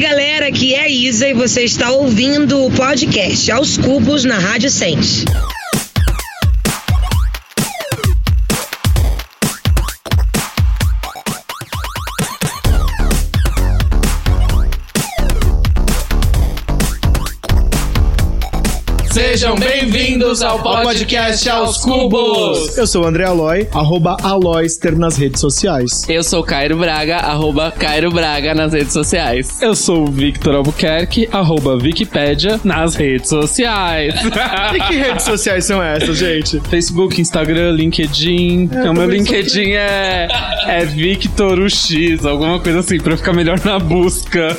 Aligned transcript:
galera, 0.00 0.48
aqui 0.48 0.74
é 0.74 0.84
a 0.84 0.88
Isa 0.88 1.28
e 1.28 1.34
você 1.34 1.62
está 1.62 1.90
ouvindo 1.90 2.64
o 2.64 2.70
podcast 2.70 3.52
Aos 3.52 3.76
Cubos 3.76 4.24
na 4.24 4.38
Rádio 4.38 4.70
Sente. 4.70 5.26
Sejam 19.30 19.54
bem-vindos 19.54 20.42
ao 20.42 20.60
podcast 20.60 21.48
Aos 21.48 21.76
Cubos. 21.76 22.76
Eu 22.76 22.84
sou 22.84 23.04
o 23.04 23.06
André 23.06 23.26
Aloy, 23.26 23.68
arroba 23.72 24.16
Aloyster 24.24 24.98
nas 24.98 25.16
redes 25.16 25.40
sociais. 25.40 26.02
Eu 26.08 26.24
sou 26.24 26.42
Cairo 26.42 26.76
Braga, 26.76 27.18
arroba 27.18 27.70
Cairo 27.70 28.10
Braga 28.10 28.56
nas 28.56 28.72
redes 28.72 28.92
sociais. 28.92 29.62
Eu 29.62 29.76
sou 29.76 30.02
o 30.02 30.10
Victor 30.10 30.56
Albuquerque, 30.56 31.28
arroba 31.30 31.74
Wikipédia 31.74 32.58
nas 32.64 32.96
redes 32.96 33.28
sociais. 33.28 34.16
e 34.74 34.80
que 34.80 34.94
redes 34.96 35.24
sociais 35.24 35.64
são 35.64 35.80
essas, 35.80 36.18
gente? 36.18 36.58
Facebook, 36.68 37.20
Instagram, 37.20 37.70
LinkedIn. 37.70 38.68
É, 38.72 38.90
o 38.90 38.94
meu 38.94 39.08
LinkedIn 39.08 39.74
é, 39.74 40.26
é 40.66 40.84
Victor 40.84 41.60
UX, 41.60 42.26
alguma 42.26 42.58
coisa 42.58 42.80
assim, 42.80 42.98
pra 42.98 43.16
ficar 43.16 43.32
melhor 43.32 43.60
na 43.64 43.78
busca. 43.78 44.56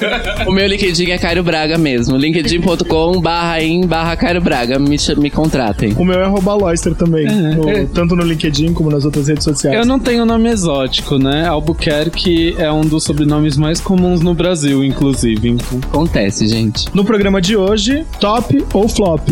o 0.47 0.51
meu 0.53 0.65
LinkedIn 0.65 1.11
é 1.11 1.17
Cairo 1.17 1.43
Braga 1.43 1.77
mesmo. 1.77 2.15
linkedin.com 2.15 3.19
barra 3.19 3.61
em 3.61 3.85
barra 3.85 4.15
Cairo 4.15 4.39
Braga, 4.39 4.60
me, 4.79 4.97
me 5.17 5.29
contratem. 5.29 5.93
O 5.97 6.05
meu 6.05 6.19
é 6.19 6.25
arroba 6.25 6.53
Loister 6.53 6.95
também, 6.95 7.27
é, 7.27 7.55
no, 7.55 7.69
é. 7.69 7.85
tanto 7.85 8.15
no 8.15 8.23
LinkedIn 8.23 8.73
como 8.73 8.89
nas 8.89 9.05
outras 9.05 9.27
redes 9.27 9.43
sociais. 9.43 9.77
Eu 9.77 9.85
não 9.85 9.99
tenho 9.99 10.25
nome 10.25 10.49
exótico, 10.49 11.17
né? 11.17 11.47
Albuquerque 11.47 12.55
é 12.57 12.71
um 12.71 12.81
dos 12.81 13.03
sobrenomes 13.03 13.57
mais 13.57 13.79
comuns 13.79 14.21
no 14.21 14.33
Brasil, 14.33 14.83
inclusive. 14.83 15.49
Então. 15.49 15.79
Acontece, 15.89 16.47
gente. 16.47 16.85
No 16.93 17.03
programa 17.03 17.41
de 17.41 17.55
hoje, 17.55 18.05
top 18.19 18.63
ou 18.73 18.87
flop? 18.87 19.29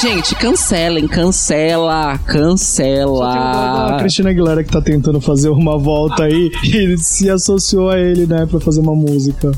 Gente, 0.00 0.34
cancelem, 0.34 1.06
cancela, 1.06 2.18
cancela. 2.18 3.94
A 3.94 3.98
Cristina 3.98 4.30
Aguilera 4.30 4.64
que 4.64 4.70
tá 4.70 4.80
tentando 4.80 5.20
fazer 5.20 5.50
uma 5.50 5.78
volta 5.78 6.24
aí 6.24 6.50
e 6.64 6.98
se 6.98 7.30
associou 7.30 7.90
a 7.90 7.98
ele, 7.98 8.26
né, 8.26 8.44
pra 8.44 8.58
fazer 8.58 8.80
uma 8.80 8.94
música. 8.94 9.52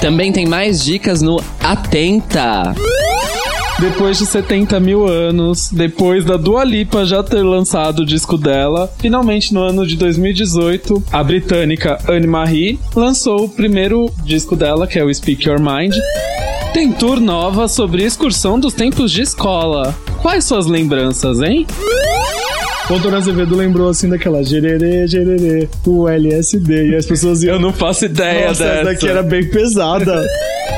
Também 0.00 0.32
tem 0.32 0.46
mais 0.46 0.84
dicas 0.84 1.22
no 1.22 1.42
Atenta. 1.60 2.74
Depois 3.80 4.18
de 4.18 4.26
70 4.26 4.80
mil 4.80 5.06
anos, 5.06 5.70
depois 5.70 6.24
da 6.24 6.36
Dua 6.36 6.64
Lipa 6.64 7.04
já 7.04 7.22
ter 7.22 7.44
lançado 7.44 8.00
o 8.00 8.06
disco 8.06 8.36
dela, 8.36 8.92
finalmente 8.98 9.54
no 9.54 9.62
ano 9.62 9.86
de 9.86 9.94
2018, 9.94 11.04
a 11.12 11.22
britânica 11.22 11.96
Anne-Marie 12.08 12.80
lançou 12.96 13.44
o 13.44 13.48
primeiro 13.48 14.10
disco 14.24 14.56
dela, 14.56 14.84
que 14.84 14.98
é 14.98 15.04
o 15.04 15.14
Speak 15.14 15.48
Your 15.48 15.60
Mind. 15.60 15.94
Tem 16.72 16.90
tour 16.90 17.20
nova 17.20 17.68
sobre 17.68 18.04
excursão 18.04 18.58
dos 18.58 18.74
tempos 18.74 19.12
de 19.12 19.22
escola. 19.22 19.94
Quais 20.20 20.44
suas 20.44 20.66
lembranças, 20.66 21.40
hein? 21.40 21.64
O 22.90 22.94
Antônio 22.94 23.18
Azevedo 23.18 23.54
lembrou 23.54 23.90
assim 23.90 24.08
daquela 24.08 24.42
gererê, 24.42 25.06
gererê, 25.06 25.68
o 25.86 26.08
LSD. 26.08 26.90
E 26.90 26.96
as 26.96 27.04
pessoas 27.04 27.42
iam. 27.42 27.56
Eu 27.56 27.60
não 27.60 27.72
faço 27.72 28.06
ideia 28.06 28.48
Nossa, 28.48 28.64
dessa. 28.64 28.74
essa 28.76 28.84
daqui 28.84 29.08
era 29.08 29.22
bem 29.22 29.48
pesada. 29.48 30.24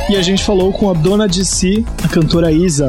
e 0.08 0.16
a 0.16 0.22
gente 0.22 0.42
falou 0.44 0.72
com 0.72 0.91
a 0.91 0.92
dona 0.92 1.28
de 1.28 1.44
si, 1.44 1.84
a 2.05 2.08
cantora 2.08 2.50
Isa 2.50 2.88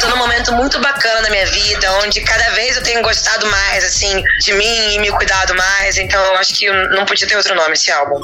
tô 0.00 0.08
num 0.08 0.16
momento 0.16 0.52
muito 0.54 0.80
bacana 0.80 1.20
na 1.20 1.30
minha 1.30 1.46
vida, 1.46 1.92
onde 2.02 2.20
cada 2.22 2.48
vez 2.50 2.76
eu 2.76 2.82
tenho 2.82 3.02
gostado 3.02 3.46
mais, 3.46 3.84
assim, 3.84 4.22
de 4.40 4.52
mim 4.54 4.94
e 4.94 4.98
me 4.98 5.10
cuidado 5.10 5.54
mais. 5.54 5.98
Então 5.98 6.20
eu 6.24 6.36
acho 6.36 6.54
que 6.54 6.70
não 6.70 7.04
podia 7.04 7.28
ter 7.28 7.36
outro 7.36 7.54
nome 7.54 7.74
esse 7.74 7.90
álbum. 7.92 8.18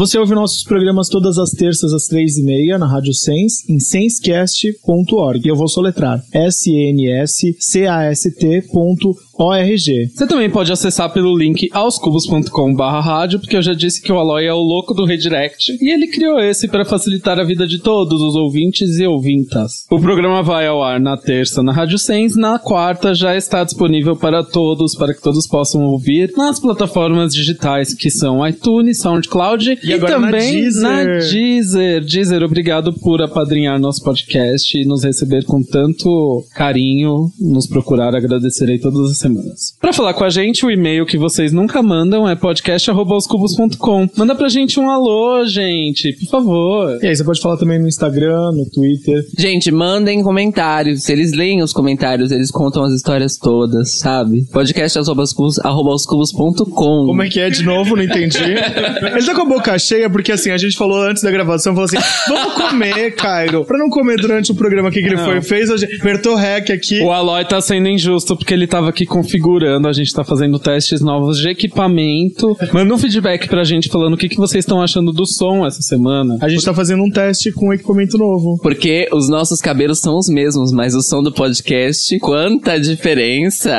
Você 0.00 0.18
ouve 0.18 0.34
nossos 0.34 0.64
programas 0.64 1.10
todas 1.10 1.36
as 1.36 1.50
terças 1.50 1.92
às 1.92 2.06
três 2.06 2.38
e 2.38 2.42
meia 2.42 2.78
na 2.78 2.86
Rádio 2.86 3.12
Sense, 3.12 3.70
em 3.70 3.78
sensecast.org. 3.78 5.46
Eu 5.46 5.54
vou 5.54 5.68
soletrar 5.68 6.24
S-N-S-C-A-S-T.org 6.32 9.29
ORG. 9.40 10.10
Você 10.14 10.26
também 10.26 10.50
pode 10.50 10.70
acessar 10.70 11.10
pelo 11.10 11.36
link 11.36 11.70
aoscubos.com.br 11.72 12.82
rádio, 12.82 13.40
porque 13.40 13.56
eu 13.56 13.62
já 13.62 13.72
disse 13.72 14.02
que 14.02 14.12
o 14.12 14.18
Aloy 14.18 14.44
é 14.44 14.52
o 14.52 14.58
louco 14.58 14.92
do 14.92 15.06
redirect, 15.06 15.78
e 15.80 15.90
ele 15.90 16.08
criou 16.08 16.38
esse 16.38 16.68
para 16.68 16.84
facilitar 16.84 17.40
a 17.40 17.44
vida 17.44 17.66
de 17.66 17.78
todos 17.78 18.20
os 18.20 18.34
ouvintes 18.34 18.98
e 18.98 19.06
ouvintas. 19.06 19.86
O 19.90 19.98
programa 19.98 20.42
vai 20.42 20.66
ao 20.66 20.82
ar 20.82 21.00
na 21.00 21.16
terça 21.16 21.62
na 21.62 21.72
Rádio 21.72 21.98
Sens, 21.98 22.36
na 22.36 22.58
quarta 22.58 23.14
já 23.14 23.34
está 23.34 23.64
disponível 23.64 24.14
para 24.14 24.44
todos, 24.44 24.94
para 24.94 25.14
que 25.14 25.22
todos 25.22 25.46
possam 25.46 25.84
ouvir 25.86 26.30
nas 26.36 26.60
plataformas 26.60 27.32
digitais 27.32 27.94
que 27.94 28.10
são 28.10 28.46
iTunes, 28.46 29.00
SoundCloud 29.00 29.78
e, 29.82 29.92
e 29.92 29.98
também 30.00 30.30
na 30.30 30.30
Deezer. 30.30 30.82
na 30.82 31.04
Deezer. 31.18 32.04
Deezer, 32.04 32.42
obrigado 32.42 32.92
por 32.92 33.22
apadrinhar 33.22 33.80
nosso 33.80 34.02
podcast 34.02 34.76
e 34.76 34.84
nos 34.84 35.02
receber 35.02 35.44
com 35.46 35.62
tanto 35.62 36.44
carinho, 36.54 37.30
nos 37.40 37.66
procurar, 37.66 38.14
agradecerei 38.14 38.78
todas 38.78 39.10
as 39.10 39.16
semanas 39.16 39.29
semanas. 39.30 39.74
Para 39.80 39.92
falar 39.92 40.14
com 40.14 40.24
a 40.24 40.30
gente, 40.30 40.66
o 40.66 40.70
e-mail 40.70 41.06
que 41.06 41.16
vocês 41.16 41.52
nunca 41.52 41.82
mandam 41.82 42.28
é 42.28 42.34
podcast@oscubos.com. 42.34 44.08
Manda 44.16 44.34
pra 44.34 44.48
gente 44.48 44.78
um 44.80 44.90
alô, 44.90 45.44
gente, 45.46 46.12
por 46.12 46.28
favor. 46.30 46.98
E 47.02 47.06
aí, 47.06 47.14
você 47.16 47.24
pode 47.24 47.40
falar 47.40 47.56
também 47.56 47.78
no 47.78 47.88
Instagram, 47.88 48.52
no 48.52 48.68
Twitter. 48.68 49.24
Gente, 49.38 49.70
mandem 49.70 50.22
comentários. 50.22 51.08
Eles 51.08 51.32
leem 51.32 51.62
os 51.62 51.72
comentários, 51.72 52.30
eles 52.30 52.50
contam 52.50 52.82
as 52.82 52.92
histórias 52.92 53.36
todas, 53.36 53.92
sabe? 53.92 54.44
podcast@oscubos.com. 54.52 57.06
Como 57.06 57.22
é 57.22 57.28
que 57.28 57.40
é 57.40 57.50
de 57.50 57.62
novo? 57.62 57.96
Não 57.96 58.02
entendi. 58.02 58.38
Ele 58.40 59.26
tá 59.26 59.34
com 59.34 59.42
a 59.42 59.46
boca 59.46 59.78
cheia 59.78 60.08
porque 60.10 60.32
assim, 60.32 60.50
a 60.50 60.58
gente 60.58 60.76
falou 60.76 61.02
antes 61.02 61.22
da 61.22 61.30
gravação, 61.30 61.74
falou 61.74 61.86
assim: 61.86 61.98
"Vamos 62.28 62.54
comer, 62.54 63.12
Cairo". 63.12 63.64
Pra 63.64 63.78
não 63.78 63.88
comer 63.88 64.16
durante 64.16 64.52
o 64.52 64.54
programa 64.54 64.88
aqui 64.88 65.00
que 65.00 65.06
ele 65.06 65.16
não. 65.16 65.24
foi 65.24 65.42
fez, 65.42 65.70
a 65.70 65.76
gente 65.76 65.96
apertou 65.96 66.34
rec 66.34 66.70
aqui. 66.70 67.00
O 67.00 67.10
Aloy 67.10 67.44
tá 67.44 67.60
sendo 67.60 67.88
injusto 67.88 68.36
porque 68.36 68.54
ele 68.54 68.66
tava 68.66 68.88
aqui 68.88 69.06
com 69.06 69.19
configurando, 69.20 69.86
a 69.86 69.92
gente 69.92 70.12
tá 70.12 70.24
fazendo 70.24 70.58
testes 70.58 71.00
novos 71.02 71.38
de 71.38 71.48
equipamento. 71.48 72.56
Manda 72.72 72.94
um 72.94 72.98
feedback 72.98 73.48
pra 73.48 73.64
gente 73.64 73.88
falando 73.88 74.14
o 74.14 74.16
que, 74.16 74.28
que 74.28 74.36
vocês 74.36 74.64
estão 74.64 74.80
achando 74.80 75.12
do 75.12 75.26
som 75.26 75.66
essa 75.66 75.82
semana. 75.82 76.38
A 76.40 76.48
gente 76.48 76.64
tá 76.64 76.72
fazendo 76.72 77.02
um 77.02 77.10
teste 77.10 77.52
com 77.52 77.72
equipamento 77.72 78.16
novo. 78.16 78.58
Porque 78.62 79.08
os 79.12 79.28
nossos 79.28 79.60
cabelos 79.60 79.98
são 80.00 80.16
os 80.16 80.28
mesmos, 80.28 80.72
mas 80.72 80.94
o 80.94 81.02
som 81.02 81.22
do 81.22 81.32
podcast, 81.32 82.18
quanta 82.18 82.80
diferença! 82.80 83.70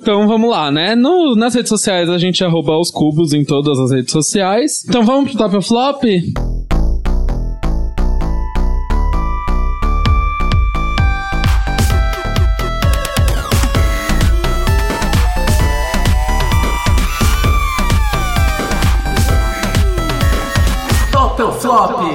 Então 0.00 0.28
vamos 0.28 0.48
lá, 0.48 0.70
né? 0.70 0.94
No, 0.94 1.34
nas 1.34 1.54
redes 1.54 1.68
sociais 1.68 2.08
a 2.08 2.16
gente 2.16 2.44
arroba 2.44 2.78
os 2.78 2.92
cubos 2.92 3.32
em 3.32 3.42
todas 3.42 3.76
as 3.78 3.90
redes 3.90 4.12
sociais. 4.12 4.84
Então 4.86 5.04
vamos 5.04 5.32
pro 5.32 5.38
top 5.38 5.56
ou 5.56 5.62
flop? 21.66 22.05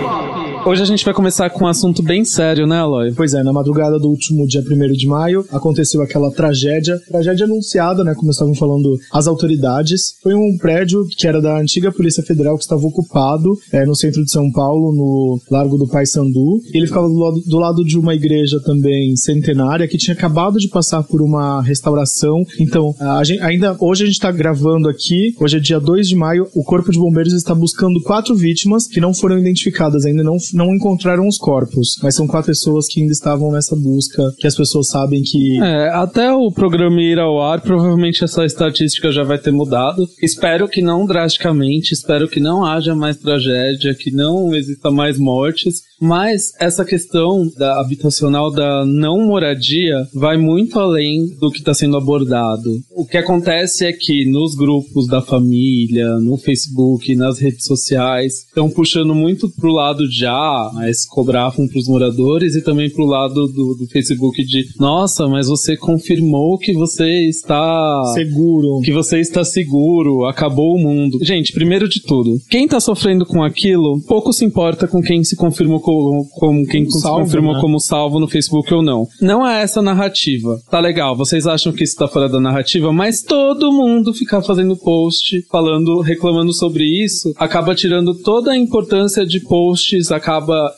Hoje 0.63 0.83
a 0.83 0.85
gente 0.85 1.03
vai 1.03 1.13
começar 1.13 1.49
com 1.49 1.65
um 1.65 1.67
assunto 1.67 2.03
bem 2.03 2.23
sério, 2.23 2.67
né, 2.67 2.77
Aloy? 2.77 3.11
Pois 3.13 3.33
é, 3.33 3.41
na 3.41 3.51
madrugada 3.51 3.97
do 3.97 4.07
último 4.07 4.45
dia 4.45 4.61
1 4.61 4.91
de 4.93 5.07
maio 5.07 5.43
aconteceu 5.51 6.03
aquela 6.03 6.31
tragédia, 6.31 6.99
tragédia 7.09 7.45
anunciada, 7.45 8.03
né, 8.03 8.13
como 8.13 8.29
estavam 8.29 8.53
falando 8.53 8.95
as 9.11 9.25
autoridades. 9.25 10.15
Foi 10.21 10.35
um 10.35 10.55
prédio 10.57 11.03
que 11.17 11.27
era 11.27 11.41
da 11.41 11.57
antiga 11.57 11.91
Polícia 11.91 12.21
Federal 12.21 12.57
que 12.57 12.63
estava 12.63 12.85
ocupado 12.85 13.57
é, 13.71 13.83
no 13.87 13.95
centro 13.95 14.23
de 14.23 14.29
São 14.29 14.51
Paulo, 14.51 14.93
no 14.93 15.39
Largo 15.49 15.77
do 15.77 15.87
Paissandu. 15.87 16.61
Ele 16.71 16.85
ficava 16.85 17.07
do 17.07 17.17
lado, 17.17 17.41
do 17.41 17.57
lado 17.57 17.83
de 17.83 17.97
uma 17.97 18.13
igreja 18.13 18.59
também 18.63 19.15
centenária 19.15 19.87
que 19.87 19.97
tinha 19.97 20.13
acabado 20.13 20.59
de 20.59 20.67
passar 20.67 21.01
por 21.01 21.23
uma 21.23 21.63
restauração. 21.63 22.43
Então, 22.59 22.93
gente, 23.23 23.41
ainda 23.41 23.75
hoje 23.79 24.03
a 24.03 24.05
gente 24.05 24.15
está 24.15 24.31
gravando 24.31 24.87
aqui, 24.87 25.35
hoje 25.39 25.57
é 25.57 25.59
dia 25.59 25.79
2 25.79 26.07
de 26.07 26.15
maio, 26.15 26.47
o 26.53 26.63
Corpo 26.63 26.91
de 26.91 26.99
Bombeiros 26.99 27.33
está 27.33 27.55
buscando 27.55 27.99
quatro 28.03 28.35
vítimas 28.35 28.85
que 28.85 29.01
não 29.01 29.11
foram 29.11 29.39
identificadas, 29.39 30.05
ainda 30.05 30.21
não 30.21 30.37
não 30.53 30.75
encontraram 30.75 31.27
os 31.27 31.37
corpos, 31.37 31.97
mas 32.01 32.15
são 32.15 32.27
quatro 32.27 32.47
pessoas 32.47 32.87
que 32.87 33.01
ainda 33.01 33.13
estavam 33.13 33.51
nessa 33.51 33.75
busca, 33.75 34.23
que 34.37 34.47
as 34.47 34.55
pessoas 34.55 34.89
sabem 34.89 35.21
que. 35.21 35.61
É, 35.61 35.89
até 35.89 36.31
o 36.31 36.51
programa 36.51 37.01
ir 37.01 37.19
ao 37.19 37.41
ar, 37.41 37.61
provavelmente 37.61 38.23
essa 38.23 38.45
estatística 38.45 39.11
já 39.11 39.23
vai 39.23 39.37
ter 39.37 39.51
mudado. 39.51 40.07
Espero 40.21 40.67
que 40.67 40.81
não 40.81 41.05
drasticamente, 41.05 41.93
espero 41.93 42.27
que 42.27 42.39
não 42.39 42.65
haja 42.65 42.95
mais 42.95 43.17
tragédia, 43.17 43.93
que 43.93 44.11
não 44.11 44.53
exista 44.55 44.91
mais 44.91 45.17
mortes. 45.17 45.91
Mas 46.01 46.51
essa 46.59 46.83
questão 46.83 47.47
da 47.55 47.79
habitacional 47.79 48.51
da 48.51 48.83
não 48.83 49.27
moradia 49.27 50.07
vai 50.11 50.35
muito 50.35 50.79
além 50.79 51.27
do 51.39 51.51
que 51.51 51.59
está 51.59 51.75
sendo 51.75 51.95
abordado. 51.95 52.71
O 52.89 53.05
que 53.05 53.17
acontece 53.17 53.85
é 53.85 53.93
que 53.93 54.25
nos 54.25 54.55
grupos 54.55 55.05
da 55.05 55.21
família, 55.21 56.17
no 56.17 56.37
Facebook, 56.37 57.15
nas 57.15 57.37
redes 57.37 57.65
sociais, 57.65 58.45
estão 58.47 58.67
puxando 58.67 59.13
muito 59.13 59.47
pro 59.47 59.71
lado 59.71 60.09
de 60.09 60.25
ah, 60.25 60.40
mas 60.73 61.05
cobravam 61.05 61.67
pros 61.67 61.87
moradores 61.87 62.55
e 62.55 62.63
também 62.63 62.89
pro 62.89 63.05
lado 63.05 63.47
do, 63.47 63.75
do 63.75 63.87
Facebook 63.87 64.43
de 64.43 64.65
nossa, 64.79 65.27
mas 65.27 65.47
você 65.47 65.75
confirmou 65.75 66.57
que 66.57 66.73
você 66.73 67.27
está 67.27 68.03
Seguro. 68.13 68.81
que 68.81 68.91
você 68.91 69.19
está 69.19 69.43
seguro, 69.43 70.25
acabou 70.25 70.75
o 70.75 70.79
mundo. 70.79 71.19
Gente, 71.21 71.53
primeiro 71.53 71.87
de 71.87 72.01
tudo, 72.01 72.37
quem 72.49 72.67
tá 72.67 72.79
sofrendo 72.79 73.25
com 73.25 73.43
aquilo, 73.43 73.99
pouco 74.07 74.31
se 74.31 74.45
importa 74.45 74.87
com 74.87 75.01
quem 75.01 75.23
se 75.23 75.35
confirmou 75.35 75.79
como, 75.79 76.27
como 76.31 76.65
quem 76.65 76.89
se 76.89 76.99
Salvo, 76.99 77.23
confirmou 77.23 77.53
né? 77.53 77.61
como 77.61 77.79
salvo 77.79 78.19
no 78.19 78.27
Facebook 78.27 78.73
ou 78.73 78.81
não. 78.81 79.07
Não 79.21 79.47
é 79.47 79.61
essa 79.61 79.79
a 79.79 79.83
narrativa. 79.83 80.59
Tá 80.69 80.79
legal, 80.79 81.15
vocês 81.15 81.45
acham 81.45 81.73
que 81.73 81.83
isso 81.83 81.95
tá 81.95 82.07
fora 82.07 82.29
da 82.29 82.39
narrativa, 82.39 82.93
mas 82.93 83.21
todo 83.21 83.71
mundo 83.71 84.13
ficar 84.13 84.41
fazendo 84.41 84.77
post, 84.77 85.45
falando, 85.51 85.99
reclamando 85.99 86.53
sobre 86.53 86.85
isso, 86.85 87.33
acaba 87.37 87.75
tirando 87.75 88.13
toda 88.15 88.51
a 88.51 88.57
importância 88.57 89.25
de 89.25 89.39
posts, 89.41 90.11
acaba 90.11 90.30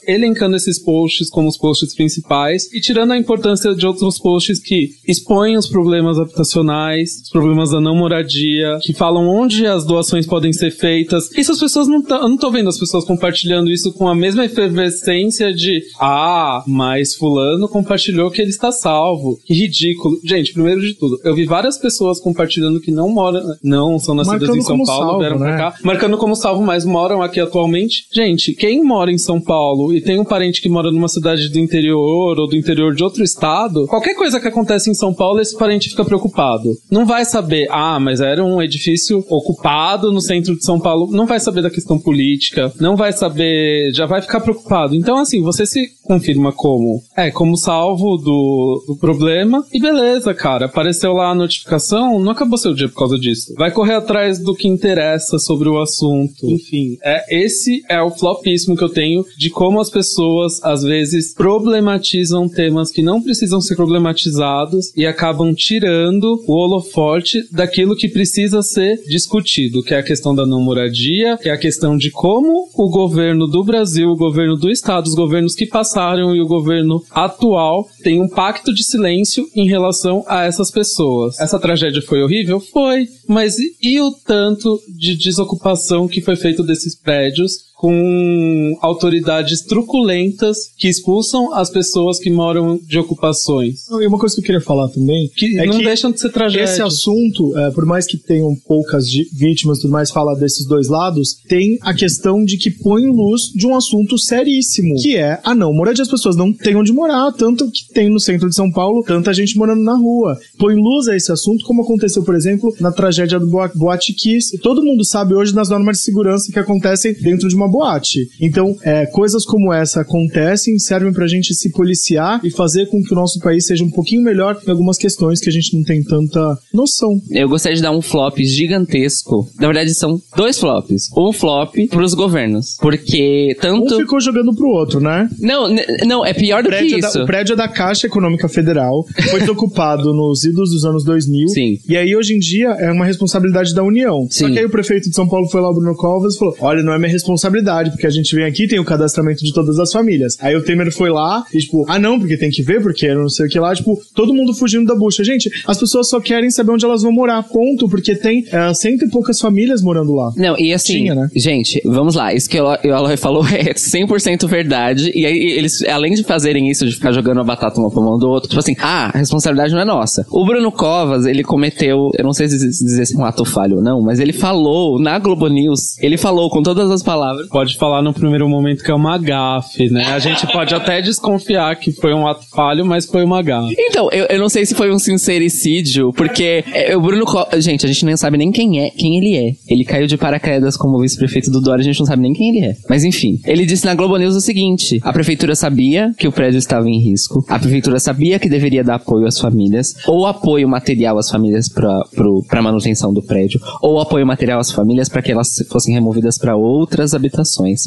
elencando 0.07 0.55
esses 0.55 0.79
posts 0.79 1.29
como 1.29 1.47
os 1.47 1.57
posts 1.57 1.93
principais 1.95 2.71
e 2.73 2.79
tirando 2.79 3.11
a 3.11 3.17
importância 3.17 3.73
de 3.75 3.85
outros 3.85 4.19
posts 4.19 4.59
que 4.59 4.89
expõem 5.07 5.57
os 5.57 5.67
problemas 5.67 6.19
habitacionais, 6.19 7.21
os 7.23 7.29
problemas 7.29 7.71
da 7.71 7.81
não 7.81 7.95
moradia, 7.95 8.77
que 8.81 8.93
falam 8.93 9.27
onde 9.27 9.65
as 9.65 9.85
doações 9.85 10.25
podem 10.25 10.53
ser 10.53 10.71
feitas. 10.71 11.31
Isso 11.37 11.51
as 11.51 11.59
pessoas 11.59 11.87
não 11.87 11.99
estão. 11.99 12.21
Eu 12.21 12.29
não 12.29 12.37
tô 12.37 12.51
vendo 12.51 12.69
as 12.69 12.79
pessoas 12.79 13.03
compartilhando 13.05 13.71
isso 13.71 13.91
com 13.93 14.07
a 14.07 14.15
mesma 14.15 14.45
efervescência 14.45 15.53
de 15.53 15.81
ah, 15.99 16.63
mas 16.67 17.15
fulano 17.15 17.67
compartilhou 17.67 18.31
que 18.31 18.41
ele 18.41 18.49
está 18.49 18.71
salvo. 18.71 19.39
Que 19.45 19.53
ridículo. 19.53 20.17
Gente, 20.23 20.53
primeiro 20.53 20.81
de 20.81 20.93
tudo, 20.93 21.19
eu 21.23 21.35
vi 21.35 21.45
várias 21.45 21.77
pessoas 21.77 22.19
compartilhando 22.19 22.79
que 22.79 22.91
não 22.91 23.09
moram, 23.09 23.41
não 23.63 23.99
são 23.99 24.15
nascidas 24.15 24.41
Marcando 24.41 24.57
em 24.57 24.61
São 24.61 24.83
Paulo, 24.83 25.05
salvo, 25.05 25.19
vieram 25.19 25.37
pra 25.37 25.51
né? 25.51 25.57
cá, 25.57 25.75
marcando 25.83 26.17
como 26.17 26.35
salvo, 26.35 26.63
mas 26.63 26.85
moram 26.85 27.21
aqui 27.21 27.39
atualmente. 27.39 28.07
Gente, 28.13 28.53
quem 28.53 28.83
mora 28.83 29.11
em 29.11 29.17
São 29.17 29.39
Paulo 29.43 29.93
e 29.93 30.01
tem 30.01 30.19
um 30.19 30.25
parente 30.25 30.61
que 30.61 30.69
mora 30.69 30.91
numa 30.91 31.07
cidade 31.07 31.49
do 31.49 31.59
interior 31.59 32.39
ou 32.39 32.47
do 32.47 32.55
interior 32.55 32.95
de 32.95 33.03
outro 33.03 33.23
estado, 33.23 33.85
qualquer 33.87 34.15
coisa 34.15 34.39
que 34.39 34.47
acontece 34.47 34.89
em 34.89 34.93
São 34.93 35.13
Paulo, 35.13 35.39
esse 35.39 35.57
parente 35.57 35.89
fica 35.89 36.05
preocupado. 36.05 36.69
Não 36.89 37.05
vai 37.05 37.25
saber, 37.25 37.67
ah, 37.69 37.99
mas 37.99 38.21
era 38.21 38.43
um 38.43 38.61
edifício 38.61 39.23
ocupado 39.29 40.11
no 40.11 40.21
centro 40.21 40.55
de 40.55 40.63
São 40.63 40.79
Paulo. 40.79 41.09
Não 41.11 41.25
vai 41.25 41.39
saber 41.39 41.61
da 41.61 41.69
questão 41.69 41.99
política, 41.99 42.71
não 42.79 42.95
vai 42.95 43.11
saber, 43.11 43.91
já 43.93 44.05
vai 44.05 44.21
ficar 44.21 44.39
preocupado. 44.41 44.95
Então, 44.95 45.17
assim, 45.17 45.41
você 45.41 45.65
se 45.65 45.87
confirma 46.03 46.51
como, 46.51 47.01
é, 47.15 47.31
como 47.31 47.57
salvo 47.57 48.17
do, 48.17 48.83
do 48.87 48.97
problema 48.97 49.63
e 49.73 49.79
beleza, 49.79 50.33
cara. 50.33 50.65
Apareceu 50.65 51.13
lá 51.13 51.31
a 51.31 51.35
notificação, 51.35 52.19
não 52.19 52.31
acabou 52.31 52.57
seu 52.57 52.73
dia 52.73 52.89
por 52.89 52.97
causa 52.99 53.17
disso. 53.17 53.53
Vai 53.57 53.71
correr 53.71 53.95
atrás 53.95 54.39
do 54.39 54.55
que 54.55 54.67
interessa 54.67 55.39
sobre 55.39 55.69
o 55.69 55.79
assunto. 55.79 56.45
Enfim, 56.45 56.97
é 57.03 57.43
esse 57.43 57.81
é 57.89 58.01
o 58.01 58.11
flopismo 58.11 58.75
que 58.75 58.83
eu 58.83 58.89
tenho 58.89 59.25
de 59.37 59.49
como 59.49 59.79
as 59.79 59.89
pessoas 59.89 60.63
às 60.63 60.83
vezes 60.83 61.33
problematizam 61.33 62.47
temas 62.47 62.91
que 62.91 63.01
não 63.01 63.21
precisam 63.21 63.61
ser 63.61 63.75
problematizados 63.75 64.91
e 64.95 65.05
acabam 65.05 65.53
tirando 65.53 66.43
o 66.47 66.53
holofote 66.53 67.47
daquilo 67.51 67.95
que 67.95 68.07
precisa 68.07 68.61
ser 68.61 69.01
discutido, 69.07 69.83
que 69.83 69.93
é 69.93 69.97
a 69.97 70.03
questão 70.03 70.33
da 70.33 70.45
não 70.45 70.61
moradia, 70.61 71.37
que 71.37 71.49
é 71.49 71.51
a 71.51 71.57
questão 71.57 71.97
de 71.97 72.11
como 72.11 72.69
o 72.75 72.89
governo 72.89 73.47
do 73.47 73.63
Brasil, 73.63 74.09
o 74.09 74.17
governo 74.17 74.55
do 74.55 74.69
estado, 74.69 75.07
os 75.07 75.15
governos 75.15 75.55
que 75.55 75.65
passaram 75.65 76.35
e 76.35 76.41
o 76.41 76.47
governo 76.47 77.03
atual 77.11 77.87
tem 78.03 78.21
um 78.21 78.27
pacto 78.27 78.73
de 78.73 78.83
silêncio 78.83 79.47
em 79.55 79.67
relação 79.67 80.23
a 80.27 80.43
essas 80.43 80.71
pessoas. 80.71 81.39
Essa 81.39 81.59
tragédia 81.59 82.01
foi 82.01 82.21
horrível? 82.23 82.59
Foi. 82.59 83.07
Mas 83.27 83.57
e, 83.57 83.75
e 83.81 84.01
o 84.01 84.11
tanto 84.11 84.79
de 84.87 85.15
desocupação 85.15 86.07
que 86.07 86.21
foi 86.21 86.35
feito 86.35 86.63
desses 86.63 86.95
prédios 86.95 87.72
com 87.83 88.77
autoridades 88.81 89.61
truculentas 89.61 90.57
que 90.77 90.87
expulsam 90.87 91.53
as 91.53 91.69
pessoas 91.69 92.17
que 92.17 92.29
moram 92.31 92.79
de 92.87 92.97
ocupações? 92.97 93.89
E 94.01 94.07
uma 94.07 94.17
coisa 94.17 94.35
que 94.35 94.41
eu 94.41 94.45
queria 94.45 94.61
falar 94.61 94.87
também 94.87 95.29
Que 95.35 95.59
é 95.59 95.65
não 95.65 95.77
que 95.77 95.83
deixam 95.83 96.09
de 96.09 96.19
ser 96.21 96.31
tragédias. 96.31 96.71
esse 96.71 96.81
assunto, 96.81 97.57
é, 97.57 97.71
por 97.71 97.85
mais 97.85 98.05
que 98.07 98.17
tenham 98.17 98.55
poucas 98.65 99.05
vítimas 99.33 99.79
tudo 99.79 99.91
mais, 99.91 100.11
fala 100.11 100.33
desses 100.35 100.65
dois 100.65 100.87
lados, 100.87 101.35
tem 101.49 101.77
a 101.81 101.93
questão 101.93 102.43
de 102.45 102.57
que 102.57 102.71
põe 102.71 103.05
luz 103.05 103.51
de 103.53 103.67
um 103.67 103.75
assunto 103.75 104.17
seríssimo, 104.17 104.95
que 105.01 105.17
é 105.17 105.39
a 105.43 105.53
não 105.53 105.73
moradia. 105.73 106.03
As 106.03 106.09
pessoas 106.09 106.35
não 106.37 106.53
têm 106.53 106.75
onde 106.77 106.93
morar, 106.93 107.31
tanto 107.33 107.69
que 107.69 107.93
tem 107.93 108.09
no 108.09 108.19
centro 108.19 108.47
de 108.49 108.55
São 108.55 108.71
Paulo 108.71 109.03
tanta 109.05 109.33
gente 109.33 109.57
morando 109.57 109.83
na 109.83 109.95
rua. 109.97 110.37
Põe 110.57 110.75
luz 110.75 111.09
a 111.09 111.15
esse 111.17 111.31
assunto, 111.33 111.65
como 111.65 111.81
aconteceu, 111.81 112.23
por 112.23 112.33
exemplo, 112.35 112.73
na 112.79 112.91
tragédia 112.93 113.39
do 113.39 113.47
Boa- 113.47 113.71
Boate 113.75 114.13
Kiss. 114.13 114.57
Todo 114.59 114.83
mundo 114.83 115.03
sabe 115.03 115.33
hoje 115.33 115.53
das 115.53 115.67
normas 115.69 115.97
de 115.97 116.03
segurança 116.03 116.51
que 116.51 116.59
acontecem 116.59 117.13
dentro 117.13 117.47
de 117.49 117.55
uma 117.55 117.67
boate. 117.73 118.27
Então, 118.39 118.75
é, 118.83 119.07
coisas 119.07 119.43
como 119.45 119.73
essa 119.73 120.01
acontecem, 120.01 120.77
servem 120.77 121.11
pra 121.11 121.25
gente 121.27 121.53
se 121.55 121.71
policiar 121.71 122.39
e 122.43 122.51
fazer 122.51 122.85
com 122.87 123.01
que 123.01 123.11
o 123.11 123.15
nosso 123.15 123.39
país 123.39 123.65
seja 123.65 123.83
um 123.83 123.89
pouquinho 123.89 124.21
melhor 124.21 124.59
em 124.65 124.69
algumas 124.69 124.97
questões 124.97 125.39
que 125.39 125.49
a 125.49 125.51
gente 125.51 125.75
não 125.75 125.83
tem 125.83 126.03
tanta 126.03 126.57
noção. 126.71 127.19
Eu 127.31 127.49
gostaria 127.49 127.75
de 127.75 127.81
dar 127.81 127.91
um 127.91 128.01
flop 128.01 128.37
gigantesco. 128.39 129.49
Na 129.59 129.67
verdade, 129.67 129.93
são 129.95 130.21
dois 130.37 130.59
flops. 130.59 131.09
Um 131.17 131.33
flop 131.33 131.73
pros 131.89 132.13
governos. 132.13 132.77
Porque 132.79 133.55
Um 133.63 133.85
tanto. 133.85 133.97
ficou 133.97 134.19
jogando 134.19 134.53
pro 134.53 134.67
outro, 134.67 134.99
né? 134.99 135.27
Não, 135.39 135.67
não, 136.05 136.25
é 136.25 136.33
pior 136.33 136.61
do 136.61 136.69
que 136.69 136.75
é 136.75 136.99
da, 136.99 137.07
isso. 137.07 137.23
o 137.23 137.25
prédio 137.25 137.53
é 137.53 137.55
da 137.55 137.67
Caixa 137.67 138.05
Econômica 138.07 138.47
Federal, 138.47 139.05
foi 139.31 139.39
desocupado 139.41 140.13
nos 140.13 140.43
idos 140.43 140.69
dos 140.71 140.85
anos 140.85 141.03
2000. 141.03 141.47
Sim. 141.47 141.79
E 141.87 141.97
aí, 141.97 142.15
hoje 142.15 142.35
em 142.35 142.39
dia, 142.39 142.69
é 142.79 142.91
uma 142.91 143.05
responsabilidade 143.05 143.73
da 143.73 143.83
União. 143.83 144.27
Só 144.29 144.45
Sim. 144.47 144.53
que 144.53 144.59
aí 144.59 144.65
o 144.65 144.69
prefeito 144.69 145.09
de 145.09 145.15
São 145.15 145.27
Paulo 145.27 145.49
foi 145.49 145.61
lá, 145.61 145.69
o 145.69 145.73
Bruno 145.73 145.95
Covas, 145.95 146.35
e 146.35 146.39
falou: 146.39 146.55
Olha, 146.59 146.83
não 146.83 146.93
é 146.93 146.99
minha 146.99 147.11
responsabilidade, 147.11 147.62
porque 147.91 148.07
a 148.07 148.09
gente 148.09 148.35
vem 148.35 148.45
aqui 148.45 148.63
e 148.63 148.67
tem 148.67 148.79
o 148.79 148.85
cadastramento 148.85 149.43
de 149.43 149.53
todas 149.53 149.79
as 149.79 149.91
famílias. 149.91 150.37
Aí 150.39 150.55
o 150.55 150.63
Temer 150.63 150.91
foi 150.91 151.09
lá 151.09 151.43
e, 151.53 151.59
tipo, 151.59 151.85
ah, 151.87 151.99
não, 151.99 152.19
porque 152.19 152.37
tem 152.37 152.49
que 152.49 152.61
ver, 152.61 152.81
porque 152.81 153.13
não 153.13 153.29
sei 153.29 153.45
o 153.45 153.49
que 153.49 153.59
lá, 153.59 153.73
tipo, 153.75 153.99
todo 154.15 154.33
mundo 154.33 154.53
fugindo 154.53 154.85
da 154.85 154.95
bucha. 154.95 155.23
Gente, 155.23 155.49
as 155.67 155.77
pessoas 155.77 156.09
só 156.09 156.19
querem 156.19 156.49
saber 156.49 156.71
onde 156.71 156.85
elas 156.85 157.01
vão 157.01 157.11
morar, 157.11 157.43
ponto, 157.43 157.87
porque 157.89 158.15
tem 158.15 158.45
é, 158.51 158.73
cento 158.73 159.05
e 159.05 159.09
poucas 159.09 159.39
famílias 159.39 159.81
morando 159.81 160.13
lá. 160.13 160.31
Não, 160.35 160.57
e 160.57 160.73
assim, 160.73 160.93
Tinha, 160.93 161.15
né? 161.15 161.29
gente, 161.35 161.81
vamos 161.85 162.15
lá. 162.15 162.33
Isso 162.33 162.49
que 162.49 162.59
o 162.59 162.67
Aloy 162.67 163.17
falou 163.17 163.45
é 163.47 163.73
100% 163.73 164.47
verdade. 164.47 165.11
E 165.15 165.25
aí, 165.25 165.37
eles, 165.37 165.81
além 165.83 166.13
de 166.13 166.23
fazerem 166.23 166.69
isso, 166.69 166.85
de 166.85 166.93
ficar 166.93 167.11
jogando 167.11 167.39
a 167.39 167.43
batata 167.43 167.79
uma 167.79 167.89
pra 167.89 168.01
mão 168.01 168.17
do 168.17 168.29
outro, 168.29 168.49
tipo 168.49 168.59
assim, 168.59 168.75
ah, 168.79 169.11
a 169.13 169.17
responsabilidade 169.17 169.73
não 169.73 169.81
é 169.81 169.85
nossa. 169.85 170.25
O 170.29 170.45
Bruno 170.45 170.71
Covas, 170.71 171.25
ele 171.25 171.43
cometeu, 171.43 172.11
eu 172.17 172.23
não 172.23 172.33
sei 172.33 172.47
se 172.47 172.57
dizer 172.57 173.05
se 173.05 173.15
é 173.15 173.17
um 173.17 173.25
ato 173.25 173.45
falho 173.45 173.77
ou 173.77 173.81
não, 173.81 174.01
mas 174.01 174.19
ele 174.19 174.33
falou 174.33 174.99
na 174.99 175.17
Globo 175.19 175.47
News, 175.47 175.97
ele 175.99 176.17
falou 176.17 176.49
com 176.49 176.61
todas 176.61 176.89
as 176.89 177.03
palavras. 177.03 177.47
Pode 177.53 177.77
falar 177.77 178.01
no 178.01 178.11
primeiro 178.11 178.49
momento 178.49 178.83
que 178.83 178.89
é 178.89 178.95
uma 178.95 179.15
gafe, 179.15 179.87
né? 179.87 180.05
A 180.05 180.17
gente 180.17 180.47
pode 180.51 180.73
até 180.73 180.99
desconfiar 181.03 181.75
que 181.75 181.91
foi 181.91 182.11
um 182.11 182.25
ato 182.25 182.49
falho, 182.49 182.83
mas 182.83 183.05
foi 183.05 183.23
uma 183.23 183.43
gafe. 183.43 183.75
Então, 183.77 184.09
eu, 184.11 184.25
eu 184.25 184.39
não 184.39 184.49
sei 184.49 184.65
se 184.65 184.73
foi 184.73 184.91
um 184.91 184.97
sincericídio, 184.97 186.11
porque 186.13 186.63
é, 186.73 186.97
o 186.97 186.99
Bruno. 186.99 187.23
Gente, 187.59 187.85
a 187.85 187.89
gente 187.89 188.05
nem 188.05 188.17
sabe 188.17 188.39
nem 188.39 188.51
quem 188.51 188.81
é, 188.81 188.89
quem 188.89 189.17
ele 189.17 189.35
é. 189.35 189.53
Ele 189.67 189.85
caiu 189.85 190.07
de 190.07 190.17
paraquedas 190.17 190.75
como 190.75 190.99
vice-prefeito 190.99 191.51
do 191.51 191.61
Dória, 191.61 191.81
a 191.81 191.83
gente 191.83 191.99
não 191.99 192.07
sabe 192.07 192.23
nem 192.23 192.33
quem 192.33 192.55
ele 192.55 192.65
é. 192.65 192.75
Mas 192.89 193.03
enfim, 193.03 193.39
ele 193.45 193.67
disse 193.67 193.85
na 193.85 193.93
Globo 193.93 194.17
News 194.17 194.35
o 194.35 194.41
seguinte: 194.41 194.99
a 195.03 195.13
prefeitura 195.13 195.55
sabia 195.55 196.11
que 196.17 196.27
o 196.27 196.31
prédio 196.31 196.57
estava 196.57 196.89
em 196.89 196.99
risco, 196.99 197.45
a 197.47 197.59
prefeitura 197.59 197.99
sabia 197.99 198.39
que 198.39 198.49
deveria 198.49 198.83
dar 198.83 198.95
apoio 198.95 199.27
às 199.27 199.39
famílias, 199.39 199.93
ou 200.07 200.25
apoio 200.25 200.67
material 200.67 201.19
às 201.19 201.29
famílias 201.29 201.69
para 201.69 202.63
manutenção 202.63 203.13
do 203.13 203.21
prédio, 203.21 203.61
ou 203.79 203.99
apoio 203.99 204.25
material 204.25 204.59
às 204.59 204.71
famílias 204.71 205.07
para 205.07 205.21
que 205.21 205.31
elas 205.31 205.63
fossem 205.69 205.93
removidas 205.93 206.39
para 206.39 206.55
outras 206.55 207.13
habitações, 207.13 207.32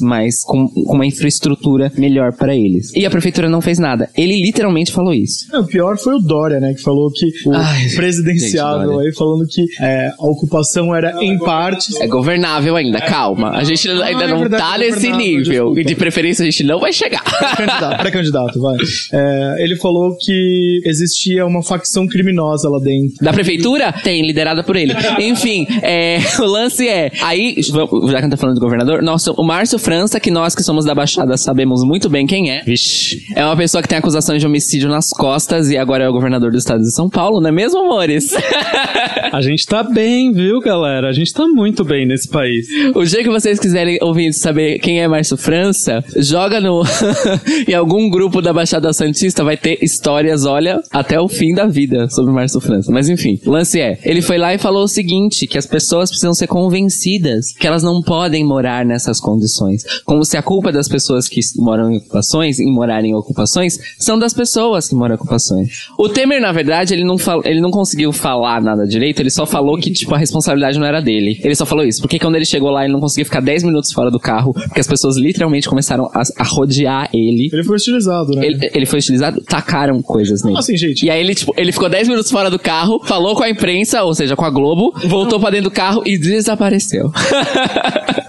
mas 0.01 0.43
com, 0.43 0.69
com 0.69 0.95
uma 0.95 1.07
infraestrutura 1.07 1.93
melhor 1.97 2.33
para 2.33 2.55
eles. 2.55 2.93
E 2.95 3.05
a 3.07 3.11
prefeitura 3.11 3.49
não 3.49 3.61
fez 3.61 3.79
nada. 3.79 4.09
Ele 4.17 4.41
literalmente 4.43 4.93
falou 4.93 5.13
isso. 5.13 5.47
É, 5.53 5.59
o 5.59 5.65
pior 5.65 5.99
foi 5.99 6.15
o 6.15 6.19
Dória, 6.19 6.61
né? 6.61 6.75
Que 6.75 6.83
falou 6.83 7.11
que 7.11 7.27
o 7.47 7.53
Ai, 7.53 7.89
presidenciável 7.95 8.95
gente, 8.95 9.07
aí 9.07 9.15
falando 9.15 9.47
que 9.47 9.65
é, 9.81 10.11
a 10.19 10.27
ocupação 10.27 10.95
era 10.95 11.23
em 11.23 11.39
partes. 11.39 12.01
É 12.01 12.07
governável 12.07 12.77
ainda, 12.77 13.01
calma. 13.01 13.51
A 13.51 13.65
gente 13.65 13.89
ainda 13.89 14.25
é 14.25 14.29
não 14.29 14.41
verdade, 14.41 14.63
tá 14.63 14.75
é 14.75 14.79
nesse 14.79 15.13
nível. 15.13 15.43
desculpa. 15.43 15.81
E 15.81 15.85
de 15.85 15.95
preferência 15.95 16.43
a 16.43 16.51
gente 16.51 16.65
não 16.65 16.79
vai 16.79 16.93
chegar. 16.93 17.23
Pré-candidato, 17.23 18.01
pré-candidato, 18.01 18.61
vai. 18.61 18.77
É, 19.13 19.65
ele 19.65 19.77
falou 19.77 20.17
que 20.19 20.81
existia 20.85 21.47
uma 21.47 21.63
facção 21.63 22.07
criminosa 22.07 22.69
lá 22.69 22.79
dentro. 22.79 23.25
Da 23.25 23.33
prefeitura? 23.33 23.93
Tem, 23.93 24.23
liderada 24.27 24.63
por 24.63 24.77
ele. 24.77 24.95
Enfim, 25.21 25.67
é, 25.83 26.19
o 26.41 26.45
lance 26.45 26.87
é. 26.89 27.11
Aí, 27.23 27.57
já 27.61 27.87
que 27.87 28.15
a 28.15 28.21
gente 28.21 28.31
tá 28.31 28.37
falando 28.37 28.57
do 28.57 28.61
governador, 28.61 29.03
nós, 29.03 29.27
O 29.37 29.43
Márcio 29.43 29.79
França, 29.79 30.19
que 30.19 30.31
nós 30.31 30.55
que 30.55 30.63
somos 30.63 30.85
da 30.85 30.95
Baixada 30.95 31.37
sabemos 31.37 31.85
muito 31.85 32.09
bem 32.09 32.27
quem 32.27 32.51
é. 32.51 32.63
Vixe. 32.63 33.23
É 33.35 33.45
uma 33.45 33.57
pessoa 33.57 33.83
que 33.83 33.89
tem 33.89 33.99
acusações 33.99 34.41
de 34.41 34.47
homicídio 34.47 34.89
nas 34.89 35.11
costas 35.11 35.71
e 35.71 35.77
agora 35.77 36.05
é 36.05 36.09
o 36.09 36.13
governador 36.13 36.51
do 36.51 36.57
estado 36.57 36.81
de 36.81 36.91
São 36.91 37.09
Paulo, 37.09 37.41
não 37.41 37.51
é 37.51 37.53
mesmo, 37.53 37.81
amores? 37.81 38.33
A 39.33 39.43
gente 39.43 39.67
tá 39.67 39.83
bem, 39.83 40.33
viu, 40.33 40.61
galera? 40.61 41.09
A 41.09 41.13
gente 41.13 41.33
tá 41.33 41.47
muito 41.47 41.85
bem 41.85 42.07
nesse 42.07 42.29
país. 42.29 42.67
o 42.95 43.05
dia 43.05 43.23
que 43.23 43.29
vocês 43.29 43.59
quiserem 43.59 43.99
ouvir 44.01 44.33
saber 44.33 44.79
quem 44.79 45.03
é 45.03 45.09
Márcio 45.09 45.37
França, 45.37 46.03
joga 46.17 46.61
no 46.61 46.83
em 47.69 47.75
algum 47.75 48.09
grupo 48.09 48.41
da 48.41 48.53
Baixada 48.53 48.93
Santista, 48.93 49.45
vai 49.45 49.57
ter 49.57 49.79
histórias, 49.83 50.47
olha, 50.47 50.81
até 50.91 51.21
o 51.21 51.29
fim 51.29 51.53
da 51.53 51.67
vida 51.67 52.09
sobre 52.09 52.33
Márcio 52.33 52.61
França. 52.61 52.91
Mas 52.91 53.11
enfim, 53.11 53.39
o 53.45 53.51
lance 53.51 53.79
é, 53.79 53.99
ele 54.05 54.23
foi 54.23 54.39
lá 54.39 54.55
e 54.55 54.59
falou 54.59 54.85
o 54.85 54.89
seguinte, 54.89 55.47
que 55.47 55.59
as 55.59 55.67
pessoas 55.67 56.09
precisam 56.09 56.33
ser 56.33 56.47
convencidas 56.47 57.53
que 57.53 57.67
elas 57.67 57.83
não 57.83 58.01
podem 58.01 58.45
morar 58.45 58.85
nessas 58.85 59.21
condições. 59.27 59.85
Como 60.05 60.25
se 60.25 60.37
a 60.37 60.43
culpa 60.43 60.71
das 60.71 60.89
pessoas 60.89 61.29
que 61.29 61.41
moram 61.59 61.91
em 61.93 61.97
ocupações, 61.99 62.61
em 62.61 62.73
morarem 62.73 63.11
em 63.11 63.15
ocupações, 63.15 63.79
são 63.99 64.17
das 64.19 64.33
pessoas 64.33 64.89
que 64.89 64.95
moram 64.95 65.15
em 65.15 65.19
ocupações. 65.19 65.89
O 65.99 66.09
Temer, 66.09 66.41
na 66.41 66.53
verdade, 66.53 66.95
ele 66.95 67.05
não, 67.05 67.19
fal- 67.19 67.43
ele 67.45 67.61
não 67.61 67.71
conseguiu 67.73 68.13
falar 68.13 68.63
nada 68.63 68.87
direito, 68.87 69.21
ele 69.21 69.31
só 69.31 69.45
falou 69.45 69.77
que, 69.79 69.91
tipo, 69.91 70.15
a 70.15 70.19
responsabilidade 70.19 70.79
não 70.79 70.87
era 70.87 71.01
dele. 71.03 71.41
Ele 71.43 71.55
só 71.57 71.67
falou 71.67 71.85
isso, 71.85 72.01
porque 72.01 72.19
quando 72.19 72.37
ele 72.37 72.45
chegou 72.45 72.71
lá, 72.71 72.85
ele 72.85 72.93
não 72.93 73.01
conseguia 73.01 73.25
ficar 73.25 73.41
10 73.41 73.65
minutos 73.65 73.93
fora 73.93 74.11
do 74.11 74.21
carro, 74.21 74.53
porque 74.53 74.81
as 74.81 74.87
pessoas 74.87 75.17
literalmente 75.17 75.69
começaram 75.69 76.09
a, 76.15 76.23
a 76.39 76.45
rodear 76.45 77.09
ele. 77.13 77.51
Ele 77.53 77.65
foi 77.65 77.77
hostilizado, 77.77 78.31
né? 78.33 78.47
Ele, 78.47 78.71
ele 78.73 78.87
foi 78.87 78.99
utilizado, 79.01 79.41
tacaram 79.41 80.01
coisas 80.03 80.43
nele. 80.45 80.57
Assim, 80.59 80.77
gente. 80.77 81.05
E 81.05 81.11
aí 81.11 81.19
ele, 81.21 81.35
tipo, 81.35 81.53
ele 81.57 81.73
ficou 81.73 81.89
10 81.89 82.07
minutos 82.09 82.31
fora 82.31 82.49
do 82.51 82.59
carro, 82.59 83.01
falou 83.05 83.35
com 83.35 83.43
a 83.43 83.51
imprensa, 83.51 84.03
ou 84.05 84.15
seja, 84.15 84.37
com 84.37 84.45
a 84.45 84.51
Globo, 84.51 84.93
voltou 85.07 85.41
pra 85.41 85.51
dentro 85.51 85.65
do 85.71 85.75
carro 85.75 86.03
e 86.07 86.17
desapareceu. 86.19 87.11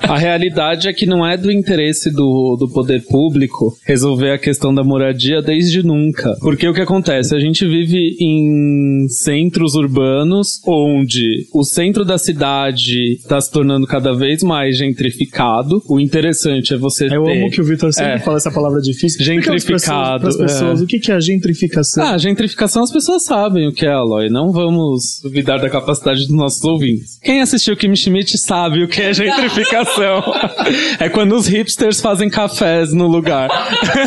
A 0.07 0.17
realidade 0.17 0.86
é 0.87 0.93
que 0.93 1.05
não 1.05 1.25
é 1.25 1.37
do 1.37 1.51
interesse 1.51 2.09
do, 2.11 2.55
do 2.59 2.67
poder 2.69 3.03
público 3.03 3.75
resolver 3.85 4.31
a 4.31 4.37
questão 4.37 4.73
da 4.73 4.83
moradia 4.83 5.41
desde 5.41 5.83
nunca. 5.83 6.35
Porque 6.41 6.67
o 6.67 6.73
que 6.73 6.81
acontece? 6.81 7.35
A 7.35 7.39
gente 7.39 7.65
vive 7.67 8.15
em 8.19 9.07
centros 9.09 9.75
urbanos 9.75 10.59
onde 10.65 11.47
o 11.53 11.63
centro 11.63 12.03
da 12.05 12.17
cidade 12.17 13.13
está 13.13 13.39
se 13.39 13.51
tornando 13.51 13.85
cada 13.87 14.13
vez 14.13 14.43
mais 14.43 14.77
gentrificado. 14.77 15.81
O 15.87 15.99
interessante 15.99 16.73
é 16.73 16.77
você 16.77 17.05
Eu 17.05 17.23
ter... 17.23 17.37
amo 17.41 17.49
que 17.51 17.61
o 17.61 17.63
Vitor 17.63 17.91
sempre 17.93 18.13
É. 18.13 18.19
fala 18.19 18.37
essa 18.37 18.51
palavra 18.51 18.81
difícil. 18.81 19.23
Gentrificado, 19.23 20.19
Para 20.21 20.29
as 20.29 20.37
pessoas, 20.37 20.81
é. 20.81 20.83
o 20.83 20.87
que 20.87 20.99
que 20.99 21.11
é 21.11 21.15
a 21.15 21.19
gentrificação? 21.19 22.03
Ah, 22.03 22.17
gentrificação 22.17 22.83
as 22.83 22.91
pessoas 22.91 23.23
sabem 23.23 23.67
o 23.67 23.71
que 23.73 23.85
é, 23.85 23.89
Aloy. 23.91 24.29
Não 24.29 24.51
vamos 24.51 25.19
duvidar 25.23 25.59
da 25.59 25.69
capacidade 25.69 26.19
dos 26.27 26.35
nossos 26.35 26.63
ouvintes. 26.63 27.19
Quem 27.21 27.41
assistiu 27.41 27.75
Kim 27.75 27.95
Schmidt 27.95 28.37
sabe 28.37 28.83
o 28.83 28.87
que 28.87 29.01
é 29.01 29.13
gentrificação. 29.13 30.23
é 30.99 31.09
quando 31.09 31.33
os 31.33 31.47
hipsters 31.47 32.01
fazem 32.01 32.29
cafés 32.29 32.93
no 32.93 33.07
lugar. 33.07 33.49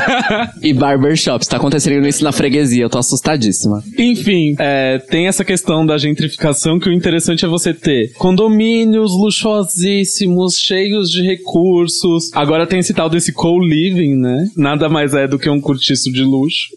e 0.63 0.73
barbershops, 0.73 1.47
tá 1.47 1.57
acontecendo 1.57 2.07
isso 2.07 2.23
na 2.23 2.33
freguesia, 2.33 2.85
eu 2.85 2.91
tô 2.91 2.99
assustadíssima. 2.99 3.83
Enfim, 3.99 4.55
é, 4.59 4.99
tem 4.99 5.27
essa 5.27 5.45
questão 5.45 5.85
da 5.85 5.99
gentrificação 5.99 6.79
que 6.79 6.89
o 6.89 6.93
interessante 6.93 7.45
é 7.45 7.49
você 7.49 7.73
ter 7.73 8.13
condomínios 8.15 9.13
luxuosíssimos, 9.13 10.59
cheios 10.59 11.11
de 11.11 11.23
recursos. 11.23 12.31
Agora 12.35 12.67
tem 12.67 12.79
esse 12.79 12.95
tal 12.95 13.09
desse 13.09 13.33
co-living, 13.33 14.17
né? 14.17 14.49
Nada 14.57 14.89
mais 14.89 15.15
é 15.15 15.27
do 15.27 15.39
que 15.39 15.49
um 15.49 15.61
cortiço 15.61 16.13
de 16.13 16.23
luxo. 16.23 16.69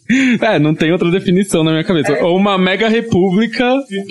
É, 0.41 0.59
não 0.59 0.73
tem 0.73 0.91
outra 0.91 1.09
definição 1.12 1.63
na 1.63 1.71
minha 1.71 1.83
cabeça. 1.83 2.13
Ou 2.23 2.38
uma 2.38 2.57
mega 2.57 2.88
república 2.88 3.63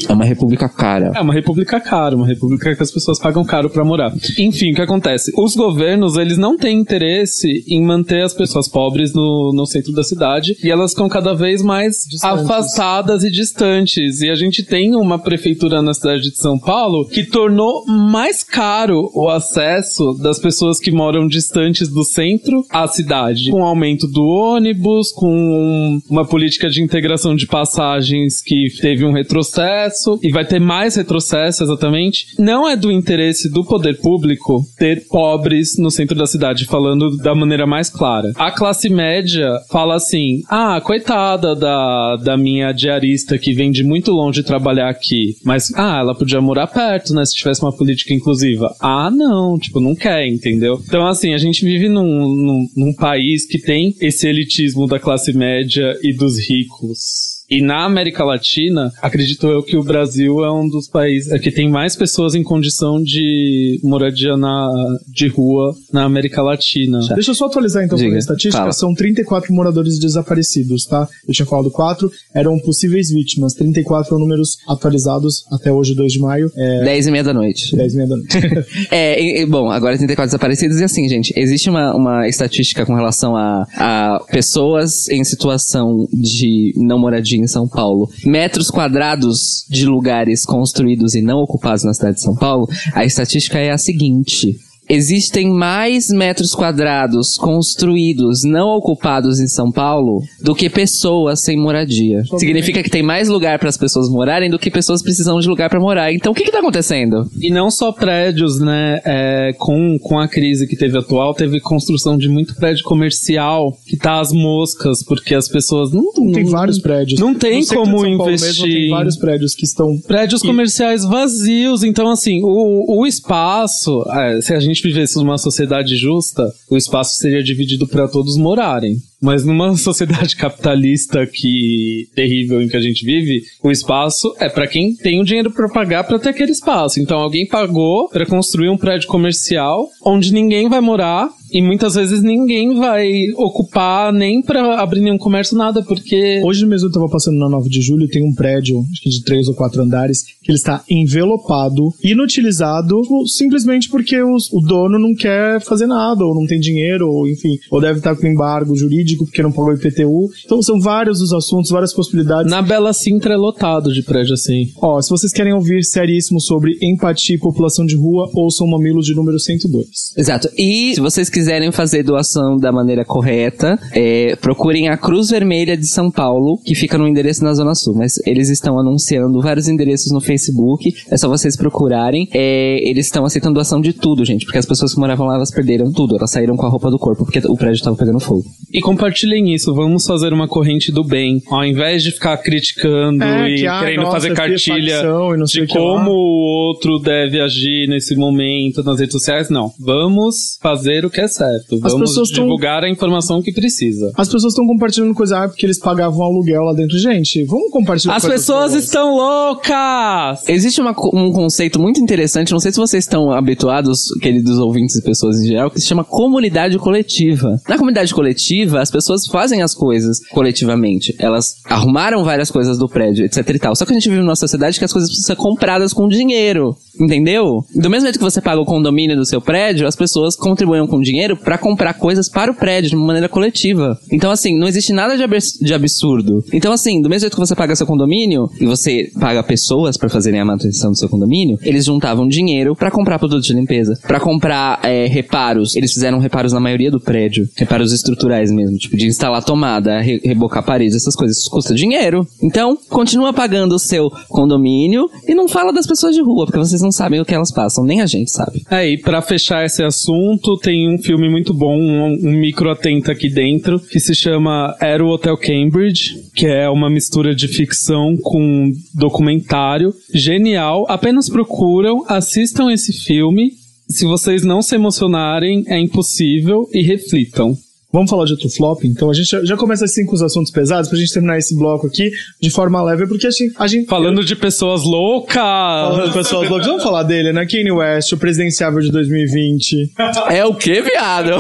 É 0.09 0.13
uma 0.13 0.25
república 0.25 0.69
cara. 0.69 1.13
É 1.15 1.21
uma 1.21 1.35
república 1.35 1.81
cara, 1.81 2.17
uma 2.17 2.27
república 2.27 2.75
que 2.75 2.83
as 2.83 2.91
pessoas 2.91 3.19
pagam 3.19 3.45
caro 3.45 3.71
pra 3.71 3.85
morar. 3.85 4.13
Enfim, 4.39 4.73
o 4.73 4.75
que 4.75 4.83
acontece? 4.83 5.33
Os 5.37 5.55
governos, 5.55 5.72
eles 5.81 6.39
não 6.39 6.57
têm 6.57 6.79
interesse 6.79 7.65
em 7.69 7.83
manter 7.85 8.23
as 8.23 8.35
pessoas 8.35 8.69
pobres 8.69 9.13
no, 9.13 9.53
no 9.55 9.67
centro 9.67 9.93
da 9.93 10.03
cidade 10.03 10.57
e 10.63 10.71
elas 10.71 10.93
ficam 10.93 11.09
cada 11.09 11.35
vez 11.35 11.63
mais 11.63 12.05
Distantes. 12.09 12.45
afastadas 12.45 13.25
e 13.25 13.31
distantes. 13.31 14.21
E 14.21 14.31
a 14.31 14.35
gente 14.35 14.63
tem 14.63 14.95
uma 14.95 15.19
prefeitura 15.19 15.83
na 15.83 15.95
cidade 15.95 16.23
de 16.23 16.37
São 16.37 16.59
Paulo 16.59 17.07
que 17.07 17.25
tornou 17.25 17.85
mais 17.87 18.43
caro 18.43 19.11
o 19.15 19.29
acesso 19.29 20.15
das 20.21 20.39
pessoas 20.39 20.79
que 20.79 20.91
moram 20.91 21.27
distantes 21.27 21.89
do 21.89 22.05
centro 22.05 22.65
à 22.71 22.87
cidade. 22.87 23.51
Com 23.51 23.61
o 23.61 23.65
aumento 23.65 24.07
do 24.07 24.25
ônibus, 24.25 25.11
com 25.13 26.01
uma 26.09 26.25
política 26.25 26.69
de 26.69 26.83
integração 26.83 27.35
de 27.35 27.47
passagens 27.47 28.43
que 28.43 28.69
teve 28.81 29.05
um 29.05 29.13
retrocesso 29.13 30.19
e 30.23 30.31
vai 30.31 30.45
ter 30.45 30.61
mais 30.61 30.97
retrocesso 30.97 31.63
exatamente. 31.63 32.27
Não 32.39 32.69
é 32.69 32.77
do 32.77 32.91
interesse 32.91 33.51
do 33.51 33.65
poder 33.65 33.99
público 34.01 34.65
ter 34.79 35.07
pobres 35.09 35.62
no 35.79 35.91
centro 35.91 36.17
da 36.17 36.27
cidade, 36.27 36.67
falando 36.67 37.17
da 37.17 37.35
maneira 37.35 37.67
mais 37.67 37.89
clara. 37.89 38.33
A 38.37 38.51
classe 38.51 38.89
média 38.89 39.49
fala 39.71 39.95
assim: 39.95 40.43
ah, 40.49 40.81
coitada 40.81 41.55
da, 41.55 42.17
da 42.17 42.37
minha 42.37 42.73
diarista 42.73 43.39
que 43.39 43.53
vem 43.53 43.71
de 43.71 43.85
muito 43.85 44.13
longe 44.13 44.43
trabalhar 44.43 44.89
aqui, 44.89 45.37
mas 45.45 45.73
ah, 45.75 45.99
ela 46.01 46.15
podia 46.15 46.41
morar 46.41 46.67
perto, 46.67 47.15
né, 47.15 47.25
se 47.25 47.35
tivesse 47.35 47.63
uma 47.63 47.77
política 47.77 48.15
inclusiva. 48.15 48.75
Ah, 48.81 49.11
não, 49.11 49.59
tipo, 49.59 49.81
não 49.81 49.95
quer, 49.95 50.27
entendeu? 50.27 50.81
Então, 50.87 51.07
assim, 51.07 51.35
a 51.35 51.39
gente 51.39 51.65
vive 51.65 51.89
num, 51.89 52.05
num, 52.05 52.67
num 52.77 52.95
país 52.95 53.47
que 53.47 53.59
tem 53.59 53.95
esse 54.01 54.27
elitismo 54.27 54.87
da 54.87 54.99
classe 54.99 55.33
média 55.33 55.97
e 56.03 56.13
dos 56.13 56.39
ricos. 56.39 57.32
E 57.53 57.61
na 57.61 57.85
América 57.85 58.25
Latina, 58.25 58.91
acredito 59.03 59.47
eu 59.47 59.63
que 59.63 59.77
o 59.77 59.83
Brasil 59.83 60.43
é 60.43 60.51
um 60.51 60.67
dos 60.67 60.89
países 60.89 61.31
é 61.31 61.39
que 61.39 61.51
tem 61.51 61.69
mais 61.69 61.95
pessoas 61.95 62.35
em 62.35 62.43
condição 62.43 63.03
de 63.03 63.79
moradia 63.83 64.39
na, 64.39 64.71
de 65.07 65.29
rua 65.29 65.75
na 65.93 66.05
América 66.05 66.41
Latina. 66.41 67.01
Deixa 67.15 67.33
eu 67.33 67.35
só 67.35 67.45
atualizar 67.45 67.85
então 67.85 67.99
Diga, 67.99 68.17
a 68.17 68.19
estatística. 68.19 68.57
fala. 68.57 68.73
São 68.73 68.95
34 68.95 69.53
moradores 69.53 69.99
desaparecidos, 69.99 70.87
tá? 70.87 71.07
Eu 71.29 71.35
tinha 71.35 71.45
falado 71.45 71.71
4, 71.71 72.11
eram 72.35 72.59
possíveis 72.59 73.11
vítimas. 73.11 73.53
34 73.53 74.09
são 74.09 74.19
números 74.19 74.57
atualizados 74.67 75.45
até 75.53 75.71
hoje, 75.71 75.95
2 75.95 76.11
de 76.11 76.19
maio. 76.21 76.51
É 76.57 76.85
10 76.85 77.07
e 77.07 77.11
meia 77.11 77.25
da 77.25 77.35
noite. 77.35 77.77
10 77.77 77.93
e 77.93 77.97
meia 77.97 78.09
da 78.09 78.17
noite. 78.17 78.33
É, 78.91 79.23
e- 79.23 79.43
e, 79.43 79.47
bom, 79.47 79.71
agora 79.71 79.97
34 79.97 80.29
desaparecidos 80.29 80.79
e 80.81 80.85
assim, 80.85 81.07
gente, 81.07 81.33
existe 81.37 81.69
uma, 81.69 81.95
uma 81.95 82.29
estatística 82.29 82.87
com 82.87 82.95
relação 82.95 83.37
a, 83.37 83.67
a 83.77 84.21
pessoas 84.31 85.09
em 85.11 85.23
situação 85.25 86.09
de 86.13 86.73
não 86.77 86.99
moradia 86.99 87.42
em 87.43 87.49
São 87.49 87.69
Paulo. 87.69 88.09
Metros 88.25 88.71
quadrados 88.71 89.65
de 89.69 89.87
lugares 89.87 90.45
construídos 90.45 91.15
e 91.15 91.23
não 91.23 91.39
ocupados 91.39 91.85
na 91.85 91.95
cidade 91.95 92.17
de 92.17 92.23
São 92.23 92.35
Paulo, 92.35 92.69
a 92.95 93.05
estatística 93.05 93.59
é 93.59 93.71
a 93.71 93.79
seguinte. 93.79 94.59
Existem 94.95 95.51
mais 95.51 96.09
metros 96.09 96.55
quadrados 96.55 97.37
construídos 97.37 98.45
não 98.45 98.69
ocupados 98.77 99.41
em 99.41 99.47
São 99.49 99.71
Paulo 99.71 100.23
do 100.41 100.55
que 100.55 100.69
pessoas 100.69 101.41
sem 101.43 101.57
moradia. 101.57 102.23
Significa 102.39 102.83
que 102.83 102.91
tem 102.91 103.03
mais 103.03 103.29
lugar 103.29 103.59
para 103.59 103.69
as 103.69 103.77
pessoas 103.77 104.09
morarem 104.09 104.51
do 104.51 104.59
que 104.59 104.71
pessoas 104.71 105.03
precisam 105.03 105.39
de 105.41 105.49
lugar 105.49 105.71
para 105.71 105.81
morar. 105.81 106.13
Então 106.13 106.33
o 106.33 106.35
que 106.35 106.45
que 106.45 106.53
tá 106.53 106.59
acontecendo? 106.59 107.27
E 107.41 107.51
não 107.51 107.71
só 107.71 107.91
prédios, 107.93 108.61
né? 108.61 109.01
é, 109.05 109.53
com, 109.59 109.99
com 109.99 110.19
a 110.19 110.29
crise 110.29 110.67
que 110.67 110.77
teve 110.77 110.99
atual, 110.99 111.35
teve 111.35 111.61
construção 111.61 112.17
de 112.17 112.29
muito 112.29 112.55
prédio 112.57 112.85
comercial 112.85 113.77
que 113.87 113.97
tá 113.97 114.21
às 114.21 114.33
moscas, 114.33 115.03
porque 115.05 115.35
as 115.35 115.49
pessoas 115.49 115.93
não. 115.93 116.13
Tem 116.13 116.45
não- 116.45 116.51
vários 116.51 116.79
prédios. 116.79 117.19
Não 117.21 117.35
tem 117.35 117.59
No 117.61 117.65
centro 117.65 117.85
de 117.85 117.91
como 117.91 118.01
São 118.05 118.17
Paulo 118.19 118.33
investir. 118.33 118.63
Mesmo, 118.63 118.67
tem 118.67 118.91
vários 118.91 119.17
prédios 119.17 119.55
que 119.55 119.65
estão 119.65 119.99
Prédios 120.07 120.43
E- 120.43 120.47
comerciais 120.47 121.05
vazios, 121.05 121.83
então 121.83 122.11
assim, 122.11 122.41
o, 122.43 123.01
o 123.01 123.07
espaço, 123.07 124.05
é, 124.11 124.41
se 124.41 124.55
a 124.55 124.61
gente 124.83 124.89
vivesse 124.89 125.17
numa 125.17 125.39
sociedade 125.39 125.97
justa, 125.97 126.53
o 126.69 126.77
espaço 126.77 127.17
seria 127.19 127.43
dividido 127.43 127.87
para 127.87 128.09
todos 128.09 128.37
morarem. 128.37 128.97
Mas 129.21 129.45
numa 129.45 129.75
sociedade 129.79 130.37
capitalista 130.37 131.27
que 131.27 132.09
terrível 132.15 132.61
em 132.61 132.69
que 132.69 132.77
a 132.77 132.81
gente 132.81 133.05
vive, 133.05 133.43
o 133.63 133.71
espaço 133.71 134.35
é 134.39 134.49
para 134.49 134.67
quem 134.67 134.97
tem 134.97 135.21
o 135.21 135.25
dinheiro 135.25 135.51
para 135.53 135.69
pagar 135.69 136.05
para 136.05 136.19
ter 136.19 136.31
aquele 136.31 136.51
espaço. 136.51 137.01
Então 137.01 137.19
alguém 137.19 137.47
pagou 137.47 138.09
para 138.09 138.27
construir 138.27 138.69
um 138.69 138.77
prédio 138.77 139.09
comercial 139.09 139.89
onde 140.05 140.33
ninguém 140.33 140.69
vai 140.69 140.81
morar 140.81 141.31
e 141.53 141.61
muitas 141.63 141.95
vezes 141.95 142.23
ninguém 142.23 142.75
vai 142.79 143.09
ocupar 143.37 144.13
nem 144.13 144.43
para 144.43 144.81
abrir 144.81 145.01
nenhum 145.01 145.19
comércio 145.19 145.57
nada, 145.57 145.83
porque 145.83 146.41
Hoje 146.45 146.67
mesmo 146.67 146.89
eu 146.89 146.93
tava 146.93 147.09
passando 147.09 147.39
na 147.39 147.49
9 147.49 147.69
de 147.69 147.81
julho, 147.81 148.09
tem 148.09 148.23
um 148.25 148.35
prédio, 148.35 148.85
acho 148.93 149.03
que 149.03 149.11
de 149.11 149.23
três 149.25 149.49
ou 149.49 149.55
quatro 149.55 149.83
andares, 149.83 150.23
que 150.43 150.51
ele 150.51 150.59
está 150.59 150.83
envelopado, 150.89 151.93
inutilizado, 152.03 153.01
simplesmente 153.27 153.89
porque 153.89 154.21
os- 154.23 154.51
o 154.53 154.61
dono 154.61 154.99
não 154.99 155.15
quer 155.15 155.61
fazer 155.61 155.87
nada, 155.87 156.25
ou 156.25 156.35
não 156.35 156.47
tem 156.47 156.59
dinheiro, 156.61 157.09
ou 157.09 157.29
enfim, 157.29 157.57
ou 157.71 157.81
deve 157.81 157.99
estar 157.99 158.17
com 158.17 158.27
embargo 158.27 158.75
jurídico 158.77 159.25
porque 159.25 159.43
não 159.43 159.53
pagou 159.53 159.73
IPTU. 159.75 160.29
Então 160.45 160.63
são 160.63 160.81
vários 160.81 161.21
os 161.21 161.33
assuntos, 161.33 161.71
várias 161.71 161.93
possibilidades. 161.93 162.51
na 162.51 162.63
Bela 162.63 162.93
Sintra 162.93 163.35
é 163.35 163.37
lotado 163.37 163.93
de 163.93 164.03
prédio 164.03 164.35
assim. 164.35 164.67
Ó, 164.81 165.01
se 165.01 165.11
vocês 165.11 165.33
querem 165.33 165.53
ouvir 165.53 165.85
seríssimo 165.85 166.41
sobre 166.41 166.79
empatia 166.83 167.37
e 167.37 167.39
população 167.39 167.85
de 167.85 167.97
rua, 167.97 168.29
ouçam 168.35 168.67
o 168.67 168.71
Mamilos 168.71 169.07
de 169.07 169.15
número 169.15 169.39
102. 169.39 169.87
Exato. 170.17 170.49
E 170.57 170.95
se 170.95 171.01
vocês 171.01 171.29
quiserem 171.29 171.42
quiserem 171.43 171.73
fazer 171.73 172.05
doação 172.05 172.57
da 172.57 172.71
maneira 172.71 173.05
correta, 173.05 173.77
é, 173.93 174.37
procurem 174.37 174.89
a 174.89 174.97
Cruz 174.97 175.31
Vermelha 175.31 175.77
de 175.77 175.89
São 175.89 176.09
Paulo, 176.09 176.57
que 176.65 176.73
fica 176.73 176.97
no 176.97 177.09
endereço 177.09 177.43
na 177.43 177.53
Zona 177.53 177.75
Sul. 177.75 177.97
Mas 177.97 178.15
eles 178.25 178.49
estão 178.49 178.79
anunciando 178.79 179.41
vários 179.41 179.67
endereços 179.67 180.13
no 180.13 180.21
Facebook, 180.21 180.95
é 181.11 181.17
só 181.17 181.29
vocês 181.29 181.57
procurarem. 181.57 182.29
É, 182.33 182.79
eles 182.89 183.07
estão 183.07 183.25
aceitando 183.25 183.55
doação 183.55 183.81
de 183.81 183.93
tudo, 183.93 184.25
gente, 184.25 184.45
porque 184.45 184.59
as 184.59 184.67
pessoas 184.67 184.95
que 184.95 185.01
moravam 185.01 185.27
lá, 185.27 185.35
elas 185.35 185.51
perderam 185.51 185.91
tudo. 185.91 186.17
Elas 186.17 186.31
saíram 186.31 186.57
com 186.57 186.65
a 186.65 186.69
roupa 186.69 186.89
do 186.91 186.99
corpo, 186.99 187.25
porque 187.25 187.41
o 187.41 187.57
prédio 187.57 187.79
estava 187.79 187.97
pegando 187.97 188.21
fogo. 188.21 188.45
E 188.73 188.81
compartilhem 188.81 189.53
isso, 189.53 189.75
vamos 189.75 190.07
fazer 190.07 190.33
uma 190.33 190.47
corrente 190.47 190.93
do 190.93 191.03
bem. 191.03 191.43
Ao 191.51 191.65
invés 191.65 192.05
de 192.05 192.13
ficar 192.13 192.37
criticando 192.37 193.25
É, 193.25 193.51
e 193.51 193.57
que, 193.57 193.67
ah, 193.67 193.81
querendo 193.81 194.03
nossa, 194.03 194.13
fazer 194.13 194.35
cartilha 194.35 195.03
e 195.03 195.49
sei 195.49 195.67
de 195.67 195.73
como 195.73 196.13
o 196.13 196.69
outro 196.69 197.01
deve 197.01 197.41
agir 197.41 197.89
nesse 197.89 198.15
momento 198.15 198.85
nas 198.85 199.01
redes 199.01 199.13
sociais, 199.13 199.51
não. 199.51 199.73
Vamos 199.81 200.57
fazer 200.63 201.05
o 201.05 201.11
que 201.11 201.21
é 201.21 201.27
certo. 201.33 201.75
As 201.77 201.93
Vamos 201.93 202.11
pessoas 202.11 202.31
tão- 202.31 202.45
divulgar 202.45 202.85
a 202.85 202.89
informação 202.91 203.43
que 203.43 203.53
precisa. 203.53 204.13
As 204.17 204.29
pessoas 204.29 204.53
estão 204.53 204.67
compartilhando 204.67 205.15
coisa 205.15 205.39
ah, 205.45 205.49
porque 205.49 205.67
eles 205.67 205.79
pagavam 205.79 206.23
aluguel 206.23 206.63
lá 206.63 206.73
dentro. 206.73 206.99
Gente, 206.99 207.45
vamos 207.45 207.71
compartilhar 207.71 208.15
As 208.17 208.25
pessoas 208.25 208.75
estão 208.75 209.15
loucas! 209.17 210.49
Existe 210.49 210.81
uma 210.81 210.93
um 211.15 211.33
conceito 211.33 211.81
muito 211.81 212.01
interessante, 212.01 212.53
não 212.53 212.61
sei 212.61 212.71
se 212.73 212.79
vocês 212.79 213.05
estão 213.05 213.31
habituados, 213.33 214.09
queridos 214.21 214.59
ouvintes 214.59 214.97
e 214.97 215.03
pessoas 215.03 215.41
em 215.41 215.47
geral, 215.49 215.71
que 215.71 215.81
se 215.81 215.87
chama 215.87 216.05
comunidade 216.05 216.79
coletiva. 216.79 217.61
Na 217.69 217.77
comunidade 217.77 218.15
coletiva, 218.15 218.81
as 218.81 218.91
pessoas 218.91 219.27
fazem 219.27 219.63
as 219.63 219.75
coisas 219.75 220.19
coletivamente. 220.31 221.15
Elas 221.19 221.57
arrumaram 221.65 222.25
várias 222.25 222.51
coisas 222.51 222.79
do 222.79 222.89
prédio, 222.89 223.25
etc 223.25 223.49
e 223.49 223.59
tal. 223.59 223.75
Só 223.75 223.85
que 223.85 223.93
a 223.93 223.95
gente 223.95 224.09
vive 224.09 224.21
numa 224.21 224.37
sociedade 224.37 224.79
que 224.79 224.85
as 224.85 224.93
coisas 224.93 225.09
precisam 225.11 225.35
ser 225.35 225.41
compradas 225.41 225.93
com 225.93 226.09
dinheiro. 226.09 226.77
Entendeu? 227.01 227.65
Do 227.75 227.89
mesmo 227.89 228.07
jeito 228.07 228.19
que 228.19 228.25
você 228.25 228.41
paga 228.41 228.61
o 228.61 228.67
condomínio 228.67 229.17
do 229.17 229.25
seu 229.25 229.41
prédio, 229.41 229.87
as 229.87 229.97
pessoas 229.97 230.37
contribuem 230.37 230.87
com 230.87 231.01
dinheiro 231.01 231.22
pra 231.37 231.59
comprar 231.59 231.95
coisas 231.95 232.29
para 232.29 232.51
o 232.51 232.55
prédio 232.55 232.91
de 232.91 232.97
uma 232.97 233.07
maneira 233.07 233.29
coletiva. 233.29 233.99
Então, 234.11 234.31
assim, 234.31 234.57
não 234.59 234.67
existe 234.69 234.93
nada 234.93 235.17
de 235.17 235.23
de 235.63 235.73
absurdo. 235.73 236.45
Então, 236.53 236.73
assim, 236.73 237.01
do 237.01 237.09
mesmo 237.09 237.21
jeito 237.21 237.35
que 237.35 237.41
você 237.41 237.55
paga 237.55 237.75
seu 237.77 237.87
condomínio 237.87 238.51
e 238.61 238.67
você 238.67 239.11
paga 239.19 239.43
pessoas 239.43 239.97
pra 239.97 240.09
fazerem 240.09 240.41
a 240.41 240.45
manutenção 240.45 240.91
do 240.93 240.99
seu 240.99 241.09
condomínio, 241.09 241.59
eles 241.63 241.85
juntavam 241.85 242.27
dinheiro 242.29 242.75
pra 242.77 242.91
comprar 242.91 243.19
produtos 243.19 243.47
de 243.47 243.55
limpeza, 243.55 243.99
Pra 244.07 244.19
comprar 244.21 244.81
é, 244.85 245.07
reparos. 245.07 245.75
Eles 245.77 245.93
fizeram 245.93 246.19
reparos 246.19 246.53
na 246.53 246.61
maioria 246.61 246.91
do 246.91 247.01
prédio, 247.01 247.49
reparos 247.57 247.93
estruturais 247.93 248.51
mesmo, 248.51 248.77
tipo 248.77 248.97
de 248.97 249.07
instalar 249.07 249.43
tomada, 249.45 250.01
re- 250.01 250.21
rebocar 250.25 250.63
paredes, 250.65 250.97
essas 250.97 251.15
coisas. 251.17 251.39
Isso 251.39 251.51
custa 251.51 251.75
dinheiro. 251.75 252.27
Então, 252.43 252.77
continua 252.91 253.33
pagando 253.33 253.75
o 253.75 253.79
seu 253.79 254.11
condomínio 254.29 255.09
e 255.27 255.35
não 255.35 255.49
fala 255.49 255.73
das 255.73 255.87
pessoas 255.87 256.15
de 256.15 256.23
rua, 256.23 256.47
porque 256.47 256.59
vocês 256.59 256.81
não 256.83 256.91
sabem 256.93 257.21
o 257.21 257.25
que 257.25 257.35
elas 257.35 257.53
passam, 257.53 257.85
nem 257.85 258.01
a 258.01 258.07
gente 258.07 258.31
sabe. 258.31 258.63
É, 258.71 258.89
e 258.89 258.99
pra 258.99 259.23
fechar 259.23 259.65
esse 259.65 259.83
assunto, 259.83 260.57
tem 260.59 260.89
um 260.93 260.99
filme 261.03 261.29
muito 261.29 261.53
bom, 261.53 261.77
um, 261.79 262.29
um 262.29 262.33
micro 262.33 262.71
atento 262.71 263.11
aqui 263.11 263.29
dentro, 263.29 263.79
que 263.81 264.01
se 264.01 264.15
chama 264.15 264.77
Era 264.81 265.05
o 265.05 265.09
Hotel 265.09 265.37
Cambridge, 265.37 266.31
que 266.35 266.47
é 266.47 266.69
uma 266.69 266.89
mistura 266.89 267.35
de 267.35 267.49
ficção 267.49 268.17
com 268.23 268.73
documentário. 268.95 269.93
Genial. 270.15 270.87
Apenas 270.89 271.29
procuram, 271.29 272.05
assistam 272.09 272.71
esse 272.71 272.93
filme. 272.93 273.53
Se 273.89 274.05
vocês 274.05 274.43
não 274.43 274.63
se 274.63 274.75
emocionarem, 274.75 275.65
é 275.67 275.79
impossível 275.79 276.69
e 276.73 276.83
reflitam. 276.83 277.57
Vamos 277.93 278.11
falar 278.11 278.25
de 278.25 278.33
outro 278.33 278.49
flop? 278.49 278.85
Então 278.85 279.11
a 279.11 279.13
gente 279.15 279.27
já, 279.29 279.45
já 279.45 279.57
começa 279.57 279.85
assim 279.85 280.07
com 280.07 280.15
os 280.15 280.23
assuntos 280.23 280.51
pesados 280.51 280.89
pra 280.89 280.99
gente 280.99 281.13
terminar 281.13 281.37
esse 281.39 281.55
bloco 281.57 281.87
aqui 281.87 282.11
de 282.41 282.51
forma 282.51 282.83
leve, 282.83 283.07
porque 283.07 283.27
a 283.27 283.31
gente. 283.31 283.53
A 283.59 283.67
gente 283.67 283.87
Falando 283.87 284.25
de 284.25 284.35
pessoas 284.35 284.83
loucas! 284.85 285.35
Falando 285.37 286.07
de 286.09 286.13
pessoas 286.15 286.49
loucas, 286.49 286.67
vamos 286.67 286.83
falar 286.83 287.03
dele, 287.03 287.33
né? 287.33 287.45
Kanye 287.47 287.71
West, 287.71 288.13
o 288.13 288.17
presidenciável 288.17 288.81
de 288.81 288.91
2020. 288.91 289.93
É 290.31 290.45
o 290.45 290.55
que, 290.55 290.81
viado? 290.81 291.33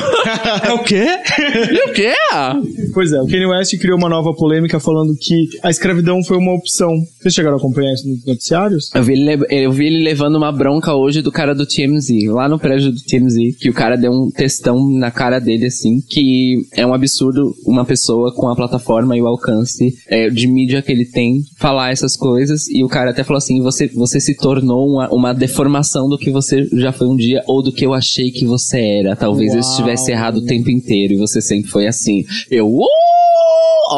é 0.65 0.73
o 0.73 0.79
quê? 0.81 1.07
E 1.73 1.89
o 1.89 1.93
quê? 1.93 2.13
Pois 2.93 3.13
é, 3.13 3.21
o 3.21 3.27
Kanye 3.27 3.47
West 3.47 3.79
criou 3.79 3.97
uma 3.97 4.09
nova 4.09 4.33
polêmica 4.35 4.79
falando 4.79 5.15
que 5.19 5.49
a 5.63 5.71
escravidão 5.71 6.23
foi 6.23 6.37
uma 6.37 6.55
opção. 6.55 6.91
Vocês 7.21 7.33
chegaram 7.35 7.57
a 7.57 7.59
acompanhar 7.59 7.95
isso 7.95 8.07
nos 8.09 8.25
noticiários? 8.27 8.91
Eu 8.95 9.03
vi, 9.03 9.13
ele, 9.15 9.37
le- 9.37 9.47
eu 9.51 9.73
vi 9.73 9.87
ele 9.87 10.05
levando 10.05 10.37
uma 10.37 10.53
bronca 10.53 10.95
hoje 10.95 11.23
do 11.23 11.33
cara 11.33 11.55
do 11.55 11.65
TMZ, 11.67 12.09
lá 12.29 12.49
no 12.49 12.59
prédio 12.59 12.93
do 12.93 13.01
TMZ, 13.01 13.57
que 13.59 13.71
o 13.71 13.73
cara 13.75 13.97
deu 13.97 14.11
um 14.13 14.31
textão 14.31 14.77
na 14.99 15.11
cara 15.11 15.39
dele, 15.39 15.67
assim, 15.67 16.01
que 16.01 16.42
é 16.73 16.87
um 16.87 16.95
absurdo 16.95 17.55
uma 17.67 17.85
pessoa 17.85 18.33
com 18.35 18.49
a 18.49 18.57
plataforma 18.57 19.17
e 19.17 19.23
o 19.23 19.27
alcance 19.27 19.95
é, 20.09 20.29
de 20.29 20.47
mídia 20.47 20.83
que 20.83 20.93
ele 20.93 21.05
tem 21.05 21.43
falar 21.59 21.91
essas 21.91 22.17
coisas, 22.17 22.69
e 22.69 22.83
o 22.83 22.89
cara 22.89 23.11
até 23.11 23.25
falou 23.25 23.39
assim, 23.39 23.61
você, 23.61 23.89
você 23.89 24.21
se 24.21 24.37
tornou 24.37 24.89
uma, 24.89 25.09
uma 25.13 25.33
deformação 25.33 26.09
do 26.09 26.19
que 26.19 26.31
você 26.31 26.65
já 26.73 26.93
foi 26.93 27.07
um 27.07 27.17
dia, 27.17 27.43
ou 27.47 27.63
do 27.63 27.73
que 27.73 27.85
eu 27.85 27.95
achei 27.95 28.31
que 28.31 28.45
você 28.45 28.81
era. 28.81 29.17
Talvez 29.17 29.53
eu 29.53 29.61
Uau. 29.61 29.71
estivesse 29.71 30.11
errado 30.11 30.39
o 30.39 30.45
tempo 30.45 30.71
inteiro, 30.71 31.15
e 31.15 31.19
você 31.19 31.41
sempre 31.41 31.71
foi 31.71 31.87
assim. 31.87 32.25
Eu, 32.51 32.69
uh, 32.69 32.87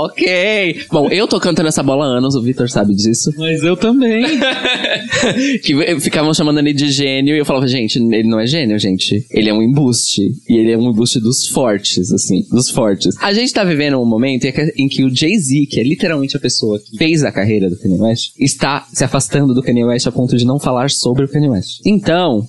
ok! 0.03 0.87
Bom, 0.91 1.09
eu 1.11 1.27
tô 1.27 1.39
cantando 1.39 1.69
essa 1.69 1.83
bola 1.83 2.05
há 2.05 2.09
anos, 2.09 2.35
o 2.35 2.43
Vitor 2.43 2.69
sabe 2.69 2.95
disso 2.95 3.31
Mas 3.37 3.63
eu 3.63 3.77
também. 3.77 4.25
que 5.63 6.01
ficavam 6.01 6.35
chamando 6.35 6.59
ele 6.59 6.73
de 6.73 6.91
gênio 6.91 7.35
e 7.35 7.39
eu 7.39 7.45
falava, 7.45 7.67
gente, 7.67 7.99
ele 7.99 8.29
não 8.29 8.41
é 8.41 8.47
gênio, 8.47 8.79
gente. 8.79 9.25
Ele 9.31 9.49
é 9.49 9.55
um 9.55 9.63
embuste. 9.63 10.33
E 10.49 10.57
ele 10.57 10.73
é 10.73 10.79
um 10.79 10.91
embuste 10.91 11.21
dos 11.21 11.47
fortes, 11.47 12.13
assim, 12.13 12.47
dos 12.51 12.71
fortes. 12.71 13.17
A 13.21 13.33
gente 13.33 13.53
tá 13.53 13.65
vivendo 13.65 14.01
um 14.01 14.05
momento 14.05 14.47
em 14.77 14.89
que, 14.89 15.05
o 15.05 15.15
Jay-Z, 15.15 15.67
que 15.67 15.81
é 15.81 15.83
literalmente 15.83 16.37
a 16.37 16.41
pessoa 16.41 16.79
que 16.79 16.97
fez 16.97 17.23
a 17.25 17.33
carreira 17.33 17.69
do 17.69 17.77
Kanye 17.79 18.01
West, 18.01 18.33
está 18.39 18.87
se 18.93 19.05
afastando 19.05 19.55
do 19.55 19.63
Kanye 19.63 19.85
West 19.85 20.07
a 20.07 20.13
ponto 20.13 20.37
de 20.37 20.45
não 20.45 20.59
falar 20.59 20.91
sobre 20.91 21.25
o 21.25 21.29
Kanye 21.29 21.49
West. 21.49 21.81
Então, 21.85 22.47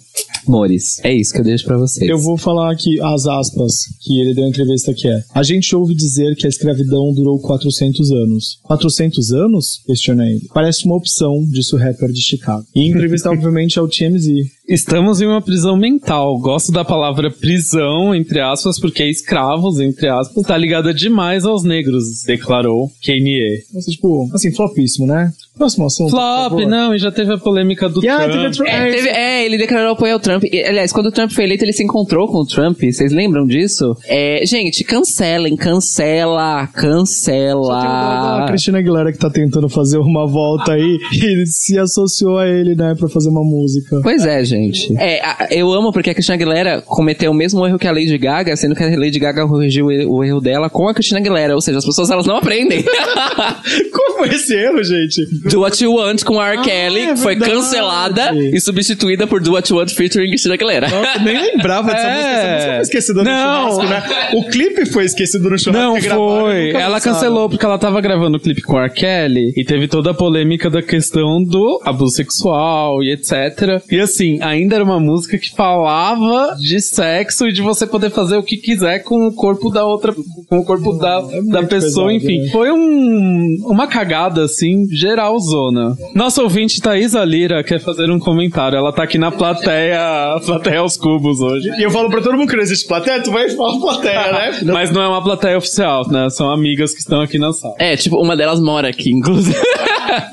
Mores, 0.47 0.99
é 1.03 1.13
isso 1.13 1.33
que 1.33 1.39
eu 1.39 1.43
deixo 1.43 1.65
pra 1.65 1.77
vocês. 1.77 2.09
Eu 2.09 2.17
vou 2.17 2.37
falar 2.37 2.71
aqui 2.71 2.99
as 3.01 3.25
aspas 3.25 3.73
que 4.01 4.19
ele 4.19 4.33
deu 4.33 4.45
em 4.45 4.49
entrevista 4.49 4.93
que 4.93 5.07
é. 5.07 5.23
A 5.33 5.43
gente 5.43 5.75
ouve 5.75 5.95
dizer 5.95 6.35
que 6.35 6.45
a 6.45 6.49
escravidão 6.49 7.13
durou 7.13 7.39
400 7.39 8.11
anos. 8.11 8.59
400 8.63 9.31
anos? 9.31 9.81
Questionei 9.85 10.35
ele. 10.35 10.47
Parece 10.53 10.85
uma 10.85 10.95
opção, 10.95 11.45
disse 11.49 11.75
o 11.75 11.77
rapper 11.77 12.11
de 12.11 12.21
Chicago. 12.21 12.65
E 12.75 12.81
em 12.81 12.89
entrevista, 12.89 13.29
obviamente, 13.31 13.79
ao 13.79 13.87
TMZ. 13.87 14.27
Estamos 14.67 15.21
em 15.21 15.25
uma 15.27 15.41
prisão 15.41 15.77
mental. 15.77 16.39
Gosto 16.39 16.71
da 16.71 16.83
palavra 16.83 17.29
prisão, 17.29 18.15
entre 18.15 18.39
aspas, 18.41 18.79
porque 18.79 19.03
é 19.03 19.09
escravos, 19.09 19.79
entre 19.79 20.07
aspas, 20.09 20.43
tá 20.45 20.57
ligada 20.57 20.93
demais 20.93 21.45
aos 21.45 21.63
negros, 21.63 22.23
declarou 22.25 22.89
Kanye. 23.05 23.59
Nossa, 23.73 23.91
tipo, 23.91 24.27
assim, 24.33 24.51
flopíssimo, 24.51 25.05
né? 25.05 25.31
Próximo 25.55 25.85
assunto. 25.85 26.09
Flop, 26.11 26.59
não, 26.67 26.93
e 26.93 26.97
já 26.99 27.11
teve 27.11 27.33
a 27.33 27.37
polêmica 27.37 27.87
do 27.87 28.03
Yeah, 28.03 28.25
Trump. 28.25 28.35
teve 28.35 28.47
a 28.47 28.51
Trump- 28.51 28.67
É, 28.69 28.91
teve- 28.91 29.09
é, 29.09 29.45
ele 29.45 29.57
declarou 29.57 29.91
apoio 29.93 30.13
ao 30.13 30.19
Trump. 30.19 30.43
E, 30.51 30.61
aliás, 30.63 30.91
quando 30.91 31.05
o 31.05 31.11
Trump 31.11 31.31
foi 31.31 31.45
eleito, 31.45 31.63
ele 31.63 31.71
se 31.71 31.83
encontrou 31.83 32.27
com 32.27 32.39
o 32.39 32.45
Trump. 32.45 32.77
Vocês 32.81 33.13
lembram 33.13 33.45
disso? 33.45 33.95
É, 34.07 34.45
gente, 34.45 34.83
cancelem, 34.83 35.55
cancela, 35.55 36.65
Só 36.65 36.71
cancela. 36.81 38.39
da 38.39 38.45
Cristina 38.47 38.79
Aguilera 38.79 39.13
que 39.13 39.17
tá 39.17 39.29
tentando 39.29 39.69
fazer 39.69 39.97
uma 39.97 40.27
volta 40.27 40.73
aí 40.73 40.97
e 41.13 41.45
se 41.45 41.77
associou 41.79 42.37
a 42.37 42.47
ele, 42.49 42.75
né, 42.75 42.93
pra 42.97 43.07
fazer 43.07 43.29
uma 43.29 43.43
música. 43.43 44.01
Pois 44.03 44.25
é, 44.25 44.43
gente. 44.43 44.54
É, 44.99 45.19
a- 45.23 45.47
eu 45.51 45.71
amo 45.71 45.91
porque 45.91 46.09
a 46.09 46.13
Cristina 46.13 46.35
Aguilera 46.35 46.81
cometeu 46.81 47.31
o 47.31 47.33
mesmo 47.33 47.65
erro 47.65 47.77
que 47.79 47.87
a 47.87 47.91
Lady 47.91 48.17
Gaga, 48.17 48.55
sendo 48.55 48.75
que 48.75 48.83
a 48.83 48.97
Lady 48.97 49.19
Gaga 49.19 49.47
corrigiu 49.47 49.87
o 49.87 50.23
erro 50.23 50.39
dela 50.41 50.69
com 50.69 50.87
a 50.87 50.93
Cristina 50.93 51.19
Aguilera. 51.19 51.53
Ou 51.55 51.61
seja, 51.61 51.77
as 51.77 51.85
pessoas 51.85 52.09
elas 52.09 52.25
não 52.25 52.37
aprendem. 52.37 52.83
Como 53.91 54.17
foi 54.17 54.29
esse 54.29 54.55
erro, 54.55 54.83
gente? 54.83 55.25
Do 55.49 55.61
What 55.61 55.83
You 55.83 55.93
Want 55.95 56.23
com 56.23 56.41
R. 56.41 56.61
Kelly 56.61 57.01
é 57.01 57.15
foi 57.15 57.35
cancelada 57.35 58.33
e 58.35 58.59
substituída 58.59 59.27
por 59.27 59.41
Do 59.41 59.53
What 59.53 59.71
You 59.71 59.79
Want 59.79 59.91
featuring 59.91 60.29
Cristina 60.29 60.53
Aguilera. 60.55 60.87
Nossa, 60.89 61.19
nem 61.19 61.37
lembrava 61.37 61.91
dessa 61.91 62.07
É. 62.07 62.15
música. 62.15 62.35
Essa 62.35 62.53
música 62.53 62.73
foi 62.73 62.81
esquecida 62.81 63.23
no 63.23 63.29
Não. 63.29 63.71
churrasco, 63.71 63.83
né? 63.89 64.29
O 64.33 64.43
clipe 64.49 64.85
foi 64.85 65.05
esquecido 65.05 65.49
no 65.49 65.57
churrasco. 65.59 66.09
Não 66.09 66.39
foi. 66.41 66.71
Ela 66.71 66.99
cancelou 67.01 67.49
porque 67.49 67.65
ela 67.65 67.77
tava 67.77 67.99
gravando 68.01 68.37
o 68.37 68.39
clipe 68.39 68.61
com 68.61 68.73
o 68.73 68.79
R. 68.79 68.89
Kelly 68.91 69.53
e 69.55 69.63
teve 69.63 69.87
toda 69.87 70.11
a 70.11 70.13
polêmica 70.13 70.69
da 70.69 70.81
questão 70.81 71.43
do 71.43 71.81
abuso 71.83 72.15
sexual 72.15 73.03
e 73.03 73.11
etc. 73.11 73.81
E 73.91 73.99
assim, 73.99 74.39
ainda 74.47 74.75
era 74.75 74.83
uma 74.83 74.99
música 74.99 75.37
que 75.37 75.51
falava 75.51 76.55
de 76.55 76.79
sexo 76.79 77.47
e 77.47 77.53
de 77.53 77.61
você 77.61 77.85
poder 77.85 78.09
fazer 78.11 78.37
o 78.37 78.43
que 78.43 78.57
quiser 78.57 78.99
com 78.99 79.27
o 79.27 79.33
corpo 79.33 79.69
da 79.69 79.85
outra, 79.85 80.13
com 80.49 80.59
o 80.59 80.65
corpo 80.65 80.93
da, 80.93 81.17
é 81.31 81.41
muito 81.41 81.51
da 81.51 81.63
pessoa, 81.63 82.07
pesado, 82.07 82.11
enfim. 82.11 82.41
né? 82.41 82.49
Foi 82.51 82.71
um, 82.71 83.57
uma 83.65 83.87
cagada, 83.87 84.43
assim, 84.43 84.87
geralzona. 84.91 85.95
Nossa 86.13 86.41
ouvinte 86.41 86.81
Thaisa 86.81 87.23
Lira 87.23 87.63
quer 87.63 87.79
fazer 87.79 88.09
um 88.09 88.19
comentário. 88.19 88.77
Ela 88.77 88.91
tá 88.91 89.03
aqui 89.03 89.17
na 89.17 89.31
plateia, 89.31 90.39
plateia 90.45 90.79
aos 90.79 90.97
cubos 90.97 91.41
hoje. 91.41 91.69
E 91.77 91.83
eu 91.83 91.91
falo 91.91 92.09
pra 92.09 92.21
todo 92.21 92.37
mundo 92.37 92.49
que 92.49 92.55
não 92.55 92.63
existe 92.63 92.87
plateia, 92.87 93.21
tu 93.21 93.31
vai 93.31 93.49
falar 93.49 93.79
plateia, 93.79 94.31
né? 94.31 94.59
Mas 94.73 94.91
não 94.91 95.01
é 95.01 95.07
uma 95.07 95.23
plateia 95.23 95.57
oficial, 95.57 96.07
né? 96.09 96.29
São 96.29 96.49
amigas 96.49 96.93
que 96.93 96.99
estão 96.99 97.21
aqui 97.21 97.37
na 97.37 97.53
sala. 97.53 97.75
É, 97.79 97.95
tipo, 97.95 98.17
uma 98.17 98.35
delas 98.35 98.59
mora 98.59 98.89
aqui, 98.89 99.11
inclusive. 99.11 99.57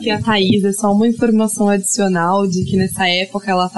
que 0.03 0.11
a 0.11 0.20
Thaís 0.20 0.64
é 0.64 0.72
só 0.72 0.92
uma 0.92 1.07
informação 1.07 1.68
adicional 1.68 2.46
de 2.46 2.64
que 2.64 2.77
nessa 2.77 3.09
época 3.09 3.51
ela 3.51 3.68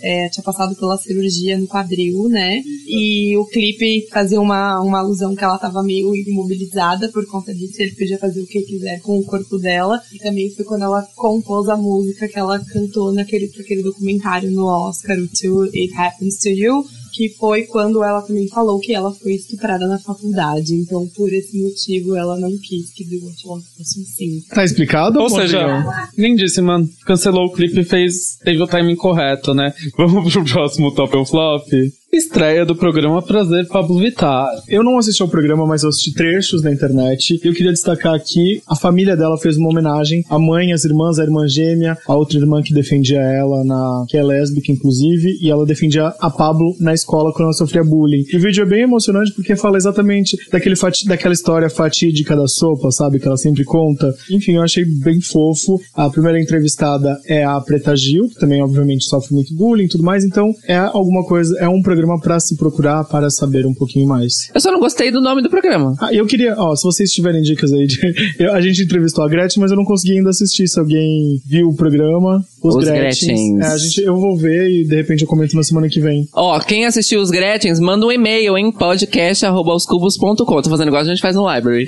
é, 0.00 0.28
tinha 0.28 0.42
passado 0.42 0.74
pela 0.76 0.96
cirurgia 0.96 1.58
no 1.58 1.66
quadril, 1.66 2.28
né? 2.28 2.62
E 2.86 3.36
o 3.36 3.44
clipe 3.46 4.06
fazia 4.10 4.40
uma, 4.40 4.80
uma 4.80 4.98
alusão 4.98 5.34
que 5.34 5.44
ela 5.44 5.58
tava 5.58 5.82
meio 5.82 6.14
imobilizada 6.14 7.08
por 7.08 7.26
conta 7.26 7.54
disso, 7.54 7.80
ele 7.80 7.94
podia 7.94 8.18
fazer 8.18 8.40
o 8.40 8.46
que 8.46 8.62
quiser 8.62 9.00
com 9.00 9.18
o 9.18 9.24
corpo 9.24 9.58
dela. 9.58 10.00
E 10.12 10.18
também 10.18 10.50
foi 10.50 10.64
quando 10.64 10.82
ela 10.82 11.02
compôs 11.14 11.68
a 11.68 11.76
música 11.76 12.28
que 12.28 12.38
ela 12.38 12.58
cantou 12.58 13.12
naquele, 13.12 13.50
naquele 13.56 13.82
documentário 13.82 14.50
no 14.50 14.66
Oscar, 14.66 15.18
o 15.18 15.28
To 15.28 15.62
It 15.74 15.94
Happens 15.96 16.38
to 16.38 16.48
You. 16.48 16.84
Que 17.14 17.28
foi 17.28 17.62
quando 17.62 18.02
ela 18.02 18.20
também 18.22 18.48
falou 18.48 18.80
que 18.80 18.92
ela 18.92 19.14
foi 19.14 19.34
estuprada 19.34 19.86
na 19.86 19.98
faculdade. 19.98 20.74
Então, 20.74 21.06
por 21.14 21.32
esse 21.32 21.56
motivo, 21.62 22.16
ela 22.16 22.36
não 22.38 22.50
quis 22.58 22.92
que 22.92 23.04
The 23.04 23.24
Watch 23.24 23.46
Love 23.46 23.64
fosse 23.78 24.00
um 24.00 24.04
sim. 24.04 24.42
Tá 24.52 24.64
explicado? 24.64 25.20
Ou 25.20 25.30
seja, 25.30 25.84
lindíssima. 26.18 26.84
Cancelou 27.06 27.46
o 27.46 27.52
clipe 27.52 27.80
e 27.80 27.84
fez, 27.84 28.36
teve 28.44 28.60
o 28.60 28.66
timing 28.66 28.96
correto, 28.96 29.54
né? 29.54 29.72
Vamos 29.96 30.32
pro 30.32 30.44
próximo 30.44 30.92
top 30.92 31.16
ou 31.16 31.24
flop? 31.24 31.68
Estreia 32.16 32.64
do 32.64 32.76
programa 32.76 33.20
Prazer 33.20 33.66
Pablo 33.66 33.98
Vittar. 33.98 34.48
Eu 34.68 34.84
não 34.84 34.98
assisti 34.98 35.20
ao 35.20 35.28
programa, 35.28 35.66
mas 35.66 35.82
eu 35.82 35.88
assisti 35.88 36.14
trechos 36.14 36.62
na 36.62 36.72
internet. 36.72 37.40
Eu 37.42 37.52
queria 37.52 37.72
destacar 37.72 38.14
aqui, 38.14 38.62
a 38.68 38.76
família 38.76 39.16
dela 39.16 39.36
fez 39.36 39.56
uma 39.56 39.68
homenagem 39.68 40.22
à 40.30 40.38
mãe, 40.38 40.72
às 40.72 40.84
irmãs, 40.84 41.18
à 41.18 41.24
irmã 41.24 41.44
gêmea, 41.48 41.98
a 42.06 42.14
outra 42.14 42.38
irmã 42.38 42.62
que 42.62 42.72
defendia 42.72 43.18
ela, 43.20 43.64
na 43.64 44.04
que 44.08 44.16
é 44.16 44.22
lésbica, 44.22 44.70
inclusive, 44.70 45.38
e 45.42 45.50
ela 45.50 45.66
defendia 45.66 46.14
a 46.20 46.30
Pablo 46.30 46.76
na 46.78 46.94
escola 46.94 47.32
quando 47.32 47.46
ela 47.46 47.52
sofria 47.52 47.82
bullying. 47.82 48.22
E 48.32 48.36
o 48.36 48.40
vídeo 48.40 48.62
é 48.62 48.66
bem 48.66 48.82
emocionante 48.82 49.32
porque 49.32 49.56
fala 49.56 49.76
exatamente 49.76 50.36
daquele 50.52 50.76
fati- 50.76 51.06
daquela 51.08 51.34
história 51.34 51.68
fatídica 51.68 52.36
da 52.36 52.46
sopa, 52.46 52.92
sabe? 52.92 53.18
Que 53.18 53.26
ela 53.26 53.36
sempre 53.36 53.64
conta. 53.64 54.14
Enfim, 54.30 54.52
eu 54.52 54.62
achei 54.62 54.84
bem 54.84 55.20
fofo. 55.20 55.80
A 55.92 56.08
primeira 56.08 56.40
entrevistada 56.40 57.18
é 57.26 57.42
a 57.44 57.60
Preta 57.60 57.96
Gil, 57.96 58.28
que 58.28 58.36
também, 58.36 58.62
obviamente, 58.62 59.04
sofre 59.04 59.34
muito 59.34 59.52
bullying 59.52 59.86
e 59.86 59.88
tudo 59.88 60.04
mais. 60.04 60.24
Então, 60.24 60.52
é 60.68 60.76
alguma 60.76 61.24
coisa, 61.26 61.58
é 61.58 61.68
um 61.68 61.82
programa 61.82 62.03
pra 62.20 62.38
se 62.40 62.56
procurar, 62.56 63.04
para 63.04 63.30
saber 63.30 63.66
um 63.66 63.74
pouquinho 63.74 64.06
mais. 64.06 64.50
Eu 64.54 64.60
só 64.60 64.70
não 64.70 64.78
gostei 64.80 65.10
do 65.10 65.20
nome 65.20 65.42
do 65.42 65.50
programa. 65.50 65.94
Ah, 66.00 66.12
eu 66.12 66.26
queria, 66.26 66.54
ó, 66.58 66.74
se 66.76 66.84
vocês 66.84 67.10
tiverem 67.10 67.42
dicas 67.42 67.72
aí, 67.72 67.86
de, 67.86 67.98
eu- 68.38 68.52
a 68.52 68.60
gente 68.60 68.82
entrevistou 68.82 69.24
a 69.24 69.28
Gretchen, 69.28 69.60
mas 69.60 69.70
eu 69.70 69.76
não 69.76 69.84
consegui 69.84 70.18
ainda 70.18 70.30
assistir. 70.30 70.66
Se 70.68 70.78
alguém 70.78 71.40
viu 71.46 71.68
o 71.68 71.74
programa, 71.76 72.42
os, 72.62 72.76
Os 72.76 72.84
Gretchens. 72.84 73.26
Gretchens. 73.26 73.60
É, 73.60 73.66
a 73.66 73.76
gente, 73.76 74.00
eu 74.02 74.16
vou 74.16 74.36
ver 74.36 74.70
e 74.70 74.84
de 74.86 74.94
repente 74.96 75.22
eu 75.22 75.28
comento 75.28 75.54
na 75.56 75.62
semana 75.62 75.88
que 75.88 76.00
vem. 76.00 76.26
Ó, 76.34 76.58
quem 76.60 76.86
assistiu 76.86 77.20
os 77.20 77.30
Gretchens, 77.30 77.78
manda 77.80 78.06
um 78.06 78.12
e-mail 78.12 78.56
em 78.56 78.70
podcast.com. 78.72 80.34
Tô 80.62 80.70
fazendo 80.70 80.88
igual 80.88 81.02
a 81.02 81.04
gente 81.04 81.20
faz 81.20 81.34
no 81.36 81.52
library. 81.52 81.86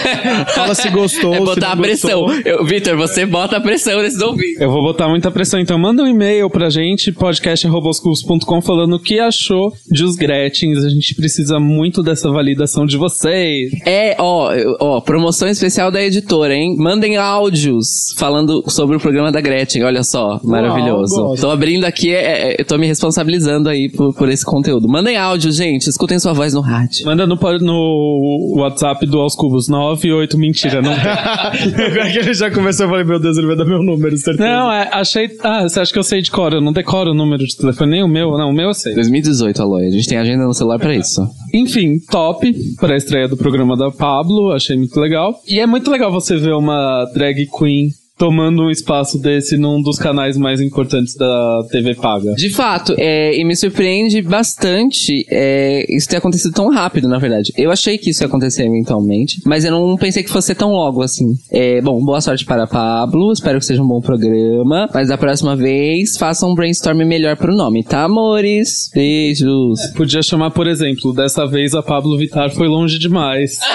Fala 0.54 0.74
se 0.74 0.88
gostou, 0.90 1.32
É 1.34 1.38
se 1.38 1.44
botar 1.44 1.60
não 1.68 1.72
a 1.72 1.76
pressão. 1.76 2.26
Vitor, 2.66 2.96
você 2.96 3.24
bota 3.26 3.56
a 3.56 3.60
pressão 3.60 4.02
nesses 4.02 4.20
ouvintes. 4.20 4.60
Eu 4.60 4.70
vou 4.70 4.82
botar 4.82 5.08
muita 5.08 5.30
pressão, 5.30 5.58
então 5.60 5.78
manda 5.78 6.02
um 6.02 6.06
e-mail 6.06 6.48
pra 6.50 6.68
gente, 6.68 7.12
podcast.com, 7.12 8.60
falando 8.60 8.94
o 8.96 9.00
que 9.00 9.18
achou 9.18 9.47
de 9.90 10.04
os 10.04 10.16
Gretchens. 10.16 10.84
A 10.84 10.88
gente 10.88 11.14
precisa 11.14 11.58
muito 11.58 12.02
dessa 12.02 12.30
validação 12.30 12.86
de 12.86 12.96
vocês. 12.96 13.72
É, 13.86 14.16
ó, 14.18 14.50
ó, 14.80 15.00
promoção 15.00 15.48
especial 15.48 15.90
da 15.90 16.02
editora, 16.02 16.54
hein? 16.54 16.76
Mandem 16.78 17.16
áudios 17.16 18.14
falando 18.16 18.62
sobre 18.68 18.96
o 18.96 19.00
programa 19.00 19.32
da 19.32 19.40
Gretchen, 19.40 19.82
olha 19.84 20.02
só, 20.02 20.40
maravilhoso. 20.44 21.14
gosto. 21.14 21.40
Tô 21.40 21.50
abrindo 21.50 21.84
aqui, 21.84 22.10
é, 22.10 22.52
é, 22.52 22.60
eu 22.60 22.64
tô 22.64 22.76
me 22.78 22.86
responsabilizando 22.86 23.68
aí 23.68 23.88
por, 23.88 24.14
por 24.14 24.28
esse 24.28 24.44
conteúdo. 24.44 24.88
Mandem 24.88 25.16
áudio, 25.16 25.50
gente, 25.50 25.88
escutem 25.88 26.18
sua 26.18 26.32
voz 26.32 26.54
no 26.54 26.60
rádio. 26.60 27.06
Manda 27.06 27.26
no, 27.26 27.36
no 27.36 28.54
WhatsApp 28.58 29.06
do 29.06 29.18
Aos 29.18 29.34
Cubos 29.34 29.68
98, 29.68 30.38
mentira, 30.38 30.82
não. 30.82 30.92
Agora 30.92 32.10
que 32.12 32.18
ele 32.18 32.34
já 32.34 32.50
começou, 32.50 32.86
eu 32.86 32.90
falei, 32.90 33.04
meu 33.04 33.18
Deus, 33.18 33.36
ele 33.36 33.46
vai 33.46 33.56
dar 33.56 33.64
meu 33.64 33.82
número, 33.82 34.16
certeza. 34.16 34.48
Não, 34.48 34.70
é, 34.70 34.88
achei. 34.92 35.28
Ah, 35.42 35.62
você 35.62 35.80
acha 35.80 35.92
que 35.92 35.98
eu 35.98 36.02
sei 36.02 36.20
de 36.20 36.30
cor? 36.30 36.52
Eu 36.52 36.60
não 36.60 36.72
decoro 36.72 37.10
o 37.10 37.14
número 37.14 37.44
de 37.44 37.56
telefone, 37.56 37.92
nem 37.92 38.02
o 38.02 38.08
meu. 38.08 38.32
Não, 38.36 38.50
o 38.50 38.52
meu 38.52 38.68
eu 38.68 38.74
sei. 38.74 38.94
2018, 38.94 39.37
Aloy, 39.40 39.86
a 39.86 39.90
gente 39.90 40.08
tem 40.08 40.18
agenda 40.18 40.44
no 40.44 40.54
celular 40.54 40.78
pra 40.78 40.94
isso. 40.94 41.26
Enfim, 41.52 41.98
top 42.10 42.52
pra 42.78 42.96
estreia 42.96 43.28
do 43.28 43.36
programa 43.36 43.76
da 43.76 43.90
Pablo, 43.90 44.52
achei 44.52 44.76
muito 44.76 44.98
legal. 44.98 45.40
E 45.46 45.60
é 45.60 45.66
muito 45.66 45.90
legal 45.90 46.10
você 46.10 46.36
ver 46.36 46.54
uma 46.54 47.04
drag 47.14 47.46
queen 47.46 47.90
tomando 48.18 48.64
um 48.64 48.70
espaço 48.70 49.18
desse 49.18 49.56
num 49.56 49.80
dos 49.80 49.96
canais 49.96 50.36
mais 50.36 50.60
importantes 50.60 51.14
da 51.14 51.60
TV 51.70 51.94
paga. 51.94 52.34
De 52.34 52.50
fato, 52.50 52.94
é, 52.98 53.38
e 53.38 53.44
me 53.44 53.54
surpreende 53.54 54.20
bastante 54.20 55.24
é, 55.30 55.86
isso 55.88 56.08
ter 56.08 56.16
acontecido 56.16 56.52
tão 56.52 56.68
rápido, 56.68 57.08
na 57.08 57.18
verdade. 57.18 57.52
Eu 57.56 57.70
achei 57.70 57.96
que 57.96 58.10
isso 58.10 58.22
ia 58.22 58.26
acontecer 58.26 58.64
eventualmente, 58.64 59.40
mas 59.46 59.64
eu 59.64 59.70
não 59.70 59.96
pensei 59.96 60.22
que 60.22 60.30
fosse 60.30 60.54
tão 60.54 60.72
logo 60.72 61.02
assim. 61.02 61.34
É, 61.50 61.80
bom, 61.80 62.04
boa 62.04 62.20
sorte 62.20 62.44
para 62.44 62.66
Pablo, 62.66 63.32
espero 63.32 63.60
que 63.60 63.64
seja 63.64 63.82
um 63.82 63.86
bom 63.86 64.00
programa, 64.00 64.88
mas 64.92 65.08
da 65.08 65.16
próxima 65.16 65.54
vez 65.54 66.16
faça 66.16 66.44
um 66.44 66.54
brainstorm 66.54 66.98
melhor 67.04 67.36
pro 67.36 67.54
nome, 67.54 67.84
tá, 67.84 68.02
amores? 68.02 68.90
Beijos. 68.92 69.80
Podia 69.96 70.22
chamar, 70.22 70.50
por 70.50 70.66
exemplo, 70.66 71.12
dessa 71.12 71.46
vez 71.46 71.74
a 71.74 71.82
Pablo 71.82 72.18
Vittar 72.18 72.50
foi 72.50 72.66
longe 72.66 72.98
demais. 72.98 73.58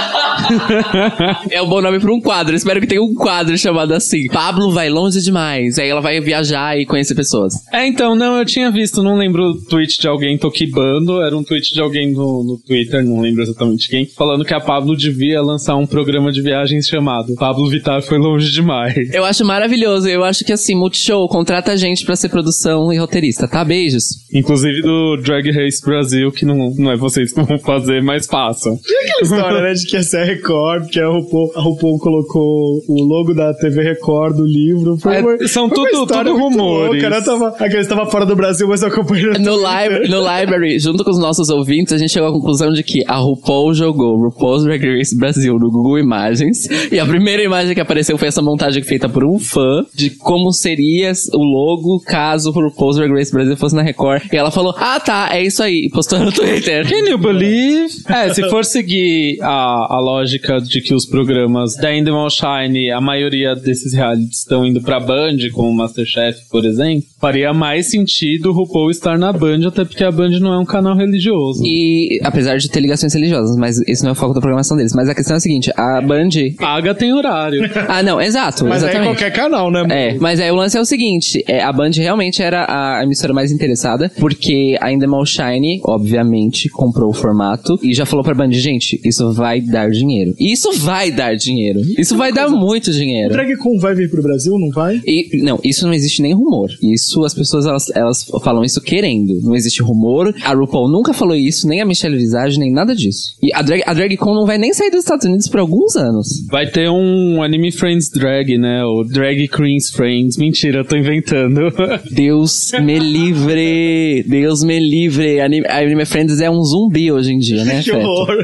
É 1.49 1.61
um 1.61 1.67
bom 1.67 1.81
nome 1.81 1.99
pra 1.99 2.11
um 2.11 2.19
quadro, 2.19 2.55
espero 2.55 2.81
que 2.81 2.87
tenha 2.87 3.01
um 3.01 3.13
quadro 3.13 3.57
chamado 3.57 3.93
assim. 3.93 4.27
Pablo 4.33 4.71
vai 4.71 4.89
longe 4.89 5.21
demais, 5.21 5.77
aí 5.77 5.89
ela 5.89 6.01
vai 6.01 6.19
viajar 6.19 6.77
e 6.77 6.85
conhecer 6.85 7.15
pessoas. 7.15 7.53
É, 7.71 7.85
então, 7.85 8.15
não, 8.15 8.37
eu 8.37 8.45
tinha 8.45 8.71
visto, 8.71 9.03
não 9.03 9.15
lembro 9.15 9.43
o 9.43 9.65
tweet 9.65 9.99
de 9.99 10.07
alguém 10.07 10.37
toquibando, 10.37 11.21
era 11.21 11.37
um 11.37 11.43
tweet 11.43 11.73
de 11.73 11.79
alguém 11.79 12.11
no, 12.11 12.43
no 12.43 12.57
Twitter, 12.57 13.03
não 13.05 13.21
lembro 13.21 13.43
exatamente 13.43 13.87
quem, 13.87 14.05
falando 14.05 14.43
que 14.43 14.53
a 14.53 14.59
Pablo 14.59 14.95
devia 14.95 15.41
lançar 15.41 15.75
um 15.75 15.85
programa 15.85 16.31
de 16.31 16.41
viagens 16.41 16.87
chamado 16.87 17.35
Pablo 17.35 17.69
Vittar 17.69 18.01
foi 18.01 18.17
longe 18.17 18.51
demais. 18.51 19.13
Eu 19.13 19.25
acho 19.25 19.43
maravilhoso. 19.45 20.07
Eu 20.07 20.23
acho 20.23 20.45
que 20.45 20.53
assim, 20.53 20.75
Multishow 20.75 21.27
contrata 21.27 21.71
a 21.71 21.75
gente 21.75 22.05
pra 22.05 22.15
ser 22.15 22.29
produção 22.29 22.91
e 22.91 22.97
roteirista, 22.97 23.47
tá? 23.47 23.63
Beijos. 23.63 24.05
Inclusive 24.33 24.81
do 24.81 25.17
Drag 25.17 25.51
Race 25.51 25.81
Brasil, 25.83 26.31
que 26.31 26.45
não, 26.45 26.73
não 26.77 26.91
é 26.91 26.95
vocês 26.95 27.33
que 27.33 27.41
vão 27.41 27.59
fazer, 27.59 28.01
mas 28.01 28.25
passam. 28.25 28.73
aquela 28.73 29.21
história, 29.21 29.61
né, 29.61 29.73
de 29.73 29.85
que 29.85 29.97
essa 29.97 30.17
é 30.17 30.21
a 30.21 30.25
Record, 30.25 30.89
que 30.89 30.99
a 30.99 31.07
RuPaul, 31.07 31.51
a 31.55 31.61
RuPaul 31.61 31.99
colocou 31.99 32.81
o 32.87 33.03
logo 33.03 33.33
da 33.33 33.53
TV 33.53 33.83
Record 33.83 34.22
do 34.31 34.45
livro. 34.45 34.97
Foi 34.97 35.15
É, 35.15 35.19
uma- 35.21 35.47
são 35.47 35.67
foi 35.69 35.89
tudo- 35.91 36.05
tudo 36.07 36.37
rumores. 36.37 37.01
Louca, 37.01 37.09
né? 37.09 37.21
tava, 37.21 37.47
aquele 37.49 37.79
estava 37.81 38.05
fora 38.05 38.25
do 38.25 38.35
Brasil, 38.35 38.67
mas 38.67 38.83
acompanhando 38.83 39.39
No, 39.39 39.55
li 39.57 40.07
no 40.09 40.19
library, 40.19 40.79
junto 40.79 41.03
com 41.03 41.09
os 41.11 41.19
nossos 41.19 41.49
ouvintes, 41.49 41.93
a 41.93 41.97
gente 41.97 42.11
chegou 42.11 42.29
à 42.29 42.31
conclusão 42.31 42.71
de 42.71 42.83
que 42.83 43.03
a 43.07 43.17
RuPaul 43.17 43.73
jogou 43.73 44.17
RuPaul's 44.17 44.63
Drag 44.63 44.81
Race 44.97 45.17
Brasil 45.17 45.57
no 45.59 45.69
Google 45.71 45.99
Imagens. 45.99 46.67
E 46.91 46.99
a 46.99 47.05
primeira 47.05 47.43
imagem 47.43 47.73
que 47.73 47.81
apareceu 47.81 48.17
foi 48.17 48.27
essa 48.27 48.41
montagem 48.41 48.83
feita 48.83 49.09
por 49.09 49.23
um 49.25 49.39
fã 49.39 49.83
de 49.93 50.09
como 50.11 50.51
seria 50.51 51.11
o 51.33 51.43
logo 51.43 51.99
caso 52.01 52.49
o 52.49 52.53
RuPaul's 52.53 52.97
Drag 52.97 53.11
Race 53.11 53.31
Brasil 53.31 53.57
fosse 53.57 53.75
na 53.75 53.81
Record. 53.81 54.23
E 54.31 54.37
ela 54.37 54.51
falou: 54.51 54.73
Ah, 54.77 54.99
tá, 54.99 55.29
é 55.31 55.43
isso 55.43 55.61
aí. 55.63 55.85
E 55.85 55.89
postou 55.89 56.19
no 56.19 56.31
Twitter. 56.31 56.87
Can 56.87 57.09
you 57.09 57.17
believe? 57.17 57.87
É, 58.09 58.33
se 58.33 58.47
for 58.49 58.63
seguir 58.65 59.37
a, 59.41 59.95
a 59.95 59.99
lógica 59.99 60.59
de 60.59 60.81
que 60.81 60.93
os 60.93 61.05
programas 61.05 61.75
da 61.75 61.93
Endemol 61.95 62.29
Shine, 62.29 62.91
a 62.91 63.01
maioria 63.01 63.55
desses 63.55 63.93
realities 63.93 64.12
estão 64.13 64.65
indo 64.65 64.81
pra 64.81 64.99
Band, 64.99 65.37
como 65.53 65.69
o 65.69 65.73
Masterchef, 65.73 66.47
por 66.49 66.65
exemplo, 66.65 67.07
faria 67.23 67.53
mais 67.53 67.89
sentido 67.89 68.49
o 68.49 68.51
RuPaul 68.51 68.91
estar 68.91 69.17
na 69.17 69.31
Band, 69.31 69.65
até 69.65 69.85
porque 69.85 70.03
a 70.03 70.11
Band 70.11 70.31
não 70.41 70.53
é 70.53 70.59
um 70.59 70.65
canal 70.65 70.93
religioso. 70.93 71.63
E 71.63 72.19
apesar 72.21 72.57
de 72.57 72.69
ter 72.69 72.81
ligações 72.81 73.13
religiosas, 73.13 73.55
mas 73.55 73.79
esse 73.87 74.03
não 74.03 74.09
é 74.09 74.11
o 74.11 74.15
foco 74.15 74.33
da 74.33 74.41
programação 74.41 74.75
deles. 74.75 74.91
Mas 74.93 75.07
a 75.07 75.15
questão 75.15 75.35
é 75.35 75.37
a 75.37 75.39
seguinte: 75.39 75.71
a 75.77 76.01
Band. 76.01 76.31
Paga 76.59 76.93
tem 76.93 77.13
horário. 77.13 77.63
Ah, 77.87 78.01
não, 78.01 78.19
exato. 78.19 78.65
Mas 78.65 78.81
aí 78.81 78.89
exatamente. 78.89 79.09
qualquer 79.09 79.31
canal, 79.31 79.69
né? 79.69 79.85
É, 79.89 80.13
mas 80.15 80.39
aí 80.39 80.49
o 80.49 80.55
lance 80.55 80.75
é 80.77 80.81
o 80.81 80.85
seguinte, 80.85 81.43
é, 81.47 81.61
a 81.61 81.71
Band 81.71 81.91
realmente 81.95 82.41
era 82.41 82.65
a 82.67 83.03
emissora 83.03 83.33
mais 83.33 83.51
interessada, 83.51 84.11
porque 84.19 84.75
a 84.79 84.91
Endemol 84.91 85.25
Shine, 85.25 85.81
obviamente, 85.83 86.69
comprou 86.69 87.09
o 87.09 87.13
formato 87.13 87.77
e 87.83 87.93
já 87.93 88.05
falou 88.05 88.23
pra 88.23 88.33
Band, 88.33 88.51
gente, 88.51 88.99
isso 89.03 89.31
vai 89.33 89.61
dar 89.61 89.91
dinheiro. 89.91 90.33
Isso 90.39 90.71
vai 90.79 91.11
dar 91.11 91.35
dinheiro. 91.35 91.81
Isso 91.97 92.15
vai 92.15 92.31
dar 92.31 92.49
muito 92.49 92.89
O 92.89 92.93
dinheiro. 92.93 93.33
DragCon 93.33 93.77
vai 93.77 93.93
vir 93.93 94.09
pro 94.09 94.23
Brasil, 94.23 94.57
não 94.57 94.69
vai? 94.69 95.01
E, 95.05 95.41
não, 95.43 95.59
isso 95.63 95.85
não 95.85 95.93
existe 95.93 96.21
nem 96.21 96.33
rumor. 96.33 96.69
Isso, 96.81 97.12
as 97.23 97.33
pessoas, 97.33 97.65
elas, 97.65 97.89
elas 97.95 98.25
falam 98.43 98.63
isso 98.63 98.81
querendo. 98.81 99.39
Não 99.41 99.55
existe 99.55 99.81
rumor. 99.81 100.33
A 100.43 100.53
RuPaul 100.53 100.89
nunca 100.89 101.13
falou 101.13 101.35
isso, 101.35 101.67
nem 101.67 101.81
a 101.81 101.85
Michelle 101.85 102.17
Visage, 102.17 102.59
nem 102.59 102.71
nada 102.71 102.95
disso. 102.95 103.35
E 103.41 103.53
a, 103.53 103.61
drag, 103.61 103.83
a 103.85 103.93
DragCon 103.93 104.33
não 104.33 104.45
vai 104.45 104.57
nem 104.57 104.73
sair 104.73 104.89
dos 104.89 104.99
Estados 105.01 105.25
Unidos 105.25 105.47
por 105.47 105.59
alguns 105.59 105.95
anos. 105.95 106.45
Vai 106.49 106.67
ter 106.67 106.89
um 106.89 107.41
Anime 107.43 107.71
Friends 107.71 108.09
Drag, 108.09 108.57
né? 108.57 108.83
O 108.85 109.03
Drag 109.03 109.47
Queens 109.47 109.89
Friends. 109.91 110.37
Mentira, 110.37 110.79
eu 110.79 110.85
tô 110.85 110.95
inventando. 110.95 111.61
Deus 112.11 112.71
me 112.81 112.97
livre! 112.99 114.23
Deus 114.27 114.63
me 114.63 114.79
livre! 114.79 115.41
Anime, 115.41 115.67
Anime 115.67 116.05
Friends 116.05 116.39
é 116.39 116.49
um 116.49 116.61
zumbi 116.63 117.11
hoje 117.11 117.33
em 117.33 117.39
dia, 117.39 117.63
né, 117.65 117.81
Que 117.83 117.91
Feto? 117.91 118.05
horror. 118.07 118.37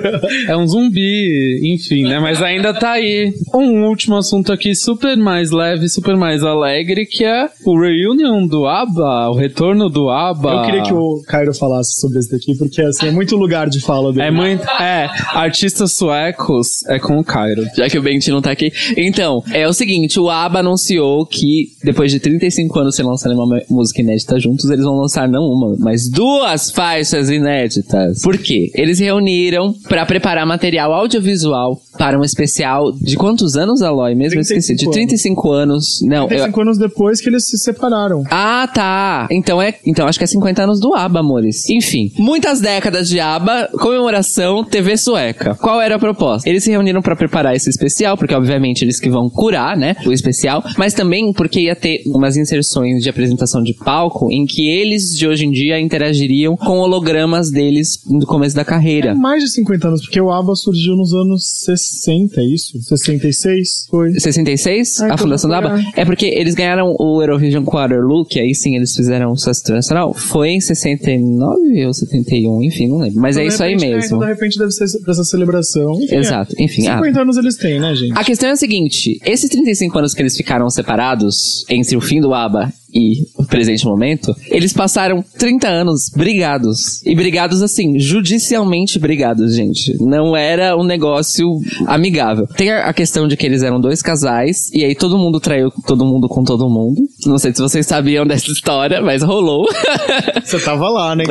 É 0.47 0.57
um 0.57 0.67
zumbi, 0.67 1.59
enfim, 1.73 2.03
né? 2.03 2.19
Mas 2.19 2.41
ainda 2.41 2.73
tá 2.73 2.91
aí. 2.91 3.33
Um 3.53 3.85
último 3.87 4.17
assunto 4.17 4.51
aqui, 4.51 4.75
super 4.75 5.15
mais 5.17 5.51
leve, 5.51 5.87
super 5.89 6.15
mais 6.15 6.43
alegre, 6.43 7.05
que 7.05 7.23
é 7.23 7.47
o 7.65 7.79
reunion 7.79 8.47
do 8.47 8.58
ABBA, 8.65 9.29
o 9.29 9.35
retorno 9.35 9.89
do 9.89 10.09
ABBA. 10.09 10.51
Eu 10.51 10.61
queria 10.63 10.83
que 10.83 10.93
o 10.93 11.21
Cairo 11.27 11.53
falasse 11.53 11.99
sobre 11.99 12.19
esse 12.19 12.31
daqui, 12.31 12.57
porque 12.57 12.81
assim, 12.81 13.07
é 13.07 13.11
muito 13.11 13.35
lugar 13.35 13.69
de 13.69 13.79
fala 13.79 14.11
dele. 14.11 14.27
É 14.27 14.31
muito. 14.31 14.63
É, 14.81 15.09
artistas 15.33 15.93
suecos 15.93 16.85
é 16.87 16.99
com 16.99 17.17
o 17.17 17.23
Cairo. 17.23 17.63
Já 17.75 17.89
que 17.89 17.97
o 17.97 18.01
Benti 18.01 18.31
não 18.31 18.41
tá 18.41 18.51
aqui. 18.51 18.71
Então, 18.97 19.43
é 19.51 19.67
o 19.67 19.73
seguinte, 19.73 20.19
o 20.19 20.29
ABBA 20.29 20.59
anunciou 20.59 21.25
que 21.25 21.69
depois 21.83 22.11
de 22.11 22.19
35 22.19 22.79
anos 22.79 22.95
sem 22.95 23.05
lançar 23.05 23.31
uma 23.31 23.61
música 23.69 24.01
inédita 24.01 24.39
juntos, 24.39 24.69
eles 24.69 24.83
vão 24.83 24.95
lançar 24.95 25.27
não 25.27 25.43
uma, 25.43 25.75
mas 25.79 26.09
duas 26.09 26.71
faixas 26.71 27.29
inéditas. 27.29 28.21
Por 28.21 28.37
quê? 28.37 28.71
Eles 28.75 28.99
reuniram 28.99 29.73
pra 29.87 30.05
preparar 30.05 30.45
material 30.45 30.93
audiovisual 30.93 31.79
para 31.97 32.17
um 32.17 32.23
especial 32.23 32.91
de 32.91 33.15
quantos 33.15 33.55
anos, 33.55 33.81
Aloy? 33.81 34.15
Mesmo 34.15 34.39
eu 34.39 34.41
esqueci. 34.41 34.75
De 34.75 34.89
35 34.89 35.29
35 35.29 35.51
anos. 35.51 36.01
Não, 36.03 36.23
eu, 36.23 36.27
35 36.27 36.61
anos 36.61 36.77
depois 36.77 37.21
que 37.21 37.29
eles 37.29 37.47
se 37.47 37.57
separaram. 37.57 38.23
Ah, 38.29 38.48
Ah, 38.51 38.67
tá. 38.67 39.27
Então 39.29 39.61
é, 39.61 39.75
então 39.85 40.07
acho 40.07 40.17
que 40.17 40.23
é 40.23 40.27
50 40.27 40.63
anos 40.63 40.79
do 40.79 40.95
ABBA, 40.95 41.19
amores. 41.19 41.69
Enfim, 41.69 42.11
muitas 42.17 42.59
décadas 42.59 43.07
de 43.07 43.19
ABBA, 43.19 43.69
comemoração 43.73 44.63
TV 44.63 44.97
sueca. 44.97 45.53
Qual 45.53 45.79
era 45.79 45.97
a 45.97 45.99
proposta? 45.99 46.49
Eles 46.49 46.63
se 46.63 46.71
reuniram 46.71 46.99
pra 46.99 47.15
preparar 47.15 47.55
esse 47.55 47.69
especial, 47.69 48.17
porque 48.17 48.33
obviamente 48.33 48.83
eles 48.83 48.99
que 48.99 49.07
vão 49.07 49.29
curar, 49.29 49.77
né, 49.77 49.95
o 50.03 50.11
especial, 50.11 50.63
mas 50.79 50.95
também 50.95 51.31
porque 51.31 51.61
ia 51.61 51.75
ter 51.75 52.01
umas 52.07 52.37
inserções 52.37 53.03
de 53.03 53.09
apresentação 53.09 53.61
de 53.61 53.75
palco 53.75 54.31
em 54.31 54.47
que 54.47 54.67
eles 54.67 55.15
de 55.15 55.27
hoje 55.27 55.45
em 55.45 55.51
dia 55.51 55.79
interagiriam 55.79 56.57
com 56.57 56.79
hologramas 56.79 57.51
deles 57.51 57.99
no 58.09 58.25
começo 58.25 58.55
da 58.55 58.65
carreira. 58.65 59.13
Mais 59.13 59.43
de 59.43 59.51
50 59.51 59.87
anos, 59.89 60.01
porque 60.01 60.19
o 60.19 60.31
ABBA 60.31 60.55
surgiu 60.55 60.95
nos 60.95 61.13
anos 61.13 61.43
60, 61.65 62.41
é 62.41 62.45
isso? 62.45 62.81
66? 62.81 63.85
Foi. 63.91 64.19
66? 64.19 65.01
Ah, 65.01 65.13
a 65.13 65.17
fundação 65.19 65.47
da 65.47 65.59
ABBA? 65.59 65.79
é. 65.95 66.01
É 66.01 66.05
porque 66.05 66.25
eles 66.25 66.55
ganharam 66.55 66.95
o 66.97 67.21
Eurovision 67.21 67.63
Waterloo, 67.63 68.25
que 68.39 68.41
aí 68.41 68.55
sim 68.55 68.75
eles 68.75 68.95
fizeram 68.95 69.31
um 69.31 69.35
sucesso 69.35 69.61
internacional. 69.61 70.13
Foi 70.13 70.49
em 70.49 70.61
69 70.61 71.85
ou 71.85 71.93
71, 71.93 72.63
enfim, 72.63 72.87
não 72.87 72.97
lembro. 72.99 73.19
Mas 73.19 73.35
é 73.35 73.41
De 73.41 73.47
isso 73.47 73.61
aí 73.61 73.71
repente, 73.73 73.89
né, 73.89 73.95
mesmo. 73.97 74.05
então, 74.17 74.19
de 74.19 74.33
repente 74.33 74.57
deve 74.57 74.71
ser 74.71 74.85
pra 75.01 75.11
essa 75.11 75.23
celebração. 75.25 75.93
Enfim, 76.01 76.15
é. 76.15 76.19
Exato. 76.19 76.55
Enfim, 76.57 76.87
ah, 76.87 76.97
50 76.97 77.21
anos 77.21 77.37
eles 77.37 77.55
têm, 77.57 77.79
né, 77.79 77.93
gente? 77.95 78.13
A 78.17 78.23
questão 78.23 78.49
é 78.49 78.53
a 78.53 78.55
seguinte: 78.55 79.19
esses 79.25 79.49
35 79.49 79.97
anos 79.99 80.13
que 80.13 80.21
eles 80.21 80.37
ficaram 80.37 80.69
separados 80.69 81.65
entre 81.69 81.97
o 81.97 82.01
fim 82.01 82.21
do 82.21 82.33
ABBA 82.33 82.71
e 82.93 83.25
o 83.35 83.45
presente 83.45 83.85
momento, 83.85 84.35
eles 84.47 84.73
passaram 84.73 85.23
30 85.37 85.67
anos 85.67 86.09
brigados. 86.15 87.05
E 87.05 87.15
brigados 87.15 87.61
assim, 87.61 87.99
judicialmente 87.99 88.99
brigados, 88.99 89.55
gente. 89.55 89.95
Não 90.01 90.35
era 90.35 90.75
um 90.75 90.83
negócio 90.83 91.59
amigável. 91.87 92.47
Tem 92.47 92.71
a 92.71 92.91
questão 92.93 93.27
de 93.27 93.37
que 93.37 93.45
eles 93.45 93.63
eram 93.63 93.79
dois 93.79 94.01
casais, 94.01 94.71
e 94.73 94.83
aí 94.83 94.95
todo 94.95 95.17
mundo 95.17 95.39
traiu 95.39 95.71
todo 95.85 96.05
mundo 96.05 96.27
com 96.27 96.43
todo 96.43 96.69
mundo. 96.69 97.01
Não 97.25 97.37
sei 97.37 97.53
se 97.53 97.61
vocês 97.61 97.85
sabiam 97.85 98.25
dessa 98.25 98.51
história, 98.51 99.01
mas 99.01 99.21
rolou. 99.21 99.67
Você 100.43 100.59
tava 100.59 100.89
lá, 100.89 101.15
né? 101.15 101.25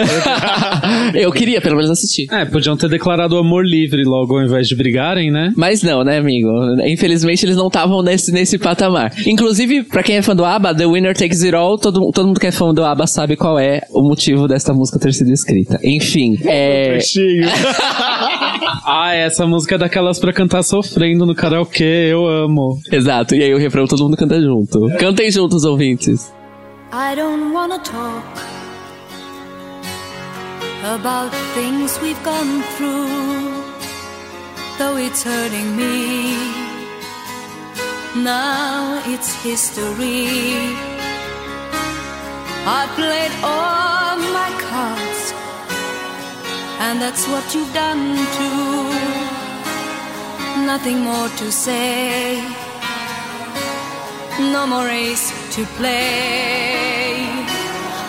Eu 1.15 1.33
queria, 1.33 1.61
pelo 1.61 1.77
menos, 1.77 1.91
assistir. 1.91 2.33
É, 2.33 2.45
podiam 2.45 2.77
ter 2.77 2.89
declarado 2.89 3.37
amor 3.37 3.67
livre 3.67 4.05
logo 4.05 4.39
ao 4.39 4.45
invés 4.45 4.69
de 4.69 4.77
brigarem, 4.77 5.31
né? 5.31 5.53
Mas 5.57 5.83
não, 5.83 6.05
né, 6.05 6.19
amigo? 6.19 6.49
Infelizmente 6.87 7.45
eles 7.45 7.57
não 7.57 7.67
estavam 7.67 8.03
nesse, 8.03 8.31
nesse 8.31 8.59
patamar. 8.59 9.13
Inclusive, 9.27 9.83
pra 9.83 10.03
quem 10.03 10.17
é 10.17 10.23
fã 10.23 10.37
do 10.37 10.45
ABBA, 10.45 10.75
The 10.75 10.87
Winner 10.87 11.17
Takes 11.17 11.43
It 11.43 11.48
All, 11.55 11.79
todo, 11.79 12.11
todo 12.13 12.27
mundo 12.27 12.41
que 12.41 12.47
é 12.47 12.53
fã 12.53 12.73
do 12.73 12.85
ABBA 12.85 13.07
sabe 13.07 13.37
qual 13.37 13.59
é 13.59 13.83
o 13.91 14.03
motivo 14.03 14.47
desta 14.47 14.73
música 14.73 14.99
ter 14.99 15.13
sido 15.13 15.31
escrita. 15.31 15.79
Enfim, 15.83 16.39
é... 16.45 16.91
Trechinho. 16.91 17.49
Ah, 18.91 19.15
essa 19.15 19.47
música 19.47 19.75
é 19.75 19.79
daquelas 19.79 20.19
pra 20.19 20.33
cantar 20.33 20.63
sofrendo 20.63 21.27
no 21.27 21.35
karaokê, 21.35 22.09
eu 22.11 22.27
amo. 22.27 22.79
Exato, 22.91 23.35
e 23.35 23.43
aí 23.43 23.55
o 23.55 23.59
refrão 23.59 23.87
todo 23.87 24.03
mundo 24.03 24.17
canta 24.17 24.41
junto. 24.41 24.81
Cantem 24.99 25.31
juntos, 25.31 25.65
ouvintes. 25.65 26.33
I 26.91 27.15
don't 27.15 27.53
wanna 27.53 27.79
talk 27.81 28.25
about 30.95 31.31
things 31.55 32.01
we've 32.01 32.23
gone 32.25 32.63
through, 32.77 33.63
though 34.79 34.97
it's 34.99 35.23
hurting 35.23 35.77
me. 35.77 36.35
Now 38.17 39.03
it's 39.07 39.35
history. 39.45 40.88
I 42.71 42.87
played 43.01 43.33
all 43.43 44.19
my 44.39 44.51
cards, 44.69 45.23
and 46.85 47.01
that's 47.01 47.27
what 47.27 47.55
you've 47.55 47.73
done 47.73 48.05
too. 48.37 48.93
Nothing 50.67 50.99
more 51.01 51.31
to 51.41 51.51
say 51.51 52.45
no 54.53 54.67
more 54.67 54.85
race 54.85 55.33
to 55.57 55.65
play. 55.79 57.17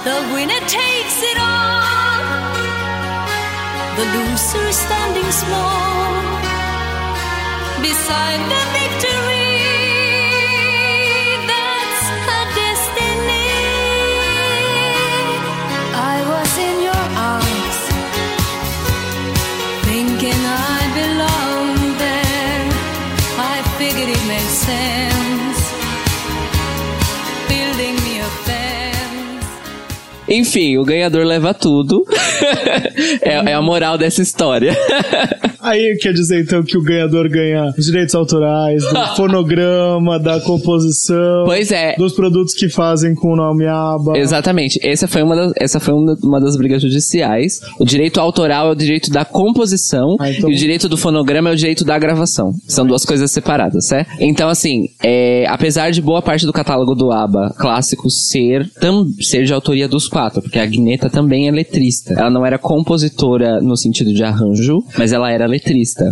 The 0.03 0.17
winner 0.33 0.61
takes 0.67 1.17
it 1.31 1.37
all, 1.39 2.53
the 3.97 4.05
loser 4.15 4.71
standing 4.73 5.31
small 5.31 6.19
beside 7.81 8.41
the 8.53 8.61
victory. 8.77 9.28
Enfim, 30.29 30.77
o 30.77 30.85
ganhador 30.85 31.25
leva 31.25 31.53
tudo. 31.53 32.05
é, 33.21 33.51
é 33.51 33.53
a 33.53 33.61
moral 33.61 33.97
dessa 33.97 34.21
história. 34.21 34.77
Aí 35.69 35.95
quer 36.01 36.13
dizer 36.13 36.41
então 36.41 36.63
que 36.63 36.77
o 36.77 36.82
ganhador 36.82 37.29
ganha 37.29 37.73
os 37.77 37.86
direitos 37.86 38.15
autorais, 38.15 38.82
do 38.84 39.05
fonograma, 39.15 40.17
da 40.19 40.39
composição, 40.41 41.43
Pois 41.45 41.71
é. 41.71 41.95
dos 41.95 42.13
produtos 42.13 42.53
que 42.55 42.69
fazem 42.69 43.13
com 43.13 43.34
o 43.34 43.36
nome 43.36 43.67
ABBA. 43.67 44.17
Exatamente. 44.17 44.79
Essa 44.84 45.08
foi, 45.08 45.21
uma 45.21 45.36
das, 45.36 45.53
essa 45.58 45.79
foi 45.79 45.93
uma, 45.93 46.39
das 46.41 46.58
brigas 46.58 46.82
judiciais. 46.82 47.60
O 47.79 47.86
direito 47.86 48.19
autoral 48.19 48.69
é 48.69 48.71
o 48.71 48.75
direito 48.75 49.12
da 49.12 49.23
composição 49.23 50.15
Ah, 50.19 50.32
então- 50.32 50.49
e 50.49 50.53
o 50.53 50.58
direito 50.58 50.89
do 50.89 50.97
fonograma 50.97 51.49
é 51.49 51.53
o 51.53 51.55
direito 51.55 51.86
da 51.86 51.99
gravação. 51.99 52.51
São 52.67 52.86
duas 52.86 53.05
coisas 53.05 53.29
separadas, 53.32 53.86
certo? 53.86 54.10
Então, 54.19 54.49
assim, 54.49 54.88
é, 55.03 55.45
apesar 55.47 55.91
de 55.91 56.01
boa 56.01 56.21
parte 56.21 56.45
do 56.47 56.53
catálogo 56.53 56.95
do 56.95 57.12
ABBA 57.12 57.53
clássico 57.58 58.10
ser, 58.10 58.67
tam, 58.82 59.05
ser 59.21 59.43
de 59.45 59.53
autoria 59.53 59.88
dos 59.88 60.08
quatro, 60.08 60.41
porque 60.41 60.58
a 60.58 60.65
Guineta 60.65 61.10
também 61.12 61.47
é 61.47 61.51
letrista. 61.51 62.13
Ela 62.13 62.29
não 62.32 62.43
era 62.45 62.58
compositora 62.58 63.62
no 63.62 63.77
sentido 63.77 64.12
de 64.13 64.23
arranjo, 64.23 64.84
mas 64.97 65.13
ela 65.13 65.32
era 65.32 65.45
letrista. 65.45 65.58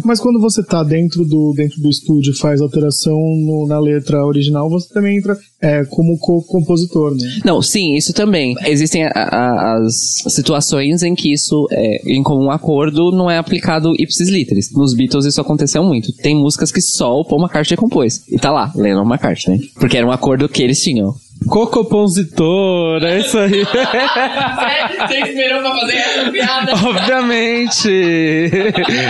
Mas 0.03 0.19
quando 0.19 0.39
você 0.39 0.63
tá 0.63 0.83
dentro 0.83 1.23
do, 1.25 1.53
dentro 1.55 1.81
do 1.81 1.89
estúdio 1.89 2.31
e 2.33 2.37
faz 2.37 2.61
alteração 2.61 3.15
no- 3.17 3.65
na 3.67 3.79
letra 3.79 4.25
original, 4.25 4.69
você 4.69 4.93
também 4.93 5.17
entra 5.17 5.37
é, 5.61 5.83
como 5.85 6.17
co- 6.19 6.43
compositor, 6.43 7.15
né? 7.15 7.39
Não, 7.43 7.61
sim, 7.63 7.95
isso 7.95 8.13
também. 8.13 8.55
Existem 8.67 9.03
a- 9.05 9.11
a- 9.13 9.77
as 9.85 10.23
situações 10.31 11.01
em 11.03 11.15
que 11.15 11.33
isso, 11.33 11.67
é, 11.71 12.01
em 12.11 12.21
comum 12.21 12.51
acordo, 12.51 13.11
não 13.11 13.29
é 13.29 13.37
aplicado 13.37 13.93
ipsis 13.97 14.29
literis. 14.29 14.71
Nos 14.71 14.93
Beatles 14.93 15.25
isso 15.25 15.41
aconteceu 15.41 15.83
muito. 15.83 16.11
Tem 16.17 16.35
músicas 16.35 16.71
que 16.71 16.79
só 16.81 17.19
o 17.19 17.25
Paul 17.25 17.41
McCartney 17.41 17.75
compôs. 17.77 18.21
E 18.29 18.37
tá 18.37 18.51
lá, 18.51 18.71
Lennon 18.75 19.03
McCartney. 19.05 19.59
Porque 19.79 19.97
era 19.97 20.05
um 20.05 20.11
acordo 20.11 20.47
que 20.47 20.61
eles 20.61 20.79
tinham. 20.81 21.13
Cocompositor, 21.47 23.03
é 23.03 23.19
isso 23.19 23.37
aí. 23.37 23.63
Você 25.07 25.19
esperou 25.19 25.61
pra 25.61 25.79
fazer 25.79 25.93
essa 25.93 26.31
piada? 26.31 26.71
Obviamente. 26.73 27.89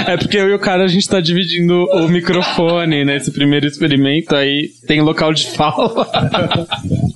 É 0.08 0.18
porque 0.18 0.38
eu 0.38 0.50
e 0.50 0.54
o 0.54 0.60
cara 0.60 0.84
a 0.84 0.88
gente 0.88 1.08
tá 1.08 1.20
dividindo 1.20 1.74
o 1.94 2.08
microfone 2.08 3.04
nesse 3.06 3.32
primeiro 3.32 3.66
experimento, 3.66 4.36
aí 4.36 4.70
tem 4.86 5.02
local 5.02 5.34
de 5.34 5.48
fala. 5.48 6.08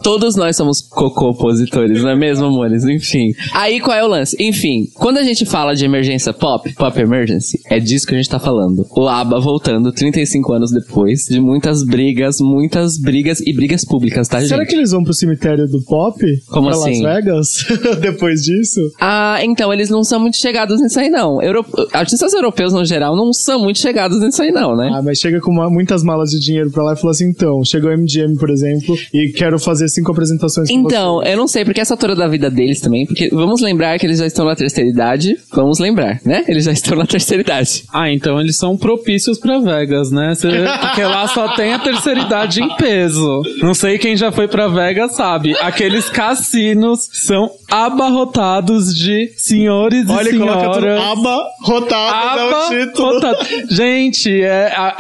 Todos 0.04 0.36
nós 0.36 0.56
somos 0.56 0.82
cocô-opositores, 0.82 2.02
não 2.02 2.10
é 2.10 2.16
mesmo, 2.16 2.46
amores? 2.46 2.86
Enfim. 2.86 3.34
Aí 3.54 3.80
qual 3.80 3.96
é 3.96 4.04
o 4.04 4.08
lance? 4.08 4.36
Enfim, 4.40 4.88
quando 4.96 5.18
a 5.18 5.24
gente 5.24 5.46
fala 5.46 5.76
de 5.76 5.86
emergência 5.86 6.34
pop, 6.34 6.74
pop 6.74 7.00
emergency, 7.00 7.60
é 7.70 7.80
disso 7.80 8.08
que 8.08 8.16
a 8.16 8.18
gente 8.18 8.30
tá 8.30 8.40
falando. 8.40 8.86
O 8.96 9.08
ABBA 9.08 9.40
voltando 9.40 9.92
35 9.92 10.54
anos 10.54 10.72
depois, 10.72 11.26
de 11.26 11.40
muitas 11.40 11.84
brigas, 11.84 12.40
muitas 12.40 12.98
brigas 12.98 13.40
e 13.42 13.54
brigas 13.54 13.86
públicas, 13.86 14.28
tá, 14.28 14.40
Será 14.42 14.62
gente? 14.62 14.70
que 14.70 14.76
eles 14.76 14.92
vão 14.92 15.01
pro 15.04 15.14
cemitério 15.14 15.68
do 15.68 15.82
pop? 15.84 16.20
Como 16.48 16.68
pra 16.70 16.78
assim? 16.78 17.02
Las 17.04 17.16
Vegas? 17.16 17.48
Depois 18.02 18.42
disso? 18.44 18.80
Ah, 19.00 19.40
então, 19.44 19.72
eles 19.74 19.90
não 19.90 20.04
são 20.04 20.20
muito 20.20 20.38
chegados 20.38 20.82
nisso 20.82 21.00
aí, 21.00 21.10
não. 21.10 21.42
Euro... 21.42 21.66
Artistas 21.94 22.34
europeus, 22.34 22.74
no 22.74 22.84
geral, 22.86 23.16
não 23.16 23.32
são 23.34 23.60
muito 23.60 23.80
chegados 23.80 24.20
nisso 24.20 24.42
aí, 24.42 24.52
não, 24.52 24.76
né? 24.76 24.92
Ah, 24.94 25.02
mas 25.02 25.18
chega 25.20 25.40
com 25.40 25.52
uma- 25.52 25.70
muitas 25.70 26.04
malas 26.04 26.30
de 26.32 26.40
dinheiro 26.40 26.72
pra 26.72 26.84
lá 26.84 26.94
e 26.94 26.98
fala 26.98 27.12
assim: 27.12 27.30
então, 27.30 27.64
chegou 27.64 27.90
o 27.90 27.94
MGM, 27.98 28.36
por 28.38 28.50
exemplo, 28.50 28.96
e 29.14 29.32
quero 29.36 29.60
fazer 29.60 29.88
cinco 29.90 30.12
apresentações 30.12 30.70
com 30.70 30.74
Então, 30.76 31.16
você. 31.18 31.34
eu 31.34 31.38
não 31.38 31.48
sei, 31.48 31.64
porque 31.66 31.80
essa 31.82 31.94
altura 31.94 32.16
da 32.16 32.28
vida 32.28 32.50
deles 32.50 32.80
também, 32.82 33.06
porque 33.06 33.30
vamos 33.30 33.62
lembrar 33.62 33.98
que 34.00 34.06
eles 34.06 34.20
já 34.20 34.26
estão 34.26 34.46
na 34.46 34.56
terceira 34.56 34.90
idade, 34.90 35.36
vamos 35.54 35.80
lembrar, 35.80 36.20
né? 36.26 36.44
Eles 36.48 36.66
já 36.66 36.72
estão 36.72 36.98
na 36.98 37.06
terceira 37.06 37.42
idade. 37.42 37.84
Ah, 37.94 38.12
então 38.12 38.40
eles 38.40 38.58
são 38.58 38.78
propícios 38.78 39.38
pra 39.40 39.60
Vegas, 39.60 40.12
né? 40.12 40.34
Porque 40.82 41.04
lá 41.04 41.28
só 41.28 41.56
tem 41.56 41.74
a 41.74 41.80
terceira 41.80 42.22
idade 42.22 42.62
em 42.62 42.76
peso. 42.76 43.42
Não 43.62 43.74
sei 43.74 43.98
quem 43.98 44.16
já 44.16 44.32
foi 44.32 44.48
pra 44.48 44.68
Vegas 44.68 44.91
sabe. 45.10 45.56
Aqueles 45.60 46.10
cassinos 46.10 47.08
são 47.14 47.50
abarrotados 47.70 48.94
de 48.96 49.32
senhores 49.38 50.08
e 50.08 50.12
Olha, 50.12 50.38
coloca 50.38 50.70
tudo 50.74 50.82
senhoras. 50.82 51.04
aba 51.04 51.44
rotado, 51.62 52.40
é 52.40 52.44
o 52.46 52.70
título. 52.70 53.18
Abarrotado. 53.18 53.50
Gente, 53.76 54.42
é 54.42 54.74
a, 54.76 54.96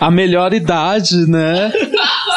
a, 0.00 0.06
a 0.06 0.10
melhor 0.10 0.52
idade, 0.52 1.28
né? 1.28 1.72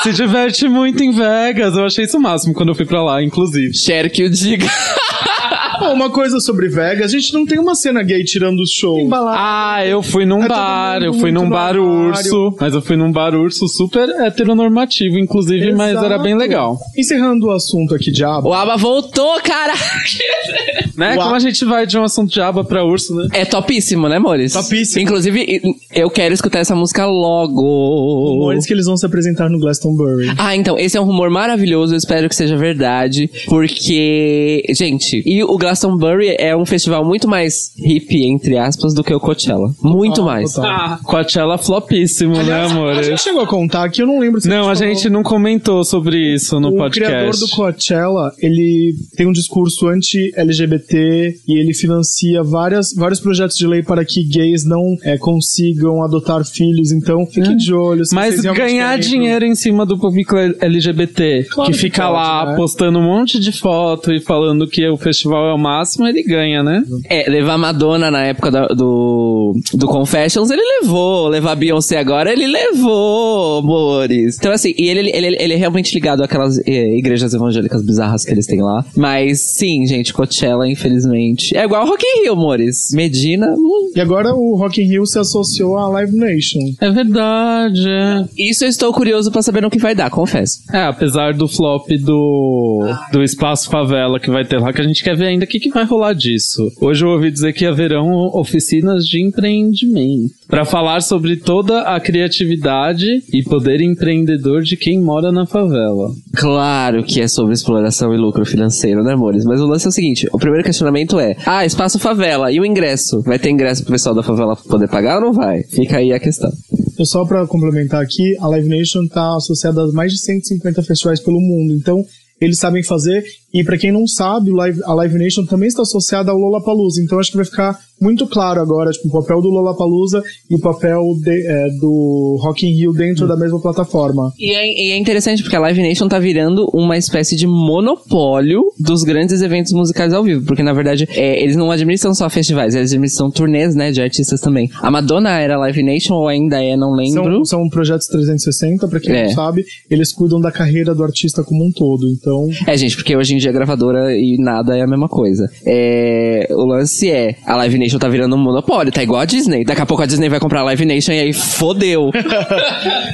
Se 0.03 0.11
diverte 0.13 0.67
muito 0.67 1.03
em 1.03 1.11
Vegas. 1.11 1.75
Eu 1.75 1.85
achei 1.85 2.05
isso 2.05 2.17
o 2.17 2.21
máximo 2.21 2.53
quando 2.53 2.69
eu 2.69 2.75
fui 2.75 2.85
pra 2.85 3.03
lá, 3.03 3.21
inclusive. 3.23 3.73
Cher 3.75 4.09
que 4.11 4.23
o 4.23 4.29
diga. 4.29 4.67
Pô, 5.81 5.93
uma 5.93 6.11
coisa 6.11 6.39
sobre 6.39 6.69
Vegas, 6.69 7.11
a 7.11 7.17
gente 7.17 7.33
não 7.33 7.43
tem 7.43 7.57
uma 7.57 7.73
cena 7.73 8.03
gay 8.03 8.23
tirando 8.23 8.59
os 8.59 8.69
shows. 8.69 9.09
Ah, 9.11 9.83
eu 9.83 10.03
fui 10.03 10.27
num 10.27 10.43
É 10.43 10.47
bar, 10.47 11.01
eu 11.01 11.11
fui 11.11 11.31
num 11.31 11.49
bar 11.49 11.75
urso, 11.75 12.55
mas 12.59 12.75
eu 12.75 12.83
fui 12.83 12.95
num 12.95 13.11
bar 13.11 13.33
urso 13.33 13.67
super 13.67 14.07
heteronormativo, 14.07 15.17
inclusive, 15.17 15.73
mas 15.73 15.97
era 15.97 16.19
bem 16.19 16.33
Exato. 16.33 16.37
legal. 16.37 16.77
Encerrando 16.95 17.47
o 17.47 17.51
assunto 17.51 17.95
aqui 17.95 18.11
de 18.11 18.23
aba, 18.23 18.47
O 18.47 18.53
Aba 18.53 18.77
voltou, 18.77 19.41
cara! 19.41 19.73
Né? 21.01 21.15
Uau. 21.15 21.23
Como 21.23 21.35
a 21.35 21.39
gente 21.39 21.65
vai 21.65 21.87
de 21.87 21.97
um 21.97 22.03
assunto 22.03 22.31
de 22.31 22.39
aba 22.39 22.63
pra 22.63 22.85
urso, 22.85 23.15
né? 23.15 23.27
É 23.33 23.43
topíssimo, 23.43 24.07
né, 24.07 24.19
Mores? 24.19 24.53
Topíssimo. 24.53 25.01
Inclusive, 25.01 25.61
eu 25.95 26.09
quero 26.11 26.31
escutar 26.33 26.59
essa 26.59 26.75
música 26.75 27.05
logo. 27.07 28.35
rumores 28.35 28.65
que 28.67 28.73
eles 28.73 28.85
vão 28.85 28.95
se 28.95 29.05
apresentar 29.05 29.49
no 29.49 29.59
Glastonbury. 29.59 30.31
Ah, 30.37 30.55
então, 30.55 30.77
esse 30.77 30.95
é 30.97 31.01
um 31.01 31.05
rumor 31.05 31.29
maravilhoso, 31.31 31.93
eu 31.93 31.97
espero 31.97 32.29
que 32.29 32.35
seja 32.35 32.55
verdade, 32.55 33.29
porque, 33.47 34.63
gente, 34.75 35.21
e 35.25 35.43
o 35.43 35.57
Glastonbury 35.57 36.35
é 36.37 36.55
um 36.55 36.65
festival 36.65 37.03
muito 37.03 37.27
mais 37.27 37.71
hippie, 37.77 38.25
entre 38.27 38.57
aspas, 38.57 38.93
do 38.93 39.03
que 39.03 39.13
o 39.13 39.19
Coachella. 39.19 39.73
Muito 39.81 40.21
Ah, 40.21 40.25
mais. 40.25 40.53
total. 40.53 40.69
Ah, 40.71 40.99
Coachella 41.03 41.57
flopíssimo, 41.57 42.35
né, 42.43 42.65
amor? 42.65 42.91
A 42.91 43.01
gente 43.03 43.21
chegou 43.21 43.41
a 43.41 43.47
contar 43.47 43.89
que 43.89 44.01
eu 44.01 44.07
não 44.07 44.19
lembro 44.19 44.39
se 44.39 44.47
Não, 44.47 44.69
a 44.69 44.75
gente 44.75 45.09
não 45.09 45.23
comentou 45.23 45.83
sobre 45.83 46.33
isso 46.35 46.59
no 46.59 46.69
o 46.69 46.77
podcast. 46.77 47.09
criador 47.11 47.37
do 47.39 47.47
Coachella, 47.49 48.31
ele 48.39 48.93
tem 49.15 49.27
um 49.27 49.31
discurso 49.31 49.87
anti-LGBT 49.87 50.90
e 50.97 51.59
ele 51.59 51.73
financia 51.73 52.43
várias, 52.43 52.93
vários 52.93 53.19
projetos 53.19 53.57
de 53.57 53.67
lei 53.67 53.81
para 53.83 54.03
que 54.05 54.23
gays 54.23 54.65
não 54.65 54.95
é, 55.03 55.17
consigam 55.17 56.03
adotar 56.03 56.43
filhos. 56.45 56.91
Então, 56.91 57.25
fique 57.25 57.55
de 57.55 57.73
olho. 57.73 58.05
se 58.05 58.13
Mas 58.15 58.41
ganhar 58.41 58.97
querem 58.97 58.99
dinheiro 59.09 59.45
em 59.45 59.55
cima 59.55 59.85
do 59.85 59.97
público 59.97 60.35
LGBT, 60.37 61.47
Claro 61.49 61.71
que 61.71 61.77
que 61.77 61.81
fica 61.83 62.03
pode, 62.03 62.13
lá 62.13 62.45
né? 62.51 62.55
postando 62.55 62.99
um 62.99 63.03
monte 63.03 63.39
de 63.39 63.51
foto 63.51 64.11
e 64.11 64.19
falando 64.19 64.67
que 64.67 64.87
o 64.87 64.97
festival 64.97 65.47
é 65.47 65.53
o 65.53 65.57
máximo, 65.57 66.07
ele 66.07 66.23
ganha, 66.23 66.63
né? 66.63 66.83
É, 67.09 67.29
levar 67.29 67.57
Madonna 67.57 68.09
na 68.11 68.23
época 68.23 68.49
da- 68.51 68.67
do, 68.67 69.53
do 69.73 69.87
Confessions, 69.87 70.49
ele 70.49 70.61
levou. 70.81 71.27
Levar 71.27 71.55
Beyoncé 71.55 71.97
agora, 71.97 72.31
ele 72.31 72.47
levou, 72.47 73.59
amores. 73.59 74.37
Então, 74.37 74.51
assim, 74.51 74.73
e 74.77 74.87
ele, 74.89 75.11
ele, 75.13 75.35
ele 75.39 75.53
é 75.53 75.57
realmente 75.57 75.93
ligado 75.93 76.23
àquelas 76.23 76.57
eh, 76.65 76.97
igrejas 76.97 77.33
evangélicas 77.33 77.83
bizarras 77.83 78.23
que 78.25 78.31
eles 78.31 78.45
têm 78.45 78.61
lá. 78.61 78.85
Mas, 78.95 79.41
sim, 79.41 79.85
gente, 79.85 80.13
Coachella, 80.13 80.67
infelizmente. 80.71 81.55
É 81.55 81.63
igual 81.63 81.85
Rock 81.85 82.03
in 82.05 82.23
Rio, 82.23 82.33
amores. 82.33 82.89
Medina, 82.93 83.53
hum, 83.57 83.91
E 83.95 83.99
agora 83.99 84.33
o 84.33 84.55
Rock 84.55 84.81
in 84.81 84.85
Rio 84.87 85.05
se 85.05 85.19
associou 85.19 85.77
à 85.77 85.87
Live 85.87 86.15
Nation. 86.15 86.59
É 86.79 86.89
verdade. 86.89 87.87
é. 87.87 88.25
isso 88.37 88.63
eu 88.63 88.69
estou 88.69 88.93
curioso 88.93 89.31
pra 89.31 89.41
saber 89.41 89.61
no 89.61 89.69
que 89.69 89.79
vai 89.79 89.95
dar, 89.95 90.09
confesso. 90.09 90.61
É, 90.73 90.83
apesar 90.83 91.33
do 91.33 91.47
flop 91.47 91.89
do, 91.99 92.87
do 93.11 93.23
Espaço 93.23 93.69
Favela 93.69 94.19
que 94.19 94.29
vai 94.29 94.45
ter 94.45 94.59
lá, 94.59 94.73
que 94.73 94.81
a 94.81 94.87
gente 94.87 95.03
quer 95.03 95.15
ver 95.15 95.27
ainda 95.27 95.45
o 95.45 95.47
que, 95.47 95.59
que 95.59 95.69
vai 95.69 95.85
rolar 95.85 96.13
disso. 96.13 96.71
Hoje 96.79 97.05
eu 97.05 97.09
ouvi 97.09 97.31
dizer 97.31 97.53
que 97.53 97.65
haverão 97.65 98.09
oficinas 98.33 99.05
de 99.05 99.21
empreendimento 99.21 100.33
para 100.51 100.65
falar 100.65 101.01
sobre 101.01 101.37
toda 101.37 101.83
a 101.83 101.97
criatividade 101.97 103.23
e 103.33 103.41
poder 103.41 103.79
empreendedor 103.79 104.61
de 104.61 104.75
quem 104.75 105.01
mora 105.01 105.31
na 105.31 105.45
favela. 105.45 106.11
Claro 106.35 107.05
que 107.05 107.21
é 107.21 107.27
sobre 107.27 107.53
exploração 107.53 108.13
e 108.13 108.17
lucro 108.17 108.45
financeiro, 108.45 109.01
né, 109.01 109.13
amores? 109.13 109.45
Mas 109.45 109.61
o 109.61 109.65
lance 109.65 109.85
é 109.85 109.89
o 109.89 109.93
seguinte: 109.93 110.27
o 110.31 110.37
primeiro 110.37 110.65
questionamento 110.65 111.17
é: 111.17 111.37
ah, 111.45 111.65
espaço 111.65 111.97
favela, 111.97 112.51
e 112.51 112.59
o 112.59 112.65
ingresso? 112.65 113.21
Vai 113.21 113.39
ter 113.39 113.49
ingresso 113.49 113.83
pro 113.83 113.93
pessoal 113.93 114.13
da 114.13 114.21
favela 114.21 114.57
poder 114.57 114.89
pagar 114.89 115.15
ou 115.15 115.21
não 115.21 115.33
vai? 115.33 115.63
Fica 115.63 115.97
aí 115.97 116.11
a 116.11 116.19
questão. 116.19 116.51
E 116.99 117.05
só 117.05 117.25
pra 117.25 117.47
complementar 117.47 118.03
aqui, 118.03 118.35
a 118.39 118.47
Live 118.49 118.67
Nation 118.67 119.07
tá 119.07 119.37
associada 119.37 119.81
a 119.81 119.91
mais 119.93 120.11
de 120.11 120.19
150 120.19 120.83
festivais 120.83 121.21
pelo 121.21 121.39
mundo. 121.39 121.73
Então, 121.73 122.03
eles 122.41 122.57
sabem 122.57 122.83
fazer. 122.83 123.23
E 123.53 123.63
pra 123.63 123.77
quem 123.77 123.91
não 123.91 124.07
sabe, 124.07 124.49
Live- 124.51 124.81
a 124.85 124.93
Live 124.93 125.17
Nation 125.17 125.45
também 125.45 125.67
está 125.67 125.81
associada 125.81 126.31
ao 126.31 126.37
Lollapalooza. 126.37 127.01
Então, 127.01 127.19
acho 127.19 127.31
que 127.31 127.37
vai 127.37 127.45
ficar 127.45 127.77
muito 127.99 128.25
claro 128.25 128.59
agora, 128.61 128.89
tipo, 128.91 129.09
o 129.09 129.11
papel 129.21 129.41
do 129.41 129.49
Lollapalooza 129.49 130.23
e 130.49 130.55
o 130.55 130.59
papel 130.59 131.01
de- 131.23 131.45
é, 131.47 131.67
do 131.79 132.37
Rock 132.41 132.65
in 132.65 132.73
Rio 132.75 132.93
dentro 132.93 133.27
da 133.27 133.35
mesma 133.37 133.61
plataforma. 133.61 134.31
E 134.39 134.51
é, 134.53 134.87
e 134.87 134.91
é 134.91 134.97
interessante 134.97 135.43
porque 135.43 135.55
a 135.55 135.59
Live 135.59 135.81
Nation 135.81 136.07
tá 136.07 136.17
virando 136.17 136.65
uma 136.73 136.97
espécie 136.97 137.35
de 137.35 137.45
monopólio 137.45 138.63
dos 138.79 139.03
grandes 139.03 139.41
eventos 139.41 139.71
musicais 139.73 140.13
ao 140.13 140.23
vivo. 140.23 140.45
Porque, 140.45 140.63
na 140.63 140.73
verdade, 140.73 141.07
é, 141.11 141.41
eles 141.43 141.55
não 141.55 141.69
administram 141.69 142.13
só 142.15 142.29
festivais, 142.29 142.73
eles 142.73 142.91
administram 142.91 143.29
turnês, 143.29 143.75
né, 143.75 143.91
de 143.91 144.01
artistas 144.01 144.39
também. 144.39 144.69
A 144.81 144.89
Madonna 144.89 145.37
era 145.39 145.57
Live 145.59 145.83
Nation 145.83 146.15
ou 146.15 146.27
ainda 146.27 146.63
é, 146.63 146.75
não 146.77 146.93
lembro. 146.93 147.23
São, 147.23 147.45
são 147.45 147.69
projetos 147.69 148.07
360, 148.07 148.87
pra 148.87 148.99
quem 148.99 149.13
É. 149.13 149.25
não 149.25 149.33
sabe, 149.33 149.63
eles 149.89 150.11
cuidam 150.11 150.39
da 150.39 150.51
carreira 150.51 150.95
do 150.95 151.03
artista 151.03 151.43
como 151.43 151.65
um 151.65 151.71
todo. 151.71 152.07
Então, 152.09 152.47
É, 152.65 152.75
gente, 152.77 152.95
porque 152.95 153.15
hoje 153.15 153.35
em 153.35 153.39
dia 153.41 153.51
gravadora 153.51 154.15
e 154.15 154.37
nada 154.37 154.77
é 154.77 154.81
a 154.81 154.87
mesma 154.87 155.09
coisa. 155.09 155.49
É, 155.65 156.47
o 156.51 156.65
lance 156.65 157.09
é, 157.09 157.35
a 157.45 157.55
Live 157.57 157.77
Nation 157.77 157.97
tá 157.99 158.07
virando 158.07 158.35
um 158.35 158.39
monopólio, 158.39 158.91
tá 158.91 159.03
igual 159.03 159.19
a 159.21 159.25
Disney. 159.25 159.63
Daqui 159.65 159.81
a 159.81 159.85
pouco 159.85 160.03
a 160.03 160.05
Disney 160.05 160.29
vai 160.29 160.39
comprar 160.39 160.61
a 160.61 160.63
Live 160.63 160.85
Nation 160.85 161.11
e 161.11 161.19
aí 161.19 161.33
fodeu. 161.33 162.09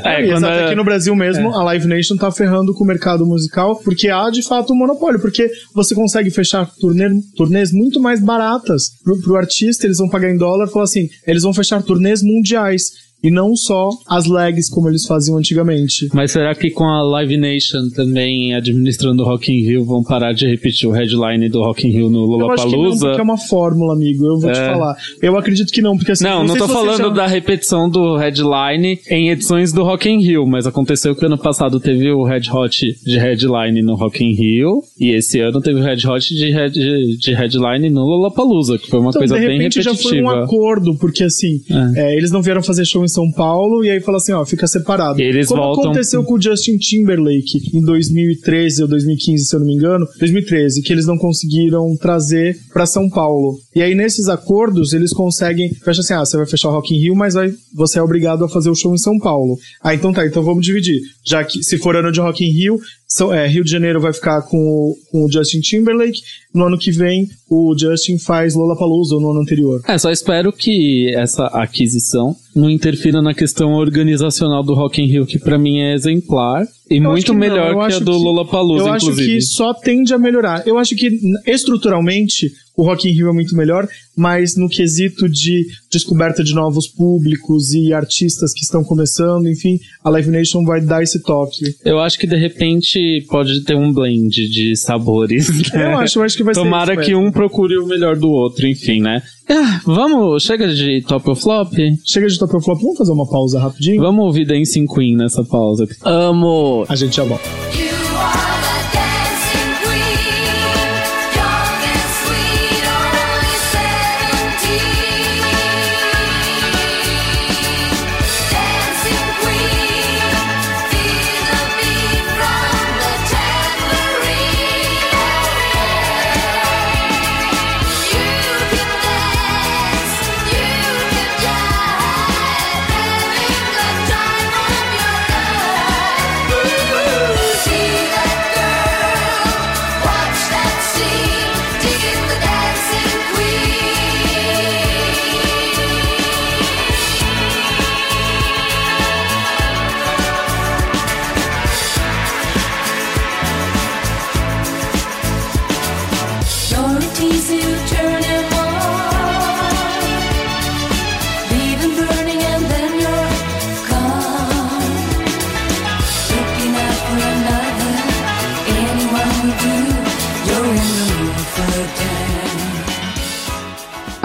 É, 0.03 0.21
E 0.23 0.27
quando 0.27 0.37
exato, 0.45 0.53
é- 0.53 0.65
aqui 0.65 0.75
no 0.75 0.83
Brasil 0.83 1.15
mesmo, 1.15 1.53
a 1.53 1.63
Live 1.63 1.87
Nation 1.87 2.15
tá 2.15 2.31
ferrando 2.31 2.73
com 2.73 2.83
o 2.83 2.87
mercado 2.87 3.25
musical, 3.25 3.75
porque 3.83 4.09
há 4.09 4.29
de 4.29 4.41
fato 4.41 4.73
um 4.73 4.75
monopólio, 4.77 5.19
porque 5.19 5.49
você 5.73 5.93
consegue 5.95 6.29
fechar 6.29 6.69
turnê, 6.79 7.09
turnês 7.35 7.71
muito 7.71 7.99
mais 7.99 8.21
baratas 8.21 8.91
pro, 9.03 9.19
pro 9.21 9.35
artista, 9.35 9.85
eles 9.85 9.97
vão 9.97 10.07
pagar 10.09 10.29
em 10.29 10.37
dólar, 10.37 10.67
falar 10.67 10.85
assim, 10.85 11.09
eles 11.25 11.43
vão 11.43 11.53
fechar 11.53 11.81
turnês 11.81 12.21
mundiais. 12.21 13.06
E 13.27 13.31
não 13.31 13.55
só 13.55 13.89
as 14.07 14.25
legs 14.25 14.69
como 14.69 14.87
eles 14.89 15.05
faziam 15.05 15.37
antigamente. 15.37 16.07
Mas 16.13 16.31
será 16.31 16.53
que 16.55 16.69
com 16.69 16.83
a 16.85 17.01
Live 17.01 17.37
Nation 17.37 17.89
também 17.95 18.53
administrando 18.55 19.23
o 19.23 19.25
Rock 19.25 19.51
in 19.51 19.61
Rio 19.65 19.85
vão 19.85 20.03
parar 20.03 20.33
de 20.33 20.47
repetir 20.47 20.87
o 20.87 20.91
headline 20.91 21.49
do 21.49 21.61
Rock 21.61 21.87
in 21.87 21.91
Rio 21.91 22.09
no 22.09 22.19
Eu 22.39 22.51
acho 22.51 22.65
que 22.65 22.71
não, 22.71 22.77
Lollapalooza? 22.79 23.05
porque 23.07 23.19
é 23.21 23.23
uma 23.23 23.37
fórmula, 23.37 23.93
amigo. 23.93 24.25
Eu 24.25 24.39
vou 24.39 24.51
te 24.51 24.59
É. 24.59 24.71
falar. 24.71 24.95
Eu 25.21 25.37
acredito 25.37 25.71
que 25.71 25.81
não, 25.81 25.97
porque 25.97 26.11
assim. 26.11 26.23
Não, 26.23 26.41
não 26.43 26.49
sei 26.55 26.59
tô 26.59 26.67
falando 26.67 26.97
já- 26.97 27.09
da 27.09 27.27
repetição 27.27 27.89
do 27.89 28.15
headline 28.17 28.99
em 29.09 29.29
edições 29.29 29.71
do 29.73 29.83
Rock 29.83 30.09
in 30.09 30.21
Rio, 30.21 30.45
mas 30.45 30.65
aconteceu 30.67 31.15
que 31.15 31.25
ano 31.25 31.37
passado 31.37 31.79
teve 31.79 32.11
o 32.11 32.23
Red 32.23 32.49
Hot 32.51 32.85
de 33.05 33.17
headline 33.17 33.81
no 33.81 33.95
Rock 33.95 34.23
in 34.23 34.33
Rio 34.33 34.81
e 34.99 35.11
esse 35.11 35.39
ano 35.39 35.59
teve 35.61 35.79
o 35.79 35.83
Red 35.83 36.07
Hot 36.07 36.33
de, 36.33 36.51
head, 36.51 36.73
de 37.17 37.33
headline 37.33 37.89
no 37.89 38.01
Lollapalooza, 38.05 38.77
que 38.77 38.89
foi 38.89 38.99
uma 38.99 39.09
Então, 39.09 39.19
coisa 39.19 39.35
de 39.39 39.45
bem 39.47 39.57
repente 39.57 39.81
já 39.81 39.93
foi 39.95 40.21
um 40.21 40.27
repetitiva. 40.27 40.43
acordo, 40.43 40.95
porque 40.97 41.23
assim, 41.23 41.59
é, 41.95 42.15
eles 42.15 42.31
não 42.31 42.41
vieram 42.41 42.61
fazer 42.61 42.85
show 42.85 43.03
em 43.03 43.07
São 43.17 43.31
Paulo 43.31 43.83
e 43.83 43.89
aí 43.89 43.99
fala 43.99 44.17
assim, 44.17 44.31
ó, 44.31 44.45
fica 44.45 44.67
separado. 44.67 45.19
E 45.19 45.23
eles 45.23 45.47
Como 45.47 45.59
voltam- 45.61 45.85
aconteceu 45.85 46.23
com 46.23 46.35
o 46.35 46.41
Justin 46.41 46.77
Timberlake 46.77 47.57
em 47.73 47.81
2013 47.81 48.83
ou 48.83 48.87
2015, 48.87 49.45
se 49.45 49.55
eu 49.55 49.59
não 49.59 49.65
me 49.67 49.73
engano, 49.73 50.05
2013, 50.19 50.81
que 50.83 50.93
eles 50.93 51.07
não 51.07 51.17
conseguiram 51.17 51.95
trazer 51.97 52.55
pra 52.71 52.85
São 52.85 53.09
Paulo. 53.09 53.57
E 53.75 53.81
aí 53.81 53.95
nesses 53.95 54.27
acordos 54.27 54.93
eles 54.93 55.11
conseguem, 55.11 55.73
fecha 55.83 56.01
assim, 56.01 56.13
ah, 56.13 56.23
você 56.25 56.37
vai 56.37 56.45
fechar 56.45 56.69
o 56.69 56.73
Rock 56.73 56.93
in 56.93 56.99
Rio, 56.99 57.15
mas 57.15 57.33
vai, 57.33 57.51
você 57.73 57.97
é 57.97 58.01
obrigado 58.03 58.43
a 58.45 58.49
fazer 58.49 58.69
o 58.69 58.75
show 58.75 58.93
em 58.93 58.97
São 58.99 59.17
Paulo. 59.17 59.57
Ah, 59.83 59.95
então 59.95 60.13
tá, 60.13 60.25
então 60.25 60.43
vamos 60.43 60.65
dividir. 60.65 60.99
Já 61.25 61.43
que 61.43 61.63
se 61.63 61.77
for 61.79 61.95
ano 61.95 62.11
de 62.11 62.19
Rock 62.19 62.43
in 62.45 62.51
Rio, 62.51 62.79
são, 63.07 63.33
é, 63.33 63.47
Rio 63.47 63.63
de 63.63 63.71
Janeiro 63.71 63.99
vai 64.01 64.11
ficar 64.13 64.41
com 64.43 64.57
o, 64.57 64.95
com 65.11 65.23
o 65.25 65.31
Justin 65.31 65.61
Timberlake, 65.61 66.19
no 66.57 66.65
ano 66.65 66.77
que 66.77 66.91
vem 66.91 67.29
o 67.49 67.73
Justin 67.77 68.17
faz 68.17 68.55
Lollapalooza 68.55 69.15
ou 69.15 69.21
no 69.21 69.31
ano 69.31 69.41
anterior. 69.41 69.81
É, 69.87 69.97
só 69.97 70.11
espero 70.11 70.51
que 70.51 71.13
essa 71.15 71.45
aquisição 71.47 72.35
não 72.55 72.69
interfira 72.69 73.21
na 73.21 73.33
questão 73.33 73.73
organizacional 73.73 74.63
do 74.63 74.73
Rock 74.73 75.01
in 75.01 75.05
Rio, 75.07 75.25
que 75.25 75.37
pra 75.39 75.57
mim 75.57 75.79
é 75.79 75.93
exemplar 75.93 76.65
e 76.89 76.95
Eu 76.97 77.01
acho 77.03 77.11
muito 77.11 77.31
que 77.33 77.37
melhor 77.37 77.69
eu 77.71 77.75
que 77.77 77.81
a 77.81 77.85
acho 77.85 77.99
do 78.03 78.11
que- 78.11 78.17
Lollapalooza, 78.17 78.83
Eu 78.85 78.93
acho 78.93 79.05
inclusive. 79.05 79.33
que 79.35 79.41
só 79.41 79.73
tende 79.73 80.13
a 80.13 80.17
melhorar. 80.17 80.67
Eu 80.67 80.77
acho 80.77 80.95
que 80.95 81.19
estruturalmente 81.45 82.51
o 82.77 82.83
Rock 82.83 83.09
in 83.09 83.11
Rio 83.11 83.29
é 83.29 83.33
muito 83.33 83.55
melhor, 83.55 83.87
mas 84.15 84.55
no 84.55 84.69
quesito 84.69 85.27
de 85.27 85.65
descoberta 85.91 86.43
de 86.43 86.53
novos 86.53 86.87
públicos 86.87 87.73
e 87.73 87.91
artistas 87.91 88.53
que 88.53 88.63
estão 88.63 88.83
começando, 88.83 89.49
enfim, 89.49 89.79
a 90.03 90.11
Live 90.11 90.29
Nation 90.29 90.63
vai 90.63 90.79
dar 90.79 91.01
esse 91.01 91.19
toque. 91.23 91.75
Eu 91.83 91.99
acho 91.99 92.19
que 92.19 92.27
de 92.27 92.35
repente 92.37 93.25
pode 93.29 93.63
ter 93.63 93.75
um 93.75 93.91
blend 93.91 94.47
de 94.47 94.75
sabores. 94.75 95.49
né? 95.73 95.85
Eu 95.97 95.97
acho, 95.97 96.19
eu 96.19 96.23
acho 96.23 96.37
que 96.37 96.43
vai 96.43 96.53
ser 96.53 96.61
Tomara 96.61 96.97
que 96.97 97.15
um 97.15 97.31
procure 97.31 97.77
o 97.77 97.87
melhor 97.87 98.15
do 98.15 98.29
outro, 98.29 98.67
enfim, 98.67 99.01
né? 99.01 99.23
Ah, 99.49 99.81
vamos, 99.85 100.43
chega 100.43 100.67
de 100.67 101.01
top 101.01 101.29
ou 101.29 101.35
flop? 101.35 101.73
Chega 102.05 102.27
de 102.27 102.37
top 102.37 102.55
ou 102.55 102.61
flop, 102.61 102.79
vamos 102.79 102.97
fazer 102.97 103.11
uma 103.11 103.27
pausa 103.27 103.59
rapidinho? 103.59 104.01
Vamos 104.01 104.23
ouvir 104.25 104.45
Dancing 104.45 104.85
Queen 104.85 105.15
nessa 105.15 105.43
pausa. 105.43 105.87
Amo! 106.03 106.85
A 106.87 106.95
gente 106.95 107.15
já 107.15 107.23
volta. 107.23 107.96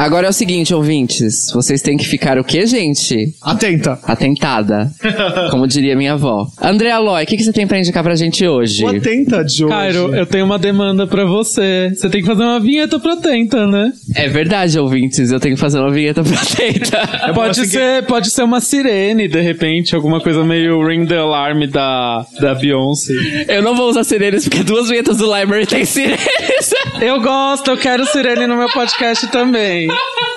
Agora 0.02 0.26
é 0.26 0.30
o 0.30 0.32
seguinte, 0.32 0.74
ouvintes. 0.74 1.52
Vocês 1.54 1.80
têm 1.80 1.96
que 1.96 2.04
ficar 2.04 2.36
o 2.36 2.42
quê, 2.42 2.66
gente? 2.66 3.32
Atenta. 3.40 4.00
Atentada. 4.02 4.90
Como 5.48 5.64
diria 5.64 5.94
minha 5.94 6.14
avó. 6.14 6.48
André 6.60 6.90
Aloy, 6.90 7.22
o 7.22 7.26
que, 7.26 7.36
que 7.36 7.44
você 7.44 7.52
tem 7.52 7.68
pra 7.68 7.78
indicar 7.78 8.02
pra 8.02 8.16
gente 8.16 8.44
hoje? 8.44 8.84
O 8.84 8.88
Atenta 8.88 9.44
de 9.44 9.64
hoje. 9.64 9.72
Cairo, 9.72 10.12
eu 10.12 10.26
tenho 10.26 10.44
uma 10.44 10.58
demanda 10.58 11.06
pra 11.06 11.24
você. 11.24 11.92
Você 11.94 12.10
tem 12.10 12.20
que 12.20 12.26
fazer 12.26 12.42
uma 12.42 12.58
vinheta 12.58 12.98
pra 12.98 13.14
Tenta, 13.14 13.64
né? 13.68 13.92
É 14.16 14.28
verdade, 14.28 14.76
ouvintes. 14.76 15.30
Eu 15.30 15.38
tenho 15.38 15.54
que 15.54 15.60
fazer 15.60 15.78
uma 15.78 15.92
vinheta 15.92 16.24
pra 16.24 16.40
Tenta. 16.46 16.98
Pode 17.32 17.60
assim 17.60 17.70
ser, 17.70 18.04
pode 18.06 18.30
ser 18.30 18.42
uma 18.42 18.60
sirene, 18.60 19.28
de 19.28 19.40
repente, 19.40 19.94
alguma 19.94 20.20
coisa 20.20 20.44
meio 20.44 20.84
ring 20.84 21.06
the 21.06 21.16
alarm 21.16 21.66
da, 21.68 22.26
da 22.40 22.54
Beyoncé. 22.54 23.14
Eu 23.48 23.62
não 23.62 23.76
vou 23.76 23.88
usar 23.88 24.02
sirenes 24.02 24.48
porque 24.48 24.64
duas 24.64 24.88
vinhetas 24.88 25.18
do 25.18 25.32
Library 25.32 25.64
tem 25.66 25.84
sirenes. 25.84 26.74
Eu 27.00 27.20
gosto, 27.20 27.70
eu 27.70 27.76
quero 27.76 28.06
sirene 28.06 28.46
no 28.46 28.56
meu 28.56 28.68
podcast 28.68 29.26
também. 29.28 29.88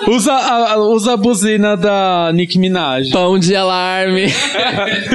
Usa 0.08 0.32
a, 0.32 0.76
usa 0.78 1.12
a 1.12 1.16
buzina 1.16 1.76
da 1.76 2.30
Nicki 2.34 2.58
Minaj. 2.58 3.10
Pão 3.10 3.38
de 3.38 3.54
alarme. 3.54 4.26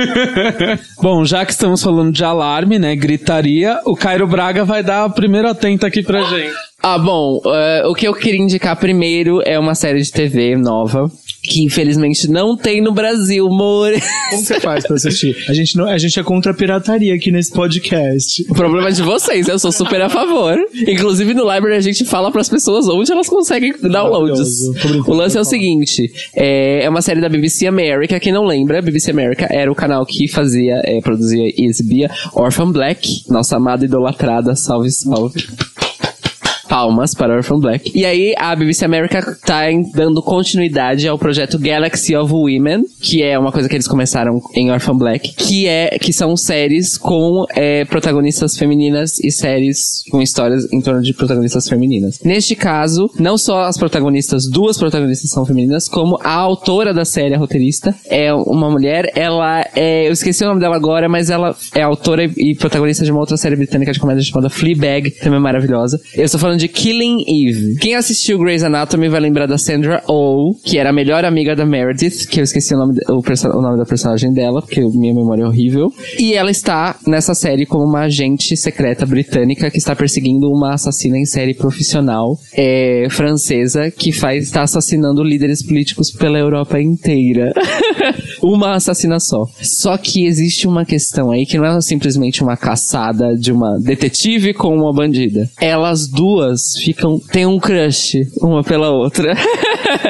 Bom, 1.02 1.26
já 1.26 1.46
que 1.46 1.52
estamos 1.52 1.82
falando 1.82 2.12
de 2.12 2.24
alarme, 2.24 2.80
né, 2.80 2.96
gritaria, 2.96 3.80
o 3.86 3.96
Cairo 3.96 4.28
Braga 4.28 4.64
vai 4.64 4.82
dar 4.84 5.06
o 5.06 5.12
primeiro 5.12 5.48
atento 5.48 5.86
aqui 5.86 6.02
pra 6.02 6.24
gente. 6.24 6.54
Ah, 6.84 6.98
bom, 6.98 7.39
eh, 7.46 7.84
o 7.86 7.94
que 7.94 8.08
eu 8.08 8.14
queria 8.14 8.42
indicar 8.42 8.76
primeiro 8.76 9.39
é 9.46 9.60
uma 9.60 9.76
série 9.76 10.02
de 10.02 10.12
TV 10.12 10.56
nova. 10.56 11.12
Que 11.44 11.64
infelizmente 11.64 12.30
não 12.30 12.56
tem 12.56 12.82
no 12.82 12.92
Brasil, 12.92 13.48
amor. 13.48 13.92
Como 14.30 14.44
você 14.44 14.60
faz 14.60 14.86
pra 14.86 14.96
assistir? 14.96 15.36
A 15.50 15.54
gente, 15.54 15.76
não, 15.76 15.88
a 15.88 15.98
gente 15.98 16.20
é 16.20 16.24
contra 16.24 16.52
a 16.52 16.56
pirataria 16.56 17.16
aqui 17.16 17.32
nesse 17.32 17.52
podcast. 17.52 18.46
O 18.50 18.54
problema 18.54 18.89
é 18.89 18.92
de 18.92 19.02
vocês, 19.02 19.48
eu 19.48 19.58
sou 19.58 19.72
super 19.72 20.02
a 20.02 20.10
favor. 20.10 20.58
Inclusive 20.88 21.34
no 21.34 21.42
Library 21.52 21.78
a 21.78 21.82
gente 21.82 22.06
fala 22.06 22.32
pras 22.32 22.48
pessoas 22.48 22.88
onde 22.88 23.12
elas 23.12 23.28
conseguem 23.28 23.74
downloads. 23.82 24.50
O 25.08 25.14
lance 25.14 25.38
é 25.38 25.42
o 25.42 25.46
seguinte: 25.46 26.12
é, 26.36 26.84
é 26.86 26.89
uma 26.89 27.02
série 27.02 27.20
da 27.20 27.30
BBC 27.30 27.66
America. 27.66 28.20
Quem 28.20 28.32
não 28.32 28.46
lembra, 28.46 28.82
BBC 28.82 29.12
America 29.12 29.48
era 29.50 29.72
o 29.72 29.76
canal 29.76 30.06
que 30.06 30.28
fazia, 30.28 30.82
é, 30.84 31.02
produzia 31.02 31.48
e 31.48 31.66
exibia 31.66 32.10
Orphan 32.34 32.72
Black, 32.72 33.24
nossa 33.30 33.58
amada 33.58 33.84
idolatrada, 33.84 34.56
salve, 34.56 34.92
salve. 34.92 35.44
Palmas 36.72 37.13
para 37.13 37.36
Orphan 37.36 37.59
Black. 37.59 37.91
E 37.93 38.05
aí, 38.05 38.34
a 38.38 38.55
BBC 38.55 38.86
America 38.86 39.38
tá 39.45 39.63
dando 39.93 40.22
continuidade 40.22 41.05
ao 41.05 41.19
projeto 41.19 41.59
Galaxy 41.59 42.15
of 42.15 42.32
Women, 42.32 42.86
que 43.01 43.22
é 43.22 43.38
uma 43.38 43.51
coisa 43.51 43.67
que 43.67 43.76
eles 43.76 43.89
começaram 43.89 44.39
em 44.55 44.72
Orphan 44.72 44.95
Black, 44.95 45.34
que 45.36 45.67
é 45.67 45.97
que 45.99 46.13
são 46.13 46.38
séries 46.38 46.97
com 46.97 47.45
é, 47.53 47.84
protagonistas 47.84 48.57
femininas 48.57 49.19
e 49.19 49.30
séries 49.30 50.01
com 50.09 50.22
histórias 50.22 50.72
em 50.72 50.80
torno 50.80 51.01
de 51.01 51.13
protagonistas 51.13 51.67
femininas. 51.67 52.22
Neste 52.24 52.55
caso, 52.55 53.11
não 53.19 53.38
só 53.38 53.63
as 53.63 53.78
protagonistas, 53.78 54.49
duas 54.49 54.78
protagonistas 54.78 55.30
são 55.30 55.45
femininas, 55.45 55.89
como 55.89 56.17
a 56.24 56.34
autora 56.34 56.93
da 56.93 57.03
série, 57.03 57.36
a 57.36 57.38
roteirista, 57.38 57.93
é 58.05 58.34
uma 58.34 58.69
mulher. 58.69 59.11
Ela 59.13 59.65
é. 59.76 60.07
Eu 60.07 60.13
esqueci 60.13 60.45
o 60.45 60.47
nome 60.47 60.61
dela 60.61 60.78
agora, 60.78 61.09
mas 61.09 61.30
ela 61.30 61.53
é 61.76 61.82
autora 61.82 62.24
e 62.24 62.55
protagonista 62.55 63.03
de 63.03 63.11
uma 63.11 63.19
outra 63.19 63.36
série 63.36 63.57
britânica 63.57 63.91
de 63.91 63.99
comédia 63.99 64.24
chamada 64.24 64.49
Fleabag, 64.49 65.11
também 65.19 65.41
maravilhosa. 65.41 65.99
Eu 66.15 66.24
estou 66.24 66.39
falando 66.39 66.61
de 66.62 66.68
Killing 66.68 67.24
Eve. 67.28 67.76
Quem 67.80 67.95
assistiu 67.95 68.38
Grey's 68.38 68.62
Anatomy 68.62 69.09
vai 69.09 69.20
lembrar 69.20 69.47
da 69.47 69.57
Sandra 69.57 70.03
Oh, 70.07 70.53
que 70.64 70.78
era 70.78 70.91
a 70.91 70.93
melhor 70.93 71.26
amiga 71.26 71.55
da 71.55 71.66
Meredith, 71.66 72.28
que 72.30 72.39
eu 72.39 72.43
esqueci 72.43 72.76
o 72.76 72.78
nome, 72.78 72.93
de- 72.93 73.12
o, 73.12 73.18
o 73.18 73.62
nome 73.64 73.78
da 73.80 73.86
personagem 73.86 74.32
dela, 74.32 74.62
porque 74.62 74.80
minha 74.80 75.12
memória 75.12 75.41
é 75.41 75.47
horrível. 75.47 75.91
E 76.20 76.36
ela 76.36 76.51
está 76.51 76.95
nessa 77.07 77.34
série 77.34 77.66
como 77.66 77.84
uma 77.84 78.01
agente 78.01 78.55
secreta 78.55 79.07
britânica 79.07 79.72
que 79.72 79.80
está 79.80 79.95
perseguindo 79.95 80.51
uma 80.51 80.76
assassina 80.76 81.18
em 81.18 81.26
série 81.26 81.55
profissional 81.55 82.38
é, 82.53 83.07
francesa 83.09 83.89
que 83.89 84.12
faz 84.12 84.43
está 84.43 84.62
assassinando 84.62 85.24
líderes 85.24 85.66
políticos 85.66 86.12
pela 86.12 86.38
Europa 86.38 86.80
inteira. 86.80 87.53
uma 88.43 88.76
assassina 88.76 89.20
só. 89.20 89.45
Só 89.62 89.97
que 89.97 90.26
existe 90.26 90.68
uma 90.68 90.86
questão 90.86 91.32
aí 91.32 91.45
que 91.45 91.57
não 91.57 91.66
é 91.66 91.82
simplesmente 91.82 92.43
uma 92.43 92.55
caçada 92.55 93.36
de 93.36 93.51
uma 93.51 93.80
detetive 93.80 94.53
com 94.53 94.76
uma 94.76 94.93
bandida. 94.93 95.49
Elas 95.59 96.07
duas 96.07 96.51
ficam 96.84 97.20
têm 97.32 97.45
um 97.45 97.60
crush 97.60 98.18
uma 98.41 98.64
pela 98.64 98.89
outra. 98.91 99.34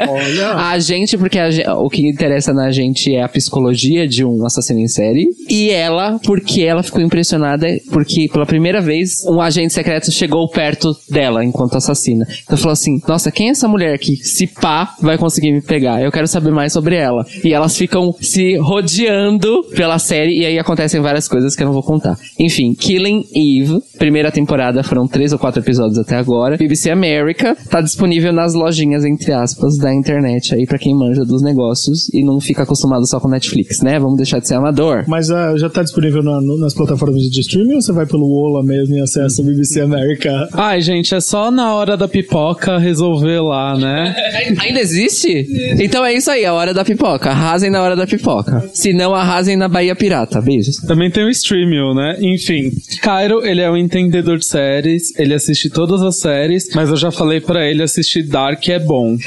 Olha. 0.10 0.52
A 0.72 0.80
gente, 0.80 1.18
porque 1.18 1.40
a 1.40 1.50
gen- 1.50 1.68
o 1.70 1.90
que 1.90 2.08
interessa 2.08 2.54
na 2.54 2.72
gente 2.72 3.14
é 3.14 3.24
a 3.24 3.28
psicologia 3.30 4.08
de 4.08 4.24
um 4.24 4.46
assassino 4.46 4.80
em 4.80 4.88
série. 4.88 5.28
E 5.50 5.70
ela, 5.70 6.20
porque 6.24 6.62
ela 6.62 6.84
ficou 6.84 7.02
impressionada, 7.02 7.68
porque 7.92 8.28
pela 8.32 8.46
primeira 8.46 8.80
vez 8.82 9.24
um 9.26 9.42
agente 9.42 9.74
secreto 9.74 10.12
chegou 10.12 10.48
perto 10.50 10.96
dela 11.10 11.44
enquanto 11.44 11.76
assassina. 11.78 12.26
Então 12.44 12.58
falou 12.58 12.74
assim: 12.74 13.00
Nossa, 13.08 13.32
quem 13.32 13.48
é 13.48 13.52
essa 13.52 13.68
mulher 13.68 13.98
que, 13.98 14.16
se 14.18 14.48
pá, 14.48 14.96
vai 15.02 15.18
conseguir 15.18 15.52
me 15.52 15.62
pegar? 15.62 16.02
Eu 16.02 16.12
quero 16.12 16.28
saber 16.28 16.52
mais 16.52 16.74
sobre 16.74 16.96
ela. 16.96 17.26
E 17.44 17.54
elas 17.54 17.76
ficam 17.78 18.14
se 18.22 18.58
rodeando 18.58 19.64
pela 19.76 19.98
série, 20.00 20.42
e 20.42 20.46
aí 20.46 20.60
acontecem 20.60 21.02
várias 21.02 21.28
coisas 21.28 21.56
que 21.56 21.64
eu 21.64 21.68
não 21.68 21.74
vou 21.74 21.84
contar. 21.84 22.18
Enfim, 22.40 22.74
Killing 22.74 23.26
Eve, 23.34 23.80
primeira 23.98 24.32
temporada, 24.32 24.84
foram 24.84 25.08
três 25.08 25.34
ou 25.34 25.40
quatro 25.40 25.62
episódios 25.62 25.98
até 25.98 26.16
agora. 26.16 26.31
BBC 26.58 26.90
America, 26.90 27.56
tá 27.70 27.82
disponível 27.82 28.32
nas 28.32 28.54
lojinhas, 28.54 29.04
entre 29.06 29.32
aspas, 29.34 29.78
da 29.78 29.94
internet 29.94 30.54
aí 30.56 30.66
pra 30.66 30.78
quem 30.78 30.96
manja 30.96 31.24
dos 31.26 31.42
negócios 31.42 32.10
e 32.14 32.24
não 32.24 32.40
fica 32.40 32.64
acostumado 32.64 33.06
só 33.08 33.20
com 33.20 33.28
Netflix, 33.28 33.82
né? 33.82 34.00
Vamos 34.00 34.18
deixar 34.18 34.40
de 34.40 34.48
ser 34.48 34.56
amador. 34.56 35.04
Mas 35.08 35.30
ah, 35.30 35.56
já 35.58 35.70
tá 35.70 35.84
disponível 35.84 36.24
na- 36.24 36.40
no- 36.42 36.58
nas 36.60 36.74
plataformas 36.74 37.22
de 37.24 37.40
streaming 37.42 37.76
ou 37.76 37.82
você 37.82 37.92
vai 37.92 38.06
pelo 38.06 38.30
Ola 38.32 38.64
mesmo 38.64 38.96
e 38.96 39.02
acessa 39.02 39.42
o 39.42 39.46
BBC 39.46 39.82
América? 39.82 40.48
Ai, 40.54 40.82
gente, 40.82 41.14
é 41.14 41.20
só 41.20 41.52
na 41.52 41.74
hora 41.76 41.98
da 41.98 42.08
pipoca 42.08 42.78
resolver 42.78 43.40
lá, 43.42 43.78
né? 43.78 44.16
Ainda 44.60 44.80
existe? 44.80 45.48
Então 45.82 46.06
é 46.06 46.14
isso 46.14 46.30
aí, 46.32 46.46
a 46.46 46.54
hora 46.54 46.74
da 46.74 46.84
pipoca. 46.86 47.30
Arrasem 47.30 47.70
na 47.70 47.82
hora 47.82 47.96
da 47.96 48.06
pipoca. 48.08 48.70
Se 48.74 48.94
não, 48.94 49.14
arrasem 49.14 49.56
na 49.58 49.68
Bahia 49.68 49.96
Pirata. 49.96 50.42
Beijos. 50.42 50.78
Também 50.88 51.10
tem 51.12 51.24
o 51.26 51.30
Streamio, 51.30 51.94
né? 51.94 52.18
Enfim, 52.22 52.72
Cairo, 53.02 53.46
ele 53.46 53.62
é 53.62 53.70
um 53.70 53.78
entendedor 53.78 54.38
de 54.38 54.46
séries, 54.46 55.18
ele 55.20 55.34
assiste 55.34 55.70
todas 55.70 56.02
as 56.02 56.18
séries, 56.22 56.70
mas 56.76 56.90
eu 56.90 56.96
já 56.96 57.12
falei 57.12 57.42
pra 57.42 57.68
ele 57.68 57.84
assistir 57.84 58.24
Dark 58.24 58.68
é 58.70 58.80
bom. 58.80 59.18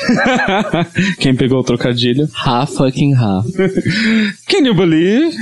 Quem 1.18 1.34
pegou 1.34 1.60
o 1.60 1.64
trocadilho? 1.64 2.28
Ha 2.44 2.66
fucking 2.66 3.14
ha. 3.14 3.42
Can 4.48 4.66
you 4.66 4.74
believe? 4.74 5.36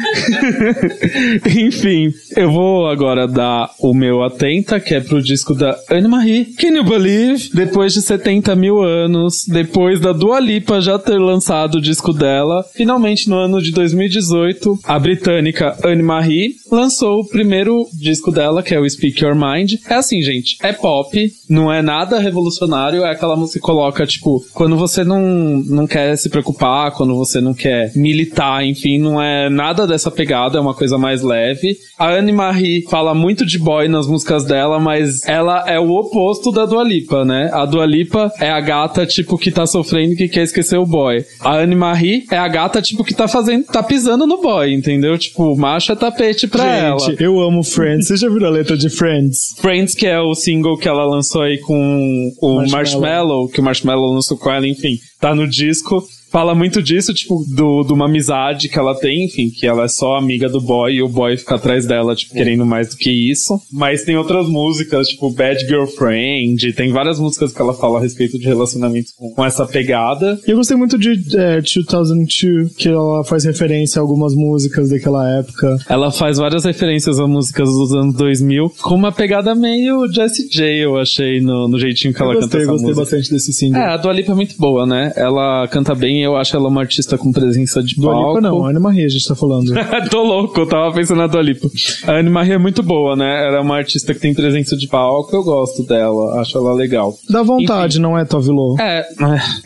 Enfim, 1.59 2.13
eu 2.37 2.51
vou 2.51 2.89
agora 2.89 3.27
dar 3.27 3.71
o 3.79 3.95
meu 3.95 4.23
atenta, 4.23 4.81
que 4.81 4.95
é 4.95 5.01
pro 5.01 5.23
disco 5.23 5.55
da 5.55 5.77
Anne 5.91 6.09
Marie. 6.09 6.47
Can 6.57 6.69
you 6.69 6.85
believe? 6.85 7.51
Depois 7.55 7.93
de 7.93 8.03
70 8.03 8.55
mil 8.57 8.83
anos, 8.83 9.45
depois 9.47 10.01
da 10.01 10.13
Dua 10.13 10.41
Lipa 10.41 10.81
já 10.81 10.99
ter 10.99 11.19
lançado 11.19 11.77
o 11.77 11.81
disco 11.81 12.13
dela, 12.13 12.65
finalmente 12.75 13.29
no 13.29 13.37
ano 13.37 13.61
de 13.61 13.71
2018, 13.73 14.81
a 14.85 14.99
britânica 14.99 15.77
Anne 15.85 16.03
Marie 16.03 16.57
lançou 16.71 17.21
o 17.21 17.29
primeiro 17.29 17.87
disco 17.93 18.31
dela, 18.31 18.63
que 18.63 18.75
é 18.75 18.81
o 18.81 18.89
Speak 18.89 19.23
Your 19.23 19.35
Mind. 19.35 19.75
É 19.89 19.95
assim, 19.95 20.23
gente, 20.23 20.57
é 20.63 20.73
pop, 20.73 21.33
não 21.53 21.71
é 21.71 21.83
nada 21.83 22.19
revolucionário, 22.19 23.05
é 23.05 23.11
aquela 23.11 23.37
música 23.37 23.61
que 23.61 23.65
coloca, 23.65 24.07
tipo, 24.07 24.43
quando 24.55 24.75
você 24.77 25.05
não, 25.05 25.21
não 25.21 25.87
quer 25.87 26.17
se 26.17 26.31
preocupar, 26.31 26.93
quando 26.93 27.15
você 27.15 27.41
não 27.41 27.53
quer 27.53 27.93
militar, 27.95 28.65
enfim, 28.65 28.99
não 28.99 29.21
é 29.21 29.51
nada 29.51 29.87
dessa 29.87 30.11
pegada, 30.11 30.57
é 30.57 30.61
uma 30.61 30.75
coisa 30.75 30.97
mais 30.97 31.23
leve. 31.23 31.77
A 31.99 32.09
Anne 32.09 32.33
Marie 32.33 32.87
fala 32.89 33.15
muito 33.15 33.45
de 33.45 33.59
boy 33.59 33.87
nas 33.87 34.07
músicas 34.07 34.45
dela, 34.45 34.81
mas 34.81 35.27
ela 35.29 35.69
é 35.69 35.79
o 35.79 35.91
oposto 35.91 36.51
da 36.51 36.65
Dua 36.65 36.83
Lipa, 36.83 37.23
né? 37.25 37.51
A 37.53 37.67
Dua 37.67 37.85
Lipa 37.85 38.33
é 38.41 38.51
a 38.51 38.61
gata, 38.61 39.05
tipo, 39.05 39.37
que 39.37 39.51
tá 39.51 39.67
sofrendo 39.67 40.15
e 40.15 40.17
que 40.17 40.29
quer 40.29 40.45
esquecer 40.45 40.79
o 40.79 40.87
boy. 40.87 41.23
A 41.41 41.57
Anne 41.59 41.77
Marie 41.77 42.25
é 42.31 42.39
a 42.39 42.49
gata, 42.49 42.81
tipo, 42.81 43.05
que 43.05 43.13
tá 43.13 43.29
fazendo, 43.29 43.67
tá 43.67 43.83
pisando 43.83 44.27
no 44.27 44.41
boy, 44.41 44.73
entendeu? 44.73 45.19
Tipo, 45.19 45.55
macho 45.55 45.93
é 45.93 45.97
tapete 45.97 46.49
pra 46.49 46.67
ela. 46.67 46.99
Gente, 46.99 47.23
eu 47.23 47.39
amo 47.41 47.63
Friends. 47.63 48.09
Você 48.09 48.17
já 48.17 48.29
viu 48.29 48.45
a 48.47 48.51
letra 48.51 48.77
de 48.77 48.89
Friends? 48.89 49.55
Friends, 49.61 49.95
que 49.95 50.07
é 50.07 50.19
o 50.19 50.35
single 50.35 50.79
que 50.79 50.89
ela 50.89 51.05
lançou 51.05 51.42
aí 51.43 51.59
com 51.59 52.33
o 52.41 52.57
Marshmello. 52.57 52.71
Marshmallow, 52.71 53.49
que 53.49 53.61
o 53.61 53.63
Marshmallow 53.63 54.13
lançou 54.15 54.37
com 54.37 54.51
ela, 54.51 54.67
enfim, 54.67 54.97
tá 55.21 55.35
no 55.35 55.49
disco. 55.49 56.03
Fala 56.33 56.55
muito 56.55 56.83
disso, 56.83 57.13
tipo, 57.13 57.45
do, 57.55 57.85
de 57.85 57.93
uma 57.93 58.07
amizade 58.07 58.71
que 58.71 58.79
ela 58.79 58.95
tem, 58.95 59.27
enfim, 59.27 59.51
que 59.51 59.67
ela 59.67 59.85
é 59.85 59.89
só 59.89 60.17
amiga 60.17 60.49
do 60.49 60.63
boy 60.63 60.95
e 60.95 61.03
o 61.03 61.09
boy 61.09 61.37
fica 61.37 61.57
atrás 61.57 61.85
dela, 61.85 62.17
tipo, 62.17 62.33
querendo 62.33 62.65
mais 62.65 62.89
do 62.89 62.97
que 62.97 63.11
isso. 63.11 63.61
Mas 63.71 64.03
tem 64.03 64.17
outras 64.17 64.49
músicas, 64.49 65.09
tipo, 65.09 65.31
Bad 65.31 65.61
Girlfriend, 65.67 66.73
tem 66.73 66.91
várias 66.91 67.19
músicas 67.21 67.53
que 67.53 67.61
ela 67.61 67.75
fala 67.75 67.99
a 67.99 68.03
respeito 68.03 68.39
de 68.39 68.47
relacionamentos 68.47 69.13
com, 69.13 69.31
com 69.31 69.45
essa 69.45 69.67
pegada. 69.67 70.41
E 70.47 70.51
eu 70.51 70.57
gostei 70.57 70.75
muito 70.75 70.99
de 70.99 71.11
é, 71.37 71.61
2002, 71.61 72.77
que 72.77 72.89
ela 72.89 73.23
faz 73.25 73.45
referência 73.45 74.01
a 74.01 74.03
algumas 74.03 74.35
músicas 74.35 74.89
daquela 74.89 75.39
época. 75.39 75.77
Ela 75.87 76.11
faz 76.11 76.39
várias 76.39 76.65
referências 76.65 77.21
a 77.21 77.27
músicas 77.27 77.69
dos 77.69 77.93
anos 77.93 78.17
2000, 78.17 78.73
com 78.81 78.95
uma 78.95 79.13
pegada 79.13 79.55
meio 79.55 80.11
Jessie 80.11 80.49
J, 80.49 80.65
eu 80.85 80.97
achei, 80.97 81.43
no, 81.43 81.69
no 81.69 81.79
jeitinho 81.79 82.15
que 82.15 82.23
ela 82.23 82.33
eu 82.33 82.41
canta 82.41 82.59
gostei, 82.59 82.63
essa 82.63 82.71
gostei 82.71 82.89
música. 82.89 83.03
bastante 83.03 83.31
desse 83.31 83.53
single. 83.53 83.83
É, 83.83 83.87
a 83.93 83.97
Dua 83.99 84.15
Lipa 84.15 84.33
é 84.33 84.35
muito 84.35 84.57
boa, 84.57 84.87
né? 84.87 85.13
Ela 85.15 85.69
canta 85.69 85.95
bem 85.95 86.22
eu 86.23 86.37
acho 86.37 86.57
ela 86.57 86.69
uma 86.69 86.81
artista 86.81 87.17
com 87.19 87.33
presença 87.33 87.83
de 87.83 87.95
Dua 87.97 88.13
palco. 88.13 88.37
Lipa 88.37 88.41
não, 88.41 88.65
Ana 88.65 88.81
Maria 88.81 89.07
a 89.07 89.09
gente 89.09 89.27
tá 89.27 89.35
falando. 89.35 89.73
Tô 90.11 90.23
louco, 90.23 90.61
eu 90.61 90.67
tava 90.67 90.95
pensando 90.95 91.19
na 91.19 91.27
Dua 91.27 91.43
Lipa. 91.43 91.69
A 92.07 92.13
Anne 92.19 92.31
Marie 92.31 92.53
é 92.53 92.59
muito 92.59 92.83
boa, 92.83 93.17
né? 93.17 93.47
Ela 93.47 93.59
é 93.59 93.61
uma 93.61 93.77
artista 93.77 94.15
que 94.15 94.21
tem 94.21 94.35
presença 94.35 94.77
de 94.77 94.89
palco, 94.89 95.35
eu 95.35 95.43
gosto 95.43 95.85
dela, 95.85 96.41
acho 96.41 96.57
ela 96.57 96.73
legal. 96.73 97.15
Dá 97.29 97.43
vontade, 97.43 98.01
não 98.01 98.19
é, 98.19 98.25
Tovilô? 98.25 98.77
É, 98.81 99.05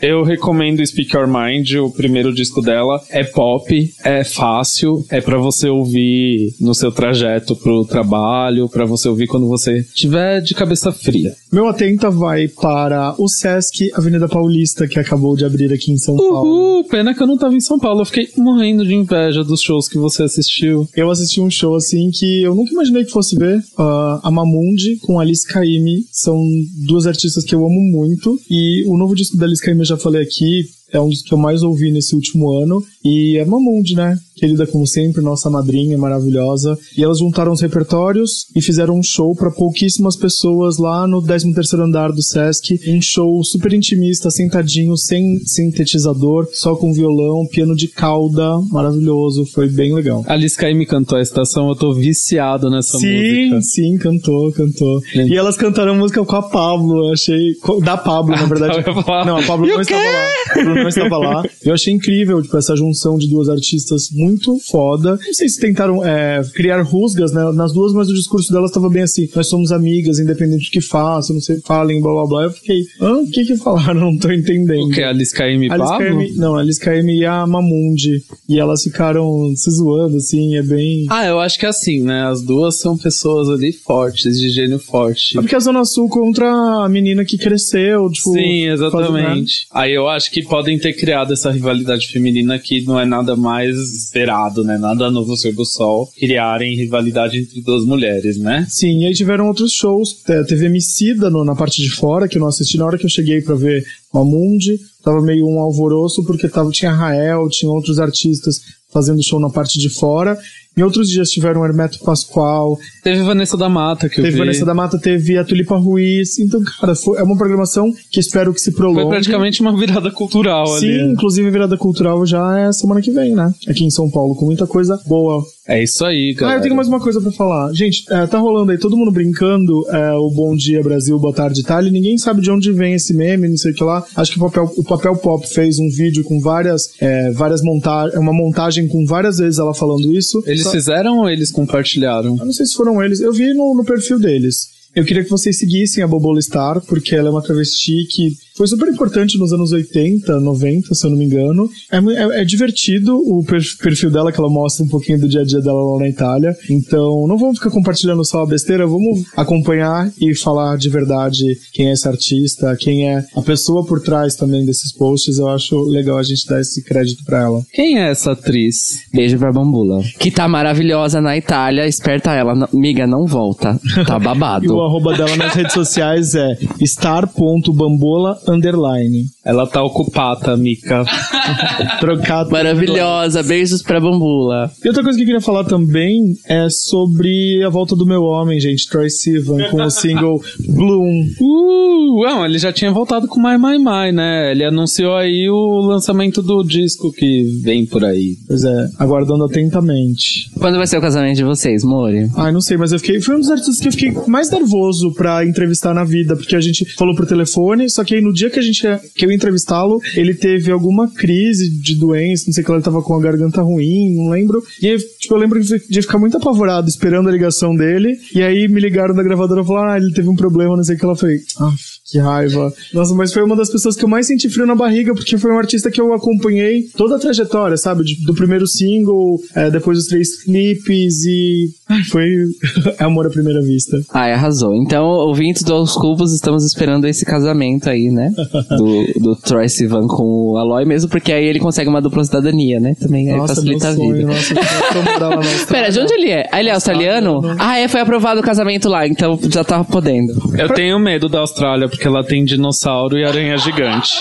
eu 0.01 0.23
recomendo 0.23 0.85
Speak 0.85 1.15
Your 1.15 1.27
Mind, 1.27 1.71
o 1.75 1.91
primeiro 1.91 2.33
disco 2.33 2.61
dela. 2.61 3.01
É 3.09 3.23
pop, 3.23 3.89
é 4.03 4.23
fácil, 4.23 5.03
é 5.09 5.21
pra 5.21 5.37
você 5.37 5.69
ouvir 5.69 6.53
no 6.59 6.73
seu 6.73 6.91
trajeto 6.91 7.55
pro 7.55 7.85
trabalho, 7.85 8.69
pra 8.69 8.85
você 8.85 9.07
ouvir 9.07 9.27
quando 9.27 9.47
você 9.47 9.83
tiver 9.93 10.41
de 10.41 10.53
cabeça 10.53 10.91
fria. 10.91 11.33
Meu 11.51 11.67
Atenta 11.67 12.09
vai 12.09 12.47
para 12.47 13.15
o 13.17 13.27
Sesc 13.27 13.89
Avenida 13.95 14.27
Paulista, 14.27 14.87
que 14.87 14.99
acabou 14.99 15.35
de 15.35 15.45
abrir 15.45 15.71
aqui 15.73 15.91
em 15.91 15.97
São 15.97 16.15
Paulo. 16.15 16.46
Uhul, 16.47 16.83
pena 16.85 17.13
que 17.13 17.21
eu 17.21 17.27
não 17.27 17.37
tava 17.37 17.55
em 17.55 17.59
São 17.59 17.79
Paulo, 17.79 18.01
eu 18.01 18.05
fiquei 18.05 18.29
morrendo 18.37 18.85
de 18.85 18.93
inveja 18.93 19.43
dos 19.43 19.61
shows 19.61 19.87
que 19.87 19.97
você 19.97 20.23
assistiu. 20.23 20.87
Eu 20.95 21.09
assisti 21.09 21.41
um 21.41 21.49
show 21.49 21.75
assim 21.75 22.09
que 22.11 22.43
eu 22.43 22.55
nunca 22.55 22.71
imaginei 22.71 23.05
que 23.05 23.11
fosse 23.11 23.35
ver. 23.35 23.61
Ah, 23.77 24.21
a 24.23 24.31
Mamundi 24.31 24.97
com 24.97 25.19
Alice 25.19 25.47
Caymmi 25.47 26.05
são 26.11 26.39
duas 26.87 27.05
artistas 27.05 27.43
que 27.43 27.55
eu 27.55 27.65
amo 27.65 27.79
muito. 27.79 28.39
E 28.49 28.83
o 28.85 28.97
novo 28.97 29.15
disco 29.15 29.37
da 29.37 29.45
Alice 29.45 29.63
Caymmi 29.63 29.81
eu 29.81 29.85
já 29.85 29.97
falei 29.97 30.21
aqui. 30.21 30.65
É 30.91 30.99
um 30.99 31.09
dos 31.09 31.21
que 31.21 31.33
eu 31.33 31.37
mais 31.37 31.63
ouvi 31.63 31.91
nesse 31.91 32.15
último 32.15 32.51
ano. 32.51 32.83
E 33.03 33.37
é 33.37 33.45
Mamundi, 33.45 33.95
né? 33.95 34.17
Querida 34.35 34.67
como 34.67 34.85
sempre, 34.85 35.21
nossa 35.21 35.49
madrinha 35.49 35.97
maravilhosa. 35.97 36.77
E 36.95 37.03
elas 37.03 37.19
juntaram 37.19 37.51
os 37.51 37.61
repertórios 37.61 38.45
e 38.55 38.61
fizeram 38.61 38.97
um 38.97 39.03
show 39.03 39.35
para 39.35 39.49
pouquíssimas 39.49 40.15
pessoas 40.15 40.77
lá 40.77 41.07
no 41.07 41.21
13º 41.21 41.79
andar 41.79 42.11
do 42.11 42.21
Sesc. 42.21 42.79
Um 42.87 43.01
show 43.01 43.43
super 43.43 43.73
intimista, 43.73 44.29
sentadinho, 44.29 44.95
sem 44.95 45.39
sintetizador, 45.39 46.47
só 46.53 46.75
com 46.75 46.93
violão, 46.93 47.47
piano 47.47 47.75
de 47.75 47.87
cauda, 47.87 48.59
maravilhoso. 48.69 49.45
Foi 49.53 49.67
bem 49.69 49.93
legal. 49.93 50.23
Alice 50.27 50.55
Caymmi 50.55 50.85
cantou 50.85 51.17
a 51.17 51.21
estação, 51.21 51.69
eu 51.69 51.75
tô 51.75 51.93
viciado 51.93 52.69
nessa 52.69 52.97
sim, 52.99 53.47
música. 53.49 53.61
sim, 53.61 53.97
cantou, 53.97 54.51
cantou. 54.51 55.01
Gente. 55.13 55.31
E 55.31 55.35
elas 55.35 55.57
cantaram 55.57 55.93
a 55.93 55.95
música 55.95 56.23
com 56.23 56.35
a 56.35 56.43
Pablo, 56.43 57.11
achei. 57.11 57.55
Da 57.83 57.97
Pablo, 57.97 58.35
na 58.35 58.45
verdade. 58.45 58.77
eu 58.85 58.93
ia 58.95 59.03
falar. 59.03 59.25
Não, 59.25 59.37
a 59.37 59.43
Pablo 59.43 59.67
não 59.67 59.81
estava 59.81 60.01
lá. 60.03 60.76
A 60.79 60.81
não 60.83 60.89
estava 60.89 61.17
lá. 61.17 61.43
Eu 61.63 61.73
achei 61.73 61.93
incrível, 61.93 62.41
tipo, 62.41 62.57
essa 62.57 62.75
junção 62.75 63.17
de 63.17 63.27
duas 63.27 63.49
artistas 63.49 64.09
muito 64.11 64.57
foda. 64.69 65.19
Não 65.25 65.33
sei 65.33 65.49
se 65.49 65.59
tentaram 65.59 66.05
é, 66.05 66.41
criar 66.53 66.81
rusgas, 66.81 67.31
né, 67.31 67.51
nas 67.51 67.73
duas, 67.73 67.93
mas 67.93 68.09
o 68.09 68.13
discurso 68.13 68.51
delas 68.51 68.69
estava 68.69 68.89
bem 68.89 69.03
assim: 69.03 69.27
nós 69.35 69.47
somos 69.47 69.71
amigas, 69.71 70.19
independente 70.19 70.69
do 70.69 70.71
que 70.71 70.81
façam, 70.81 71.35
não 71.35 71.41
sei, 71.41 71.59
falem, 71.65 72.01
blá 72.01 72.11
blá 72.13 72.27
blá. 72.27 72.43
Eu 72.43 72.51
fiquei, 72.51 72.83
hã? 73.01 73.17
O 73.17 73.29
que 73.29 73.45
que 73.45 73.55
falaram? 73.55 74.07
Não 74.07 74.17
tô 74.17 74.31
entendendo. 74.31 74.87
O 74.87 74.89
que? 74.89 75.01
Alice 75.01 75.35
e 75.37 75.41
Alice 75.43 75.77
Pablo? 75.77 75.97
Caymmi, 75.97 76.33
não, 76.35 76.55
Alice 76.55 76.79
Caymmi 76.79 77.19
e 77.19 77.25
a 77.25 77.45
Mamundi. 77.45 78.23
E 78.47 78.59
elas 78.59 78.83
ficaram 78.83 79.51
se 79.55 79.69
zoando, 79.71 80.17
assim, 80.17 80.55
é 80.55 80.63
bem. 80.63 81.05
Ah, 81.09 81.25
eu 81.25 81.39
acho 81.39 81.59
que 81.59 81.65
é 81.65 81.69
assim, 81.69 82.01
né? 82.03 82.27
As 82.27 82.41
duas 82.41 82.79
são 82.79 82.97
pessoas 82.97 83.49
ali 83.49 83.71
fortes, 83.71 84.39
de 84.39 84.49
gênio 84.49 84.79
forte. 84.79 85.37
É 85.37 85.41
porque 85.41 85.55
a 85.55 85.59
Zona 85.59 85.83
Sul 85.85 86.07
contra 86.09 86.47
a 86.47 86.89
menina 86.89 87.25
que 87.25 87.37
cresceu, 87.37 88.09
tipo. 88.09 88.33
Sim, 88.33 88.67
fazendo, 88.91 89.13
né? 89.13 89.21
exatamente. 89.21 89.67
Aí 89.71 89.93
eu 89.93 90.07
acho 90.07 90.31
que 90.31 90.43
podem 90.67 90.77
ter 90.77 90.93
criado 90.93 91.31
essa 91.31 91.49
rivalidade 91.49 92.09
feminina 92.09 92.59
que 92.59 92.83
não 92.83 92.99
é 92.99 93.05
nada 93.05 93.37
mais 93.37 93.73
esperado, 93.77 94.65
né? 94.65 94.77
Nada 94.77 95.09
novo 95.09 95.37
sob 95.37 95.61
o 95.61 95.65
sol. 95.65 96.11
Criarem 96.17 96.75
rivalidade 96.75 97.37
entre 97.37 97.61
duas 97.61 97.85
mulheres, 97.85 98.37
né? 98.37 98.67
Sim, 98.69 99.03
e 99.03 99.05
aí 99.05 99.13
tiveram 99.13 99.47
outros 99.47 99.71
shows. 99.71 100.21
É, 100.27 100.43
Teve 100.43 100.65
Emicida 100.65 101.29
no, 101.29 101.45
na 101.45 101.55
parte 101.55 101.81
de 101.81 101.89
fora, 101.89 102.27
que 102.27 102.37
eu 102.37 102.41
não 102.41 102.49
assisti 102.49 102.77
na 102.77 102.85
hora 102.85 102.97
que 102.97 103.05
eu 103.05 103.09
cheguei 103.09 103.41
pra 103.41 103.55
ver 103.55 103.85
Mamundi. 104.13 104.77
Tava 105.01 105.21
meio 105.21 105.47
um 105.47 105.57
alvoroço, 105.59 106.25
porque 106.25 106.49
tava, 106.49 106.69
tinha 106.69 106.91
Rael, 106.91 107.47
tinha 107.47 107.71
outros 107.71 107.97
artistas 107.97 108.59
fazendo 108.91 109.23
show 109.23 109.39
na 109.39 109.49
parte 109.49 109.79
de 109.79 109.89
fora. 109.89 110.37
Em 110.77 110.83
outros 110.83 111.09
dias 111.09 111.29
tiveram 111.29 111.65
Hermeto 111.65 111.99
Pascoal, 111.99 112.77
Teve 113.03 113.23
Vanessa 113.23 113.57
da 113.57 113.67
Mata, 113.69 114.07
que 114.09 114.19
eu 114.19 114.23
teve 114.23 114.33
vi. 114.35 114.39
Vanessa 114.39 114.65
da 114.65 114.73
Mata, 114.73 114.99
teve 114.99 115.37
a 115.37 115.43
Tulipa 115.43 115.77
Ruiz. 115.77 116.37
Então, 116.39 116.61
cara, 116.79 116.93
foi, 116.93 117.17
é 117.17 117.23
uma 117.23 117.35
programação 117.37 117.91
que 118.11 118.19
espero 118.19 118.53
que 118.53 118.59
se 118.61 118.71
prolongue. 118.73 119.01
Foi 119.01 119.09
praticamente 119.11 119.61
uma 119.61 119.75
virada 119.77 120.11
cultural 120.11 120.67
Sim, 120.67 120.85
ali. 120.91 121.11
inclusive 121.13 121.49
virada 121.49 121.77
cultural 121.77 122.25
já 122.25 122.59
é 122.59 122.71
semana 122.71 123.01
que 123.01 123.11
vem, 123.11 123.33
né? 123.33 123.51
Aqui 123.67 123.85
em 123.85 123.89
São 123.89 124.09
Paulo, 124.09 124.35
com 124.35 124.45
muita 124.45 124.67
coisa 124.67 124.99
boa. 125.07 125.43
É 125.67 125.81
isso 125.83 126.05
aí, 126.05 126.33
Ah, 126.37 126.39
galera. 126.41 126.59
eu 126.59 126.63
tenho 126.63 126.75
mais 126.75 126.87
uma 126.87 126.99
coisa 126.99 127.19
pra 127.19 127.31
falar. 127.31 127.73
Gente, 127.73 128.03
é, 128.09 128.25
tá 128.27 128.37
rolando 128.37 128.71
aí 128.71 128.77
todo 128.77 128.95
mundo 128.95 129.11
brincando 129.11 129.83
é, 129.89 130.11
o 130.13 130.29
Bom 130.29 130.55
Dia 130.55 130.81
Brasil, 130.81 131.17
Boa 131.19 131.33
Tarde 131.33 131.59
Itália, 131.61 131.91
ninguém 131.91 132.17
sabe 132.17 132.41
de 132.41 132.49
onde 132.51 132.71
vem 132.71 132.93
esse 132.93 133.13
meme, 133.13 133.49
não 133.49 133.57
sei 133.57 133.71
o 133.71 133.75
que 133.75 133.83
lá. 133.83 134.03
Acho 134.15 134.31
que 134.33 134.37
o 134.37 134.41
Papel, 134.41 134.71
o 134.77 134.83
Papel 134.83 135.15
Pop 135.17 135.45
fez 135.47 135.77
um 135.79 135.89
vídeo 135.89 136.23
com 136.23 136.39
várias, 136.39 136.89
é, 137.01 137.31
várias 137.31 137.61
montagens, 137.61 138.17
uma 138.19 138.31
montagem 138.33 138.87
com 138.87 139.05
várias 139.05 139.37
vezes 139.39 139.59
ela 139.59 139.73
falando 139.73 140.13
isso. 140.13 140.41
Eles 140.45 140.66
Fizeram 140.71 141.19
ou 141.19 141.29
eles 141.29 141.51
compartilharam? 141.51 142.37
Eu 142.37 142.45
não 142.45 142.53
sei 142.53 142.65
se 142.65 142.73
foram 142.73 143.01
eles, 143.03 143.19
eu 143.19 143.33
vi 143.33 143.53
no, 143.53 143.75
no 143.75 143.85
perfil 143.85 144.19
deles. 144.19 144.76
Eu 144.97 145.05
queria 145.05 145.23
que 145.23 145.29
vocês 145.29 145.57
seguissem 145.59 146.03
a 146.03 146.07
Bobola 146.07 146.41
Star, 146.41 146.81
porque 146.81 147.15
ela 147.15 147.27
é 147.27 147.31
uma 147.31 147.41
travesti 147.41 148.05
que 148.09 148.29
foi 148.55 148.65
super 148.65 148.87
importante 148.89 149.37
nos 149.37 149.53
anos 149.53 149.71
80, 149.71 150.39
90, 150.39 150.95
se 150.95 151.05
eu 151.05 151.11
não 151.11 151.17
me 151.17 151.25
engano. 151.25 151.69
É, 151.91 151.97
é- 151.97 152.41
é 152.41 152.43
divertido 152.43 153.15
o 153.15 153.43
per- 153.45 153.61
perfil 153.79 154.09
dela, 154.09 154.31
que 154.31 154.39
ela 154.39 154.49
mostra 154.49 154.83
um 154.83 154.87
pouquinho 154.87 155.19
do 155.19 155.29
dia 155.29 155.41
a 155.41 155.43
dia 155.45 155.61
dela 155.61 155.79
lá 155.93 155.99
na 155.99 156.09
Itália. 156.09 156.55
Então, 156.67 157.27
não 157.27 157.37
vamos 157.37 157.59
ficar 157.59 157.69
compartilhando 157.69 158.25
só 158.25 158.41
a 158.41 158.47
besteira, 158.47 158.87
vamos 158.87 159.23
acompanhar 159.35 160.11
e 160.19 160.35
falar 160.35 160.75
de 160.77 160.89
verdade 160.89 161.45
quem 161.73 161.89
é 161.89 161.93
esse 161.93 162.07
artista, 162.07 162.75
quem 162.79 163.07
é 163.07 163.23
a 163.35 163.41
pessoa 163.43 163.85
por 163.85 164.01
trás 164.01 164.35
também 164.35 164.65
desses 164.65 164.91
posts. 164.91 165.37
Eu 165.37 165.47
acho 165.49 165.79
legal 165.83 166.17
a 166.17 166.23
gente 166.23 166.47
dar 166.47 166.59
esse 166.59 166.83
crédito 166.83 167.23
pra 167.23 167.43
ela. 167.43 167.61
Quem 167.71 167.99
é 167.99 168.09
essa 168.09 168.31
atriz? 168.31 169.01
Beijo 169.13 169.37
pra 169.37 169.51
Bambula. 169.53 170.01
Que 170.19 170.31
tá 170.31 170.47
maravilhosa 170.47 171.21
na 171.21 171.37
Itália, 171.37 171.85
esperta 171.87 172.33
ela. 172.33 172.55
Não- 172.55 172.67
Miga, 172.73 173.05
não 173.05 173.27
volta. 173.27 173.79
Tá 174.07 174.17
babado. 174.17 174.65
arroba 174.87 175.15
dela 175.15 175.35
nas 175.35 175.53
redes 175.53 175.73
sociais 175.73 176.35
é 176.35 176.57
star.bambola 176.85 178.37
underline. 178.47 179.25
Ela 179.43 179.65
tá 179.65 179.83
ocupada, 179.83 180.57
Mika. 180.57 181.05
Trocado. 181.99 182.51
Maravilhosa, 182.51 183.43
beijos 183.43 183.81
pra 183.81 183.99
Bambula. 183.99 184.71
E 184.83 184.87
outra 184.87 185.03
coisa 185.03 185.17
que 185.17 185.23
eu 185.23 185.27
queria 185.27 185.41
falar 185.41 185.63
também 185.63 186.33
é 186.47 186.67
sobre 186.69 187.63
a 187.63 187.69
volta 187.69 187.95
do 187.95 188.05
meu 188.05 188.23
homem, 188.23 188.59
gente, 188.59 188.87
Troy 188.89 189.09
Sivan, 189.09 189.69
com 189.69 189.81
o 189.81 189.89
single 189.89 190.41
Bloom. 190.67 191.27
Uh, 191.39 192.25
não, 192.25 192.45
ele 192.45 192.59
já 192.59 192.71
tinha 192.71 192.91
voltado 192.91 193.27
com 193.27 193.39
My 193.39 193.57
My 193.57 193.77
My, 193.77 194.11
né? 194.11 194.51
Ele 194.51 194.63
anunciou 194.65 195.15
aí 195.15 195.49
o 195.49 195.79
lançamento 195.79 196.41
do 196.41 196.63
disco 196.63 197.11
que 197.11 197.43
vem 197.63 197.85
por 197.85 198.03
aí. 198.03 198.35
Pois 198.47 198.63
é, 198.63 198.89
aguardando 198.99 199.45
atentamente. 199.45 200.51
Quando 200.59 200.77
vai 200.77 200.87
ser 200.87 200.97
o 200.97 201.01
casamento 201.01 201.37
de 201.37 201.43
vocês, 201.43 201.83
Mori? 201.83 202.29
Ai, 202.35 202.51
não 202.51 202.61
sei, 202.61 202.77
mas 202.77 202.91
eu 202.91 202.99
fiquei. 202.99 203.21
Foi 203.21 203.35
um 203.35 203.39
dos 203.39 203.49
artistas 203.49 203.79
que 203.79 203.87
eu 203.87 203.91
fiquei 203.91 204.13
mais 204.27 204.51
nervoso 204.51 204.76
pra 205.13 205.45
entrevistar 205.45 205.93
na 205.93 206.03
vida, 206.03 206.35
porque 206.35 206.55
a 206.55 206.61
gente 206.61 206.85
falou 206.95 207.15
por 207.15 207.25
telefone, 207.25 207.89
só 207.89 208.03
que 208.03 208.15
aí 208.15 208.21
no 208.21 208.33
dia 208.33 208.49
que 208.49 208.59
a 208.59 208.61
gente 208.61 208.81
que 209.15 209.25
eu 209.25 209.31
entrevistá-lo, 209.31 209.99
ele 210.15 210.33
teve 210.33 210.71
alguma 210.71 211.09
crise 211.11 211.69
de 211.81 211.95
doença, 211.95 212.45
não 212.47 212.53
sei 212.53 212.63
que 212.63 212.71
ele 212.71 212.81
tava 212.81 213.01
com 213.01 213.15
a 213.15 213.21
garganta 213.21 213.61
ruim, 213.61 214.15
não 214.15 214.29
lembro. 214.29 214.63
E 214.81 214.87
aí, 214.87 214.97
tipo, 215.19 215.35
eu 215.35 215.39
lembro 215.39 215.59
de 215.61 216.01
ficar 216.01 216.17
muito 216.17 216.37
apavorado 216.37 216.87
esperando 216.87 217.29
a 217.29 217.31
ligação 217.31 217.75
dele, 217.75 218.17
e 218.33 218.41
aí 218.41 218.67
me 218.67 218.79
ligaram 218.79 219.15
da 219.15 219.23
gravadora 219.23 219.61
e 219.61 219.65
falaram, 219.65 219.91
ah, 219.91 219.97
ele 219.97 220.13
teve 220.13 220.29
um 220.29 220.35
problema, 220.35 220.75
não 220.75 220.83
sei 220.83 220.95
o 220.95 220.99
que 220.99 221.05
ela 221.05 221.15
falei. 221.15 221.39
Ah, 221.59 221.73
que 222.05 222.19
raiva. 222.19 222.73
Nossa, 222.93 223.13
mas 223.13 223.33
foi 223.33 223.43
uma 223.43 223.55
das 223.55 223.69
pessoas 223.69 223.95
que 223.95 224.05
eu 224.05 224.09
mais 224.09 224.27
senti 224.27 224.49
frio 224.49 224.65
na 224.65 224.75
barriga, 224.75 225.13
porque 225.13 225.37
foi 225.37 225.51
um 225.51 225.57
artista 225.57 225.91
que 225.91 225.99
eu 225.99 226.13
acompanhei 226.13 226.83
toda 226.95 227.15
a 227.15 227.19
trajetória, 227.19 227.77
sabe? 227.77 228.03
Do 228.25 228.33
primeiro 228.33 228.65
single, 228.65 229.39
é, 229.53 229.69
depois 229.69 229.97
dos 229.97 230.07
três 230.07 230.43
clipes 230.43 231.25
e. 231.25 231.69
Foi 232.09 232.27
amor 232.99 233.27
à 233.27 233.29
primeira 233.29 233.61
vista. 233.61 234.01
Ai, 234.13 234.33
arrasou. 234.33 234.75
Então, 234.75 235.05
ouvintes 235.05 235.63
do 235.63 235.73
Aos 235.73 235.93
Cubos, 235.93 236.33
estamos 236.33 236.65
esperando 236.65 237.07
esse 237.07 237.25
casamento 237.25 237.89
aí, 237.89 238.09
né? 238.09 238.31
Do, 238.77 239.05
do 239.21 239.35
Troy 239.35 239.67
Sivan 239.69 240.07
com 240.07 240.51
o 240.51 240.57
Aloy, 240.57 240.85
mesmo 240.85 241.09
porque 241.09 241.31
aí 241.31 241.45
ele 241.45 241.59
consegue 241.59 241.89
uma 241.89 242.01
dupla 242.01 242.23
cidadania, 242.23 242.79
né? 242.79 242.95
Também 242.99 243.29
aí 243.29 243.37
Nossa, 243.37 243.61
meu 243.61 243.79
facilita 243.79 243.89
a 243.89 243.95
sonho, 243.95 244.13
vida. 244.15 244.27
nossa, 244.27 244.53
eu 244.53 245.29
lá. 245.29 245.41
Pera, 245.67 245.89
de 245.89 245.99
onde 245.99 246.13
ele 246.13 246.29
é? 246.29 246.47
Ah, 246.51 246.59
ele 246.59 246.69
é 246.69 246.73
australiano? 246.73 247.41
Ah, 247.57 247.77
é, 247.79 247.87
foi 247.87 248.01
aprovado 248.01 248.39
o 248.39 248.43
casamento 248.43 248.89
lá, 248.89 249.07
então 249.07 249.39
já 249.49 249.63
tava 249.63 249.85
podendo. 249.85 250.33
Eu 250.57 250.69
tenho 250.73 250.99
medo 250.99 251.29
da 251.29 251.39
Austrália, 251.39 251.87
porque 251.87 252.05
ela 252.05 252.23
tem 252.23 252.43
dinossauro 252.43 253.17
e 253.17 253.23
aranha 253.23 253.57
gigante. 253.57 254.11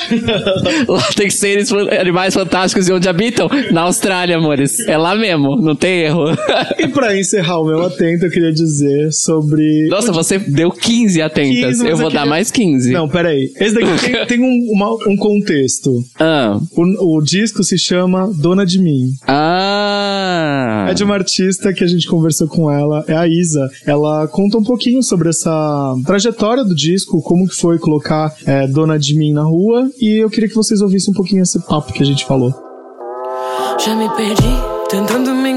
Lá 0.88 1.08
tem 1.14 1.28
seres, 1.28 1.70
animais 1.72 2.34
fantásticos 2.34 2.88
e 2.88 2.92
onde 2.92 3.08
habitam? 3.08 3.48
Na 3.72 3.82
Austrália, 3.82 4.36
amores. 4.36 4.80
É 4.86 4.96
lá 4.96 5.14
mesmo, 5.14 5.56
não 5.56 5.74
tem 5.74 6.02
erro. 6.02 6.24
E 6.78 6.88
pra 6.88 7.18
encerrar 7.18 7.55
Ah, 7.56 7.60
o 7.60 7.64
meu 7.64 7.82
atento 7.82 8.26
eu 8.26 8.30
queria 8.30 8.52
dizer 8.52 9.12
sobre. 9.12 9.88
Nossa, 9.88 10.12
você 10.12 10.38
deu 10.38 10.70
15 10.70 11.22
atentas. 11.22 11.54
15, 11.78 11.82
mas 11.82 11.90
eu 11.90 11.96
vou 11.96 12.06
eu 12.06 12.10
dar 12.12 12.18
queria- 12.20 12.26
mais 12.30 12.50
15. 12.50 12.92
Não, 12.92 13.08
peraí. 13.08 13.50
Esse 13.58 13.74
daqui 13.74 13.98
tem, 14.00 14.26
tem 14.26 14.40
um, 14.42 14.72
uma- 14.72 14.94
um 15.08 15.16
contexto. 15.16 16.04
Ah. 16.18 16.58
O, 16.76 17.16
o 17.16 17.22
disco 17.22 17.62
se 17.64 17.78
chama 17.78 18.30
Dona 18.34 18.64
de 18.66 18.78
Mim. 18.78 19.10
Ah. 19.26 20.86
É 20.90 20.94
de 20.94 21.02
uma 21.04 21.14
artista 21.14 21.72
que 21.72 21.82
a 21.82 21.86
gente 21.86 22.06
conversou 22.08 22.46
com 22.48 22.70
ela, 22.70 23.04
é 23.08 23.14
a 23.16 23.26
Isa. 23.26 23.68
Ela 23.86 24.26
conta 24.28 24.58
um 24.58 24.62
pouquinho 24.64 25.02
sobre 25.02 25.28
essa 25.30 25.94
trajetória 26.06 26.64
do 26.64 26.74
disco, 26.74 27.20
como 27.22 27.48
que 27.48 27.54
foi 27.54 27.78
colocar 27.78 28.34
é, 28.46 28.66
Dona 28.66 28.98
de 28.98 29.16
Mim 29.16 29.32
na 29.32 29.42
rua. 29.42 29.90
E 30.00 30.16
eu 30.22 30.30
queria 30.30 30.48
que 30.48 30.54
vocês 30.54 30.80
ouvissem 30.80 31.12
um 31.12 31.16
pouquinho 31.16 31.42
esse 31.42 31.58
papo 31.66 31.92
que 31.92 32.02
a 32.02 32.06
gente 32.06 32.24
falou. 32.26 32.52
Já 33.84 33.94
me 33.94 34.08
perdi, 34.16 34.42
tentando 34.90 35.34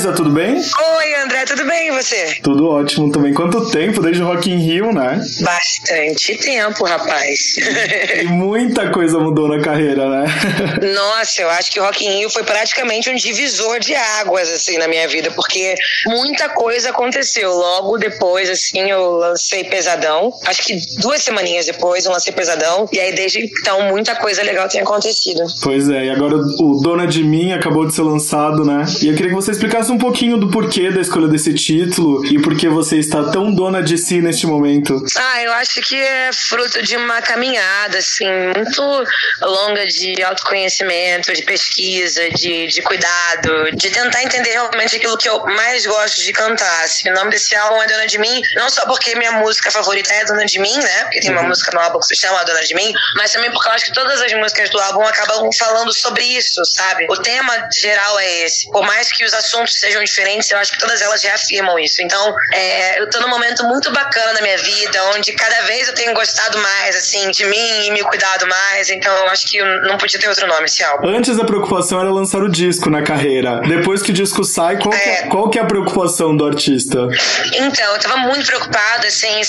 Isa, 0.00 0.14
tudo 0.14 0.30
bem? 0.30 0.58
André, 1.40 1.44
tudo 1.44 1.64
bem 1.66 1.88
e 1.88 1.90
você? 1.92 2.34
Tudo 2.42 2.68
ótimo 2.68 3.10
também. 3.10 3.32
Quanto 3.32 3.70
tempo 3.70 4.02
desde 4.02 4.22
o 4.22 4.26
Rock 4.26 4.50
in 4.50 4.58
Rio, 4.58 4.92
né? 4.92 5.20
Bastante 5.40 6.36
tempo, 6.36 6.84
rapaz. 6.84 7.56
E 8.20 8.24
muita 8.24 8.90
coisa 8.90 9.18
mudou 9.18 9.48
na 9.48 9.60
carreira, 9.62 10.08
né? 10.08 10.26
Nossa, 10.94 11.42
eu 11.42 11.50
acho 11.50 11.72
que 11.72 11.80
o 11.80 11.82
Rock 11.82 12.04
in 12.04 12.18
Rio 12.18 12.30
foi 12.30 12.42
praticamente 12.42 13.10
um 13.10 13.14
divisor 13.14 13.78
de 13.78 13.94
águas, 13.94 14.50
assim, 14.50 14.78
na 14.78 14.88
minha 14.88 15.06
vida, 15.08 15.30
porque 15.30 15.74
muita 16.06 16.48
coisa 16.48 16.90
aconteceu. 16.90 17.50
Logo 17.52 17.96
depois, 17.96 18.50
assim, 18.50 18.90
eu 18.90 19.12
lancei 19.12 19.64
Pesadão. 19.64 20.32
Acho 20.46 20.62
que 20.64 20.78
duas 21.00 21.22
semaninhas 21.22 21.66
depois 21.66 22.04
eu 22.04 22.12
lancei 22.12 22.32
Pesadão. 22.32 22.88
E 22.92 22.98
aí, 22.98 23.14
desde 23.14 23.40
então, 23.40 23.82
muita 23.88 24.14
coisa 24.16 24.42
legal 24.42 24.68
tem 24.68 24.80
acontecido. 24.80 25.42
Pois 25.62 25.88
é, 25.88 26.06
e 26.06 26.10
agora 26.10 26.36
o 26.36 26.80
Dona 26.82 27.06
de 27.06 27.22
Mim 27.22 27.52
acabou 27.52 27.86
de 27.86 27.94
ser 27.94 28.02
lançado, 28.02 28.64
né? 28.64 28.84
E 29.02 29.08
eu 29.08 29.14
queria 29.14 29.30
que 29.30 29.34
você 29.34 29.52
explicasse 29.52 29.90
um 29.90 29.98
pouquinho 29.98 30.36
do 30.36 30.48
porquê 30.48 30.90
da 30.90 31.00
escolha 31.00 31.29
desse 31.30 31.54
título 31.54 32.24
e 32.26 32.40
por 32.40 32.56
que 32.56 32.68
você 32.68 32.98
está 32.98 33.30
tão 33.30 33.54
dona 33.54 33.82
de 33.82 33.96
si 33.96 34.20
neste 34.20 34.46
momento. 34.46 35.02
Ah, 35.16 35.42
eu 35.42 35.52
acho 35.54 35.80
que 35.80 35.96
é 35.96 36.30
fruto 36.32 36.82
de 36.82 36.96
uma 36.96 37.22
caminhada, 37.22 37.98
assim, 37.98 38.26
muito 38.54 39.04
longa 39.42 39.86
de 39.86 40.22
autoconhecimento, 40.22 41.32
de 41.32 41.42
pesquisa, 41.42 42.28
de, 42.30 42.66
de 42.66 42.82
cuidado, 42.82 43.70
de 43.76 43.90
tentar 43.90 44.22
entender 44.22 44.50
realmente 44.50 44.96
aquilo 44.96 45.16
que 45.16 45.28
eu 45.28 45.44
mais 45.46 45.86
gosto 45.86 46.22
de 46.22 46.32
cantar. 46.32 46.84
Assim, 46.84 47.08
o 47.10 47.14
nome 47.14 47.30
desse 47.30 47.54
álbum 47.54 47.82
é 47.82 47.86
Dona 47.86 48.06
de 48.06 48.18
Mim, 48.18 48.40
não 48.56 48.68
só 48.68 48.84
porque 48.86 49.14
minha 49.14 49.32
música 49.32 49.70
favorita 49.70 50.12
é 50.12 50.24
Dona 50.24 50.44
de 50.44 50.58
Mim, 50.58 50.76
né? 50.78 51.04
Porque 51.04 51.20
tem 51.20 51.30
uma 51.30 51.42
música 51.42 51.70
no 51.72 51.80
álbum 51.80 51.98
que 52.00 52.06
se 52.06 52.16
chama 52.16 52.44
Dona 52.44 52.62
de 52.62 52.74
Mim, 52.74 52.92
mas 53.16 53.32
também 53.32 53.50
porque 53.50 53.68
eu 53.68 53.72
acho 53.72 53.84
que 53.86 53.92
todas 53.92 54.20
as 54.20 54.32
músicas 54.34 54.70
do 54.70 54.78
álbum 54.78 55.02
acabam 55.02 55.48
falando 55.58 55.92
sobre 55.92 56.24
isso, 56.24 56.64
sabe? 56.64 57.06
O 57.10 57.16
tema 57.16 57.68
geral 57.72 58.18
é 58.18 58.44
esse. 58.44 58.70
Por 58.70 58.84
mais 58.84 59.12
que 59.12 59.24
os 59.24 59.34
assuntos 59.34 59.74
sejam 59.78 60.02
diferentes, 60.02 60.50
eu 60.50 60.58
acho 60.58 60.72
que 60.72 60.78
todas 60.78 61.00
elas 61.00 61.19
reafirmam 61.22 61.78
isso. 61.78 62.02
Então, 62.02 62.34
é, 62.52 63.00
eu 63.00 63.08
tô 63.08 63.20
num 63.20 63.28
momento 63.28 63.64
muito 63.64 63.90
bacana 63.92 64.34
na 64.34 64.42
minha 64.42 64.58
vida, 64.58 65.04
onde 65.14 65.32
cada 65.32 65.62
vez 65.62 65.88
eu 65.88 65.94
tenho 65.94 66.14
gostado 66.14 66.58
mais, 66.58 66.96
assim, 66.96 67.30
de 67.30 67.44
mim 67.44 67.86
e 67.86 67.90
me 67.90 68.02
cuidado 68.02 68.46
mais. 68.46 68.90
Então, 68.90 69.14
eu 69.18 69.28
acho 69.28 69.46
que 69.46 69.62
não 69.62 69.98
podia 69.98 70.18
ter 70.18 70.28
outro 70.28 70.46
nome 70.46 70.64
esse 70.64 70.82
álbum. 70.82 71.08
Antes 71.08 71.38
a 71.38 71.44
preocupação 71.44 72.00
era 72.00 72.10
lançar 72.10 72.42
o 72.42 72.48
disco 72.48 72.90
na 72.90 73.02
carreira. 73.02 73.60
Depois 73.60 74.02
que 74.02 74.10
o 74.10 74.14
disco 74.14 74.44
sai, 74.44 74.78
qual, 74.78 74.90
que, 74.90 75.08
é, 75.08 75.22
qual 75.28 75.50
que 75.50 75.58
é 75.58 75.62
a 75.62 75.66
preocupação 75.66 76.36
do 76.36 76.46
artista? 76.46 76.98
Então, 77.52 77.94
eu 77.94 78.00
tava 78.00 78.16
muito 78.18 78.46
preocupada, 78.46 79.06
assim, 79.06 79.40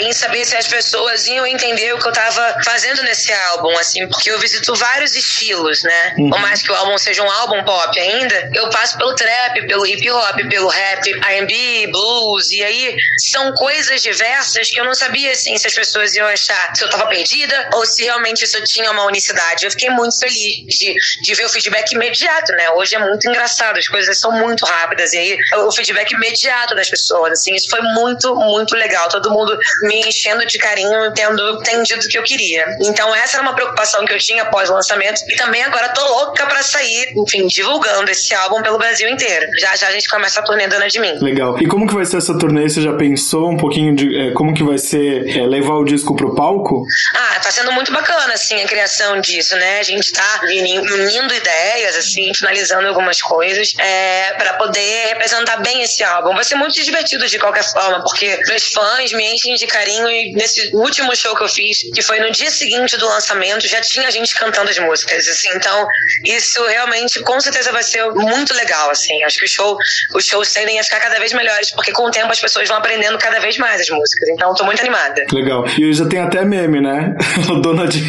em 0.00 0.12
saber 0.12 0.44
se 0.44 0.56
as 0.56 0.66
pessoas 0.66 1.26
iam 1.26 1.46
entender 1.46 1.92
o 1.94 1.98
que 1.98 2.08
eu 2.08 2.12
tava 2.12 2.56
fazendo 2.64 3.02
nesse 3.02 3.32
álbum, 3.32 3.76
assim, 3.78 4.06
porque 4.08 4.30
eu 4.30 4.38
visito 4.38 4.74
vários 4.74 5.14
estilos, 5.14 5.82
né? 5.82 6.14
Uhum. 6.18 6.30
Por 6.30 6.40
mais 6.40 6.62
que 6.62 6.70
o 6.70 6.74
álbum 6.74 6.96
seja 6.98 7.22
um 7.22 7.30
álbum 7.30 7.62
pop 7.64 7.98
ainda, 7.98 8.50
eu 8.54 8.68
passo 8.70 8.96
pelo 8.96 9.14
trap, 9.14 9.66
pelo 9.66 9.86
hip 9.86 10.10
hop, 10.10 10.36
pelo 10.48 10.68
rap, 10.68 11.07
R&B, 11.12 11.88
blues, 11.90 12.50
e 12.50 12.62
aí 12.62 12.96
são 13.30 13.52
coisas 13.54 14.02
diversas 14.02 14.70
que 14.70 14.80
eu 14.80 14.84
não 14.84 14.94
sabia, 14.94 15.32
assim, 15.32 15.56
se 15.56 15.66
as 15.66 15.74
pessoas 15.74 16.14
iam 16.14 16.26
achar 16.26 16.74
se 16.74 16.84
eu 16.84 16.90
tava 16.90 17.06
perdida 17.06 17.70
ou 17.74 17.84
se 17.84 18.04
realmente 18.04 18.44
isso 18.44 18.62
tinha 18.64 18.90
uma 18.90 19.04
unicidade. 19.04 19.64
Eu 19.64 19.70
fiquei 19.70 19.90
muito 19.90 20.18
feliz 20.18 20.64
de, 20.66 20.94
de 21.22 21.34
ver 21.34 21.44
o 21.44 21.48
feedback 21.48 21.92
imediato, 21.92 22.52
né? 22.52 22.70
Hoje 22.70 22.94
é 22.94 22.98
muito 22.98 23.28
engraçado, 23.28 23.78
as 23.78 23.88
coisas 23.88 24.18
são 24.18 24.30
muito 24.32 24.64
rápidas, 24.64 25.12
e 25.12 25.18
aí 25.18 25.38
o 25.56 25.72
feedback 25.72 26.12
imediato 26.12 26.74
das 26.74 26.88
pessoas, 26.88 27.32
assim, 27.32 27.54
isso 27.54 27.68
foi 27.70 27.80
muito, 27.80 28.34
muito 28.36 28.74
legal. 28.74 29.08
Todo 29.08 29.30
mundo 29.30 29.58
me 29.82 30.00
enchendo 30.00 30.44
de 30.46 30.58
carinho, 30.58 31.12
tendo 31.14 31.60
entendido 31.60 32.04
o 32.04 32.08
que 32.08 32.18
eu 32.18 32.22
queria. 32.22 32.66
Então 32.80 33.14
essa 33.14 33.36
era 33.36 33.42
uma 33.42 33.54
preocupação 33.54 34.04
que 34.04 34.12
eu 34.12 34.18
tinha 34.18 34.42
após 34.42 34.70
o 34.70 34.74
lançamento, 34.74 35.20
e 35.28 35.36
também 35.36 35.62
agora 35.62 35.88
tô 35.90 36.04
louca 36.04 36.46
pra 36.46 36.62
sair, 36.62 37.14
enfim, 37.16 37.46
divulgando 37.46 38.10
esse 38.10 38.34
álbum 38.34 38.62
pelo 38.62 38.78
Brasil 38.78 39.08
inteiro. 39.08 39.46
Já 39.58 39.76
já 39.76 39.88
a 39.88 39.92
gente 39.92 40.08
começa 40.08 40.40
a 40.40 40.42
turnê 40.42 40.68
de 40.68 40.97
Mim. 40.98 41.18
Legal. 41.20 41.60
E 41.60 41.66
como 41.66 41.86
que 41.86 41.94
vai 41.94 42.04
ser 42.04 42.18
essa 42.18 42.36
turnê? 42.38 42.68
Você 42.68 42.80
já 42.80 42.92
pensou 42.94 43.50
um 43.50 43.56
pouquinho 43.56 43.94
de 43.94 44.16
é, 44.18 44.32
como 44.32 44.54
que 44.54 44.62
vai 44.62 44.78
ser 44.78 45.28
é, 45.36 45.46
levar 45.46 45.74
o 45.74 45.84
disco 45.84 46.14
pro 46.16 46.34
palco? 46.34 46.84
Ah, 47.14 47.40
tá 47.40 47.50
sendo 47.50 47.72
muito 47.72 47.92
bacana, 47.92 48.34
assim, 48.34 48.60
a 48.62 48.66
criação 48.66 49.20
disso, 49.20 49.54
né? 49.56 49.80
A 49.80 49.82
gente 49.82 50.12
tá 50.12 50.40
uni- 50.44 50.78
unindo 50.78 51.34
ideias, 51.34 51.96
assim, 51.96 52.32
finalizando 52.34 52.88
algumas 52.88 53.20
coisas, 53.22 53.74
é, 53.78 54.32
para 54.34 54.54
poder 54.54 55.08
representar 55.08 55.58
bem 55.58 55.82
esse 55.82 56.02
álbum. 56.04 56.34
Vai 56.34 56.44
ser 56.44 56.54
muito 56.56 56.74
divertido 56.82 57.26
de 57.26 57.38
qualquer 57.38 57.64
forma, 57.64 58.02
porque 58.02 58.38
meus 58.48 58.68
fãs 58.72 59.12
me 59.12 59.24
enchem 59.34 59.54
de 59.54 59.66
carinho 59.66 60.08
e 60.10 60.32
nesse 60.32 60.70
último 60.74 61.14
show 61.16 61.34
que 61.36 61.42
eu 61.44 61.48
fiz, 61.48 61.78
que 61.94 62.02
foi 62.02 62.20
no 62.20 62.30
dia 62.30 62.50
seguinte 62.50 62.96
do 62.96 63.06
lançamento, 63.06 63.66
já 63.66 63.80
tinha 63.80 64.10
gente 64.10 64.34
cantando 64.34 64.70
as 64.70 64.78
músicas, 64.78 65.26
assim, 65.28 65.48
então 65.54 65.86
isso 66.24 66.64
realmente, 66.66 67.20
com 67.20 67.40
certeza 67.40 67.72
vai 67.72 67.82
ser 67.82 68.04
muito 68.12 68.54
legal, 68.54 68.90
assim. 68.90 69.22
Acho 69.24 69.38
que 69.38 69.44
o 69.44 69.48
show, 69.48 69.76
os 70.14 70.24
shows 70.24 70.52
tendem 70.52 70.78
a 70.78 70.82
ficar 70.88 71.00
cada 71.00 71.18
vez 71.18 71.32
melhores, 71.32 71.70
porque 71.70 71.92
com 71.92 72.04
o 72.06 72.10
tempo 72.10 72.30
as 72.30 72.40
pessoas 72.40 72.68
vão 72.68 72.76
aprendendo 72.78 73.18
cada 73.18 73.38
vez 73.40 73.56
mais 73.58 73.80
as 73.80 73.88
músicas, 73.88 74.28
então 74.30 74.54
tô 74.54 74.64
muito 74.64 74.80
animada. 74.80 75.24
Legal. 75.32 75.64
E 75.78 75.92
já 75.92 76.06
tem 76.06 76.20
até 76.20 76.44
meme, 76.44 76.80
né? 76.80 77.14
Dona 77.62 77.86
de, 77.86 78.00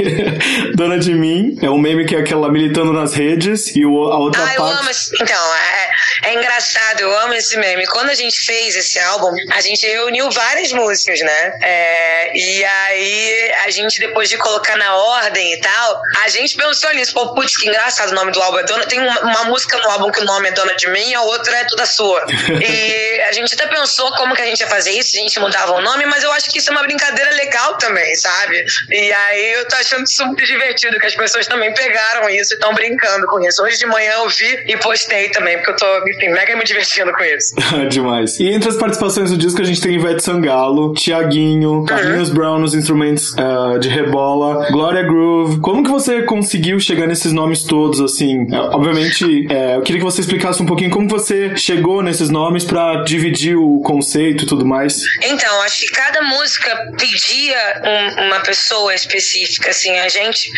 Dona 0.75 0.97
de 0.99 1.13
Mim 1.13 1.57
é 1.61 1.69
um 1.69 1.77
meme 1.77 2.05
que 2.05 2.15
é 2.15 2.19
aquela 2.19 2.51
militando 2.51 2.93
nas 2.93 3.13
redes 3.13 3.75
e 3.75 3.85
o, 3.85 4.03
a 4.11 4.17
outra 4.17 4.43
Ah, 4.43 4.53
eu 4.55 4.61
parte. 4.63 4.79
amo 4.79 4.89
esse... 4.89 5.15
Então, 5.21 5.55
é, 5.55 6.29
é 6.29 6.33
engraçado, 6.35 7.01
eu 7.01 7.19
amo 7.19 7.33
esse 7.33 7.57
meme. 7.57 7.85
Quando 7.87 8.09
a 8.09 8.13
gente 8.15 8.39
fez 8.45 8.75
esse 8.75 8.99
álbum, 8.99 9.31
a 9.51 9.61
gente 9.61 9.85
reuniu 9.85 10.29
várias 10.31 10.71
músicas, 10.71 11.19
né? 11.21 11.59
É, 11.61 12.37
e 12.37 12.63
aí, 12.63 13.51
a 13.65 13.69
gente, 13.69 13.99
depois 13.99 14.29
de 14.29 14.37
colocar 14.37 14.77
na 14.77 14.95
ordem 14.95 15.53
e 15.53 15.59
tal, 15.59 16.01
a 16.23 16.29
gente 16.29 16.55
pensou 16.55 16.93
nisso. 16.93 17.13
Pô, 17.13 17.33
putz, 17.33 17.57
que 17.57 17.67
engraçado 17.67 18.11
o 18.11 18.15
nome 18.15 18.31
do 18.31 18.41
álbum 18.41 18.59
é 18.59 18.63
Dona. 18.63 18.85
Tem 18.85 18.99
uma, 18.99 19.19
uma 19.21 19.43
música 19.45 19.77
no 19.77 19.89
álbum 19.89 20.11
que 20.11 20.21
o 20.21 20.25
nome 20.25 20.49
é 20.49 20.51
Dona 20.51 20.75
de 20.75 20.89
Mim, 20.89 21.13
a 21.13 21.21
outra 21.23 21.55
é 21.57 21.63
Toda 21.65 21.85
Sua. 21.85 22.25
e 22.69 23.21
a 23.21 23.31
gente 23.31 23.53
até 23.53 23.67
pensou 23.67 24.11
como 24.13 24.35
que 24.35 24.41
a 24.41 24.45
gente 24.45 24.59
ia 24.59 24.67
fazer 24.67 24.91
isso, 24.91 25.17
a 25.17 25.19
gente 25.21 25.39
mudava 25.39 25.73
o 25.73 25.81
nome, 25.81 26.05
mas 26.05 26.23
eu 26.23 26.31
acho 26.31 26.49
que 26.49 26.57
isso 26.59 26.69
é 26.69 26.73
uma 26.73 26.83
brincadeira 26.83 27.31
legal 27.31 27.77
também, 27.77 28.15
sabe? 28.15 28.63
E 28.89 29.11
aí, 29.11 29.53
eu 29.53 29.67
tô 29.67 29.75
achando 29.75 30.07
super 30.07 30.45
divertido 30.45 30.99
que 30.99 31.07
as 31.07 31.15
pessoas 31.15 31.47
também 31.47 31.73
pegaram 31.73 32.29
isso 32.29 32.53
e 32.53 32.55
estão 32.55 32.73
brincando 32.73 33.25
com 33.27 33.39
isso. 33.41 33.63
Hoje 33.63 33.77
de 33.77 33.85
manhã 33.85 34.11
eu 34.13 34.29
vi 34.29 34.63
e 34.67 34.77
postei 34.77 35.29
também, 35.29 35.57
porque 35.57 35.71
eu 35.71 35.75
tô 35.75 35.99
enfim, 36.07 36.29
mega 36.29 36.55
me 36.55 36.63
divertindo 36.63 37.11
com 37.11 37.23
isso. 37.23 37.55
Demais. 37.89 38.39
E 38.39 38.47
entre 38.49 38.69
as 38.69 38.77
participações 38.77 39.31
do 39.31 39.37
disco, 39.37 39.61
a 39.61 39.65
gente 39.65 39.81
tem 39.81 39.95
Ivete 39.95 40.23
Sangalo, 40.23 40.93
Tiaguinho, 40.93 41.85
Carlinhos 41.85 42.29
Brown 42.29 42.59
nos 42.59 42.73
instrumentos 42.73 43.33
uh, 43.33 43.79
de 43.79 43.89
rebola, 43.89 44.67
Gloria 44.71 45.03
Groove. 45.03 45.59
Como 45.59 45.83
que 45.83 45.89
você 45.89 46.23
conseguiu 46.23 46.79
chegar 46.79 47.07
nesses 47.07 47.31
nomes 47.31 47.63
todos, 47.63 48.01
assim? 48.01 48.47
É, 48.53 48.57
obviamente, 48.57 49.47
é, 49.49 49.75
eu 49.75 49.81
queria 49.81 49.99
que 49.99 50.05
você 50.05 50.21
explicasse 50.21 50.61
um 50.61 50.65
pouquinho 50.65 50.89
como 50.89 51.07
você 51.07 51.55
chegou 51.55 52.01
nesses 52.01 52.29
nomes 52.29 52.48
para 52.65 53.03
dividir 53.03 53.55
o 53.55 53.81
conceito 53.81 54.43
e 54.43 54.47
tudo 54.47 54.65
mais. 54.65 55.01
Então, 55.21 55.61
acho 55.61 55.79
que 55.79 55.91
cada 55.91 56.21
música 56.21 56.91
pedia 56.97 57.81
um, 57.83 58.27
uma 58.27 58.39
pessoa 58.41 58.93
específica, 58.93 59.69
assim. 59.69 59.97
A 59.99 60.09
gente, 60.09 60.49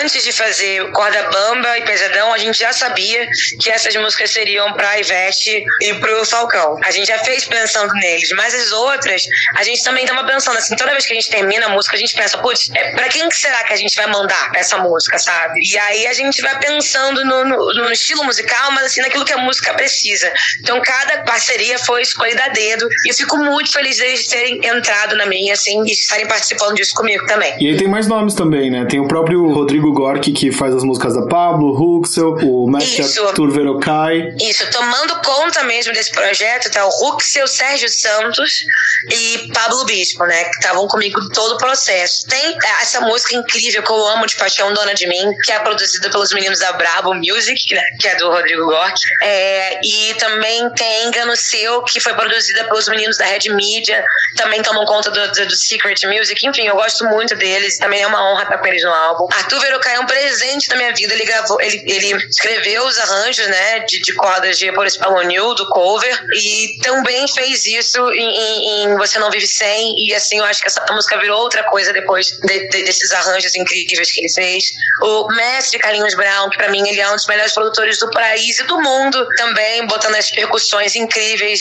antes 0.00 0.24
de 0.24 0.32
fazer 0.32 0.90
Corda 0.92 1.22
Bamba 1.30 1.78
e 1.78 1.82
Pesadão, 1.82 2.32
a 2.32 2.38
gente 2.38 2.58
já 2.58 2.72
sabia 2.72 3.26
que 3.60 3.70
essas 3.70 3.94
músicas 3.96 4.30
seriam 4.30 4.72
pra 4.74 4.98
Ivete 4.98 5.64
e 5.82 5.94
pro 5.94 6.24
Falcão. 6.24 6.78
A 6.84 6.90
gente 6.90 7.08
já 7.08 7.18
fez 7.18 7.44
pensando 7.44 7.92
neles, 7.94 8.30
mas 8.32 8.54
as 8.54 8.72
outras, 8.72 9.22
a 9.56 9.62
gente 9.62 9.82
também 9.82 10.06
tava 10.06 10.24
pensando 10.24 10.58
assim, 10.58 10.76
toda 10.76 10.92
vez 10.92 11.06
que 11.06 11.12
a 11.12 11.16
gente 11.16 11.30
termina 11.30 11.66
a 11.66 11.68
música, 11.68 11.96
a 11.96 11.98
gente 11.98 12.14
pensa, 12.14 12.38
putz, 12.38 12.70
é, 12.74 12.92
pra 12.92 13.08
quem 13.08 13.28
que 13.28 13.36
será 13.36 13.64
que 13.64 13.72
a 13.72 13.76
gente 13.76 13.96
vai 13.96 14.06
mandar 14.06 14.52
essa 14.54 14.78
música, 14.78 15.18
sabe? 15.18 15.60
E 15.70 15.78
aí 15.78 16.06
a 16.06 16.12
gente 16.12 16.40
vai 16.42 16.58
pensando 16.58 17.24
no, 17.24 17.44
no, 17.44 17.74
no 17.74 17.92
estilo 17.92 18.24
musical, 18.24 18.70
mas 18.72 18.86
assim, 18.86 19.00
naquilo 19.00 19.24
que 19.24 19.32
a 19.32 19.38
música 19.38 19.74
precisa. 19.74 20.32
Então 20.60 20.80
cada 20.80 21.22
parceria 21.30 21.78
foi 21.78 22.02
escolhida 22.02 22.42
a 22.44 22.48
dedo 22.48 22.88
e 23.06 23.10
eu 23.10 23.14
fico 23.14 23.36
muito 23.36 23.72
feliz 23.72 23.98
deles 23.98 24.26
terem 24.26 24.60
entrado 24.66 25.16
na 25.16 25.26
minha, 25.26 25.52
assim, 25.52 25.80
e 25.84 25.92
estarem 25.92 26.26
participando 26.26 26.74
disso 26.74 26.92
comigo 26.94 27.24
também. 27.26 27.54
E 27.60 27.68
aí 27.68 27.76
tem 27.76 27.86
mais 27.86 28.08
nomes 28.08 28.34
também, 28.34 28.68
né? 28.68 28.84
Tem 28.86 28.98
o 28.98 29.06
próprio 29.06 29.46
Rodrigo 29.52 29.92
Gork, 29.92 30.32
que 30.32 30.50
faz 30.50 30.74
as 30.74 30.82
músicas 30.82 31.14
da 31.14 31.26
Pablo, 31.26 31.70
Huxel, 31.70 32.34
o 32.42 32.68
Mestre 32.68 33.02
Arthur 33.20 33.52
Verocai. 33.52 34.34
Isso, 34.40 34.68
tomando 34.72 35.20
conta 35.24 35.62
mesmo 35.62 35.92
desse 35.92 36.10
projeto, 36.10 36.70
tá 36.70 36.84
o 36.84 37.08
Huxel, 37.08 37.46
Sérgio 37.46 37.88
Santos 37.88 38.64
e 39.08 39.52
Pablo 39.54 39.84
Bispo, 39.84 40.24
né? 40.24 40.44
Que 40.44 40.58
estavam 40.58 40.88
comigo 40.88 41.20
todo 41.30 41.54
o 41.54 41.58
processo. 41.58 42.26
Tem 42.26 42.58
essa 42.82 43.00
música 43.02 43.36
incrível 43.36 43.82
que 43.82 43.92
eu 43.92 44.06
amo 44.08 44.26
de 44.26 44.34
paixão, 44.34 44.72
Dona 44.72 44.94
de 44.94 45.06
Mim, 45.06 45.32
que 45.44 45.52
é 45.52 45.60
produzida 45.60 46.10
pelos 46.10 46.32
meninos 46.32 46.58
da 46.58 46.72
Bravo 46.72 47.14
Music, 47.14 47.72
né? 47.72 47.82
que 48.00 48.08
é 48.08 48.16
do 48.16 48.28
Rodrigo 48.30 48.64
Gork. 48.64 48.98
É, 49.22 49.80
e 49.84 50.14
também 50.14 50.68
tem 50.70 51.10
Engano 51.20 51.36
Seu, 51.36 51.82
que 51.82 52.00
foi 52.00 52.14
produzida 52.14 52.64
pelos 52.64 52.88
meninos 52.88 53.18
da 53.18 53.26
Red 53.26 53.50
Media, 53.50 54.04
também 54.36 54.62
tomam 54.62 54.84
conta 54.86 55.10
do, 55.10 55.32
do, 55.32 55.46
do 55.46 55.56
Secret 55.56 55.96
Music. 56.06 56.46
Enfim, 56.46 56.66
eu 56.66 56.74
gosto 56.74 57.04
muito 57.04 57.36
deles, 57.36 57.78
também 57.78 58.02
é 58.02 58.06
uma 58.06 58.30
honra 58.30 58.44
estar 58.44 58.58
com 58.58 58.66
eles 58.66 58.82
no 58.82 58.90
álbum. 58.90 59.28
Arthur 59.32 59.60
Verocai 59.60 59.94
é 59.96 60.00
um 60.00 60.06
presente 60.06 60.68
da 60.68 60.76
minha 60.76 60.94
vida, 60.94 61.12
ele 61.12 61.24
gravou, 61.24 61.60
ele, 61.60 61.82
ele 61.86 62.16
escreveu 62.26 62.86
os 62.86 62.98
arranjos, 62.98 63.46
né, 63.46 63.80
de, 63.80 64.00
de 64.00 64.14
cordas 64.14 64.58
de 64.58 64.70
Boris 64.72 64.96
Palonil, 64.96 65.54
do 65.54 65.68
cover, 65.68 66.26
e 66.34 66.78
também 66.82 67.28
fez 67.28 67.66
isso 67.66 68.10
em, 68.12 68.30
em, 68.30 68.84
em, 68.84 68.96
Você 68.96 69.18
Não 69.18 69.30
Vive 69.30 69.46
Sem, 69.46 69.94
e 69.98 70.14
assim, 70.14 70.38
eu 70.38 70.44
acho 70.44 70.60
que 70.60 70.68
essa 70.68 70.84
música 70.90 71.18
virou 71.18 71.40
outra 71.40 71.64
coisa 71.64 71.92
depois 71.92 72.28
de, 72.42 72.68
de, 72.68 72.84
desses 72.84 73.12
arranjos 73.12 73.54
incríveis 73.54 74.12
que 74.12 74.20
ele 74.20 74.32
fez. 74.32 74.64
O 75.02 75.28
mestre 75.34 75.78
Carlinhos 75.78 76.14
Brown, 76.14 76.48
que 76.50 76.56
pra 76.56 76.70
mim 76.70 76.86
ele 76.88 77.00
é 77.00 77.10
um 77.10 77.14
dos 77.14 77.26
melhores 77.26 77.52
produtores 77.52 77.98
do 77.98 78.10
país 78.10 78.58
e 78.58 78.64
do 78.64 78.80
mundo, 78.80 79.26
também 79.36 79.86
botando 79.86 80.14
as 80.14 80.30
percussões 80.30 80.94
incríveis 80.94 81.09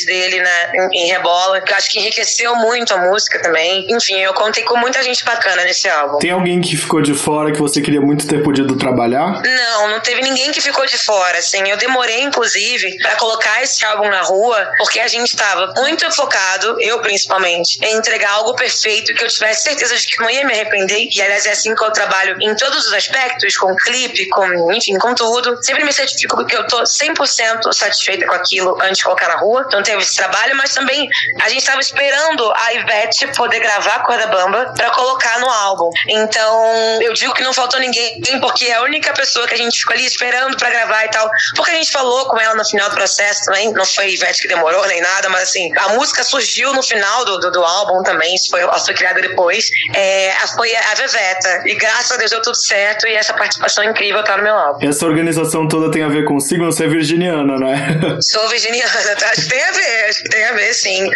dele 0.06 0.42
né, 0.42 0.72
em, 0.74 1.04
em 1.04 1.08
rebola, 1.08 1.62
que 1.62 1.72
eu 1.72 1.78
acho 1.78 1.90
que 1.90 2.00
enriqueceu 2.00 2.56
muito 2.56 2.94
a 2.94 2.98
música 2.98 3.42
também. 3.42 3.86
Enfim, 3.90 4.20
eu 4.20 4.34
contei 4.34 4.64
com 4.64 4.78
muita 4.78 5.02
gente 5.04 5.24
bacana 5.24 5.64
nesse 5.64 5.88
álbum. 5.90 6.20
Tem 6.20 6.32
alguém 6.32 6.62
que 6.62 6.76
ficou 6.76 7.02
de 7.02 7.14
fora 7.14 7.52
que 7.52 7.60
você 7.60 7.82
queria 7.82 8.02
muito 8.02 8.28
ter 8.28 8.44
podido 8.44 8.78
trabalhar? 8.78 9.42
Não, 9.42 9.88
não 9.90 10.00
teve 10.00 10.22
ninguém 10.22 10.52
que 10.52 10.62
ficou 10.62 10.86
de 10.86 10.98
fora, 10.98 11.38
assim. 11.38 11.68
Eu 11.70 11.78
demorei, 11.78 12.22
inclusive, 12.22 12.98
para 13.00 13.16
colocar 13.16 13.62
esse 13.64 13.84
álbum 13.86 14.10
na 14.10 14.22
rua, 14.22 14.72
porque 14.78 15.00
a 15.00 15.08
gente 15.08 15.30
estava 15.30 15.74
muito 15.78 16.10
focado, 16.12 16.78
eu 16.80 17.00
principalmente, 17.00 17.80
em 17.84 17.98
entregar 17.98 18.32
algo 18.32 18.56
perfeito 18.56 19.14
que 19.14 19.24
eu 19.24 19.28
tivesse 19.28 19.64
certeza 19.64 19.96
de 19.96 20.08
que 20.08 20.22
não 20.22 20.30
ia 20.30 20.46
me 20.46 20.54
arrepender. 20.54 21.10
E 21.12 21.22
aliás, 21.22 21.46
é 21.46 21.52
assim 21.52 21.74
que 21.76 21.84
eu 21.84 21.92
trabalho 21.92 22.38
em 22.42 22.56
todos 22.56 22.88
os 22.88 22.94
aspectos, 22.94 23.58
com 23.58 23.76
clipe, 23.76 24.28
com, 24.30 24.72
enfim, 24.74 24.98
com 24.98 25.14
tudo. 25.14 25.58
Sempre 25.62 25.84
me 25.84 25.94
certifico 25.94 26.46
que 26.46 26.56
eu 26.56 26.66
tô 26.68 26.82
100% 26.84 27.72
satisfeita 27.74 28.26
com 28.26 28.34
aquilo 28.34 28.78
antes 28.82 28.98
de 28.98 29.04
colocar 29.04 29.28
na 29.28 29.39
rua. 29.40 29.66
Então 29.68 29.82
teve 29.82 30.02
esse 30.02 30.16
trabalho, 30.16 30.56
mas 30.56 30.74
também 30.74 31.08
a 31.42 31.50
gente 31.50 31.60
estava 31.60 31.80
esperando 31.80 32.52
a 32.56 32.74
Ivete 32.74 33.28
poder 33.36 33.60
gravar 33.60 33.96
a 33.96 34.00
Corda 34.00 34.28
Bamba 34.28 34.74
para 34.76 34.90
colocar 34.92 35.40
no 35.40 35.50
álbum. 35.50 35.90
Então, 36.08 37.02
eu 37.02 37.14
digo 37.14 37.34
que 37.34 37.44
não 37.44 37.54
faltou 37.54 37.80
ninguém, 37.80 38.22
porque 38.40 38.66
é 38.66 38.76
a 38.76 38.82
única 38.84 39.14
pessoa 39.14 39.48
que 39.48 39.54
a 39.54 39.58
gente 39.58 39.80
ficou 39.80 39.94
ali 39.94 40.06
esperando 40.06 40.58
para 40.58 40.70
gravar 40.70 41.06
e 41.06 41.10
tal. 41.10 41.30
Porque 41.56 41.72
a 41.72 41.76
gente 41.76 41.92
falou 41.92 42.26
com 42.28 42.40
ela 42.40 42.56
no 42.56 42.66
final 42.66 42.90
do 42.90 42.96
processo 42.96 43.46
também, 43.46 43.72
não 43.74 43.86
foi 43.86 44.14
Ivete 44.14 44.42
que 44.42 44.48
demorou 44.48 44.86
nem 44.88 45.02
nada, 45.02 45.30
mas 45.30 45.44
assim, 45.44 45.72
a 45.78 45.90
música 45.90 46.24
surgiu 46.24 46.74
no 46.74 46.84
final 46.84 47.26
do, 47.26 47.40
do, 47.40 47.52
do 47.52 47.64
álbum 47.64 48.04
também, 48.04 48.36
isso 48.36 48.50
foi, 48.50 48.62
foi 48.62 48.94
criada 48.94 49.22
depois. 49.22 49.70
É, 49.96 50.34
foi 50.56 50.76
a 50.76 50.96
Veveta. 50.96 51.64
E 51.66 51.76
graças 51.76 52.12
a 52.12 52.18
Deus 52.18 52.32
deu 52.32 52.42
tudo 52.42 52.56
certo 52.56 53.08
e 53.08 53.14
essa 53.14 53.34
participação 53.34 53.84
incrível 53.84 54.24
tá 54.24 54.38
no 54.38 54.44
meu 54.44 54.56
álbum. 54.56 54.88
Essa 54.88 55.06
organização 55.06 55.68
toda 55.68 55.92
tem 55.92 56.04
a 56.04 56.10
ver 56.10 56.26
com 56.26 56.40
signo, 56.40 56.66
você 56.66 56.86
é 56.86 56.88
virginiana, 56.88 57.58
né? 57.58 57.98
Sou 58.22 58.48
virginiana, 58.50 59.16
tá? 59.18 59.29
Acho 59.30 59.42
que 59.42 59.50
tem 59.50 59.64
a 59.64 59.72
ver, 59.72 60.06
acho 60.10 60.24
que 60.24 60.30
tem 60.30 60.46
a 60.46 60.54
ver, 60.54 60.74
sim. 60.74 61.10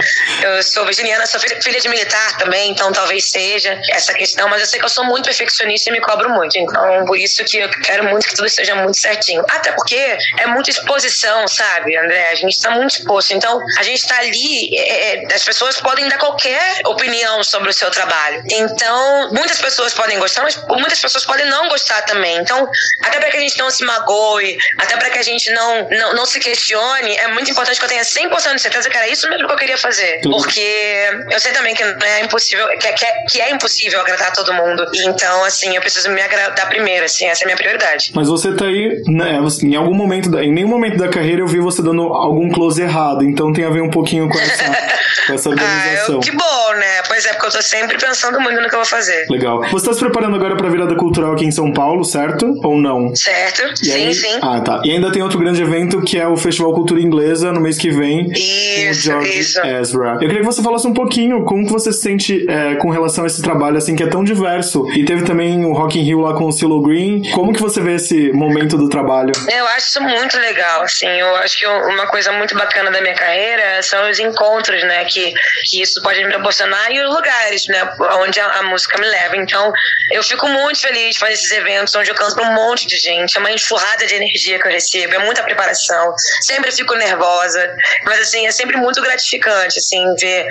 Eu 0.44 0.62
sou 0.62 0.86
virginiana, 0.86 1.26
sou 1.26 1.40
filha 1.40 1.80
de 1.80 1.90
militar 1.90 2.38
também, 2.38 2.70
então 2.72 2.92
talvez 2.92 3.30
seja 3.30 3.80
essa 3.90 4.14
questão, 4.14 4.48
mas 4.50 4.62
eu 4.62 4.68
sei 4.68 4.80
que 4.80 4.86
eu 4.86 4.90
sou 4.90 5.04
muito 5.06 5.26
perfeccionista 5.26 5.90
e 5.90 5.94
me 5.94 6.00
cobro 6.00 6.30
muito. 6.30 6.58
Então, 6.58 7.06
por 7.06 7.18
isso 7.18 7.44
que 7.44 7.58
eu 7.58 7.70
quero 7.70 8.04
muito 8.06 8.28
que 8.28 8.36
tudo 8.36 8.46
esteja 8.46 8.76
muito 8.76 9.00
certinho. 9.00 9.44
Até 9.50 9.72
porque 9.72 9.96
é 9.96 10.46
muita 10.48 10.70
exposição, 10.70 11.48
sabe, 11.48 11.98
André? 11.98 12.30
A 12.30 12.36
gente 12.36 12.62
tá 12.62 12.70
muito 12.72 12.92
exposto. 12.92 13.34
Então, 13.34 13.60
a 13.80 13.84
gente 13.84 14.06
tá 14.08 14.20
ali, 14.20 14.78
é, 14.78 15.16
é, 15.16 15.34
as 15.34 15.44
pessoas 15.44 15.82
podem 15.82 16.08
dar 16.08 16.18
qualquer 16.18 16.82
opinião 16.86 17.44
sobre 17.44 17.70
o 17.70 17.74
seu 17.74 17.90
trabalho. 17.90 18.44
Então, 18.52 19.32
muitas 19.32 19.60
pessoas 19.60 19.94
podem 19.94 20.20
gostar, 20.20 20.44
mas 20.44 20.56
muitas 20.68 21.00
pessoas 21.00 21.26
podem 21.26 21.48
não 21.48 21.68
gostar 21.68 22.04
também. 22.04 22.38
Então, 22.38 22.70
até 23.04 23.20
para 23.20 23.32
que 23.32 23.38
a 23.38 23.40
gente 23.40 23.58
não 23.58 23.72
se 23.72 23.84
magoe, 23.84 24.58
até 24.78 24.98
para 24.98 25.10
que 25.10 25.18
a 25.18 25.24
gente 25.24 25.50
não, 25.52 25.90
não, 25.90 26.14
não 26.14 26.26
se 26.26 26.40
questione, 26.40 27.16
é 27.18 27.28
muito 27.30 27.50
importante 27.50 27.80
que 27.80 27.86
eu 27.86 27.90
tenha 27.90 28.03
100% 28.04 28.56
de 28.56 28.62
certeza 28.62 28.90
que 28.90 28.98
era 28.98 29.08
isso 29.08 29.30
mesmo 29.30 29.48
que 29.48 29.54
eu 29.54 29.58
queria 29.58 29.78
fazer. 29.78 30.22
Porque 30.22 31.10
eu 31.32 31.40
sei 31.40 31.52
também 31.52 31.74
que 31.74 31.84
é 31.84 32.24
impossível, 32.24 32.68
que, 32.80 32.92
que, 32.94 33.06
é, 33.06 33.26
que 33.30 33.42
é 33.42 33.52
impossível 33.52 34.00
agradar 34.00 34.34
todo 34.34 34.54
mundo. 34.54 34.86
Então, 34.94 35.44
assim, 35.44 35.76
eu 35.76 35.82
preciso 35.82 36.10
me 36.10 36.22
agradar 36.22 36.68
primeiro, 36.70 37.06
assim, 37.06 37.26
essa 37.26 37.44
é 37.44 37.46
a 37.46 37.48
minha 37.48 37.58
prioridade. 37.58 38.12
Mas 38.16 38.28
você 38.28 38.54
tá 38.54 38.66
aí, 38.66 39.02
né, 39.08 39.40
em 39.64 39.76
algum 39.76 39.94
momento, 39.94 40.30
da, 40.30 40.44
em 40.44 40.52
nenhum 40.52 40.68
momento 40.68 40.98
da 40.98 41.08
carreira 41.08 41.42
eu 41.42 41.48
vi 41.48 41.60
você 41.60 41.82
dando 41.82 42.02
algum 42.02 42.50
close 42.52 42.82
errado, 42.82 43.24
então 43.24 43.52
tem 43.54 43.66
a 43.66 43.70
ver 43.70 43.82
um 43.82 43.90
pouquinho 43.90 44.30
com 44.30 44.38
essa, 44.38 44.64
com 45.28 45.34
essa 45.34 45.50
organização. 45.50 46.16
ah, 46.16 46.18
eu, 46.18 46.20
que 46.20 46.32
bom, 46.32 46.74
né? 46.76 47.02
Pois 47.08 47.26
é, 47.26 47.34
porque 47.34 47.48
eu 47.48 47.52
tô 47.52 47.62
sempre 47.62 47.98
pensando 47.98 48.40
muito 48.40 48.62
no 48.62 48.70
que 48.70 48.76
eu 48.76 48.80
vou 48.80 48.86
fazer. 48.86 49.26
Legal. 49.30 49.64
Você 49.72 49.86
tá 49.88 49.94
se 49.94 50.00
preparando 50.00 50.36
agora 50.36 50.56
pra 50.56 50.70
virada 50.70 50.96
cultural 50.96 51.34
aqui 51.34 51.46
em 51.46 51.52
São 51.52 51.72
Paulo, 51.72 52.04
certo? 52.04 52.54
Ou 52.64 52.78
não? 52.78 53.16
Certo, 53.16 53.74
e 53.82 53.86
sim, 53.86 53.94
aí... 53.94 54.14
sim. 54.14 54.40
Ah, 54.42 54.62
tá. 54.62 54.82
E 54.84 54.92
ainda 54.92 55.12
tem 55.12 55.22
outro 55.22 55.40
grande 55.40 55.62
evento 55.62 56.02
que 56.02 56.18
é 56.18 56.28
o 56.28 56.36
Festival 56.36 56.74
Cultura 56.74 57.02
Inglesa 57.02 57.52
no 57.52 57.62
mês 57.62 57.78
que 57.78 57.90
vem. 57.94 58.32
Isso, 58.32 59.12
isso. 59.22 59.62
Ezra. 59.66 60.14
Eu 60.14 60.20
queria 60.20 60.40
que 60.40 60.46
você 60.46 60.62
falasse 60.62 60.88
um 60.88 60.94
pouquinho 60.94 61.44
como 61.44 61.66
que 61.66 61.72
você 61.72 61.92
se 61.92 62.02
sente 62.02 62.46
é, 62.50 62.76
com 62.76 62.90
relação 62.90 63.24
a 63.24 63.28
esse 63.28 63.42
trabalho, 63.42 63.78
assim, 63.78 63.96
que 63.96 64.04
é 64.04 64.08
tão 64.08 64.24
diverso. 64.24 64.90
E 64.92 65.06
teve 65.06 65.24
também 65.24 65.64
o 65.66 65.74
Rock 65.74 66.00
in 66.00 66.04
Rio 66.04 66.22
lá 66.22 66.34
com 66.34 66.46
o 66.46 66.52
Silo 66.52 66.82
Green. 66.82 67.32
Como 67.32 67.54
que 67.54 67.62
você 67.62 67.82
vê 67.82 67.96
esse 67.96 68.32
momento 68.32 68.78
do 68.78 68.90
trabalho? 68.90 69.32
Eu 69.52 69.68
acho 69.68 69.88
isso 69.88 70.02
muito 70.02 70.38
legal, 70.40 70.84
assim. 70.84 71.08
Eu 71.08 71.36
acho 71.38 71.60
que 71.60 71.66
uma 71.66 72.08
coisa 72.08 72.32
muito 72.32 72.56
bacana 72.56 72.92
da 72.92 73.02
minha 73.02 73.16
carreira 73.16 73.82
são 73.82 74.10
os 74.10 74.20
encontros, 74.20 74.84
né, 74.84 75.06
que, 75.06 75.34
que 75.66 75.82
isso 75.82 76.02
pode 76.02 76.24
me 76.24 76.30
proporcionar 76.30 76.92
e 76.92 77.02
os 77.02 77.14
lugares, 77.14 77.68
né, 77.68 77.90
onde 78.22 78.40
a, 78.40 78.60
a 78.60 78.64
música 78.64 79.00
me 79.00 79.08
leva. 79.08 79.38
Então, 79.38 79.72
eu 80.12 80.24
fico 80.24 80.48
muito 80.48 80.80
feliz 80.80 81.16
de 81.16 81.20
fazer 81.20 81.34
esses 81.34 81.52
eventos 81.52 81.94
onde 81.96 82.10
eu 82.10 82.16
canto 82.16 82.36
pra 82.36 82.50
um 82.50 82.54
monte 82.54 82.88
de 82.88 82.98
gente. 82.98 83.38
É 83.38 83.40
uma 83.40 83.52
enxurrada 83.52 84.06
de 84.06 84.16
energia 84.16 84.60
que 84.60 84.68
eu 84.68 84.72
recebo, 84.72 85.16
é 85.16 85.20
muita 85.20 85.44
preparação. 85.44 86.14
Sempre 86.42 86.72
fico 86.72 86.94
nervosa, 86.96 87.73
mas 88.06 88.20
assim, 88.20 88.46
é 88.48 88.52
sempre 88.52 88.78
muito 88.78 89.02
gratificante, 89.02 89.80
assim, 89.80 90.16
ver 90.16 90.48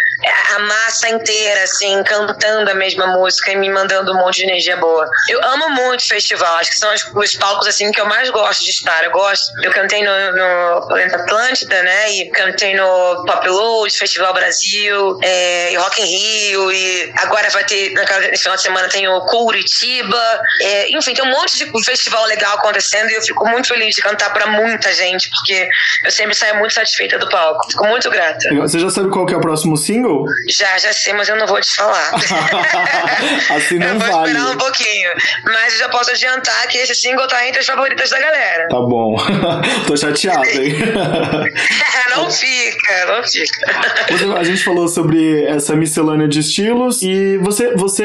a 0.55 0.59
massa 0.61 1.09
inteira, 1.09 1.62
assim, 1.62 2.03
cantando 2.05 2.70
a 2.70 2.75
mesma 2.75 3.07
música 3.07 3.53
e 3.53 3.57
me 3.57 3.70
mandando 3.70 4.12
um 4.12 4.16
monte 4.16 4.39
de 4.39 4.45
energia 4.45 4.77
boa. 4.77 5.09
Eu 5.29 5.43
amo 5.45 5.70
muito 5.70 6.07
festival, 6.07 6.57
acho 6.57 6.70
que 6.70 6.79
são 6.79 6.93
os, 6.93 7.05
os 7.14 7.37
palcos, 7.37 7.66
assim, 7.66 7.91
que 7.91 8.01
eu 8.01 8.07
mais 8.07 8.29
gosto 8.31 8.64
de 8.64 8.70
estar. 8.70 9.05
Eu 9.05 9.11
gosto, 9.11 9.53
eu 9.62 9.73
cantei 9.73 10.03
no, 10.03 10.33
no 10.33 10.87
Planeta 10.89 11.16
Atlântida, 11.16 11.83
né, 11.83 12.12
e 12.12 12.31
cantei 12.31 12.75
no 12.75 13.25
Pop 13.27 13.49
Load, 13.49 13.97
Festival 13.97 14.33
Brasil, 14.33 15.18
é, 15.23 15.75
Rock 15.77 16.01
in 16.01 16.05
Rio, 16.05 16.73
e 16.73 17.12
agora 17.18 17.49
vai 17.51 17.64
ter, 17.64 17.93
nesse 18.31 18.43
final 18.43 18.57
de 18.57 18.62
semana 18.62 18.89
tem 18.89 19.09
o 19.09 19.20
Curitiba, 19.23 20.43
é, 20.61 20.91
enfim, 20.91 21.14
tem 21.14 21.25
um 21.25 21.31
monte 21.31 21.59
de 21.59 21.85
festival 21.85 22.25
legal 22.27 22.57
acontecendo 22.57 23.11
e 23.11 23.14
eu 23.14 23.23
fico 23.23 23.47
muito 23.49 23.68
feliz 23.68 23.95
de 23.95 24.03
cantar 24.03 24.33
pra 24.33 24.47
muita 24.47 24.93
gente, 24.93 25.31
porque 25.31 25.68
eu 26.05 26.11
sempre 26.11 26.35
saio 26.35 26.57
muito 26.57 26.73
satisfeita 26.73 27.12
do 27.19 27.29
palco. 27.29 27.71
Fico 27.71 27.87
muito 27.87 28.11
grata. 28.11 28.55
Você 28.55 28.79
já 28.79 28.91
sabe 28.91 29.11
qual 29.11 29.27
que 29.27 29.35
é 29.35 29.37
o 29.37 29.41
próximo 29.41 29.77
single? 29.77 30.25
Já, 30.49 30.79
já 30.79 30.93
sei, 30.93 31.13
mas 31.13 31.29
eu 31.29 31.37
não 31.37 31.47
vou 31.47 31.61
te 31.61 31.75
falar. 31.75 32.13
assim 33.51 33.79
não 33.79 33.89
eu 33.89 33.99
vou 33.99 34.09
vale. 34.09 34.31
esperar 34.31 34.51
um 34.51 34.59
pouquinho. 34.59 35.11
Mas 35.45 35.75
eu 35.75 35.79
já 35.81 35.89
posso 35.89 36.11
adiantar 36.11 36.67
que 36.69 36.79
esse 36.79 36.95
single 36.95 37.27
tá 37.27 37.47
entre 37.47 37.61
as 37.61 37.67
favoritas 37.67 38.11
da 38.11 38.19
galera. 38.19 38.69
Tá 38.69 38.81
bom. 38.81 39.17
Tô 39.87 39.97
chateado, 39.97 40.45
hein? 40.49 40.75
não 42.17 42.31
fica, 42.31 43.07
não 43.07 43.23
fica. 43.23 44.39
A 44.39 44.45
gente 44.45 44.65
falou 44.65 44.89
sobre 44.89 45.45
essa 45.45 45.75
miscelânea 45.75 46.29
de 46.29 46.41
estilos 46.41 47.03
e 47.03 47.39
você, 47.39 47.75
você 47.75 48.05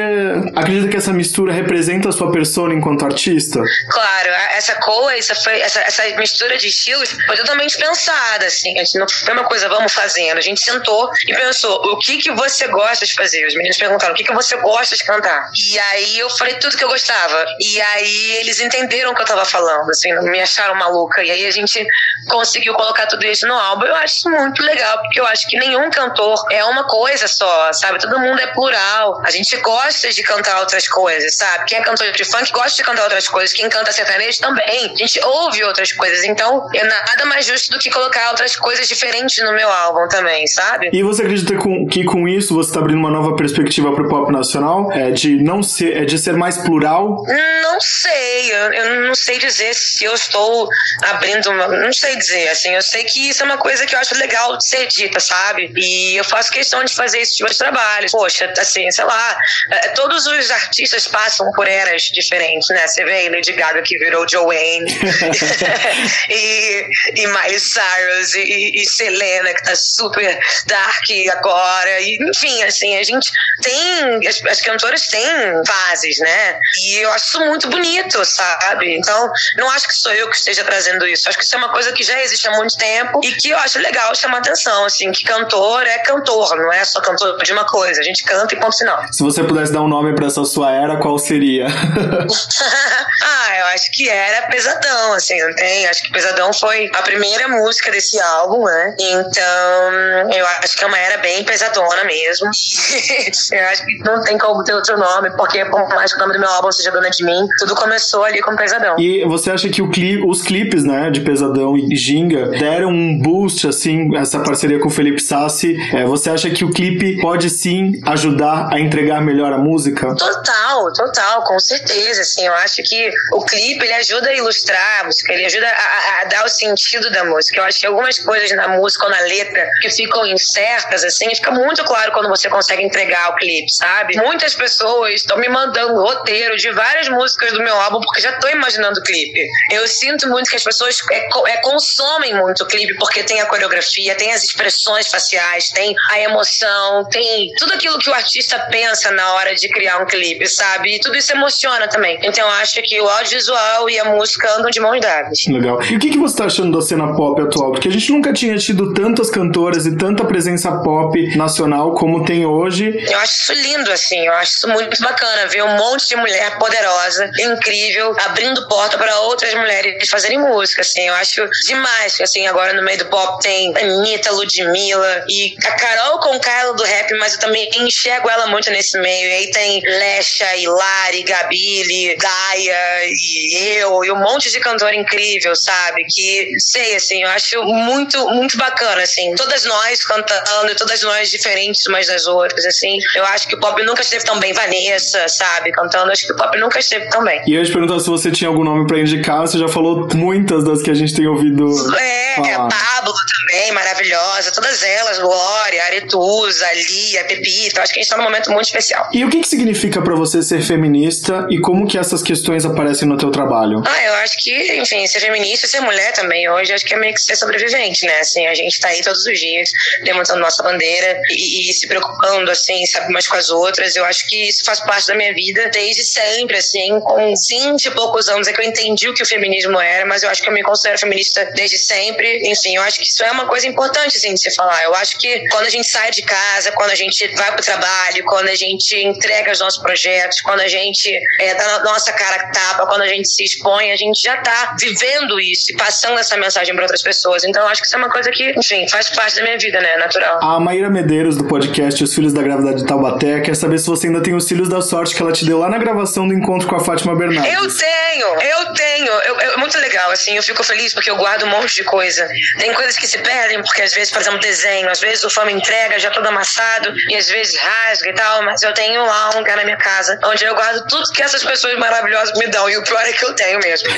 acredita 0.56 0.88
que 0.88 0.98
essa 0.98 1.14
mistura 1.14 1.54
representa 1.54 2.10
a 2.10 2.12
sua 2.12 2.32
persona 2.32 2.74
enquanto 2.74 3.06
artista? 3.06 3.62
Claro, 3.90 4.30
essa 4.56 4.76
coisa 4.76 5.36
foi, 5.36 5.60
essa, 5.60 5.80
essa 5.82 6.04
mistura 6.18 6.58
de 6.58 6.68
estilos 6.68 7.16
foi 7.26 7.38
totalmente 7.38 7.78
pensada, 7.78 8.46
assim. 8.46 8.74
A 8.76 8.84
gente 8.84 8.97
não 8.98 9.08
foi 9.08 9.34
uma 9.34 9.44
coisa, 9.44 9.70
vamos 9.70 9.94
fazendo. 9.94 10.38
A 10.38 10.42
gente 10.42 10.62
sentou 10.62 11.10
e 11.28 11.34
pensou, 11.34 11.76
o 11.94 11.98
que 12.00 12.18
que 12.18 12.32
você 12.32 12.68
gosta 12.68 13.06
de 13.06 13.14
fazer? 13.14 13.46
Os 13.46 13.56
meninos 13.56 13.78
perguntaram, 13.78 14.14
o 14.14 14.16
que 14.16 14.24
que 14.24 14.34
você 14.34 14.56
gosta 14.58 14.96
de 14.96 15.04
cantar? 15.04 15.50
E 15.56 15.80
aí 15.80 16.20
eu 16.20 16.30
falei 16.30 16.56
tudo 16.56 16.78
que 16.78 16.84
eu 16.84 16.90
gostava. 16.90 17.46
E 17.60 17.82
aí 17.82 18.38
eles 18.38 18.60
entenderam 18.60 19.12
o 19.12 19.16
que 19.16 19.22
eu 19.22 19.26
tava 19.26 19.46
falando, 19.46 19.90
assim, 19.90 20.14
não 20.14 20.24
me 20.24 20.40
acharam 20.40 20.76
maluca. 20.76 21.24
E 21.24 21.32
aí 21.32 21.46
a 21.46 21.52
gente 21.52 21.86
conseguiu 22.30 22.74
colocar 22.74 23.08
tudo 23.08 23.26
isso 23.26 23.48
no 23.48 23.54
álbum. 23.54 23.86
Eu 23.86 23.96
acho 23.96 24.30
muito 24.30 24.62
legal, 24.64 25.00
porque 25.00 25.20
eu 25.20 25.28
acho 25.28 25.48
que 25.48 25.58
nenhum 25.58 25.90
cantor 25.90 26.44
é 26.52 26.64
uma 26.66 26.86
coisa 26.86 27.28
só, 27.28 27.72
sabe? 27.74 28.00
Todo 28.00 28.20
mundo 28.20 28.40
é 28.42 28.48
plural. 28.48 29.22
A 29.26 29.32
gente 29.32 29.56
gosta 29.58 30.10
de 30.10 30.24
cantar 30.24 30.60
outras 30.60 30.88
coisas, 30.88 31.36
sabe? 31.36 31.66
Quem 31.66 31.80
é 31.80 31.84
cantor 31.84 32.12
de 32.12 32.26
funk 32.26 32.52
gosta 32.52 32.78
de 32.78 32.84
cantar 32.84 33.04
outras 33.04 33.28
coisas. 33.28 33.54
Quem 33.56 33.70
canta 33.70 33.92
sertanejo 33.92 34.40
também. 34.40 34.92
A 34.94 34.96
gente 34.96 35.20
ouve 35.24 35.64
outras 35.64 35.92
coisas. 35.92 36.24
Então, 36.24 36.68
é 36.74 36.84
nada 36.84 37.26
mais 37.26 37.46
justo 37.46 37.72
do 37.72 37.80
que 37.80 37.90
colocar 37.90 38.30
outras 38.30 38.56
coisas 38.56 38.87
diferentes 38.88 39.44
no 39.44 39.54
meu 39.54 39.70
álbum 39.70 40.08
também, 40.08 40.46
sabe? 40.48 40.90
E 40.94 41.04
você 41.04 41.24
acredita 41.24 41.54
que 41.92 42.04
com 42.04 42.28
isso 42.28 42.56
você 42.56 42.70
está 42.70 42.80
abrindo 42.80 43.00
uma 43.00 43.12
nova 43.12 43.36
perspectiva 43.36 43.94
pro 43.94 44.08
pop 44.08 44.32
nacional? 44.32 44.92
É 44.92 45.12
de 45.12 45.42
não 45.42 45.62
ser, 45.62 45.98
é 45.98 46.06
de 46.06 46.18
ser 46.18 46.34
mais 46.34 46.58
plural? 46.58 47.24
Não 47.62 47.80
sei, 47.80 48.52
eu, 48.52 48.74
eu 48.74 49.02
não 49.04 49.16
sei 49.16 49.38
dizer 49.38 49.74
se 49.74 50.04
eu 50.06 50.14
estou 50.14 50.68
abrindo 51.04 51.50
uma. 51.50 51.68
Não 51.68 51.92
sei 51.94 52.16
dizer, 52.16 52.50
assim, 52.50 52.74
eu 52.74 52.82
sei 52.82 53.04
que 53.04 53.30
isso 53.30 53.44
é 53.44 53.46
uma 53.46 53.58
coisa 53.58 53.86
que 53.86 53.96
eu 53.96 54.00
acho 54.00 54.16
legal 54.18 54.58
de 54.58 54.68
ser 54.68 54.88
dita, 54.88 55.20
sabe? 55.20 55.72
E 55.76 56.16
eu 56.16 56.24
faço 56.24 56.52
questão 56.52 56.84
de 56.84 56.94
fazer 56.94 57.20
isso 57.20 57.38
de 57.38 57.44
meus 57.44 57.58
trabalhos. 57.58 58.12
Poxa, 58.12 58.52
assim, 58.58 58.90
sei 58.92 59.06
lá, 59.06 59.38
eh, 59.72 59.90
todos 59.90 60.26
os 60.26 60.52
artistas 60.52 61.08
passam 61.08 61.50
por 61.52 61.68
eras 61.68 62.04
diferentes, 62.04 62.68
né? 62.70 62.88
Você 62.88 63.04
vê 63.04 63.14
aí 63.14 63.30
Lady 63.30 63.54
Gaga 63.54 63.82
que 63.82 63.98
virou 63.98 64.28
Joanne, 64.28 64.86
e, 66.30 66.88
e 67.16 67.28
Miley 67.28 67.60
Cyrus, 67.60 68.36
e, 68.36 68.72
e 68.82 68.86
Selena 68.86 69.54
que 69.54 69.64
tá 69.64 69.76
super 69.76 70.40
dark 70.66 71.06
agora, 71.32 72.02
e, 72.02 72.18
enfim, 72.30 72.64
assim, 72.64 72.98
a 72.98 73.04
gente 73.04 73.30
tem. 73.62 74.28
As, 74.28 74.44
as 74.46 74.62
cantoras 74.62 75.08
têm 75.08 75.26
fases, 75.66 76.20
né? 76.20 76.60
E 76.84 76.98
eu 76.98 77.12
acho 77.12 77.26
isso 77.26 77.40
muito 77.46 77.70
bonito, 77.70 78.24
sabe? 78.26 78.96
Então, 78.98 79.30
não 79.58 79.70
acho 79.72 79.88
que 79.88 79.94
sou 79.94 80.14
eu 80.14 80.30
que 80.30 80.36
esteja 80.36 80.64
trazendo 80.64 81.08
isso. 81.08 81.28
Acho 81.28 81.38
que 81.38 81.44
isso 81.44 81.56
é 81.56 81.58
uma 81.58 81.70
coisa 81.70 81.92
que 81.92 82.04
já 82.04 82.22
existe 82.22 82.48
há 82.48 82.52
muito 82.52 82.78
tempo 82.78 83.20
e 83.24 83.32
que 83.34 83.50
eu 83.50 83.58
acho 83.60 83.80
legal 83.80 84.14
chamar 84.16 84.40
atenção, 84.40 84.86
assim, 84.86 85.12
que 85.12 85.24
cantor 85.24 85.86
é 85.86 86.00
cantor, 86.00 86.56
não 86.58 86.72
é 86.72 86.84
só 86.86 87.02
cantor 87.02 87.38
de 87.44 87.54
uma 87.54 87.66
coisa. 87.66 88.00
A 88.00 88.04
gente 88.04 88.24
canta 88.24 88.54
e 88.54 88.60
ponto 88.60 88.78
final. 88.78 89.02
Se 89.12 89.24
você 89.24 89.44
pudesse 89.44 89.72
dar 89.72 89.82
um 89.82 89.88
nome 89.88 90.14
pra 90.16 90.28
essa 90.28 90.44
sua 90.44 90.72
era, 90.72 90.98
qual 90.98 91.18
seria? 91.18 91.68
ah, 93.24 93.60
eu 93.60 93.66
acho 93.68 93.92
que 93.92 94.10
era 94.10 94.48
Pesadão, 94.48 95.14
assim, 95.14 95.40
não 95.42 95.56
tem? 95.56 95.88
Acho 95.88 96.04
que 96.04 96.12
Pesadão 96.12 96.54
foi 96.54 96.90
a 96.94 97.02
primeira 97.02 97.48
música 97.48 97.92
desse 97.92 98.20
álbum, 98.20 98.67
né? 98.68 98.96
Então, 99.00 100.32
eu 100.32 100.46
acho 100.64 100.78
que 100.78 100.84
é 100.84 100.88
uma 100.88 100.98
era 100.98 101.18
bem 101.18 101.44
pesadona 101.44 102.04
mesmo. 102.04 102.50
eu 103.52 103.68
acho 103.70 103.86
que 103.86 103.98
não 104.00 104.22
tem 104.24 104.38
como 104.38 104.64
ter 104.64 104.74
outro 104.74 104.98
nome, 104.98 105.30
porque 105.36 105.64
por 105.66 105.88
mais 105.90 106.12
que 106.14 106.18
o 106.18 106.22
nome 106.22 106.34
do 106.34 106.40
meu 106.40 106.50
álbum 106.50 106.72
seja 106.72 106.92
Dona 106.92 107.10
de 107.10 107.24
Mim, 107.24 107.48
tudo 107.60 107.76
começou 107.76 108.24
ali 108.24 108.42
com 108.42 108.56
Pesadão. 108.56 108.96
E 109.00 109.26
você 109.26 109.52
acha 109.52 109.70
que 109.70 109.88
cli- 109.90 110.24
os 110.26 110.42
clipes, 110.42 110.84
né, 110.84 111.10
de 111.10 111.22
Pesadão 111.22 111.78
e 111.78 111.96
Ginga 111.96 112.48
deram 112.50 112.90
um 112.90 113.18
boost, 113.20 113.68
assim, 113.68 114.16
essa 114.18 114.40
parceria 114.40 114.80
com 114.80 114.88
o 114.88 114.92
Felipe 114.92 115.22
Sassi? 115.22 115.76
É, 115.94 116.06
você 116.06 116.30
acha 116.30 116.50
que 116.50 116.64
o 116.66 116.72
clipe 116.72 117.20
pode 117.22 117.50
sim 117.50 118.00
ajudar 118.06 118.70
a 118.74 118.80
entregar 118.80 119.22
melhor 119.22 119.52
a 119.54 119.58
música? 119.58 120.16
Total, 120.16 120.92
total, 120.94 121.44
com 121.44 121.60
certeza, 121.60 122.22
assim, 122.22 122.46
eu 122.46 122.54
acho 122.56 122.82
que 122.84 123.10
o 123.34 123.42
clipe, 123.46 123.84
ele 123.84 123.94
ajuda 123.94 124.30
a 124.30 124.34
ilustrar 124.36 125.02
a 125.02 125.04
música, 125.06 125.34
ele 125.34 125.46
ajuda 125.46 125.68
a, 125.68 125.70
a- 125.72 126.22
a 126.22 126.26
dar 126.26 126.46
o 126.46 126.50
sentido 126.50 127.10
da 127.12 127.24
música, 127.26 127.60
eu 127.60 127.66
acho 127.66 127.80
que 127.80 127.88
algumas 127.88 128.18
coisas 128.20 128.52
na 128.58 128.68
música 128.68 129.06
ou 129.06 129.12
na 129.12 129.20
letra 129.22 129.68
que 129.82 129.90
ficam 129.90 130.26
incertas, 130.26 131.04
assim, 131.04 131.34
fica 131.34 131.52
muito 131.52 131.84
claro 131.86 132.12
quando 132.12 132.28
você 132.28 132.50
consegue 132.50 132.84
entregar 132.84 133.32
o 133.32 133.36
clipe, 133.36 133.72
sabe? 133.72 134.18
Muitas 134.18 134.54
pessoas 134.54 135.16
estão 135.16 135.38
me 135.38 135.48
mandando 135.48 136.02
roteiro 136.02 136.58
de 136.58 136.72
várias 136.72 137.08
músicas 137.08 137.54
do 137.54 137.64
meu 137.64 137.76
álbum, 137.76 138.00
porque 138.02 138.22
já 138.22 138.34
tô 138.34 138.48
imaginando 138.50 139.00
o 139.00 139.04
clipe. 139.04 139.48
Eu 139.72 139.88
sinto 139.88 140.28
muito 140.28 140.50
que 140.50 140.56
as 140.56 140.64
pessoas 140.64 140.98
é, 141.12 141.28
é, 141.48 141.58
consomem 141.58 142.36
muito 142.36 142.64
o 142.64 142.68
clipe, 142.68 142.96
porque 142.98 143.24
tem 143.24 143.40
a 143.40 143.46
coreografia, 143.46 144.16
tem 144.16 144.34
as 144.34 144.44
expressões 144.44 145.08
faciais, 145.08 145.70
tem 145.70 145.96
a 146.12 146.20
emoção, 146.20 147.06
tem 147.10 147.52
tudo 147.58 147.74
aquilo 147.74 147.98
que 148.00 148.10
o 148.10 148.14
artista 148.14 148.60
pensa 148.72 149.12
na 149.12 149.34
hora 149.34 149.54
de 149.56 149.70
criar 149.70 150.02
um 150.02 150.06
clipe, 150.06 150.48
sabe? 150.48 150.96
E 150.96 151.00
tudo 151.00 151.16
isso 151.18 151.32
emociona 151.32 151.88
também. 151.88 152.20
Então 152.24 152.46
eu 152.46 152.52
acho 152.54 152.82
que 152.82 153.00
o 153.00 153.08
audiovisual 153.08 153.90
e 153.90 154.00
a 154.00 154.06
música 154.06 154.50
andam 154.58 154.70
de 154.70 154.80
mãos 154.80 155.00
dadas. 155.00 155.40
Legal. 155.48 155.82
E 155.84 155.96
o 155.96 156.00
que, 156.00 156.10
que 156.10 156.18
você 156.18 156.38
tá 156.38 156.46
achando 156.46 156.78
da 156.78 156.84
cena 156.84 157.14
pop 157.16 157.42
atual? 157.42 157.72
Porque 157.72 157.88
a 157.88 157.92
gente 157.92 158.12
nunca 158.12 158.34
tinha 158.34 158.47
tido 158.56 158.94
tantas 158.94 159.30
cantoras 159.30 159.86
e 159.86 159.98
tanta 159.98 160.24
presença 160.24 160.72
pop 160.84 161.36
nacional 161.36 161.94
como 161.96 162.24
tem 162.24 162.46
hoje. 162.46 162.96
Eu 163.10 163.20
acho 163.20 163.42
isso 163.42 163.54
lindo, 163.54 163.92
assim, 163.92 164.26
eu 164.26 164.34
acho 164.34 164.58
isso 164.58 164.68
muito 164.70 165.02
bacana 165.02 165.48
ver 165.48 165.64
um 165.64 165.76
monte 165.76 166.08
de 166.08 166.16
mulher 166.16 166.58
poderosa, 166.58 167.30
incrível, 167.40 168.16
abrindo 168.26 168.68
porta 168.68 168.98
para 168.98 169.20
outras 169.22 169.54
mulheres 169.54 170.10
fazerem 170.10 170.40
música, 170.40 170.82
assim, 170.82 171.08
eu 171.08 171.14
acho 171.16 171.48
demais, 171.66 172.20
assim, 172.22 172.48
agora 172.48 172.74
no 172.74 172.84
meio 172.84 173.00
do 173.00 173.06
pop 173.06 173.42
tem 173.42 173.76
Anitta, 173.76 174.32
Ludmilla 174.32 175.26
e 175.28 175.56
a 175.66 175.72
Carol 175.72 176.20
com 176.20 176.40
Carla 176.40 176.74
do 176.74 176.84
rap, 176.84 177.14
mas 177.16 177.34
eu 177.34 177.40
também 177.40 177.70
enxergo 177.80 178.30
ela 178.30 178.48
muito 178.48 178.70
nesse 178.70 179.00
meio, 179.00 179.30
e 179.30 179.34
aí 179.34 179.52
tem 179.52 179.82
Lesha, 179.82 180.56
Hilari, 180.56 181.24
Gabile, 181.24 182.16
Gaia 182.16 183.06
e 183.06 183.78
eu, 183.78 184.04
e 184.04 184.12
um 184.12 184.20
monte 184.20 184.52
de 184.52 184.60
cantor 184.60 184.94
incrível, 184.94 185.56
sabe, 185.56 186.06
que, 186.06 186.56
sei, 186.60 186.96
assim, 186.96 187.24
eu 187.24 187.30
acho 187.30 187.64
muito, 187.64 188.18
muito 188.38 188.58
bacana, 188.58 189.02
assim, 189.02 189.34
todas 189.36 189.66
nós 189.66 190.04
cantando, 190.06 190.76
todas 190.76 191.02
nós 191.02 191.30
diferentes 191.30 191.86
umas 191.88 192.08
das 192.08 192.28
outras, 192.28 192.66
assim, 192.66 192.98
eu 193.16 193.26
acho 193.26 193.48
que 193.48 193.56
o 193.56 193.60
pop 193.60 193.84
nunca 193.84 194.02
esteve 194.02 194.24
tão 194.24 194.40
bem, 194.40 194.54
Vanessa, 194.54 195.28
sabe, 195.28 195.72
cantando, 195.72 196.12
acho 196.12 196.26
que 196.26 196.34
o 196.34 196.36
pop 196.36 196.58
nunca 196.60 196.80
esteve 196.80 197.10
tão 197.10 197.24
bem. 197.24 197.42
E 197.48 197.54
eu 197.54 197.60
ia 197.60 197.66
te 197.66 197.72
perguntar 197.72 198.00
se 198.00 198.08
você 198.10 198.32
tinha 198.32 198.48
algum 198.48 198.64
nome 198.64 198.86
pra 198.88 199.00
indicar, 199.00 199.42
você 199.42 199.58
já 199.58 199.68
falou 199.68 200.08
muitas 200.14 200.64
das 200.64 200.82
que 200.82 200.92
a 200.92 200.94
gente 200.94 201.14
tem 201.14 201.28
ouvido 201.28 201.66
É, 202.00 202.36
falar. 202.36 202.70
Pablo 202.70 203.14
também, 203.48 203.72
maravilhosa, 203.72 204.52
todas 204.52 204.82
elas, 204.84 205.20
Glória, 205.20 205.84
Aretusa, 205.86 206.68
Lia, 206.74 207.24
Pepita, 207.26 207.82
acho 207.82 207.94
que 207.94 208.00
a 208.00 208.04
gente 208.04 208.10
tá 208.10 208.18
num 208.18 208.24
momento 208.24 208.52
muito 208.52 208.66
especial. 208.66 209.10
E 209.12 209.24
o 209.26 209.30
que, 209.30 209.40
que 209.42 209.48
significa 209.48 210.02
pra 210.02 210.16
você 210.16 210.42
ser 210.42 210.62
feminista 210.62 211.48
e 211.50 211.60
como 211.60 211.88
que 211.88 211.98
essas 211.98 212.22
questões 212.22 212.66
aparecem 212.66 213.08
no 213.08 213.18
teu 213.18 213.32
trabalho? 213.32 213.82
Ah, 213.86 214.04
eu 214.04 214.14
acho 214.16 214.38
que, 214.38 214.52
enfim, 214.80 215.06
ser 215.08 215.20
feminista 215.20 215.66
e 215.66 215.70
ser 215.70 215.82
mulher 215.82 216.12
também 216.14 216.50
hoje, 216.50 216.74
acho 216.74 216.86
que 216.86 216.94
é 216.94 216.98
meio 216.98 217.14
que 217.14 217.22
ser 217.22 217.36
sobrevivente, 217.36 218.06
né? 218.06 218.17
Assim, 218.20 218.48
a 218.48 218.54
gente 218.54 218.80
tá 218.80 218.90
aí 218.90 219.02
todos 219.02 219.26
os 219.26 219.40
dias 219.40 219.70
levantando 220.02 220.40
nossa 220.40 220.64
bandeira 220.64 221.20
e, 221.30 221.70
e 221.70 221.74
se 221.74 221.88
preocupando, 221.88 222.50
assim, 222.52 222.86
sabe, 222.86 223.10
umas 223.10 223.28
com 223.28 223.36
as 223.36 223.50
outras. 223.50 223.96
Eu 223.96 224.06
acho 224.06 224.28
que 224.28 224.48
isso 224.48 224.66
faz 224.66 224.80
parte 224.80 225.08
da 225.08 225.16
minha 225.16 225.34
vida 225.34 225.70
desde 225.70 226.04
sempre, 226.04 226.58
assim, 226.58 227.00
com 227.02 227.34
20 227.50 227.86
e 227.86 227.92
poucos 227.92 228.30
anos 228.30 228.48
é 228.48 228.54
que 228.54 228.62
eu 228.62 228.66
entendi 228.66 229.10
o 229.10 229.14
que 229.14 229.24
o 229.24 229.26
feminismo 229.26 229.80
era, 229.80 230.06
mas 230.06 230.24
eu 230.24 230.30
acho 230.30 230.42
que 230.42 230.50
eu 230.50 230.54
me 230.54 230.64
considero 230.64 231.00
feminista 231.00 231.46
desde 231.56 231.78
sempre. 231.78 232.50
Enfim, 232.50 232.76
eu 232.76 232.84
acho 232.84 233.00
que 233.00 233.06
isso 233.06 233.24
é 233.24 233.32
uma 233.32 233.48
coisa 233.48 233.68
importante, 233.68 234.18
assim, 234.18 234.34
de 234.34 234.40
se 234.40 234.54
falar. 234.56 234.84
Eu 234.84 234.94
acho 234.96 235.18
que 235.18 235.48
quando 235.50 235.66
a 235.66 235.70
gente 235.70 235.88
sai 235.88 236.12
de 236.12 236.22
casa, 236.22 236.72
quando 236.74 236.92
a 236.92 236.96
gente 236.96 237.28
vai 237.36 237.52
pro 237.52 237.64
trabalho, 237.64 238.24
quando 238.26 238.50
a 238.50 238.56
gente 238.56 238.96
entrega 238.96 239.52
os 239.52 239.60
nossos 239.60 239.82
projetos, 239.82 240.42
quando 240.42 240.62
a 240.62 240.68
gente 240.68 241.20
é, 241.40 241.56
dá 241.56 241.84
nossa 241.84 242.12
cara 242.14 242.52
tapa, 242.52 242.86
quando 242.88 243.02
a 243.02 243.08
gente 243.08 243.28
se 243.28 243.44
expõe, 243.44 243.92
a 243.92 243.96
gente 243.96 244.22
já 244.22 244.38
tá 244.38 244.76
vivendo 244.80 245.40
isso 245.40 245.72
e 245.72 245.76
passando 245.76 246.20
essa 246.20 246.38
mensagem 246.38 246.74
para 246.74 246.84
outras 246.84 247.02
pessoas. 247.02 247.44
Então, 247.44 247.64
eu 247.64 247.70
acho 247.70 247.82
que 247.82 247.88
isso 247.88 247.96
é 247.96 248.00
uma 248.00 248.07
coisa 248.10 248.30
que, 248.32 248.52
enfim, 248.58 248.88
faz 248.90 249.10
parte 249.10 249.36
da 249.36 249.44
minha 249.44 249.58
vida, 249.58 249.80
né? 249.80 249.98
Natural. 249.98 250.40
A 250.42 250.60
Maíra 250.60 250.90
Medeiros, 250.90 251.38
do 251.38 251.46
podcast 251.46 252.04
Os 252.04 252.14
Filhos 252.14 252.34
da 252.34 252.42
Grávida 252.42 252.74
de 252.74 252.86
Taubaté, 252.86 253.40
quer 253.42 253.56
saber 253.56 253.78
se 253.80 253.88
você 253.88 254.08
ainda 254.08 254.22
tem 254.22 254.36
os 254.36 254.48
filhos 254.48 254.70
da 254.70 254.82
sorte 254.82 255.16
que 255.16 255.22
ela 255.22 255.32
te 255.32 255.46
deu 255.46 255.58
lá 255.60 255.70
na 255.70 255.78
gravação 255.78 256.28
do 256.28 256.34
encontro 256.34 256.68
com 256.68 256.76
a 256.76 256.80
Fátima 256.80 257.16
Bernardes. 257.16 257.54
Eu 257.54 257.68
tenho, 257.68 258.28
eu 258.42 258.74
tenho. 258.74 259.08
Eu- 259.08 259.40
eu- 259.42 259.52
é 259.54 259.58
muito 259.58 259.78
legal, 259.80 260.12
assim. 260.12 260.36
Eu 260.36 260.44
fico 260.44 260.64
feliz 260.64 260.94
porque 260.94 261.10
eu 261.10 261.16
guardo 261.18 261.44
um 261.44 261.50
monte 261.50 261.76
de 261.76 261.84
coisa. 261.84 262.28
Tem 262.60 262.74
coisas 262.74 262.98
que 262.98 263.08
se 263.08 263.18
perdem, 263.20 263.62
porque 263.62 263.82
às 263.82 263.94
vezes, 263.94 264.16
exemplo, 264.16 264.40
desenho, 264.40 264.90
às 264.90 265.00
vezes 265.00 265.24
o 265.24 265.30
fã 265.30 265.46
me 265.46 265.54
entrega 265.54 266.00
já 266.00 266.10
todo 266.10 266.26
amassado 266.28 266.94
e 267.10 267.16
às 267.16 267.30
vezes 267.30 267.56
rasga 267.58 268.10
e 268.10 268.14
tal, 268.14 268.44
mas 268.44 268.62
eu 268.64 268.74
tenho 268.74 269.06
lá 269.06 269.32
um 269.36 269.38
lugar 269.40 269.58
na 269.58 269.64
minha 269.64 269.78
casa 269.78 270.18
onde 270.26 270.44
eu 270.44 270.54
guardo 270.56 270.86
tudo 270.88 271.04
que 271.14 271.22
essas 271.22 271.44
pessoas 271.44 271.78
maravilhosas 271.78 272.38
me 272.38 272.48
dão. 272.48 272.70
E 272.70 272.78
o 272.78 272.84
pior 272.84 273.02
é 273.02 273.12
que 273.14 273.24
eu 273.26 273.34
tenho 273.34 273.60
mesmo. 273.60 273.88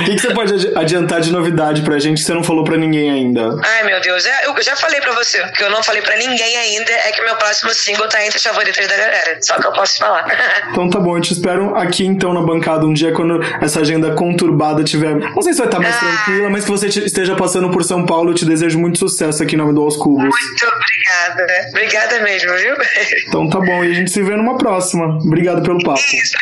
O 0.00 0.04
que, 0.04 0.14
que 0.14 0.20
você 0.20 0.34
pode 0.34 0.54
adi- 0.54 0.72
adiantar 0.76 1.20
de 1.20 1.30
novidade 1.32 1.82
pra 1.82 1.98
gente 1.98 2.18
que 2.20 2.24
você 2.26 2.34
não 2.34 2.42
falou 2.44 2.64
pra 2.64 2.73
ninguém 2.76 3.10
ainda? 3.10 3.54
Ai, 3.64 3.84
meu 3.84 4.00
Deus. 4.00 4.24
É, 4.26 4.46
Eu 4.46 4.62
já 4.62 4.76
falei 4.76 5.00
pra 5.00 5.12
você. 5.12 5.40
O 5.40 5.52
que 5.52 5.62
eu 5.62 5.70
não 5.70 5.82
falei 5.82 6.02
pra 6.02 6.16
ninguém 6.16 6.56
ainda 6.56 6.90
é 6.92 7.12
que 7.12 7.22
meu 7.22 7.36
próximo 7.36 7.70
single 7.74 8.08
tá 8.08 8.24
entre 8.24 8.36
os 8.36 8.42
favoritos 8.42 8.86
da 8.86 8.96
galera. 8.96 9.38
Só 9.40 9.58
que 9.60 9.66
eu 9.66 9.72
posso 9.72 9.98
falar. 9.98 10.24
Então 10.70 10.88
tá 10.90 10.98
bom, 10.98 11.16
eu 11.16 11.20
te 11.20 11.32
espero 11.32 11.74
aqui 11.76 12.04
então 12.04 12.32
na 12.32 12.40
bancada 12.42 12.84
um 12.86 12.92
dia 12.92 13.12
quando 13.12 13.40
essa 13.62 13.80
agenda 13.80 14.12
conturbada 14.14 14.82
tiver. 14.82 15.14
Não 15.14 15.42
sei 15.42 15.52
se 15.52 15.58
vai 15.58 15.68
estar 15.68 15.78
mais 15.80 15.94
Ah. 15.96 15.98
tranquila, 16.00 16.50
mas 16.50 16.64
que 16.64 16.70
você 16.70 16.88
te- 16.88 17.04
esteja 17.04 17.34
passando 17.36 17.70
por 17.70 17.84
São 17.84 18.04
Paulo. 18.06 18.30
Eu 18.30 18.34
te 18.34 18.44
desejo 18.44 18.78
muito 18.78 18.98
sucesso 18.98 19.42
aqui 19.42 19.54
em 19.54 19.58
nome 19.58 19.72
do 19.74 19.82
Aos 19.82 19.96
Cubos. 19.96 20.22
Muito 20.24 20.66
obrigada. 20.66 21.68
Obrigada 21.70 22.20
mesmo, 22.20 22.52
viu? 22.56 22.74
Então 23.28 23.48
tá 23.48 23.58
bom, 23.60 23.84
e 23.84 23.90
a 23.90 23.94
gente 23.94 24.10
se 24.10 24.22
vê 24.22 24.36
numa 24.36 24.56
próxima. 24.58 25.06
Obrigado 25.24 25.62
pelo 25.62 25.82
papo. 25.82 25.98
Isso. 26.00 26.34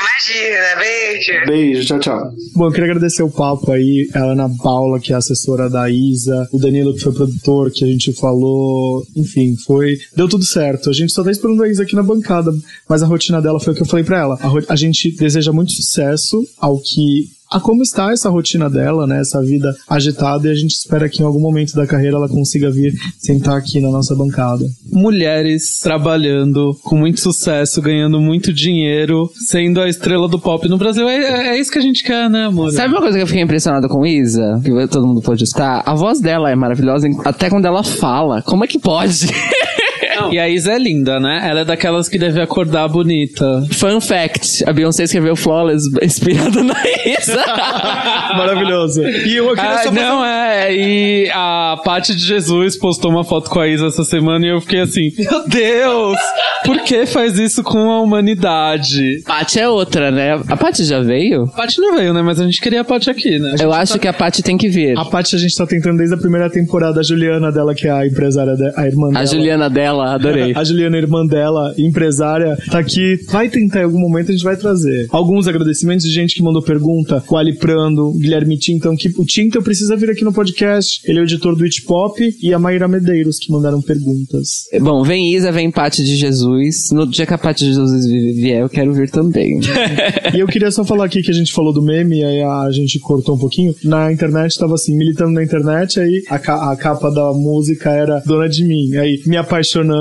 Imagina. 0.00 0.76
Beijo. 0.76 1.46
Beijo, 1.46 1.86
tchau, 1.86 1.98
tchau. 2.00 2.30
Bom, 2.54 2.66
eu 2.66 2.70
queria 2.72 2.90
agradecer 2.90 3.22
o 3.22 3.30
papo 3.30 3.70
aí, 3.72 4.08
a 4.14 4.18
Ana 4.18 4.48
Paula, 4.62 4.98
que 5.00 5.12
é 5.12 5.16
assessora 5.16 5.61
da 5.68 5.90
Isa, 5.90 6.48
o 6.52 6.58
Danilo, 6.58 6.94
que 6.94 7.00
foi 7.00 7.12
produtor, 7.12 7.70
que 7.70 7.84
a 7.84 7.86
gente 7.86 8.12
falou. 8.12 9.04
Enfim, 9.16 9.56
foi. 9.56 9.96
Deu 10.16 10.28
tudo 10.28 10.44
certo. 10.44 10.90
A 10.90 10.92
gente 10.92 11.12
só 11.12 11.22
tá 11.22 11.30
esperando 11.30 11.62
a 11.62 11.68
Isa 11.68 11.82
aqui 11.82 11.94
na 11.94 12.02
bancada, 12.02 12.52
mas 12.88 13.02
a 13.02 13.06
rotina 13.06 13.40
dela 13.40 13.60
foi 13.60 13.72
o 13.72 13.76
que 13.76 13.82
eu 13.82 13.86
falei 13.86 14.04
pra 14.04 14.20
ela. 14.20 14.38
A, 14.40 14.72
a 14.72 14.76
gente 14.76 15.10
deseja 15.16 15.52
muito 15.52 15.72
sucesso 15.72 16.42
ao 16.58 16.78
que. 16.78 17.28
A 17.52 17.60
como 17.60 17.82
está 17.82 18.10
essa 18.10 18.30
rotina 18.30 18.70
dela, 18.70 19.06
né? 19.06 19.20
Essa 19.20 19.42
vida 19.42 19.76
agitada, 19.86 20.48
e 20.48 20.50
a 20.50 20.54
gente 20.54 20.72
espera 20.72 21.06
que 21.06 21.22
em 21.22 21.26
algum 21.26 21.38
momento 21.38 21.74
da 21.74 21.86
carreira 21.86 22.16
ela 22.16 22.28
consiga 22.28 22.70
vir 22.70 22.94
sentar 23.18 23.58
aqui 23.58 23.78
na 23.78 23.90
nossa 23.90 24.14
bancada. 24.14 24.64
Mulheres 24.90 25.78
trabalhando 25.80 26.74
com 26.82 26.96
muito 26.96 27.20
sucesso, 27.20 27.82
ganhando 27.82 28.18
muito 28.18 28.54
dinheiro, 28.54 29.30
sendo 29.48 29.82
a 29.82 29.88
estrela 29.88 30.26
do 30.28 30.38
pop 30.38 30.66
no 30.66 30.78
Brasil. 30.78 31.06
É, 31.06 31.48
é 31.48 31.60
isso 31.60 31.70
que 31.70 31.78
a 31.78 31.82
gente 31.82 32.02
quer, 32.02 32.30
né, 32.30 32.46
amor? 32.46 32.72
Sabe 32.72 32.88
uma 32.94 33.02
coisa 33.02 33.18
que 33.18 33.22
eu 33.22 33.26
fiquei 33.26 33.42
impressionada 33.42 33.86
com 33.86 34.06
Isa? 34.06 34.58
Que 34.64 34.88
todo 34.88 35.06
mundo 35.06 35.20
pode 35.20 35.44
estar? 35.44 35.82
A 35.84 35.94
voz 35.94 36.20
dela 36.20 36.50
é 36.50 36.54
maravilhosa, 36.54 37.06
até 37.24 37.50
quando 37.50 37.66
ela 37.66 37.84
fala. 37.84 38.40
Como 38.40 38.64
é 38.64 38.66
que 38.66 38.78
pode? 38.78 39.26
E 40.30 40.38
a 40.38 40.48
Isa 40.48 40.72
é 40.72 40.78
linda, 40.78 41.18
né? 41.18 41.40
Ela 41.44 41.60
é 41.60 41.64
daquelas 41.64 42.08
que 42.08 42.18
deve 42.18 42.40
acordar 42.40 42.88
bonita. 42.88 43.62
Fun 43.72 44.00
fact: 44.00 44.62
a 44.68 44.72
Beyoncé 44.72 45.04
escreveu 45.04 45.34
Flawless 45.36 45.84
inspirada 46.02 46.62
na 46.62 46.74
Isa. 47.06 47.42
Maravilhoso. 48.36 49.02
E 49.02 49.36
eu 49.36 49.48
queria 49.54 49.70
Ah, 49.70 49.78
só 49.78 49.84
fazer 49.88 50.00
não, 50.00 50.24
é. 50.24 50.74
E 50.74 51.30
a 51.34 51.80
Paty 51.84 52.14
de 52.14 52.22
Jesus 52.24 52.76
postou 52.76 53.10
uma 53.10 53.24
foto 53.24 53.50
com 53.50 53.60
a 53.60 53.68
Isa 53.68 53.86
essa 53.86 54.04
semana 54.04 54.44
e 54.46 54.50
eu 54.50 54.60
fiquei 54.60 54.80
assim: 54.80 55.10
Meu 55.18 55.48
Deus! 55.48 56.16
Por 56.64 56.80
que 56.82 57.06
faz 57.06 57.38
isso 57.38 57.62
com 57.62 57.90
a 57.90 58.00
humanidade? 58.00 59.22
Paty 59.26 59.58
é 59.60 59.68
outra, 59.68 60.10
né? 60.10 60.40
A 60.48 60.56
Paty 60.56 60.84
já 60.84 61.00
veio? 61.00 61.44
A 61.44 61.48
Paty 61.56 61.80
não 61.80 61.96
veio, 61.96 62.12
né? 62.12 62.22
Mas 62.22 62.40
a 62.40 62.44
gente 62.44 62.60
queria 62.60 62.80
a 62.82 62.84
Paty 62.84 63.10
aqui, 63.10 63.38
né? 63.38 63.54
Eu 63.60 63.72
acho 63.72 63.98
que 63.98 64.06
a 64.08 64.12
Paty 64.12 64.42
tem 64.42 64.56
que 64.56 64.68
vir. 64.68 64.96
A 64.98 65.04
Paty 65.04 65.34
a 65.36 65.38
gente 65.38 65.56
tá 65.56 65.66
tentando 65.66 65.98
desde 65.98 66.14
a 66.14 66.18
primeira 66.18 66.48
temporada, 66.50 67.00
a 67.00 67.02
Juliana 67.02 67.50
dela, 67.50 67.74
que 67.74 67.86
é 67.86 67.90
a 67.90 68.06
empresária, 68.06 68.54
de, 68.54 68.72
a 68.76 68.86
irmã 68.86 69.08
A 69.08 69.12
dela. 69.12 69.26
Juliana 69.26 69.70
dela, 69.70 70.11
adorei. 70.14 70.52
A 70.56 70.64
Juliana, 70.64 70.96
irmã 70.96 71.26
dela, 71.26 71.74
empresária, 71.78 72.56
tá 72.70 72.78
aqui. 72.78 73.18
Vai 73.30 73.48
tentar 73.48 73.80
em 73.80 73.84
algum 73.84 73.98
momento, 74.00 74.30
a 74.30 74.32
gente 74.32 74.44
vai 74.44 74.56
trazer. 74.56 75.06
Alguns 75.10 75.46
agradecimentos 75.48 76.04
de 76.06 76.12
gente 76.12 76.34
que 76.34 76.42
mandou 76.42 76.62
pergunta. 76.62 77.22
O 77.28 77.36
Ali 77.36 77.54
Prando, 77.56 78.08
o 78.08 78.18
Guilherme 78.18 78.58
Tinton, 78.58 78.96
que 78.96 79.08
o 79.16 79.24
Tinton 79.24 79.62
precisa 79.62 79.96
vir 79.96 80.10
aqui 80.10 80.24
no 80.24 80.32
podcast. 80.32 81.00
Ele 81.08 81.18
é 81.18 81.22
o 81.22 81.24
editor 81.24 81.56
do 81.56 81.64
It 81.64 81.82
Pop. 81.82 82.12
E 82.42 82.52
a 82.52 82.58
Maíra 82.58 82.88
Medeiros, 82.88 83.38
que 83.38 83.50
mandaram 83.50 83.80
perguntas. 83.80 84.64
Bom, 84.80 85.02
vem 85.02 85.34
Isa, 85.34 85.50
vem 85.52 85.70
Paty 85.70 86.02
de 86.04 86.16
Jesus. 86.16 86.90
No 86.92 87.06
dia 87.06 87.26
que 87.26 87.34
a 87.34 87.38
Paty 87.38 87.64
de 87.64 87.70
Jesus 87.74 88.06
vi- 88.06 88.32
vier, 88.32 88.60
eu 88.62 88.68
quero 88.68 88.92
vir 88.92 89.10
também. 89.10 89.60
E 90.34 90.38
eu 90.40 90.46
queria 90.46 90.70
só 90.70 90.84
falar 90.84 91.04
aqui 91.06 91.20
que 91.22 91.30
a 91.30 91.34
gente 91.34 91.52
falou 91.52 91.72
do 91.72 91.82
meme, 91.82 92.20
e 92.20 92.24
aí 92.24 92.42
a 92.42 92.70
gente 92.70 92.98
cortou 92.98 93.34
um 93.34 93.38
pouquinho. 93.38 93.74
Na 93.84 94.10
internet 94.12 94.58
tava 94.58 94.74
assim, 94.74 94.96
militando 94.96 95.32
na 95.32 95.42
internet, 95.42 96.00
aí 96.00 96.22
a, 96.28 96.38
ca- 96.38 96.72
a 96.72 96.76
capa 96.76 97.10
da 97.10 97.32
música 97.32 97.90
era 97.90 98.20
Dona 98.24 98.48
de 98.48 98.64
Mim. 98.64 98.96
Aí, 98.96 99.20
me 99.26 99.36
apaixonando, 99.36 99.91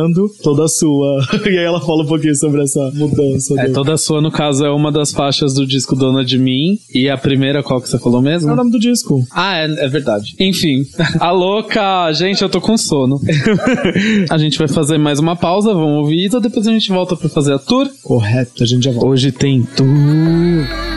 toda 0.43 0.67
sua. 0.67 1.25
e 1.45 1.49
aí 1.49 1.65
ela 1.65 1.79
fala 1.81 2.03
um 2.03 2.07
pouquinho 2.07 2.35
sobre 2.35 2.61
essa 2.63 2.91
mudança. 2.93 3.59
É, 3.59 3.67
do- 3.67 3.73
toda 3.73 3.97
sua, 3.97 4.21
no 4.21 4.31
caso, 4.31 4.65
é 4.65 4.69
uma 4.69 4.91
das 4.91 5.11
faixas 5.11 5.53
do 5.53 5.65
disco 5.65 5.95
Dona 5.95 6.23
de 6.23 6.37
Mim. 6.37 6.77
E 6.93 7.09
a 7.09 7.17
primeira, 7.17 7.61
qual 7.63 7.81
que 7.81 7.89
você 7.89 7.99
falou 7.99 8.21
mesmo? 8.21 8.49
É 8.49 8.53
o 8.53 8.55
nome 8.55 8.71
do 8.71 8.79
disco. 8.79 9.23
Ah, 9.31 9.57
é, 9.57 9.65
é 9.85 9.87
verdade. 9.87 10.35
Enfim, 10.39 10.83
a 11.19 11.31
louca, 11.31 12.11
gente, 12.13 12.41
eu 12.41 12.49
tô 12.49 12.59
com 12.61 12.77
sono. 12.77 13.19
a 14.29 14.37
gente 14.37 14.57
vai 14.57 14.67
fazer 14.67 14.97
mais 14.97 15.19
uma 15.19 15.35
pausa, 15.35 15.73
vamos 15.73 15.99
ouvir 15.99 16.25
Isa, 16.25 16.39
depois 16.39 16.67
a 16.67 16.71
gente 16.71 16.89
volta 16.91 17.15
pra 17.15 17.29
fazer 17.29 17.53
a 17.53 17.59
tour. 17.59 17.87
Correto, 18.03 18.63
a 18.63 18.65
gente 18.65 18.83
já 18.85 18.91
volta. 18.91 19.07
Hoje 19.07 19.31
tem 19.31 19.63
tour. 19.63 20.90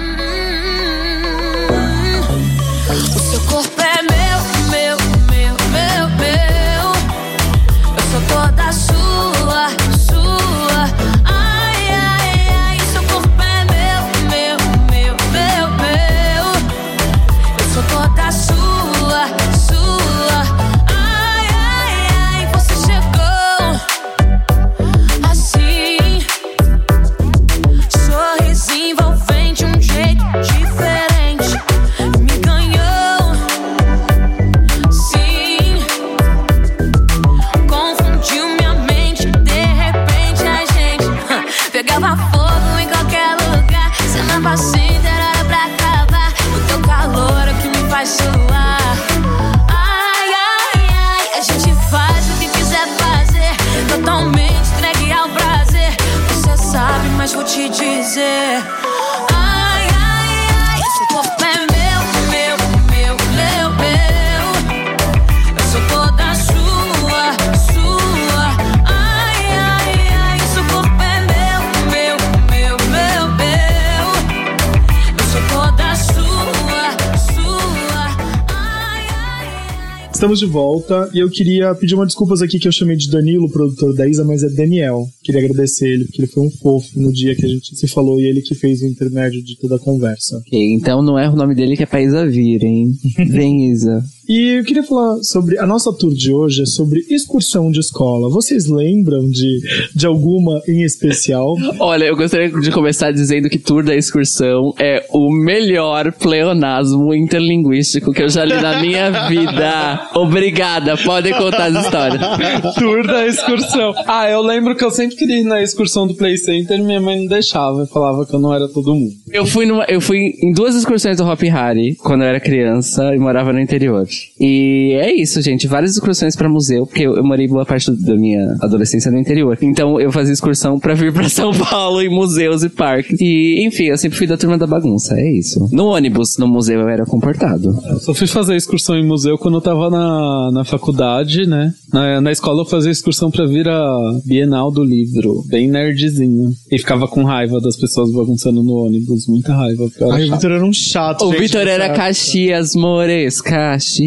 Estamos 80.24 80.38
de 80.38 80.46
volta 80.46 81.10
e 81.12 81.18
eu 81.18 81.28
queria 81.28 81.74
pedir 81.74 81.94
uma 81.94 82.06
desculpas 82.06 82.40
aqui 82.40 82.58
que 82.58 82.66
eu 82.66 82.72
chamei 82.72 82.96
de 82.96 83.10
Danilo, 83.10 83.46
produtor 83.50 83.94
da 83.94 84.08
Isa, 84.08 84.24
mas 84.24 84.42
é 84.42 84.48
Daniel. 84.48 85.06
Queria 85.22 85.42
agradecer 85.42 85.86
ele, 85.86 86.06
porque 86.06 86.22
ele 86.22 86.28
foi 86.28 86.46
um 86.46 86.50
fofo 86.50 86.98
no 86.98 87.12
dia 87.12 87.36
que 87.36 87.44
a 87.44 87.48
gente 87.48 87.76
se 87.76 87.86
falou 87.86 88.18
e 88.18 88.24
ele 88.24 88.40
que 88.40 88.54
fez 88.54 88.80
o 88.80 88.86
intermédio 88.86 89.44
de 89.44 89.54
toda 89.58 89.76
a 89.76 89.78
conversa. 89.78 90.38
ok, 90.38 90.72
então 90.72 91.02
não 91.02 91.18
é 91.18 91.28
o 91.28 91.36
nome 91.36 91.54
dele 91.54 91.76
que 91.76 91.82
é 91.82 91.86
pra 91.86 92.00
Isa 92.00 92.26
vir, 92.26 92.64
hein? 92.64 92.90
Vem, 93.28 93.70
Isa. 93.70 94.02
E 94.28 94.58
eu 94.58 94.64
queria 94.64 94.82
falar 94.82 95.22
sobre. 95.22 95.58
A 95.58 95.66
nossa 95.66 95.92
tour 95.92 96.12
de 96.12 96.32
hoje 96.32 96.62
é 96.62 96.66
sobre 96.66 97.00
excursão 97.10 97.70
de 97.70 97.80
escola. 97.80 98.30
Vocês 98.30 98.66
lembram 98.66 99.28
de, 99.28 99.60
de 99.94 100.06
alguma 100.06 100.62
em 100.66 100.82
especial? 100.82 101.54
Olha, 101.78 102.04
eu 102.04 102.16
gostaria 102.16 102.48
de 102.48 102.70
começar 102.70 103.12
dizendo 103.12 103.48
que 103.50 103.58
Tour 103.58 103.84
da 103.84 103.94
Excursão 103.94 104.72
é 104.78 105.04
o 105.10 105.30
melhor 105.30 106.12
pleonasmo 106.12 107.14
interlinguístico 107.14 108.12
que 108.12 108.22
eu 108.22 108.28
já 108.28 108.44
li 108.44 108.54
na 108.54 108.80
minha 108.80 109.10
vida. 109.28 110.08
Obrigada, 110.14 110.96
podem 110.96 111.32
contar 111.34 111.66
as 111.66 111.84
histórias. 111.84 112.20
Tour 112.76 113.06
da 113.06 113.26
excursão. 113.26 113.94
Ah, 114.06 114.28
eu 114.30 114.40
lembro 114.42 114.74
que 114.74 114.84
eu 114.84 114.90
sempre 114.90 115.16
queria 115.16 115.40
ir 115.40 115.44
na 115.44 115.62
excursão 115.62 116.06
do 116.06 116.14
Play 116.14 116.38
Center 116.38 116.78
e 116.78 116.82
minha 116.82 117.00
mãe 117.00 117.20
não 117.20 117.26
deixava. 117.26 117.86
Falava 117.86 118.24
que 118.24 118.34
eu 118.34 118.40
não 118.40 118.54
era 118.54 118.68
todo 118.68 118.94
mundo. 118.94 119.12
Eu 119.30 119.44
fui, 119.44 119.66
numa, 119.66 119.84
eu 119.84 120.00
fui 120.00 120.32
em 120.42 120.52
duas 120.52 120.74
excursões 120.74 121.16
do 121.16 121.24
Hop 121.24 121.42
Harry 121.42 121.94
quando 121.96 122.22
eu 122.22 122.28
era 122.28 122.40
criança 122.40 123.14
e 123.14 123.18
morava 123.18 123.52
no 123.52 123.60
interior. 123.60 124.06
E 124.40 124.92
é 124.94 125.12
isso, 125.12 125.40
gente. 125.40 125.66
Várias 125.66 125.92
excursões 125.92 126.36
pra 126.36 126.48
museu, 126.48 126.86
porque 126.86 127.02
eu, 127.02 127.16
eu 127.16 127.24
morei 127.24 127.46
boa 127.48 127.64
parte 127.64 127.90
da 127.90 128.14
minha 128.14 128.56
adolescência 128.60 129.10
no 129.10 129.18
interior. 129.18 129.56
Então 129.62 130.00
eu 130.00 130.10
fazia 130.12 130.32
excursão 130.32 130.78
pra 130.78 130.94
vir 130.94 131.12
pra 131.12 131.28
São 131.30 131.52
Paulo 131.52 132.00
em 132.02 132.08
museus 132.08 132.62
e 132.62 132.68
parques. 132.68 133.20
E, 133.20 133.64
enfim, 133.64 133.84
eu 133.84 133.98
sempre 133.98 134.18
fui 134.18 134.26
da 134.26 134.36
turma 134.36 134.58
da 134.58 134.66
bagunça, 134.66 135.18
é 135.18 135.30
isso. 135.30 135.68
No 135.72 135.86
ônibus, 135.86 136.36
no 136.38 136.46
museu, 136.46 136.80
eu 136.80 136.88
era 136.88 137.04
comportado. 137.04 137.76
Eu 137.88 137.98
só 138.00 138.14
fui 138.14 138.26
fazer 138.26 138.56
excursão 138.56 138.96
em 138.96 139.06
museu 139.06 139.36
quando 139.38 139.56
eu 139.56 139.60
tava 139.60 139.90
na, 139.90 140.50
na 140.52 140.64
faculdade, 140.64 141.46
né? 141.46 141.72
Na, 141.92 142.20
na 142.20 142.32
escola 142.32 142.62
eu 142.62 142.66
fazia 142.66 142.90
excursão 142.90 143.30
pra 143.30 143.46
vir 143.46 143.68
a 143.68 144.20
Bienal 144.26 144.70
do 144.70 144.84
Livro, 144.84 145.44
bem 145.48 145.68
nerdzinho. 145.68 146.52
E 146.70 146.78
ficava 146.78 147.06
com 147.06 147.22
raiva 147.24 147.60
das 147.60 147.76
pessoas 147.76 148.10
bagunçando 148.12 148.62
no 148.62 148.74
ônibus, 148.74 149.26
muita 149.28 149.54
raiva. 149.54 149.84
porque 149.88 150.02
eu 150.02 150.08
era 150.08 150.16
Ai, 150.16 150.28
o. 150.28 150.32
Vitor 150.34 150.50
era 150.50 150.64
um 150.64 150.72
chato. 150.72 151.24
O 151.24 151.30
Vitor 151.30 151.66
era. 151.66 151.94
Caxias, 151.94 152.74
Mores, 152.74 153.40
Caxias. 153.40 154.03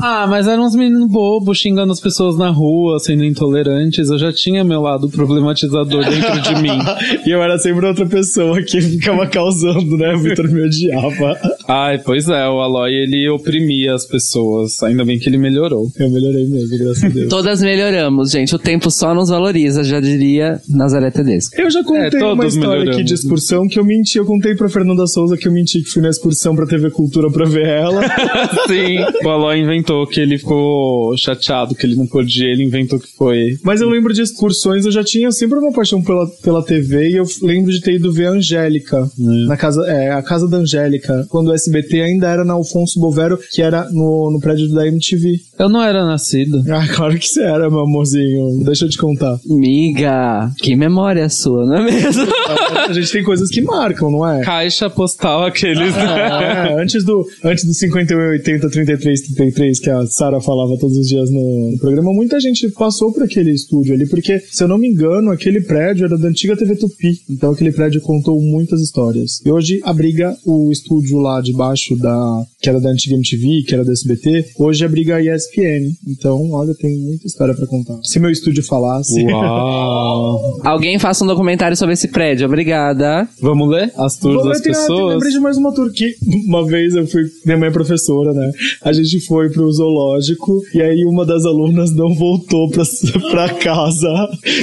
Ah, 0.00 0.26
mas 0.28 0.46
eram 0.46 0.64
uns 0.64 0.74
meninos 0.74 1.08
bobos 1.08 1.58
xingando 1.58 1.92
as 1.92 2.00
pessoas 2.00 2.36
na 2.36 2.48
rua, 2.50 2.98
sendo 2.98 3.24
intolerantes. 3.24 4.10
Eu 4.10 4.18
já 4.18 4.32
tinha 4.32 4.62
meu 4.64 4.80
lado 4.80 5.08
problematizador 5.08 6.04
dentro 6.08 6.40
de 6.40 6.62
mim. 6.62 6.78
E 7.26 7.30
eu 7.30 7.42
era 7.42 7.58
sempre 7.58 7.84
outra 7.86 8.06
pessoa 8.06 8.62
que 8.62 8.80
ficava 8.80 9.26
causando, 9.26 9.96
né? 9.96 10.14
O 10.14 10.18
Vitor 10.18 10.48
me 10.50 10.62
odiava. 10.62 11.36
Ai, 11.66 11.98
pois 11.98 12.28
é, 12.28 12.48
o 12.48 12.60
Aloy 12.60 12.92
ele 12.94 13.28
oprimia 13.28 13.94
as 13.94 14.06
pessoas. 14.06 14.82
Ainda 14.82 15.04
bem 15.04 15.18
que 15.18 15.28
ele 15.28 15.36
melhorou. 15.38 15.90
Eu 15.98 16.08
melhorei 16.10 16.46
mesmo, 16.46 16.78
graças 16.78 17.04
a 17.04 17.08
Deus. 17.08 17.28
Todas 17.28 17.60
melhoramos, 17.60 18.30
gente. 18.30 18.54
O 18.54 18.58
tempo 18.58 18.90
só 18.90 19.14
nos 19.14 19.28
valoriza, 19.28 19.84
já 19.84 20.00
diria 20.00 20.60
Nazaré 20.68 21.10
Tedesco. 21.10 21.60
Eu 21.60 21.70
já 21.70 21.82
contei 21.84 22.20
É, 22.20 22.24
uma 22.24 22.46
história 22.46 22.68
aqui 22.68 22.78
melhoramos. 22.86 23.04
de 23.06 23.14
excursão 23.14 23.68
que 23.68 23.78
eu 23.78 23.84
menti. 23.84 24.16
Eu 24.18 24.24
contei 24.24 24.54
pra 24.54 24.68
Fernanda 24.68 25.06
Souza 25.06 25.36
que 25.36 25.46
eu 25.48 25.52
menti 25.52 25.82
que 25.82 25.90
fui 25.90 26.02
na 26.02 26.08
excursão 26.08 26.54
pra 26.56 26.66
TV 26.66 26.90
Cultura 26.90 27.30
pra 27.30 27.44
ver 27.46 27.66
ela. 27.66 28.02
Sim, 28.66 28.98
o 29.24 29.28
Aloy 29.28 29.60
inventou 29.60 30.06
que 30.06 30.20
ele 30.20 30.38
ficou 30.38 31.16
chateado, 31.16 31.74
que 31.74 31.86
ele 31.86 31.96
não 31.96 32.06
podia, 32.06 32.48
ele 32.48 32.64
inventou 32.64 32.98
que 32.98 33.08
foi. 33.16 33.56
Mas 33.62 33.80
eu 33.80 33.88
lembro 33.88 34.12
de 34.12 34.22
excursões, 34.22 34.84
eu 34.84 34.92
já 34.92 35.02
tinha 35.02 35.30
sempre 35.30 35.58
uma 35.58 35.72
paixão 35.72 36.02
pela, 36.02 36.26
pela 36.42 36.64
TV 36.64 37.10
e 37.10 37.16
eu 37.16 37.24
lembro 37.42 37.70
de 37.70 37.80
ter 37.80 37.94
ido 37.94 38.12
ver 38.12 38.26
a 38.26 38.32
Angélica. 38.32 39.08
Na 39.18 39.56
casa, 39.56 39.86
é, 39.88 40.12
a 40.12 40.22
casa 40.22 40.48
da 40.48 40.58
Angélica. 40.58 41.26
Quando 41.28 41.48
o 41.48 41.54
SBT 41.54 42.00
ainda 42.00 42.28
era 42.28 42.44
na 42.44 42.54
Alfonso 42.54 43.00
Bovero, 43.00 43.38
que 43.52 43.62
era 43.62 43.88
no, 43.90 44.30
no 44.30 44.40
prédio 44.40 44.68
da 44.70 44.86
MTV. 44.86 45.40
Eu 45.58 45.68
não 45.68 45.82
era 45.82 46.04
nascido. 46.06 46.62
Ah, 46.70 46.86
claro 46.94 47.18
que 47.18 47.26
você 47.26 47.42
era, 47.42 47.68
meu 47.68 47.80
amorzinho. 47.80 48.62
Deixa 48.64 48.84
eu 48.84 48.88
te 48.88 48.98
contar. 48.98 49.38
Miga, 49.46 50.50
que 50.58 50.76
memória 50.76 51.28
sua, 51.28 51.66
não 51.66 51.76
é 51.76 51.82
mesmo? 51.84 52.26
A 52.88 52.92
gente 52.92 53.10
tem 53.10 53.22
coisas 53.22 53.50
que 53.50 53.60
marcam, 53.60 54.10
não 54.10 54.26
é? 54.26 54.42
Caixa 54.42 54.88
postal 54.88 55.44
aqueles. 55.44 55.94
né? 55.94 56.70
É, 56.78 56.82
antes 56.82 57.04
do, 57.04 57.26
antes 57.44 57.64
do 57.64 57.74
51, 57.74 58.18
80, 58.18 58.70
33, 58.70 59.20
33, 59.22 59.80
que 59.80 59.90
a 59.90 60.06
Sara 60.06 60.40
falava 60.40 60.78
todos 60.78 60.96
os 60.96 61.06
dias 61.06 61.30
no, 61.30 61.72
no 61.72 61.78
programa, 61.78 62.12
muita 62.12 62.38
gente 62.40 62.68
passou 62.70 63.12
por 63.12 63.22
aquele 63.24 63.50
estúdio 63.52 63.94
ali, 63.94 64.08
porque, 64.08 64.38
se 64.50 64.62
eu 64.62 64.68
não 64.68 64.78
me 64.78 64.88
engano, 64.88 65.30
aquele 65.30 65.60
prédio 65.60 66.06
era 66.06 66.16
da 66.16 66.28
antiga 66.28 66.56
TV 66.56 66.76
Tupi. 66.76 67.20
Então 67.28 67.50
aquele 67.50 67.72
prédio 67.72 68.00
contou 68.00 68.40
muitas 68.40 68.80
histórias. 68.80 69.40
E 69.44 69.50
hoje 69.50 69.80
abriga 69.84 70.36
o 70.46 70.70
estúdio 70.70 71.18
lá 71.18 71.40
debaixo 71.40 71.96
da. 71.96 72.42
Que 72.60 72.68
era 72.68 72.80
da 72.80 72.90
antiga 72.90 73.14
MTV, 73.14 73.62
que 73.66 73.74
era 73.74 73.84
da 73.84 73.92
SBT, 73.92 74.52
hoje 74.58 74.84
abriga 74.84 75.16
a 75.16 75.22
ESPN. 75.22 75.92
Então, 76.06 76.50
olha, 76.50 76.74
tem 76.74 76.96
muita 76.98 77.26
história 77.26 77.54
pra 77.54 77.66
contar. 77.66 77.98
Se 78.02 78.18
meu 78.18 78.30
estúdio 78.30 78.64
falasse. 78.64 79.22
Uau! 79.24 80.58
Alguém 80.66 80.98
faça 80.98 81.22
um 81.22 81.26
documentário 81.26 81.76
sobre 81.76 81.94
esse 81.94 82.08
prédio, 82.08 82.46
obrigada. 82.46 83.28
Vamos 83.40 83.68
ler 83.68 83.92
as 83.96 84.16
tours 84.16 84.42
das 84.44 84.60
pessoas? 84.60 85.14
Lembrei 85.14 85.32
de 85.32 85.40
mais 85.40 85.56
uma 85.56 85.72
tour 85.72 85.90
que 85.92 86.16
uma 86.46 86.66
vez 86.66 86.94
eu 86.94 87.06
fui, 87.06 87.22
minha 87.46 87.56
mãe 87.56 87.68
é 87.68 87.72
professora, 87.72 88.32
né? 88.32 88.50
A 88.82 88.92
gente 88.92 89.20
foi 89.20 89.50
pro 89.50 89.70
zoológico 89.70 90.60
e 90.74 90.82
aí 90.82 91.04
uma 91.04 91.24
das 91.24 91.44
alunas 91.44 91.94
não 91.94 92.12
voltou 92.14 92.68
pra, 92.70 92.82
pra 93.30 93.54
casa. 93.54 94.08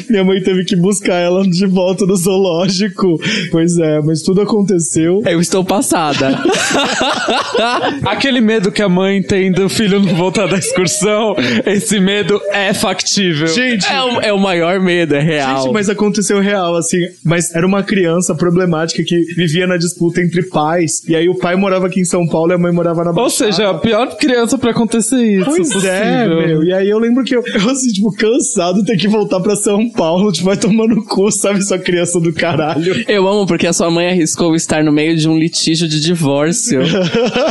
Minha 0.09 0.23
mãe 0.25 0.41
teve 0.41 0.65
que 0.65 0.75
buscar 0.75 1.15
ela 1.15 1.47
de 1.47 1.65
volta 1.65 2.05
no 2.05 2.15
zoológico. 2.17 3.17
Pois 3.51 3.77
é, 3.77 4.01
mas 4.01 4.21
tudo 4.21 4.41
aconteceu. 4.41 5.21
Eu 5.25 5.39
estou 5.39 5.63
passada. 5.63 6.37
Aquele 8.05 8.41
medo 8.41 8.71
que 8.71 8.81
a 8.81 8.89
mãe 8.89 9.21
tem 9.21 9.51
do 9.51 9.67
filho 9.69 9.99
não 9.99 10.15
voltar 10.15 10.47
da 10.47 10.57
excursão, 10.57 11.35
esse 11.65 11.99
medo 11.99 12.39
é 12.51 12.73
factível. 12.73 13.47
Gente, 13.47 13.85
é, 13.91 14.01
o, 14.01 14.21
é 14.21 14.33
o 14.33 14.39
maior 14.39 14.79
medo, 14.79 15.15
é 15.15 15.21
real. 15.21 15.63
Gente, 15.63 15.73
mas 15.73 15.89
aconteceu 15.89 16.39
real, 16.39 16.75
assim. 16.75 16.97
Mas 17.23 17.53
era 17.55 17.65
uma 17.65 17.83
criança 17.83 18.35
problemática 18.35 19.03
que 19.03 19.19
vivia 19.35 19.67
na 19.67 19.77
disputa 19.77 20.21
entre 20.21 20.43
pais. 20.43 21.01
E 21.07 21.15
aí 21.15 21.27
o 21.29 21.35
pai 21.35 21.55
morava 21.55 21.87
aqui 21.87 22.01
em 22.01 22.05
São 22.05 22.27
Paulo 22.27 22.51
e 22.51 22.55
a 22.55 22.57
mãe 22.57 22.71
morava 22.71 23.03
na 23.03 23.09
Ou 23.11 23.15
Baixada. 23.15 23.51
seja, 23.51 23.69
a 23.69 23.73
pior 23.75 24.15
criança 24.17 24.57
pra 24.57 24.71
acontecer 24.71 25.21
isso. 25.23 25.45
Pois 25.45 25.73
possível. 25.73 25.91
é, 25.91 26.27
meu. 26.27 26.63
E 26.63 26.73
aí 26.73 26.89
eu 26.89 26.99
lembro 26.99 27.23
que 27.23 27.35
eu, 27.35 27.43
eu 27.45 27.69
assim, 27.69 27.87
tipo, 27.91 28.11
cansado 28.13 28.79
de 28.79 28.85
ter 28.85 28.97
que 28.97 29.07
voltar 29.07 29.39
pra 29.39 29.55
São 29.55 29.89
Paulo, 29.89 30.31
tipo, 30.31 30.45
vai 30.45 30.57
tomar 30.57 30.87
no 30.87 31.03
cu, 31.03 31.31
sabe, 31.31 31.61
sua 31.63 31.79
criança 31.79 32.19
do 32.19 32.31
caralho. 32.33 33.03
Eu 33.07 33.27
amo 33.27 33.45
porque 33.45 33.67
a 33.67 33.73
sua 33.73 33.89
mãe 33.89 34.07
arriscou 34.07 34.55
estar 34.55 34.83
no 34.83 34.91
meio 34.91 35.15
de 35.15 35.27
um 35.27 35.37
litígio 35.37 35.87
de 35.87 35.99
divórcio 35.99 36.81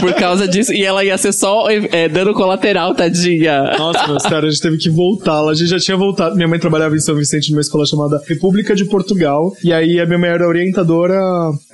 por 0.00 0.12
causa 0.24 0.48
disso. 0.48 0.72
E 0.72 0.84
ela 0.84 1.04
ia 1.04 1.16
ser 1.16 1.32
só 1.32 1.68
é, 1.70 2.08
dano 2.08 2.34
colateral, 2.34 2.94
tadinha. 2.94 3.76
Nossa, 3.78 4.06
meu, 4.06 4.20
sério, 4.20 4.48
a 4.48 4.50
gente 4.50 4.60
teve 4.60 4.78
que 4.78 4.90
voltar 4.90 5.40
lá. 5.40 5.52
A 5.52 5.54
gente 5.54 5.68
já 5.68 5.78
tinha 5.78 5.96
voltado. 5.96 6.34
Minha 6.36 6.48
mãe 6.48 6.58
trabalhava 6.58 6.94
em 6.96 7.00
São 7.00 7.14
Vicente 7.14 7.50
numa 7.50 7.60
escola 7.60 7.86
chamada 7.86 8.20
República 8.26 8.74
de 8.74 8.84
Portugal. 8.84 9.52
E 9.62 9.72
aí 9.72 10.00
a 10.00 10.06
minha 10.06 10.18
mãe 10.18 10.30
era 10.30 10.46
orientadora 10.46 11.20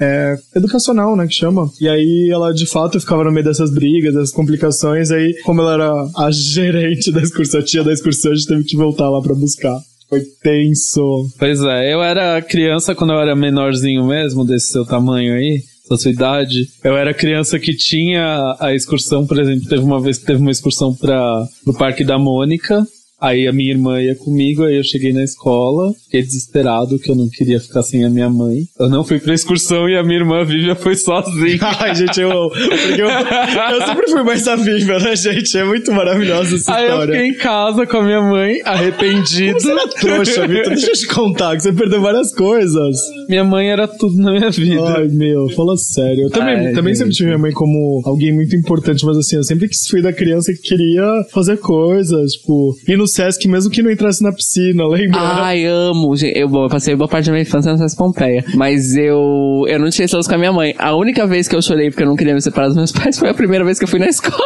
é, 0.01 0.37
educacional, 0.55 1.17
né, 1.17 1.27
que 1.27 1.35
chama. 1.35 1.71
E 1.81 1.89
aí 1.89 2.31
ela, 2.33 2.53
de 2.53 2.67
fato, 2.67 3.01
ficava 3.01 3.25
no 3.25 3.33
meio 3.33 3.45
dessas 3.45 3.73
brigas, 3.73 4.15
dessas 4.15 4.33
complicações. 4.33 5.11
Aí, 5.11 5.35
como 5.45 5.63
ela 5.63 5.75
era 5.75 5.93
a 6.17 6.31
gerente 6.31 7.11
da 7.13 7.21
excursão, 7.21 7.61
a 7.61 7.65
tia 7.65 7.85
da 7.85 7.93
excursão, 7.93 8.33
a 8.33 8.35
gente 8.35 8.47
teve 8.47 8.65
que 8.65 8.77
voltar 8.77 9.09
lá 9.09 9.21
pra 9.21 9.35
buscar. 9.35 9.79
Foi 10.11 10.23
tenso. 10.43 11.29
Pois 11.39 11.63
é, 11.63 11.95
eu 11.95 12.03
era 12.03 12.43
criança 12.43 12.97
quando 12.97 13.13
eu 13.13 13.21
era 13.21 13.37
menorzinho 13.37 14.05
mesmo, 14.05 14.45
desse 14.45 14.73
seu 14.73 14.85
tamanho 14.85 15.35
aí, 15.35 15.63
da 15.91 15.97
sua 15.97 16.13
idade. 16.13 16.69
Eu 16.85 16.97
era 16.97 17.13
criança 17.13 17.59
que 17.59 17.75
tinha 17.75 18.57
a 18.61 18.73
excursão, 18.73 19.27
por 19.27 19.41
exemplo, 19.41 19.69
teve 19.69 19.83
uma 19.83 20.01
vez 20.01 20.19
que 20.19 20.25
teve 20.25 20.41
uma 20.41 20.53
excursão 20.53 20.95
para 20.95 21.45
pro 21.65 21.75
Parque 21.77 22.05
da 22.05 22.17
Mônica. 22.17 22.87
Aí 23.21 23.47
a 23.47 23.53
minha 23.53 23.71
irmã 23.71 24.01
ia 24.01 24.15
comigo, 24.15 24.65
aí 24.65 24.77
eu 24.77 24.83
cheguei 24.85 25.13
na 25.13 25.23
escola, 25.23 25.93
fiquei 26.05 26.23
desesperado 26.23 26.99
que 26.99 27.11
eu 27.11 27.15
não 27.15 27.29
queria 27.29 27.61
ficar 27.61 27.83
sem 27.83 28.05
a 28.05 28.11
minha 28.11 28.31
mãe. 28.31 28.63
Eu 28.79 28.89
não 28.89 29.05
fui 29.05 29.19
pra 29.19 29.35
excursão 29.35 29.89
e 29.89 29.97
a 29.97 30.03
minha 30.03 30.21
irmã 30.21 30.45
Vivian 30.45 30.75
foi 30.75 30.95
sozinha. 30.97 31.59
Ai, 31.81 31.95
gente, 31.95 32.21
eu 32.21 32.31
amo. 32.31 32.51
Porque 32.51 33.03
eu, 33.03 33.09
eu 33.09 33.87
sempre 33.87 34.11
fui 34.11 34.23
mais 34.23 34.47
a 34.49 34.57
Viva, 34.57 34.99
né, 34.99 35.15
gente? 35.17 35.57
É 35.59 35.65
muito 35.65 35.93
maravilhosa 35.93 36.57
essa 36.57 36.75
Aí 36.75 36.85
eu 36.85 36.91
história. 36.91 37.15
fiquei 37.15 37.29
em 37.31 37.35
casa 37.35 37.87
com 37.87 37.97
a 37.99 38.03
minha 38.03 38.23
mãe, 38.23 38.61
arrependido. 38.65 39.61
Você 39.61 39.71
era 39.71 39.89
trouxa, 39.89 40.47
Vitor. 40.49 40.69
Deixa 40.71 40.87
eu 40.89 40.95
te 40.95 41.07
contar 41.09 41.57
que 41.57 41.63
você 41.63 41.73
perdeu 41.73 42.01
várias 42.01 42.35
coisas. 42.35 42.97
Minha 43.29 43.45
mãe 43.45 43.71
era 43.71 43.87
tudo 43.87 44.17
na 44.17 44.33
minha 44.33 44.51
vida. 44.51 44.97
Ai, 44.97 45.09
meu, 45.09 45.49
fala 45.51 45.77
sério. 45.77 46.25
Eu 46.25 46.31
também, 46.31 46.69
Ai, 46.69 46.73
também 46.73 46.95
sempre 46.95 47.13
tive 47.13 47.27
minha 47.29 47.39
mãe 47.39 47.53
como 47.53 48.03
alguém 48.05 48.33
muito 48.35 48.57
importante, 48.57 49.05
mas 49.05 49.17
assim, 49.17 49.37
eu 49.37 49.45
sempre 49.45 49.69
quis 49.69 49.87
fui 49.87 50.01
da 50.03 50.13
criança 50.13 50.53
que 50.53 50.61
queria 50.61 51.05
fazer 51.33 51.59
coisas, 51.59 52.33
tipo, 52.33 52.75
ir 52.89 52.97
no 52.97 53.07
Sesc 53.11 53.47
mesmo 53.49 53.71
que 53.71 53.83
não 53.83 53.91
entrasse 53.91 54.23
na 54.23 54.33
piscina, 54.33 54.87
lembra? 54.87 55.21
Ai, 55.21 55.65
amo. 55.65 56.15
Eu, 56.23 56.49
bom, 56.49 56.65
eu 56.65 56.69
passei 56.69 56.95
boa 56.95 57.09
parte 57.09 57.27
da 57.27 57.33
minha 57.33 57.43
infância 57.43 57.73
no 57.73 57.79
Sesc 57.79 57.97
Pompeia. 57.97 58.45
Mas 58.55 58.97
eu, 58.97 59.65
eu 59.67 59.79
não 59.79 59.91
tinha 59.91 60.05
esse 60.05 60.29
com 60.29 60.35
a 60.35 60.39
minha 60.39 60.53
mãe. 60.53 60.75
A 60.79 60.95
única 60.95 61.27
vez 61.27 61.49
que 61.49 61.55
eu 61.57 61.63
chorei 61.63 61.91
porque 61.91 62.03
eu 62.03 62.09
não 62.09 62.17
queria 62.17 62.35
me 62.35 62.41
separar 62.41 62.69
dos 62.69 62.77
meus 62.77 62.93
pais 62.93 63.19
foi 63.19 63.31
a 63.31 63.35
primeira 63.35 63.65
vez 63.65 63.79
que 63.79 63.85
eu 63.85 63.89
fui 63.89 63.99
na 63.99 64.09
escola. 64.09 64.37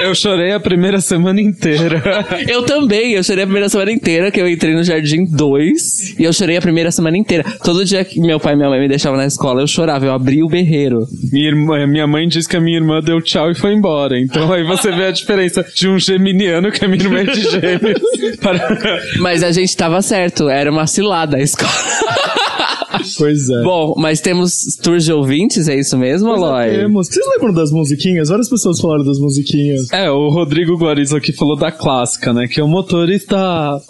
Eu 0.00 0.14
chorei 0.14 0.52
a 0.52 0.60
primeira 0.60 1.00
semana 1.00 1.40
inteira. 1.40 2.02
Eu 2.46 2.62
também, 2.62 3.12
eu 3.12 3.22
chorei 3.22 3.44
a 3.44 3.46
primeira 3.46 3.68
semana 3.68 3.90
inteira, 3.90 4.30
que 4.30 4.40
eu 4.40 4.48
entrei 4.48 4.74
no 4.74 4.82
Jardim 4.82 5.24
2, 5.24 6.18
e 6.18 6.24
eu 6.24 6.32
chorei 6.32 6.56
a 6.56 6.60
primeira 6.60 6.90
semana 6.90 7.16
inteira. 7.16 7.44
Todo 7.62 7.84
dia 7.84 8.04
que 8.04 8.20
meu 8.20 8.38
pai 8.38 8.54
e 8.54 8.56
minha 8.56 8.68
mãe 8.68 8.80
me 8.80 8.88
deixavam 8.88 9.18
na 9.18 9.26
escola, 9.26 9.60
eu 9.60 9.66
chorava, 9.66 10.06
eu 10.06 10.12
abria 10.12 10.44
o 10.44 10.48
berreiro. 10.48 11.06
Minha, 11.32 11.48
irmã, 11.48 11.86
minha 11.86 12.06
mãe 12.06 12.28
disse 12.28 12.48
que 12.48 12.56
a 12.56 12.60
minha 12.60 12.76
irmã 12.76 13.00
deu 13.00 13.20
tchau 13.20 13.50
e 13.50 13.54
foi 13.54 13.74
embora. 13.74 14.18
Então 14.18 14.52
aí 14.52 14.64
você 14.64 14.90
vê 14.92 15.06
a 15.06 15.10
diferença 15.10 15.64
de 15.74 15.88
um 15.88 15.98
geminiano, 15.98 16.70
que 16.70 16.84
a 16.84 16.88
minha 16.88 17.02
irmã 17.02 17.20
é 17.20 17.24
de 17.24 17.42
gêmeos, 17.42 18.36
para... 18.40 18.78
Mas 19.18 19.42
a 19.42 19.50
gente 19.50 19.76
tava 19.76 20.00
certo, 20.02 20.48
era 20.48 20.70
uma 20.70 20.86
cilada 20.86 21.36
a 21.36 21.40
escola. 21.40 21.70
Pois 23.16 23.48
é. 23.48 23.62
Bom, 23.62 23.94
mas 23.96 24.20
temos 24.20 24.76
tours 24.82 25.04
de 25.04 25.12
ouvintes, 25.12 25.68
é 25.68 25.78
isso 25.78 25.96
mesmo, 25.98 26.28
Pois 26.28 26.40
é, 26.40 26.44
Aloy? 26.44 26.70
temos. 26.78 27.06
Vocês 27.08 27.26
lembram 27.34 27.52
das 27.52 27.70
musiquinhas? 27.70 28.28
Várias 28.28 28.48
pessoas 28.48 28.80
falaram 28.80 29.04
das 29.04 29.18
musiquinhas. 29.18 29.90
É, 29.92 30.10
o 30.10 30.28
Rodrigo 30.28 30.76
Guarizo 30.76 31.16
aqui 31.16 31.32
falou 31.32 31.56
da 31.56 31.70
clássica, 31.70 32.32
né? 32.32 32.46
Que 32.46 32.60
o 32.60 32.68
motorista 32.68 33.36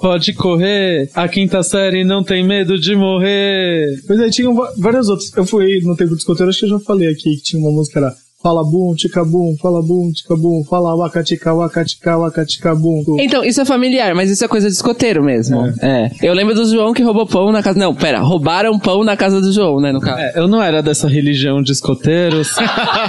pode 0.00 0.32
correr, 0.34 1.10
a 1.14 1.28
quinta 1.28 1.62
série 1.62 2.04
não 2.04 2.22
tem 2.22 2.44
medo 2.44 2.78
de 2.78 2.94
morrer. 2.96 4.00
Pois 4.06 4.20
é, 4.20 4.30
tinham 4.30 4.54
várias 4.76 5.08
outras. 5.08 5.30
Eu 5.36 5.46
fui 5.46 5.80
no 5.82 5.96
tempo 5.96 6.12
de 6.12 6.18
escoteiro, 6.18 6.50
acho 6.50 6.60
que 6.60 6.64
eu 6.66 6.70
já 6.70 6.78
falei 6.80 7.08
aqui, 7.08 7.36
que 7.36 7.42
tinha 7.42 7.62
uma 7.62 7.70
música 7.70 7.98
que 8.00 8.04
era 8.04 8.14
Fala 8.40 8.62
bum, 8.62 8.94
tica 8.94 9.24
bum, 9.24 9.56
fala 9.60 9.82
bum, 9.82 10.12
tica 10.12 10.36
bum, 10.36 10.62
fala 10.70 10.94
wakatica, 10.94 11.52
wakatica, 11.52 12.16
wakatica 12.16 12.72
bum. 12.72 13.02
Então, 13.18 13.44
isso 13.44 13.60
é 13.60 13.64
familiar, 13.64 14.14
mas 14.14 14.30
isso 14.30 14.44
é 14.44 14.48
coisa 14.48 14.68
de 14.68 14.74
escoteiro 14.74 15.24
mesmo. 15.24 15.66
É. 15.82 16.08
Eu 16.22 16.32
lembro 16.34 16.54
do 16.54 16.64
João 16.64 16.94
que 16.94 17.02
roubou 17.02 17.26
pão 17.26 17.50
na 17.50 17.64
casa. 17.64 17.76
Não, 17.76 17.92
pera, 17.92 18.20
roubaram 18.20 18.78
pão 18.78 19.02
na 19.02 19.16
casa 19.16 19.40
do 19.40 19.52
João, 19.52 19.80
né, 19.80 19.90
no 19.90 20.00
caso. 20.00 20.20
É, 20.20 20.32
eu 20.36 20.46
não 20.46 20.62
era 20.62 20.80
dessa 20.80 21.08
religião 21.08 21.60
de 21.60 21.72
escoteiros, 21.72 22.54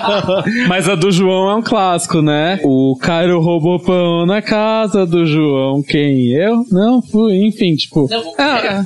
mas 0.67 0.89
a 0.89 0.95
do 0.95 1.11
João 1.11 1.51
é 1.51 1.56
um 1.57 1.61
clássico, 1.61 2.23
né? 2.23 2.60
O 2.64 2.97
Cairo 2.99 3.39
roubou 3.39 3.80
pão 3.80 4.26
na 4.26 4.41
casa 4.41 5.06
do 5.06 5.27
João. 5.27 5.84
Quem? 5.84 6.30
Eu? 6.30 6.65
Não, 6.72 7.03
fui. 7.03 7.35
Enfim, 7.45 7.76
tipo. 7.76 8.10
Ah, 8.35 8.84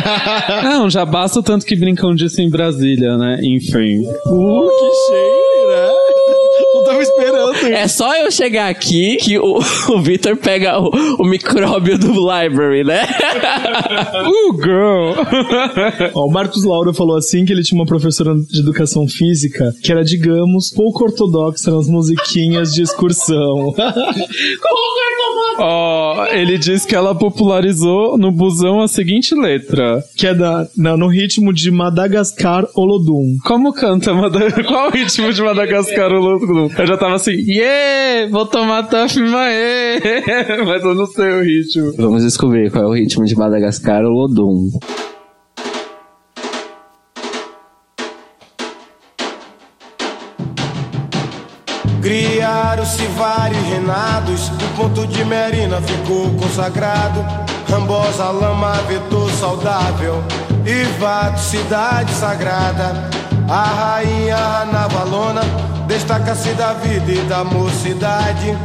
não, 0.64 0.88
já 0.88 1.04
basta 1.04 1.40
o 1.40 1.42
tanto 1.42 1.66
que 1.66 1.76
brincam 1.76 2.14
disso 2.14 2.40
em 2.40 2.48
Brasília, 2.48 3.18
né? 3.18 3.38
Enfim. 3.42 4.00
Uh, 4.26 4.68
que 4.68 4.90
cheio, 5.08 5.73
né? 5.74 6.13
Esperando. 7.08 7.54
É 7.66 7.88
só 7.88 8.14
eu 8.16 8.30
chegar 8.30 8.68
aqui 8.68 9.16
que 9.16 9.38
o, 9.38 9.58
o 9.90 10.00
Victor 10.02 10.36
pega 10.36 10.78
o, 10.80 10.90
o 11.20 11.24
micróbio 11.24 11.98
do 11.98 12.12
library, 12.12 12.84
né? 12.84 13.02
Uh, 14.24 14.56
girl! 14.56 15.12
Ó, 16.14 16.26
o 16.26 16.30
Marcos 16.30 16.64
Laura 16.64 16.92
falou 16.94 17.16
assim 17.16 17.44
que 17.44 17.52
ele 17.52 17.62
tinha 17.62 17.78
uma 17.80 17.86
professora 17.86 18.34
de 18.34 18.60
educação 18.60 19.06
física 19.06 19.72
que 19.82 19.92
era, 19.92 20.02
digamos, 20.04 20.70
pouco 20.74 21.04
ortodoxa 21.04 21.70
nas 21.70 21.88
musiquinhas 21.88 22.72
de 22.72 22.82
excursão. 22.82 23.74
Ó, 25.58 26.26
ele 26.26 26.58
diz 26.58 26.84
que 26.84 26.94
ela 26.96 27.14
popularizou 27.14 28.18
no 28.18 28.32
busão 28.32 28.80
a 28.80 28.88
seguinte 28.88 29.34
letra. 29.34 30.02
que 30.16 30.26
é 30.26 30.34
da, 30.34 30.66
na- 30.76 30.96
no 30.96 31.06
ritmo 31.08 31.52
de 31.52 31.70
Madagascar 31.70 32.66
Olodum. 32.74 33.36
Como 33.44 33.72
canta 33.72 34.12
Madagascar? 34.14 34.64
Qual 34.66 34.88
o 34.88 34.90
ritmo 34.90 35.32
de 35.32 35.42
Madagascar 35.42 36.12
o 36.12 36.18
Lulu? 36.20 36.70
Eu 36.76 36.86
já 36.86 36.93
tava 36.98 37.14
assim, 37.14 37.32
yeah, 37.32 38.30
vou 38.30 38.46
tomar 38.46 38.84
Tuff 38.84 39.18
Mae. 39.20 40.00
Mas 40.66 40.84
eu 40.84 40.94
não 40.94 41.06
sei 41.06 41.30
o 41.30 41.42
ritmo. 41.42 41.92
Vamos 41.96 42.22
descobrir 42.22 42.70
qual 42.70 42.84
é 42.84 42.86
o 42.86 42.92
ritmo 42.92 43.24
de 43.24 43.36
Madagascar, 43.36 44.04
o 44.04 44.10
Lodum. 44.10 44.70
Criaram-se 52.02 53.02
vários 53.16 53.62
reinados, 53.62 54.48
o 54.48 54.76
ponto 54.76 55.06
de 55.06 55.24
Merina 55.24 55.80
ficou 55.80 56.30
consagrado. 56.34 57.24
Rambosa, 57.68 58.24
lama, 58.24 58.74
vetor 58.82 59.30
saudável, 59.32 60.22
e 60.66 60.84
Vato, 60.98 61.40
cidade 61.40 62.12
sagrada. 62.12 63.08
A 63.48 63.62
rainha 63.62 64.64
navalona 64.72 65.42
destaca-se 65.86 66.50
da 66.54 66.72
vida 66.74 67.12
e 67.12 67.20
da 67.28 67.44
mocidade. 67.44 68.56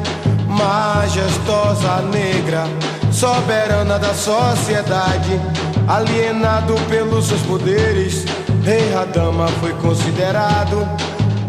Majestosa 0.47 2.01
negra, 2.11 2.63
soberana 3.11 3.99
da 3.99 4.13
sociedade. 4.13 5.39
Alienado 5.87 6.75
pelos 6.87 7.27
seus 7.27 7.41
poderes, 7.41 8.25
Rei 8.63 8.93
Radama 8.93 9.47
foi 9.59 9.73
considerado 9.73 10.87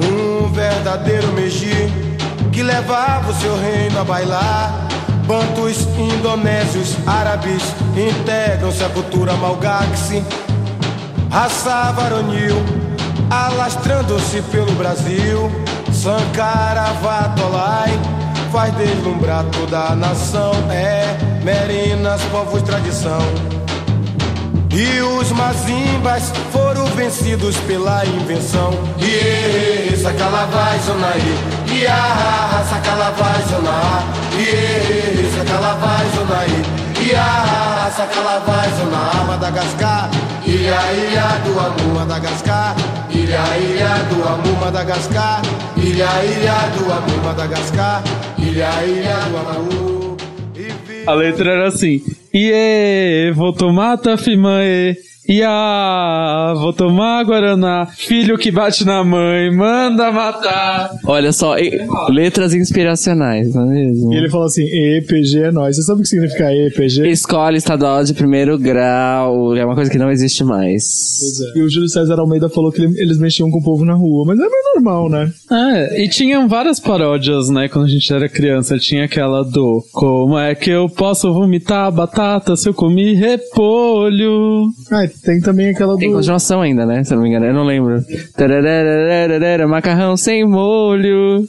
um 0.03 0.51
verdadeiro 0.51 1.29
Meji 1.33 1.93
que 2.51 2.63
levava 2.63 3.31
o 3.31 3.35
seu 3.35 3.57
reino 3.57 4.01
a 4.01 4.05
bailar. 4.05 4.89
Bantus, 5.27 5.87
indonésios, 5.97 6.97
árabes 7.07 7.63
integram-se 7.97 8.83
à 8.83 8.89
cultura 8.89 9.35
malgaxe. 9.35 10.25
Raça 11.31 11.93
varonil, 11.93 12.57
alastrando-se 13.31 14.43
pelo 14.51 14.73
Brasil. 14.73 15.51
Sankara 15.93 16.93
Vatolai 17.01 17.91
faz 18.51 18.75
deslumbrar 18.75 19.45
toda 19.53 19.93
a 19.93 19.97
nação. 19.97 20.53
É 20.71 21.17
Merinas, 21.45 22.21
povos 22.33 22.63
tradição. 22.63 23.23
E 24.73 25.01
os 25.01 25.33
mazimbas 25.33 26.33
foram 26.53 26.87
vencidos 26.87 27.57
pela 27.67 28.05
invenção. 28.07 28.71
Iê, 28.99 29.97
sacalavai, 29.97 30.79
zonaí. 30.81 31.39
Ia, 31.73 32.65
sacalavai, 32.69 33.43
zonaá. 33.51 34.03
Iê, 34.39 35.31
sacalavai, 35.37 36.07
zonaí. 36.15 36.80
Ia, 37.11 37.91
sacalavai, 37.97 38.69
zonaá. 38.79 39.25
Madagascar. 39.27 40.11
Ilha, 40.47 40.81
ilha 40.93 41.29
do 41.45 41.59
amor, 41.59 41.95
Madagascar. 42.07 42.75
Ilha, 43.11 43.43
ilha 43.59 43.95
do 44.11 44.23
amor, 44.29 44.61
Madagascar. 44.61 45.43
Ilha, 45.77 46.09
ilha 46.25 46.59
do 46.77 46.85
amor, 46.93 47.25
Madagascar. 47.25 48.03
Ilha, 48.39 48.71
ilha 48.85 49.17
do 49.29 49.37
vi- 50.87 51.05
A 51.07 51.15
letra 51.15 51.51
era 51.51 51.69
assim, 51.69 52.03
yeah, 52.35 53.35
vou 53.35 53.53
tomar 53.53 53.97
Mae. 55.31 55.37
Ia, 55.41 56.55
vou 56.57 56.73
tomar 56.73 57.25
Guaraná. 57.25 57.87
Filho 57.97 58.37
que 58.37 58.51
bate 58.51 58.85
na 58.85 59.03
mãe, 59.05 59.51
manda 59.55 60.11
matar. 60.13 60.91
Olha 61.05 61.33
só, 61.33 61.59
e- 61.59 61.81
letras 62.11 62.53
inspiracionais, 62.55 63.55
não 63.55 63.71
é 63.71 63.75
mesmo? 63.75 64.13
E 64.13 64.17
ele 64.17 64.29
falou 64.29 64.47
assim: 64.47 64.65
EPG 64.65 65.39
é 65.45 65.51
nóis. 65.53 65.77
Você 65.77 65.83
sabe 65.83 66.01
o 66.01 66.03
que 66.03 66.09
significa 66.09 66.53
EPG? 66.53 67.09
Escola 67.11 67.57
estadual 67.57 68.03
de 68.05 68.15
primeiro 68.15 68.59
grau, 68.59 69.55
é 69.57 69.65
uma 69.65 69.75
coisa 69.75 69.91
que 69.91 69.99
não 69.99 70.11
existe 70.11 70.43
mais. 70.45 70.83
E 71.55 71.61
o 71.63 71.69
Júlio 71.69 71.89
César 71.89 72.19
Almeida 72.19 72.49
falou 72.49 72.73
que 72.73 72.83
ele- 72.83 73.01
eles 73.01 73.19
mexiam 73.19 73.51
com 73.51 73.59
o 73.59 73.63
povo 73.63 73.85
na 73.85 73.95
rua, 73.95 74.25
mas 74.27 74.39
é 74.39 74.43
bem 74.43 74.63
normal, 74.75 75.09
né? 75.09 75.31
É, 75.51 76.05
e 76.05 76.09
tinham 76.09 76.49
várias 76.49 76.81
paródias, 76.81 77.49
né, 77.51 77.69
quando 77.69 77.85
a 77.87 77.89
gente 77.89 78.13
era 78.13 78.29
criança. 78.29 78.79
Tinha 78.79 79.05
aquela 79.05 79.43
do 79.45 79.83
Como 79.93 80.39
é 80.39 80.55
que 80.55 80.71
eu 80.71 80.89
posso 80.89 81.33
vomitar 81.33 81.91
batata 81.93 82.57
se 82.57 82.69
eu 82.69 82.75
comi 82.75 83.15
repolho? 83.15 84.69
E 85.20 85.20
tem 85.25 85.41
também 85.41 85.71
aquela 85.71 85.97
Tem 85.97 86.09
do. 86.11 86.17
continuação 86.17 86.61
ainda, 86.63 86.85
né? 86.87 87.03
Se 87.05 87.13
eu 87.13 87.17
não 87.17 87.23
me 87.25 87.31
engano, 87.31 87.47
eu 87.47 87.55
não 87.55 87.65
lembro. 87.65 88.01
Macarrão 89.69 90.17
sem 90.17 90.45
molho. 90.47 91.47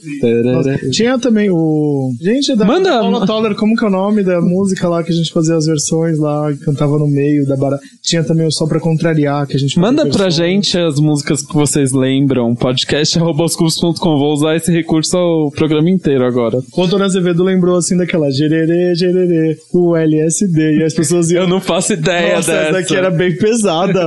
Tinha 0.92 1.18
também 1.20 1.50
o. 1.50 2.12
Gente, 2.22 2.52
é 2.52 2.56
da 2.56 2.66
Manda- 2.66 3.00
Paula 3.00 3.26
Toller, 3.26 3.56
como 3.56 3.76
que 3.76 3.84
é 3.84 3.88
o 3.88 3.92
nome 3.92 4.24
da 4.24 4.42
música 4.42 4.88
lá 4.88 5.04
que 5.04 5.12
a 5.12 5.16
gente 5.16 5.32
fazia 5.32 5.56
as 5.56 5.66
versões 5.66 6.18
lá 6.20 6.52
cantava 6.64 6.98
no 6.98 7.08
meio 7.08 7.46
da 7.48 7.56
bara. 7.56 7.80
Tinha 8.04 8.24
também 8.24 8.46
o 8.48 8.52
Só 8.52 8.66
Pra 8.68 8.80
Contrariar, 8.80 9.48
que 9.48 9.56
a 9.56 9.60
gente 9.60 9.76
fazia 9.76 9.82
Manda 9.92 10.06
pra 10.10 10.30
gente 10.30 10.78
as 10.78 11.00
músicas 11.00 11.42
que 11.42 11.54
vocês 11.54 11.92
lembram. 11.92 12.56
podcast.com. 12.56 14.18
Vou 14.18 14.34
usar 14.34 14.56
esse 14.56 14.72
recurso 14.72 15.18
ao 15.18 15.52
programa 15.52 15.90
inteiro 15.90 16.26
agora. 16.26 16.58
O 16.76 16.84
Antônio 16.84 17.06
Azevedo 17.06 17.44
lembrou 17.44 17.78
assim 17.78 17.98
daquela 17.98 18.30
gererê, 18.32 18.94
gererê, 18.96 19.58
o 19.74 19.96
LSD, 19.96 20.80
e 20.80 20.84
as 20.84 20.94
pessoas 20.94 21.30
iam. 21.32 21.44
Eu 21.44 21.48
não 21.50 21.60
faço 21.62 21.94
ideia 21.94 22.36
Nossa, 22.36 22.52
dessa. 22.52 22.64
essa 22.66 22.72
daqui 22.74 22.96
era 22.96 23.10
bem 23.10 23.36
pesada. 23.36 23.51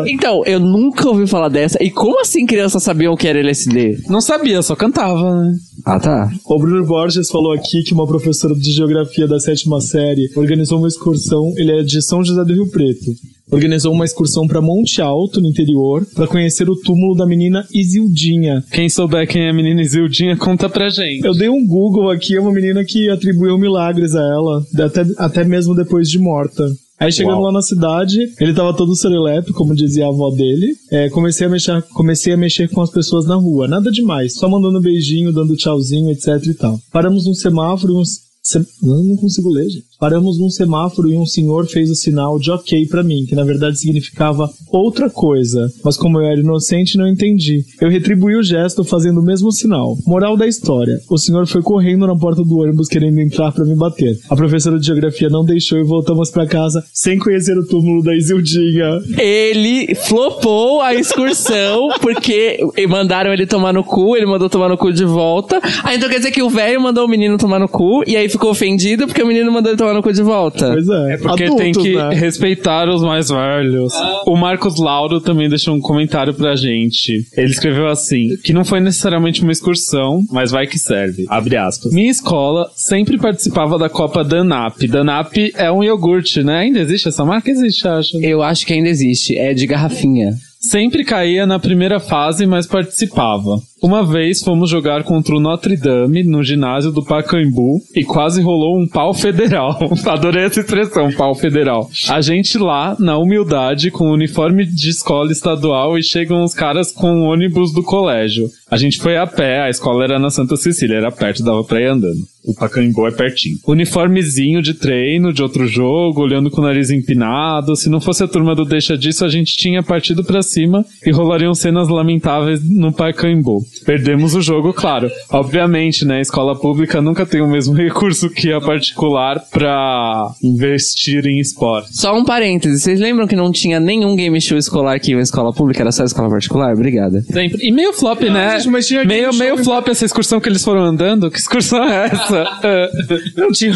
Então, 0.14 0.42
eu 0.46 0.60
nunca 0.60 1.08
ouvi 1.08 1.26
falar 1.26 1.48
dessa. 1.48 1.82
E 1.82 1.90
como 1.90 2.20
assim 2.20 2.46
crianças 2.46 2.82
sabiam 2.82 3.12
o 3.12 3.16
que 3.16 3.26
era 3.26 3.38
LSD? 3.40 4.04
Não 4.08 4.20
sabia, 4.20 4.62
só 4.62 4.76
cantava, 4.76 5.42
né? 5.42 5.56
Ah, 5.84 5.98
tá. 5.98 6.30
O 6.46 6.58
Bruno 6.58 6.86
Borges 6.86 7.28
falou 7.28 7.52
aqui 7.52 7.82
que 7.82 7.92
uma 7.92 8.06
professora 8.06 8.54
de 8.54 8.72
geografia 8.72 9.26
da 9.26 9.38
sétima 9.38 9.80
série 9.80 10.30
organizou 10.36 10.78
uma 10.78 10.88
excursão. 10.88 11.52
Ele 11.56 11.72
é 11.72 11.82
de 11.82 12.00
São 12.02 12.24
José 12.24 12.44
do 12.44 12.54
Rio 12.54 12.70
Preto. 12.70 13.12
Organizou 13.50 13.92
uma 13.92 14.04
excursão 14.04 14.46
pra 14.46 14.62
Monte 14.62 15.02
Alto, 15.02 15.40
no 15.40 15.48
interior, 15.48 16.06
pra 16.14 16.26
conhecer 16.26 16.68
o 16.68 16.80
túmulo 16.80 17.14
da 17.14 17.26
menina 17.26 17.66
Isildinha. 17.72 18.64
Quem 18.72 18.88
souber 18.88 19.28
quem 19.28 19.42
é 19.42 19.50
a 19.50 19.54
menina 19.54 19.82
Isildinha, 19.82 20.36
conta 20.36 20.68
pra 20.68 20.88
gente. 20.88 21.24
Eu 21.24 21.34
dei 21.34 21.48
um 21.48 21.64
Google 21.66 22.10
aqui, 22.10 22.34
é 22.36 22.40
uma 22.40 22.52
menina 22.52 22.82
que 22.84 23.10
atribuiu 23.10 23.58
milagres 23.58 24.14
a 24.14 24.22
ela, 24.22 24.62
até, 24.86 25.04
até 25.18 25.44
mesmo 25.44 25.74
depois 25.74 26.08
de 26.08 26.18
morta. 26.18 26.66
Aí 27.04 27.12
chegando 27.12 27.42
lá 27.42 27.52
na 27.52 27.60
cidade, 27.60 28.18
ele 28.40 28.54
tava 28.54 28.74
todo 28.74 28.96
serelepe, 28.96 29.52
como 29.52 29.74
dizia 29.74 30.06
a 30.06 30.08
avó 30.08 30.30
dele. 30.30 30.74
É, 30.90 31.10
comecei, 31.10 31.46
a 31.46 31.50
mexer, 31.50 31.82
comecei 31.92 32.32
a 32.32 32.36
mexer 32.36 32.70
com 32.70 32.80
as 32.80 32.90
pessoas 32.90 33.26
na 33.26 33.34
rua. 33.34 33.68
Nada 33.68 33.90
demais, 33.90 34.34
só 34.34 34.48
mandando 34.48 34.80
beijinho, 34.80 35.30
dando 35.30 35.54
tchauzinho, 35.54 36.10
etc 36.10 36.42
e 36.46 36.54
tal. 36.54 36.80
Paramos 36.90 37.26
num 37.26 37.34
semáforo 37.34 37.92
e 37.92 37.96
uns. 37.96 38.24
Se... 38.42 38.58
Não 38.82 39.16
consigo 39.16 39.50
ler, 39.50 39.68
gente. 39.68 39.84
Paramos 39.98 40.38
num 40.38 40.50
semáforo 40.50 41.10
e 41.10 41.16
um 41.16 41.26
senhor 41.26 41.66
fez 41.66 41.90
o 41.90 41.94
sinal 41.94 42.38
de 42.38 42.50
ok 42.50 42.86
pra 42.86 43.02
mim, 43.02 43.24
que 43.26 43.34
na 43.34 43.44
verdade 43.44 43.78
significava 43.78 44.50
outra 44.70 45.08
coisa. 45.08 45.72
Mas 45.84 45.96
como 45.96 46.18
eu 46.18 46.26
era 46.26 46.40
inocente, 46.40 46.98
não 46.98 47.06
entendi. 47.06 47.64
Eu 47.80 47.88
retribuí 47.88 48.36
o 48.36 48.42
gesto 48.42 48.84
fazendo 48.84 49.20
o 49.20 49.24
mesmo 49.24 49.52
sinal. 49.52 49.96
Moral 50.06 50.36
da 50.36 50.46
história: 50.46 51.00
o 51.08 51.18
senhor 51.18 51.46
foi 51.46 51.62
correndo 51.62 52.06
na 52.06 52.16
porta 52.16 52.42
do 52.42 52.58
ônibus 52.58 52.88
querendo 52.88 53.20
entrar 53.20 53.52
pra 53.52 53.64
me 53.64 53.74
bater. 53.74 54.18
A 54.28 54.36
professora 54.36 54.78
de 54.78 54.86
geografia 54.86 55.28
não 55.28 55.44
deixou 55.44 55.78
e 55.78 55.84
voltamos 55.84 56.30
pra 56.30 56.46
casa 56.46 56.84
sem 56.92 57.18
conhecer 57.18 57.56
o 57.56 57.66
túmulo 57.66 58.02
da 58.02 58.14
Isildinha. 58.14 59.00
Ele 59.18 59.94
flopou 59.94 60.80
a 60.80 60.94
excursão 60.94 61.88
porque 62.00 62.58
mandaram 62.88 63.32
ele 63.32 63.46
tomar 63.46 63.72
no 63.72 63.84
cu, 63.84 64.16
ele 64.16 64.26
mandou 64.26 64.48
tomar 64.48 64.68
no 64.68 64.76
cu 64.76 64.92
de 64.92 65.04
volta. 65.04 65.60
Ah, 65.82 65.94
então 65.94 66.08
quer 66.08 66.18
dizer 66.18 66.30
que 66.30 66.42
o 66.42 66.50
velho 66.50 66.80
mandou 66.80 67.04
o 67.04 67.08
menino 67.08 67.36
tomar 67.38 67.58
no 67.58 67.68
cu 67.68 68.02
e 68.06 68.16
aí 68.16 68.28
ficou 68.28 68.50
ofendido 68.50 69.06
porque 69.06 69.22
o 69.22 69.26
menino 69.26 69.50
mandou 69.52 69.70
ele 69.70 69.78
tomar 69.78 69.83
tomar 69.84 69.94
no 69.94 70.02
cu 70.02 70.12
de 70.12 70.22
volta. 70.22 70.72
Pois 70.72 70.88
é. 70.88 71.14
É 71.14 71.16
porque 71.18 71.44
Adultos, 71.44 71.62
tem 71.62 71.72
que 71.72 71.96
né? 71.96 72.14
respeitar 72.14 72.88
os 72.88 73.02
mais 73.02 73.28
velhos. 73.28 73.92
O 74.26 74.36
Marcos 74.36 74.78
Lauro 74.78 75.20
também 75.20 75.48
deixou 75.48 75.74
um 75.74 75.80
comentário 75.80 76.32
pra 76.32 76.56
gente. 76.56 77.24
Ele 77.36 77.50
escreveu 77.50 77.86
assim: 77.88 78.28
que 78.42 78.52
não 78.52 78.64
foi 78.64 78.80
necessariamente 78.80 79.42
uma 79.42 79.52
excursão, 79.52 80.22
mas 80.30 80.50
vai 80.50 80.66
que 80.66 80.78
serve. 80.78 81.26
Abre 81.28 81.56
aspas. 81.56 81.92
Minha 81.92 82.10
escola 82.10 82.70
sempre 82.74 83.18
participava 83.18 83.78
da 83.78 83.88
Copa 83.88 84.24
Danap. 84.24 84.86
Danap 84.86 85.36
é 85.56 85.70
um 85.70 85.84
iogurte, 85.84 86.42
né? 86.42 86.60
Ainda 86.60 86.80
existe 86.80 87.08
essa 87.08 87.24
marca? 87.24 87.50
Existe, 87.50 87.86
acho. 87.86 88.18
Eu 88.22 88.42
acho 88.42 88.66
que 88.66 88.72
ainda 88.72 88.88
existe. 88.88 89.36
É 89.36 89.52
de 89.52 89.66
garrafinha. 89.66 90.34
Sempre 90.60 91.04
caía 91.04 91.44
na 91.44 91.58
primeira 91.58 92.00
fase, 92.00 92.46
mas 92.46 92.66
participava. 92.66 93.58
Uma 93.84 94.02
vez 94.02 94.42
fomos 94.42 94.70
jogar 94.70 95.04
contra 95.04 95.36
o 95.36 95.38
Notre 95.38 95.76
Dame 95.76 96.24
no 96.24 96.42
ginásio 96.42 96.90
do 96.90 97.04
Pacaembu 97.04 97.82
e 97.94 98.02
quase 98.02 98.40
rolou 98.40 98.80
um 98.80 98.88
pau 98.88 99.12
federal. 99.12 99.78
Adorei 100.08 100.44
essa 100.44 100.60
expressão, 100.60 101.12
pau 101.12 101.34
federal. 101.34 101.90
A 102.08 102.22
gente 102.22 102.56
lá, 102.56 102.96
na 102.98 103.18
humildade, 103.18 103.90
com 103.90 104.10
uniforme 104.10 104.64
de 104.64 104.88
escola 104.88 105.30
estadual 105.30 105.98
e 105.98 106.02
chegam 106.02 106.42
os 106.42 106.54
caras 106.54 106.92
com 106.92 107.20
o 107.20 107.24
ônibus 107.24 107.74
do 107.74 107.82
colégio. 107.82 108.48
A 108.70 108.78
gente 108.78 108.98
foi 108.98 109.18
a 109.18 109.26
pé, 109.26 109.60
a 109.60 109.68
escola 109.68 110.02
era 110.02 110.18
na 110.18 110.30
Santa 110.30 110.56
Cecília, 110.56 110.96
era 110.96 111.12
perto, 111.12 111.44
dava 111.44 111.62
pra 111.62 111.82
ir 111.82 111.88
andando. 111.88 112.24
O 112.44 112.54
Pacaembu 112.54 113.06
é 113.06 113.10
pertinho. 113.10 113.56
Uniformezinho 113.66 114.60
de 114.60 114.74
treino, 114.74 115.32
de 115.32 115.42
outro 115.42 115.66
jogo, 115.66 116.20
olhando 116.20 116.50
com 116.50 116.60
o 116.60 116.64
nariz 116.64 116.90
empinado. 116.90 117.74
Se 117.74 117.88
não 117.88 118.00
fosse 118.00 118.22
a 118.22 118.28
turma 118.28 118.54
do 118.54 118.66
Deixa 118.66 118.98
Disso, 118.98 119.24
a 119.24 119.28
gente 119.28 119.56
tinha 119.56 119.82
partido 119.82 120.22
pra 120.22 120.42
cima 120.42 120.84
e 121.06 121.10
rolariam 121.10 121.54
cenas 121.54 121.88
lamentáveis 121.88 122.62
no 122.62 122.92
Pacaembu. 122.92 123.64
Perdemos 123.84 124.34
o 124.34 124.40
jogo, 124.40 124.72
claro. 124.72 125.10
Obviamente, 125.30 126.04
né? 126.04 126.18
A 126.18 126.20
escola 126.20 126.58
pública 126.58 127.00
nunca 127.02 127.24
tem 127.26 127.40
o 127.40 127.48
mesmo 127.48 127.74
recurso 127.76 128.30
que 128.30 128.52
a 128.52 128.60
particular 128.60 129.40
pra 129.50 130.30
investir 130.42 131.26
em 131.26 131.38
esporte. 131.40 131.88
Só 131.96 132.16
um 132.16 132.24
parêntese. 132.24 132.80
Vocês 132.80 133.00
lembram 133.00 133.26
que 133.26 133.36
não 133.36 133.50
tinha 133.52 133.78
nenhum 133.80 134.14
game 134.16 134.40
show 134.40 134.56
escolar 134.56 134.98
que 135.00 135.10
ia 135.12 135.16
em 135.16 135.20
escola 135.20 135.52
pública? 135.52 135.82
Era 135.82 135.92
só 135.92 136.04
escola 136.04 136.28
particular? 136.28 136.72
Obrigada. 136.74 137.22
Sempre. 137.22 137.58
E 137.66 137.72
meio 137.72 137.92
flop, 137.92 138.22
né? 138.22 138.58
gente, 138.58 138.70
mas 138.70 138.86
tinha 138.86 139.04
meio, 139.04 139.26
game 139.30 139.38
meio 139.38 139.56
show- 139.56 139.64
flop 139.64 139.88
essa 139.88 140.04
excursão 140.04 140.40
que 140.40 140.48
eles 140.48 140.62
foram 140.64 140.82
andando. 140.84 141.30
Que 141.30 141.38
excursão 141.38 141.82
é 141.84 142.06
essa? 142.06 142.44
Não 143.36 143.50
tinha. 143.50 143.74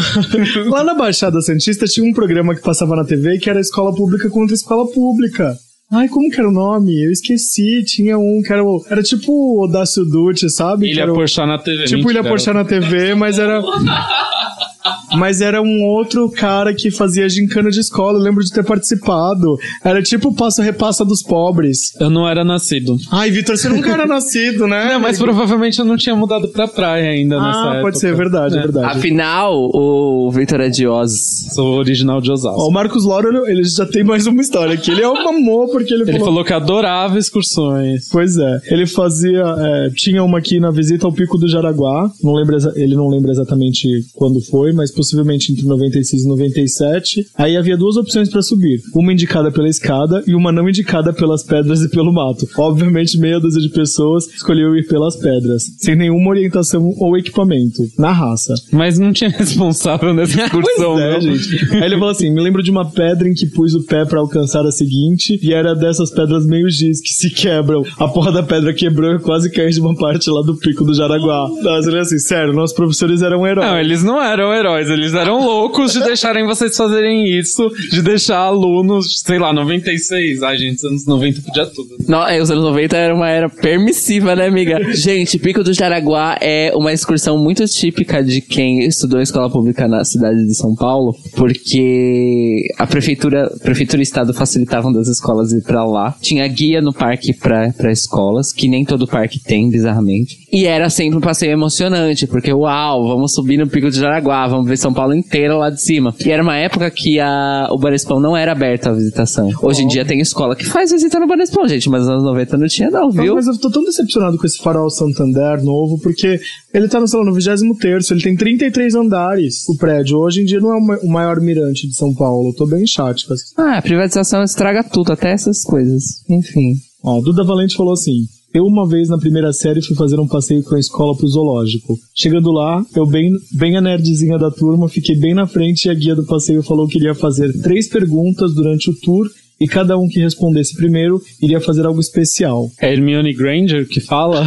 Lá 0.69 0.83
na 0.83 0.95
Baixada 0.95 1.41
Santista 1.41 1.85
tinha 1.85 2.05
um 2.09 2.13
programa 2.13 2.55
que 2.55 2.61
passava 2.61 2.95
na 2.95 3.03
TV 3.05 3.37
que 3.37 3.49
era 3.49 3.59
escola 3.59 3.93
pública 3.93 4.29
contra 4.29 4.53
escola 4.55 4.89
pública. 4.91 5.55
Ai, 5.91 6.07
como 6.07 6.29
que 6.29 6.39
era 6.39 6.47
o 6.47 6.51
nome? 6.53 7.03
Eu 7.03 7.11
esqueci. 7.11 7.83
Tinha 7.83 8.17
um 8.17 8.41
que 8.45 8.53
era, 8.53 8.63
o- 8.63 8.85
era 8.89 9.01
tipo 9.01 9.31
o 9.31 9.63
Odácio 9.65 10.05
Dutti, 10.05 10.47
sabe? 10.49 10.87
Ilha 10.91 11.07
Porchat 11.15 11.47
na 11.47 11.57
TV. 11.57 11.83
Tipo 11.85 12.11
Ilha 12.11 12.23
Porchat 12.23 12.53
na 12.53 12.63
TV, 12.65 13.15
mas 13.15 13.39
era. 13.39 13.59
Mas 15.17 15.41
era 15.41 15.61
um 15.61 15.83
outro 15.85 16.29
cara 16.31 16.73
que 16.73 16.89
fazia 16.91 17.27
gincana 17.27 17.69
de 17.69 17.79
escola, 17.79 18.17
eu 18.17 18.21
lembro 18.23 18.43
de 18.43 18.51
ter 18.51 18.63
participado. 18.63 19.57
Era 19.83 20.01
tipo 20.01 20.33
passa 20.33 20.63
repassa 20.63 21.03
dos 21.03 21.21
pobres. 21.21 21.93
Eu 21.99 22.09
não 22.09 22.27
era 22.27 22.43
nascido. 22.43 22.95
Ai, 23.11 23.29
Vitor, 23.31 23.57
você 23.57 23.67
nunca 23.69 23.91
era 23.91 24.05
nascido, 24.05 24.67
né? 24.67 24.93
Não, 24.93 24.99
mas 24.99 25.17
provavelmente 25.17 25.79
eu 25.79 25.85
não 25.85 25.97
tinha 25.97 26.15
mudado 26.15 26.47
pra 26.49 26.67
praia 26.67 27.09
ainda 27.11 27.35
nessa 27.41 27.59
Ah, 27.59 27.65
época. 27.67 27.81
pode 27.81 27.99
ser, 27.99 28.15
verdade, 28.15 28.57
é 28.57 28.61
verdade. 28.61 28.97
Afinal, 28.97 29.69
o 29.73 30.29
Victor 30.31 30.61
é 30.61 30.69
de 30.69 30.87
Oz. 30.87 31.47
Sou 31.53 31.77
original 31.77 32.21
de 32.21 32.31
Osasco. 32.31 32.59
Ó, 32.61 32.67
o 32.67 32.71
Marcos 32.71 33.05
Lauro, 33.05 33.47
ele 33.47 33.63
já 33.63 33.85
tem 33.85 34.03
mais 34.03 34.27
uma 34.27 34.41
história 34.41 34.73
aqui. 34.75 34.91
Ele 34.91 35.01
é 35.03 35.09
um 35.09 35.27
amor 35.27 35.69
porque 35.71 35.93
ele, 35.93 36.03
Ele 36.03 36.11
falou... 36.13 36.25
falou 36.27 36.43
que 36.45 36.53
adorava 36.53 37.17
excursões. 37.17 38.07
Pois 38.11 38.37
é, 38.37 38.61
ele 38.71 38.85
fazia. 38.85 39.43
é, 39.57 39.89
tinha 39.95 40.23
uma 40.23 40.37
aqui 40.39 40.59
na 40.59 40.71
visita 40.71 41.05
ao 41.05 41.11
Pico 41.13 41.37
do 41.37 41.47
Jaraguá. 41.47 42.09
Não 42.23 42.33
lembra, 42.33 42.57
ele 42.75 42.95
não 42.95 43.09
lembra 43.09 43.31
exatamente 43.31 43.87
quando 44.13 44.39
foi, 44.41 44.68
mas 44.73 44.91
possivelmente 44.91 45.51
entre 45.51 45.65
96 45.65 46.23
e 46.23 46.27
97. 46.27 47.27
Aí 47.37 47.57
havia 47.57 47.77
duas 47.77 47.95
opções 47.97 48.29
pra 48.29 48.41
subir: 48.41 48.81
uma 48.95 49.11
indicada 49.13 49.51
pela 49.51 49.67
escada 49.69 50.23
e 50.27 50.33
uma 50.35 50.51
não 50.51 50.67
indicada 50.69 51.13
pelas 51.13 51.43
pedras 51.43 51.81
e 51.81 51.89
pelo 51.89 52.13
mato. 52.13 52.47
Obviamente, 52.57 53.17
meia 53.17 53.39
dúzia 53.39 53.61
de 53.61 53.69
pessoas 53.69 54.27
escolheu 54.27 54.75
ir 54.75 54.87
pelas 54.87 55.15
pedras, 55.17 55.63
sem 55.77 55.95
nenhuma 55.95 56.29
orientação 56.29 56.93
ou 56.97 57.17
equipamento, 57.17 57.83
na 57.97 58.11
raça. 58.11 58.53
Mas 58.71 58.97
não 58.99 59.11
tinha 59.11 59.29
responsável 59.37 60.13
nessa 60.13 60.39
excursão, 60.43 60.93
Pois 60.93 61.01
é, 61.01 61.13
não. 61.13 61.21
gente. 61.21 61.75
Aí 61.75 61.83
ele 61.83 61.95
falou 61.95 62.09
assim: 62.09 62.29
me 62.33 62.41
lembro 62.41 62.63
de 62.63 62.71
uma 62.71 62.89
pedra 62.89 63.27
em 63.27 63.33
que 63.33 63.45
pus 63.47 63.73
o 63.73 63.83
pé 63.85 64.05
pra 64.05 64.19
alcançar 64.19 64.65
a 64.65 64.71
seguinte, 64.71 65.39
e 65.41 65.53
era 65.53 65.73
dessas 65.73 66.11
pedras 66.11 66.45
meio 66.45 66.69
giz 66.69 67.01
que 67.01 67.09
se 67.13 67.29
quebram. 67.29 67.83
A 67.97 68.07
porra 68.07 68.31
da 68.31 68.43
pedra 68.43 68.73
quebrou 68.73 69.15
e 69.15 69.19
quase 69.19 69.51
caí 69.51 69.69
de 69.71 69.79
uma 69.79 69.95
parte 69.95 70.29
lá 70.29 70.41
do 70.41 70.55
pico 70.57 70.83
do 70.83 70.93
Jaraguá. 70.93 71.47
Nossa, 71.61 71.89
ele 71.89 71.97
é 71.97 72.01
assim, 72.01 72.19
sério, 72.19 72.53
nossos 72.53 72.75
professores 72.75 73.21
eram 73.21 73.45
heróis. 73.45 73.67
Não, 73.67 73.79
eles 73.79 74.03
não 74.03 74.21
eram 74.21 74.53
heróis, 74.53 74.58
eles 74.67 75.13
eram 75.13 75.45
loucos 75.45 75.93
de 75.93 76.03
deixarem 76.03 76.45
vocês 76.45 76.75
fazerem 76.75 77.25
isso, 77.39 77.69
de 77.91 78.01
deixar 78.01 78.37
alunos, 78.37 79.21
sei 79.25 79.39
lá, 79.39 79.53
96. 79.53 80.43
Ai, 80.43 80.57
gente, 80.57 80.85
anos 80.85 81.05
90 81.05 81.41
podia 81.41 81.65
tudo. 81.65 81.89
né? 81.91 82.05
Não, 82.07 82.27
é, 82.27 82.41
os 82.41 82.51
anos 82.51 82.63
90 82.63 82.97
era 82.97 83.15
uma 83.15 83.29
era 83.29 83.49
permissiva, 83.49 84.35
né, 84.35 84.47
amiga? 84.47 84.79
Gente, 84.93 85.39
Pico 85.39 85.63
do 85.63 85.73
Jaraguá 85.73 86.37
é 86.41 86.71
uma 86.75 86.91
excursão 86.91 87.37
muito 87.37 87.65
típica 87.65 88.23
de 88.23 88.41
quem 88.41 88.79
estudou 88.79 89.19
em 89.19 89.23
escola 89.23 89.49
pública 89.49 89.87
na 89.87 90.03
cidade 90.03 90.45
de 90.45 90.55
São 90.55 90.75
Paulo, 90.75 91.15
porque 91.35 92.67
a 92.77 92.85
prefeitura, 92.85 93.49
prefeitura 93.61 94.01
e 94.01 94.03
estado 94.03 94.33
facilitavam 94.33 94.91
das 94.91 95.07
escolas 95.07 95.51
ir 95.51 95.63
pra 95.63 95.85
lá. 95.85 96.15
Tinha 96.21 96.47
guia 96.47 96.81
no 96.81 96.93
parque 96.93 97.33
pra 97.33 97.71
escolas, 97.91 98.51
que 98.51 98.67
nem 98.67 98.83
todo 98.83 99.07
parque 99.07 99.39
tem, 99.39 99.69
bizarramente. 99.69 100.37
E 100.51 100.65
era 100.65 100.89
sempre 100.89 101.17
um 101.17 101.21
passeio 101.21 101.51
emocionante, 101.51 102.27
porque 102.27 102.51
uau, 102.51 103.07
vamos 103.07 103.33
subir 103.33 103.57
no 103.57 103.67
Pico 103.67 103.89
do 103.89 103.95
Jaraguá, 103.95 104.47
vamos 104.49 104.67
ver 104.67 104.77
São 104.77 104.93
Paulo 104.93 105.13
inteira 105.13 105.55
lá 105.55 105.69
de 105.69 105.81
cima. 105.81 106.13
E 106.25 106.29
era 106.31 106.41
uma 106.43 106.55
época 106.55 106.89
que 106.91 107.19
a, 107.19 107.67
o 107.71 107.77
Banespão 107.77 108.19
não 108.19 108.35
era 108.35 108.51
aberto 108.51 108.87
à 108.87 108.93
visitação. 108.93 109.49
Hoje 109.61 109.83
em 109.83 109.87
dia 109.87 110.03
tem 110.05 110.19
escola 110.19 110.55
que 110.55 110.65
faz 110.65 110.91
visita 110.91 111.19
no 111.19 111.27
Banespão, 111.27 111.67
gente, 111.67 111.89
mas 111.89 112.01
nos 112.01 112.09
anos 112.09 112.23
90 112.23 112.57
não 112.57 112.67
tinha 112.67 112.89
não, 112.89 113.09
viu? 113.11 113.35
Mas 113.35 113.47
eu 113.47 113.57
tô 113.57 113.69
tão 113.71 113.83
decepcionado 113.83 114.37
com 114.37 114.45
esse 114.45 114.57
farol 114.59 114.89
Santander 114.89 115.63
novo, 115.63 115.99
porque 116.01 116.39
ele 116.73 116.87
tá, 116.87 116.99
no, 116.99 117.07
sei 117.07 117.19
lá, 117.19 117.25
no 117.25 117.33
23 117.33 118.11
ele 118.11 118.21
tem 118.21 118.35
33 118.35 118.95
andares, 118.95 119.67
o 119.69 119.77
prédio. 119.77 120.17
Hoje 120.17 120.41
em 120.41 120.45
dia 120.45 120.59
não 120.59 120.71
é 120.73 120.77
o 120.77 120.81
ma- 120.85 120.99
o 121.03 121.07
maior 121.09 121.39
mirante 121.39 121.87
de 121.87 121.95
São 121.95 122.13
Paulo. 122.13 122.49
Eu 122.49 122.53
tô 122.55 122.65
bem 122.67 122.85
chato 122.87 123.19
Ah, 123.57 123.77
a 123.77 123.81
privatização 123.81 124.43
estraga 124.43 124.83
tudo, 124.83 125.11
até 125.11 125.31
essas 125.31 125.63
coisas. 125.63 126.23
Enfim. 126.29 126.75
Ó, 127.03 127.19
Duda 127.21 127.43
Valente 127.43 127.75
falou 127.75 127.93
assim: 127.93 128.25
Eu 128.51 128.65
uma 128.65 128.87
vez 128.87 129.09
na 129.09 129.17
primeira 129.17 129.53
série 129.53 129.81
fui 129.81 129.95
fazer 129.95 130.19
um 130.19 130.27
passeio 130.27 130.63
com 130.63 130.75
a 130.75 130.79
escola 130.79 131.15
pro 131.15 131.27
zoológico. 131.27 131.95
Chegando 132.15 132.51
lá, 132.51 132.83
eu 132.95 133.05
bem, 133.05 133.31
bem 133.51 133.77
a 133.77 133.81
nerdzinha 133.81 134.39
da 134.39 134.49
turma, 134.49 134.89
fiquei 134.89 135.15
bem 135.15 135.35
na 135.35 135.45
frente 135.45 135.85
e 135.85 135.89
a 135.89 135.93
guia 135.93 136.15
do 136.15 136.25
passeio 136.25 136.63
falou 136.63 136.87
que 136.87 136.97
iria 136.97 137.13
fazer 137.13 137.53
três 137.61 137.87
perguntas 137.87 138.55
durante 138.55 138.89
o 138.89 138.99
tour 139.01 139.29
e 139.61 139.67
cada 139.67 139.97
um 139.99 140.07
que 140.07 140.19
respondesse 140.19 140.75
primeiro 140.75 141.21
iria 141.39 141.61
fazer 141.61 141.85
algo 141.85 141.99
especial. 141.99 142.71
É 142.81 142.91
Hermione 142.91 143.33
Granger 143.33 143.87
que 143.87 143.99
fala? 143.99 144.43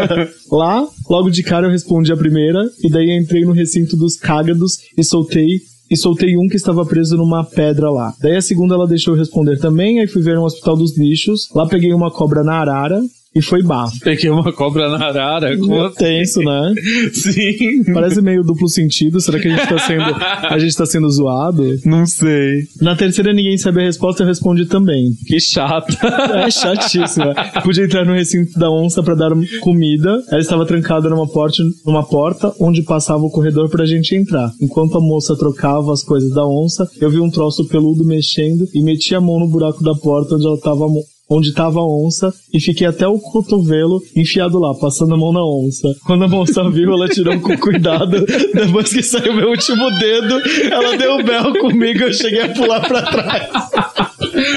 Lá, 0.52 0.86
logo 1.08 1.30
de 1.30 1.42
cara 1.42 1.66
eu 1.66 1.70
respondi 1.70 2.12
a 2.12 2.16
primeira 2.16 2.62
e 2.84 2.90
daí 2.90 3.16
entrei 3.16 3.46
no 3.46 3.52
recinto 3.52 3.96
dos 3.96 4.16
cágados 4.16 4.80
e 4.98 5.02
soltei 5.02 5.60
e 5.90 5.96
soltei 5.96 6.36
um 6.36 6.48
que 6.48 6.56
estava 6.56 6.84
preso 6.84 7.16
numa 7.16 7.44
pedra 7.44 7.88
lá. 7.88 8.12
Daí 8.20 8.34
a 8.34 8.42
segunda 8.42 8.74
ela 8.74 8.88
deixou 8.88 9.14
eu 9.14 9.18
responder 9.18 9.56
também, 9.60 10.00
aí 10.00 10.08
fui 10.08 10.20
ver 10.20 10.36
um 10.36 10.42
hospital 10.42 10.76
dos 10.76 10.92
bichos. 10.92 11.48
Lá 11.54 11.64
peguei 11.64 11.94
uma 11.94 12.10
cobra 12.10 12.42
na 12.42 12.54
arara 12.54 13.00
e 13.36 13.42
foi 13.42 13.62
bafo. 13.62 13.98
Peguei 14.00 14.30
uma 14.30 14.52
cobra 14.52 14.88
na 14.88 15.06
arara. 15.06 15.56
Como 15.58 15.80
assim? 15.84 15.96
Tenso, 15.96 16.40
né? 16.40 16.74
Sim. 17.12 17.84
Parece 17.92 18.22
meio 18.22 18.42
duplo 18.42 18.68
sentido. 18.68 19.20
Será 19.20 19.38
que 19.38 19.48
a 19.48 19.56
gente 19.56 19.68
tá 19.68 19.78
sendo, 19.78 20.02
a 20.50 20.58
gente 20.58 20.76
tá 20.76 20.86
sendo 20.86 21.10
zoado? 21.10 21.62
Não 21.84 22.06
sei. 22.06 22.62
Na 22.80 22.96
terceira 22.96 23.32
ninguém 23.32 23.58
sabe 23.58 23.80
a 23.82 23.84
resposta, 23.84 24.22
eu 24.22 24.26
respondi 24.26 24.66
também. 24.66 25.10
Que 25.26 25.38
chato. 25.40 25.96
É 26.36 26.50
chatíssimo. 26.50 27.26
né? 27.26 27.34
Pude 27.62 27.82
entrar 27.82 28.04
no 28.04 28.12
recinto 28.14 28.58
da 28.58 28.70
onça 28.70 29.02
pra 29.02 29.14
dar 29.14 29.30
comida. 29.60 30.22
Ela 30.30 30.40
estava 30.40 30.64
trancada 30.66 31.08
numa 31.08 31.26
porta, 31.28 31.62
numa 31.84 32.04
porta 32.06 32.52
onde 32.60 32.82
passava 32.82 33.22
o 33.22 33.30
corredor 33.30 33.68
pra 33.68 33.84
gente 33.84 34.14
entrar. 34.14 34.50
Enquanto 34.60 34.96
a 34.96 35.00
moça 35.00 35.36
trocava 35.36 35.92
as 35.92 36.02
coisas 36.02 36.30
da 36.32 36.46
onça, 36.46 36.88
eu 37.00 37.10
vi 37.10 37.20
um 37.20 37.30
troço 37.30 37.66
peludo 37.68 38.04
mexendo 38.04 38.66
e 38.74 38.82
meti 38.82 39.14
a 39.14 39.20
mão 39.20 39.38
no 39.38 39.48
buraco 39.48 39.82
da 39.82 39.94
porta 39.94 40.34
onde 40.34 40.46
ela 40.46 40.58
tava 40.60 40.86
onde 41.28 41.52
tava 41.52 41.80
a 41.80 41.86
onça 41.86 42.32
e 42.52 42.60
fiquei 42.60 42.86
até 42.86 43.06
o 43.06 43.18
cotovelo 43.18 44.00
enfiado 44.14 44.58
lá, 44.58 44.74
passando 44.74 45.14
a 45.14 45.18
mão 45.18 45.32
na 45.32 45.44
onça. 45.44 45.88
Quando 46.06 46.24
a 46.24 46.28
moça 46.28 46.68
viu, 46.70 46.92
ela 46.92 47.08
tirou 47.08 47.38
com 47.40 47.56
cuidado. 47.58 48.24
Depois 48.54 48.92
que 48.92 49.02
saiu 49.02 49.34
meu 49.34 49.48
último 49.50 49.90
dedo, 49.98 50.40
ela 50.70 50.96
deu 50.96 51.16
um 51.16 51.24
berro 51.24 51.52
comigo 51.58 52.04
eu 52.04 52.12
cheguei 52.12 52.42
a 52.42 52.48
pular 52.50 52.80
pra 52.86 53.02
trás. 53.02 53.48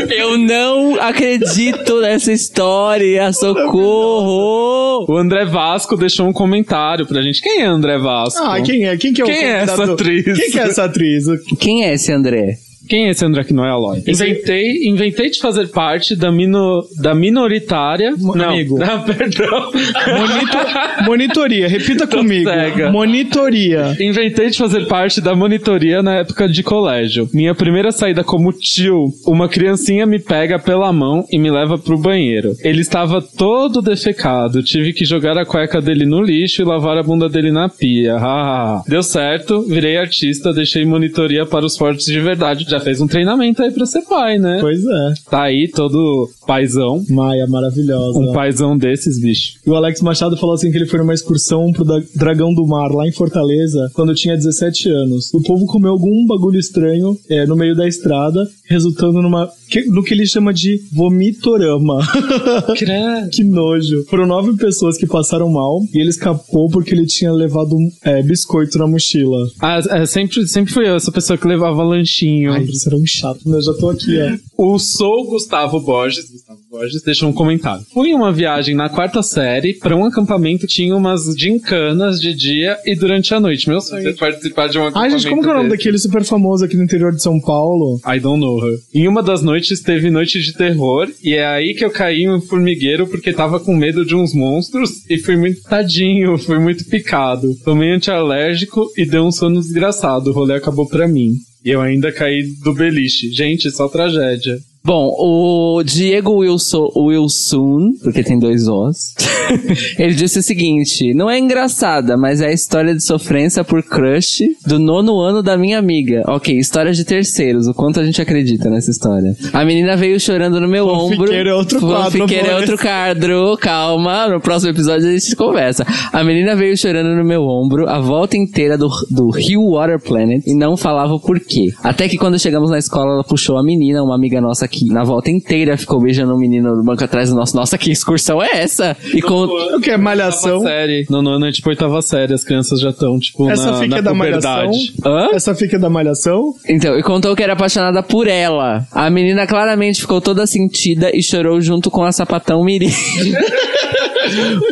Eu 0.10 0.38
não 0.38 1.00
acredito 1.00 2.02
nessa 2.02 2.32
história, 2.32 3.32
socorro! 3.32 5.06
O 5.08 5.18
André 5.18 5.46
Vasco 5.46 5.96
deixou 5.96 6.28
um 6.28 6.34
comentário 6.34 7.06
pra 7.06 7.22
gente. 7.22 7.42
Quem 7.42 7.62
é 7.62 7.66
André 7.66 7.98
Vasco? 7.98 8.44
Ah, 8.44 8.62
quem 8.62 8.86
é? 8.86 8.98
Quem 8.98 9.14
que 9.14 9.22
é 9.22 9.24
o 9.24 9.28
Quem 9.28 9.44
é 9.44 9.62
essa 9.62 9.84
atriz? 9.84 10.24
Quem 10.24 10.52
que 10.52 10.60
é 10.60 10.64
essa 10.64 10.84
atriz? 10.84 11.26
Quem 11.60 11.86
é 11.86 11.94
esse 11.94 12.12
André? 12.12 12.58
Quem 12.90 13.06
é 13.08 13.12
esse 13.12 13.24
André 13.24 13.44
que 13.44 13.54
não 13.54 13.64
é 13.64 13.70
Aloy? 13.70 14.02
Inventei, 14.08 14.88
inventei 14.88 15.30
de 15.30 15.40
fazer 15.40 15.68
parte 15.68 16.16
da, 16.16 16.32
mino, 16.32 16.82
da 17.00 17.14
minoritária. 17.14 18.16
não, 18.18 18.50
amigo. 18.50 18.80
Não, 18.90 19.04
perdão. 19.04 19.72
Monito- 19.72 21.06
monitoria, 21.06 21.68
repita 21.68 22.08
Tô 22.08 22.18
comigo. 22.18 22.50
cega. 22.50 22.90
Monitoria. 22.92 23.96
Inventei 24.00 24.50
de 24.50 24.58
fazer 24.58 24.88
parte 24.88 25.22
da 25.22 25.36
monitoria 25.36 26.02
na 26.02 26.16
época 26.16 26.48
de 26.48 26.64
colégio. 26.64 27.30
Minha 27.34 27.54
primeira 27.54 27.92
saída 27.92 28.24
como 28.24 28.52
tio, 28.52 29.06
uma 29.28 29.48
criancinha 29.48 30.06
me 30.06 30.18
pega 30.20 30.58
pela 30.58 30.92
mão 30.92 31.24
e 31.32 31.38
me 31.38 31.52
leva 31.52 31.78
pro 31.78 31.98
banheiro. 31.98 32.56
Ele 32.64 32.82
estava 32.82 33.22
todo 33.22 33.82
defecado, 33.82 34.64
tive 34.64 34.94
que 34.94 35.06
jogar 35.06 35.38
a 35.38 35.46
cueca 35.46 35.80
dele 35.82 36.06
no 36.06 36.22
lixo 36.22 36.62
e 36.62 36.66
lavar 36.66 36.98
a 36.98 37.04
bunda 37.04 37.30
dele 37.30 37.52
na 37.52 37.70
pia. 37.70 38.18
Hahaha. 38.18 38.84
Deu 38.88 39.04
certo, 39.04 39.62
virei 39.68 39.98
artista, 39.98 40.52
deixei 40.54 40.86
monitoria 40.86 41.46
para 41.46 41.66
os 41.66 41.78
fortes 41.78 42.06
de 42.06 42.20
verdade. 42.20 42.66
Já 42.68 42.79
fez 42.80 43.02
um 43.02 43.08
treinamento 43.08 43.62
aí 43.62 43.72
pra 43.72 43.86
ser 43.86 44.02
pai, 44.04 44.38
né? 44.38 44.58
Pois 44.62 44.84
é. 44.86 45.14
Tá 45.30 45.44
aí 45.44 45.68
todo 45.68 46.30
paizão. 46.46 47.04
Maia, 47.10 47.46
maravilhosa. 47.48 48.20
Um 48.20 48.32
paizão 48.34 48.78
desses, 48.78 49.20
bicho. 49.20 49.60
E 49.66 49.70
o 49.70 49.76
Alex 49.76 50.02
Machado 50.02 50.38
falou 50.38 50.56
assim 50.56 50.72
que 50.72 50.78
ele 50.78 50.88
foi 50.88 51.00
numa 51.00 51.14
excursão 51.14 51.72
pro 51.72 51.86
Dragão 52.16 52.54
do 52.54 52.66
Mar, 52.66 52.92
lá 52.92 53.08
em 53.08 53.12
Fortaleza, 53.12 53.90
quando 53.94 54.14
tinha 54.14 54.36
17 54.36 54.90
anos. 54.90 55.34
O 55.34 55.42
povo 55.42 55.66
comeu 55.66 55.92
algum 55.92 56.26
bagulho 56.26 56.60
estranho 56.60 57.18
é, 57.30 57.46
no 57.46 57.56
meio 57.56 57.76
da 57.76 57.88
estrada, 57.88 58.48
resultando 58.70 59.22
numa. 59.22 59.50
que- 59.70 59.86
no 59.86 60.04
que 60.04 60.14
ele 60.14 60.26
chama 60.26 60.54
de 60.54 60.80
vomitorama. 60.94 62.00
que 63.32 63.44
nojo. 63.44 64.06
Foram 64.10 64.28
nove 64.28 64.56
pessoas 64.58 64.98
que 64.98 65.06
passaram 65.08 65.50
mal 65.50 65.80
e 65.94 66.00
ele 66.00 66.10
escapou 66.10 66.70
porque 66.70 66.94
ele 66.94 67.06
tinha 67.06 67.32
levado 67.32 67.76
um 67.76 67.90
é, 68.04 68.22
biscoito 68.24 68.78
na 68.78 68.88
mochila. 68.88 69.38
Ah, 69.62 69.80
é, 69.90 70.06
sempre, 70.06 70.48
sempre 70.48 70.74
fui 70.74 70.88
eu, 70.88 70.96
essa 70.96 71.12
pessoa 71.12 71.38
que 71.38 71.48
levava 71.48 71.84
lanchinho. 71.84 72.52
Ai, 72.54 72.64
eles 72.64 72.86
eram 72.88 73.00
chato, 73.06 73.48
né? 73.50 73.58
Eu 73.58 73.62
já 73.64 73.74
tô 73.74 73.90
aqui, 73.90 74.18
ó. 74.58 74.74
O 74.74 74.80
Sou 74.80 75.26
Gustavo 75.28 75.80
Borges, 75.80 76.30
Gustavo 76.32 76.60
Borges, 76.70 77.02
deixou 77.02 77.30
um 77.30 77.34
comentário. 77.34 77.84
Fui 77.92 78.10
em 78.10 78.14
uma 78.14 78.32
viagem 78.32 78.76
na 78.76 78.90
quarta 78.90 79.24
série 79.24 79.74
para 79.74 79.96
um 79.96 80.06
acampamento, 80.06 80.68
tinha 80.68 80.96
umas 80.96 81.24
gincanas 81.36 82.22
de 82.22 82.32
dia 82.34 82.78
e 82.86 82.96
durante 82.96 83.34
a 83.34 83.40
noite. 83.40 83.68
Meu 83.68 83.82
sonho 83.82 84.08
é 84.08 84.14
participar 84.14 84.68
de 84.68 84.78
um 84.78 84.84
Ai, 84.84 84.90
acampamento 84.90 85.18
gente, 85.18 85.30
como 85.30 85.42
que 85.42 85.48
é 85.48 85.52
o 85.52 85.56
nome 85.56 85.70
daquele 85.70 85.98
super 85.98 86.24
famoso 86.24 86.64
aqui 86.64 86.78
no 86.78 86.84
interior 86.84 87.12
de 87.12 87.24
São 87.24 87.40
Paulo? 87.42 88.00
I 88.06 88.20
don't 88.20 88.40
know 88.40 88.64
her. 88.64 88.78
Em 88.94 89.08
uma 89.08 89.24
das 89.24 89.42
noites 89.42 89.82
teve 89.82 90.12
noite 90.12 90.40
de 90.40 90.54
terror 90.54 91.10
e 91.24 91.34
é 91.34 91.48
aí 91.48 91.74
que 91.74 91.84
eu 91.84 91.90
caí 91.90 92.22
em 92.22 92.32
um 92.32 92.40
formigueiro 92.40 93.08
porque 93.08 93.34
tava 93.34 93.60
com 93.60 93.76
medo 93.76 94.06
de 94.06 94.16
uns 94.16 94.36
monstros 94.36 95.10
e 95.10 95.18
fui 95.18 95.38
muito 95.38 95.64
tadinho, 95.64 96.38
fui 96.38 96.60
muito 96.60 96.86
picado. 96.86 97.56
Tomei 97.66 97.92
antialérgico 97.92 98.86
e 98.96 99.06
deu 99.06 99.24
um 99.24 99.32
sono 99.32 99.60
desgraçado. 99.60 100.30
O 100.30 100.34
rolê 100.34 100.54
acabou 100.54 100.88
pra 100.88 101.08
mim. 101.08 101.32
E 101.66 101.72
eu 101.72 101.82
ainda 101.82 102.12
caí 102.12 102.44
do 102.64 102.74
beliche. 102.74 103.32
Gente, 103.32 103.70
só 103.72 103.90
tragédia. 103.90 104.58
Bom, 104.84 105.14
o 105.20 105.84
Diego 105.84 106.38
Wilson, 106.38 106.90
Wilson, 106.96 107.92
porque 108.02 108.24
tem 108.24 108.40
dois 108.40 108.68
Os, 108.68 109.14
ele 110.00 110.16
disse 110.16 110.40
o 110.40 110.42
seguinte: 110.44 111.14
não 111.14 111.30
é 111.30 111.38
engraçada, 111.38 112.16
mas 112.16 112.40
é 112.40 112.48
a 112.48 112.54
história 112.54 112.96
de 112.96 113.04
sofrência 113.04 113.64
por 113.64 113.84
crush 113.84 114.42
do 114.66 114.80
nono 114.80 115.20
ano 115.20 115.44
da 115.44 115.58
minha 115.58 115.78
amiga. 115.78 116.24
Ok, 116.28 116.58
história 116.58 116.94
de 116.94 117.04
terceiros, 117.04 117.68
o 117.68 117.74
quanto 117.74 118.00
a 118.00 118.06
gente 118.06 118.22
acredita 118.22 118.70
nessa 118.70 118.90
história. 118.90 119.36
A 119.52 119.66
menina 119.66 119.98
veio 119.98 120.18
chorando 120.20 120.62
no 120.62 120.68
meu 120.68 120.88
ombro. 120.88 121.18
Fanfiqueiro 121.18 121.50
é 121.50 121.54
outro 121.54 121.80
quadro, 121.82 122.04
Fanfiqueiro 122.04 122.48
é 122.48 122.56
outro 122.56 122.78
quadro, 122.78 123.58
calma, 123.58 124.28
no 124.30 124.40
próximo 124.40 124.72
episódio 124.72 125.10
a 125.10 125.12
gente 125.12 125.36
conversa. 125.36 125.86
A 126.14 126.24
menina 126.24 126.56
veio 126.56 126.78
chorando 126.78 127.16
no 127.16 127.26
meu 127.26 127.44
ombro 127.44 127.90
a 127.90 128.00
volta 128.00 128.38
inteira 128.38 128.78
do, 128.78 128.90
do 129.12 129.30
Rio 129.30 129.72
Water 129.72 130.00
Planet 130.00 130.42
e 130.48 130.56
não 130.56 130.78
falava 130.78 131.14
o 131.14 131.20
porquê. 131.20 131.74
Até 131.84 132.08
que 132.08 132.18
quando 132.18 132.40
chegamos 132.40 132.72
na 132.72 132.78
escola, 132.78 133.14
ela 133.14 133.24
puxou 133.26 133.58
a 133.58 133.64
menina, 133.64 134.02
uma 134.02 134.16
amiga 134.16 134.40
nossa 134.40 134.69
que 134.70 134.86
na 134.86 135.04
volta 135.04 135.32
inteira 135.32 135.78
ficou 135.78 136.00
beijando 136.00 136.34
o 136.34 136.38
menino 136.38 136.76
no 136.76 136.84
banco 136.84 137.04
atrás 137.04 137.30
do 137.30 137.36
nosso. 137.36 137.56
Nossa, 137.56 137.78
que 137.78 137.92
excursão 137.92 138.42
é 138.42 138.62
essa? 138.62 138.96
E 139.14 139.22
com. 139.22 139.44
O 139.44 139.82
que 139.82 139.92
é 139.92 139.98
malhação? 139.98 140.62
série. 140.62 141.06
No 141.10 141.22
nono 141.22 141.46
é 141.46 141.52
tipo 141.52 141.70
oitava 141.70 142.02
série, 142.02 142.34
as 142.34 142.44
crianças 142.44 142.80
já 142.80 142.90
estão, 142.90 143.18
tipo, 143.20 143.50
Essa 143.50 143.72
na, 143.72 143.80
fica 143.80 143.96
na 143.96 144.02
da 144.02 144.14
malhação. 144.14 144.72
Hã? 145.06 145.30
Essa 145.34 145.56
fica 145.56 145.80
da 145.80 145.90
malhação? 145.90 146.54
Então, 146.68 146.98
e 146.98 147.04
contou 147.04 147.36
que 147.36 147.44
era 147.44 147.54
apaixonada 147.54 148.04
por 148.04 148.28
ela. 148.28 148.86
A 148.92 149.10
menina 149.10 149.48
claramente 149.48 150.02
ficou 150.02 150.22
toda 150.22 150.46
sentida 150.46 151.12
e 151.14 151.24
chorou 151.24 151.60
junto 151.62 151.90
com 151.90 152.04
a 152.04 152.12
sapatão 152.12 152.64
Miri. 152.64 152.90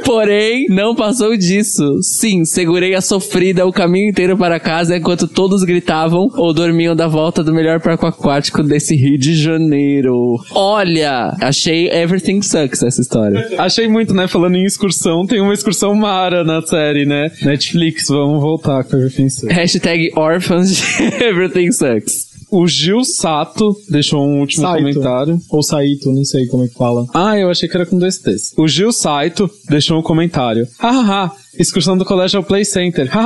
Porém, 0.05 0.67
não 0.69 0.95
passou 0.95 1.35
disso. 1.35 2.01
Sim, 2.01 2.45
segurei 2.45 2.93
a 2.95 3.01
sofrida 3.01 3.65
o 3.65 3.71
caminho 3.71 4.09
inteiro 4.09 4.37
para 4.37 4.59
casa 4.59 4.97
enquanto 4.97 5.27
todos 5.27 5.63
gritavam 5.63 6.29
ou 6.35 6.53
dormiam 6.53 6.95
da 6.95 7.07
volta 7.07 7.43
do 7.43 7.53
melhor 7.53 7.81
parque 7.81 8.05
aquático 8.05 8.61
desse 8.63 8.95
Rio 8.95 9.17
de 9.17 9.35
Janeiro. 9.35 9.86
Olha, 10.51 11.35
achei 11.41 11.87
Everything 11.89 12.41
Sucks 12.41 12.83
essa 12.83 13.01
história. 13.01 13.47
Achei 13.57 13.87
muito, 13.87 14.13
né? 14.13 14.27
Falando 14.27 14.55
em 14.55 14.63
excursão, 14.65 15.25
tem 15.25 15.39
uma 15.41 15.53
excursão 15.53 15.93
Mara 15.95 16.43
na 16.43 16.61
série, 16.61 17.05
né? 17.05 17.31
Netflix, 17.41 18.05
vamos 18.07 18.41
voltar 18.41 18.83
com 18.83 18.95
a 18.95 18.99
referência. 18.99 19.51
Hashtag 19.51 20.11
Orphans 20.15 20.75
de 20.75 21.03
Everything 21.23 21.71
Sucks. 21.71 22.27
O 22.49 22.65
Gil 22.65 23.03
Sato 23.03 23.75
deixou 23.89 24.25
um 24.25 24.39
último 24.39 24.63
Saito. 24.63 24.77
comentário. 24.77 25.37
Ou 25.49 25.61
Saito, 25.61 26.09
não 26.13 26.23
sei 26.23 26.45
como 26.47 26.63
é 26.63 26.67
que 26.69 26.75
fala. 26.75 27.05
Ah, 27.13 27.37
eu 27.37 27.49
achei 27.49 27.67
que 27.67 27.75
era 27.75 27.85
com 27.85 27.99
dois 27.99 28.19
T's. 28.19 28.53
O 28.57 28.65
Gil 28.69 28.93
Saito 28.93 29.49
deixou 29.69 29.99
um 29.99 30.01
comentário. 30.01 30.65
Hahaha, 30.79 31.29
excursão 31.59 31.97
do 31.97 32.05
colégio 32.05 32.37
ao 32.37 32.43
Play 32.43 32.65
Center. 32.65 33.09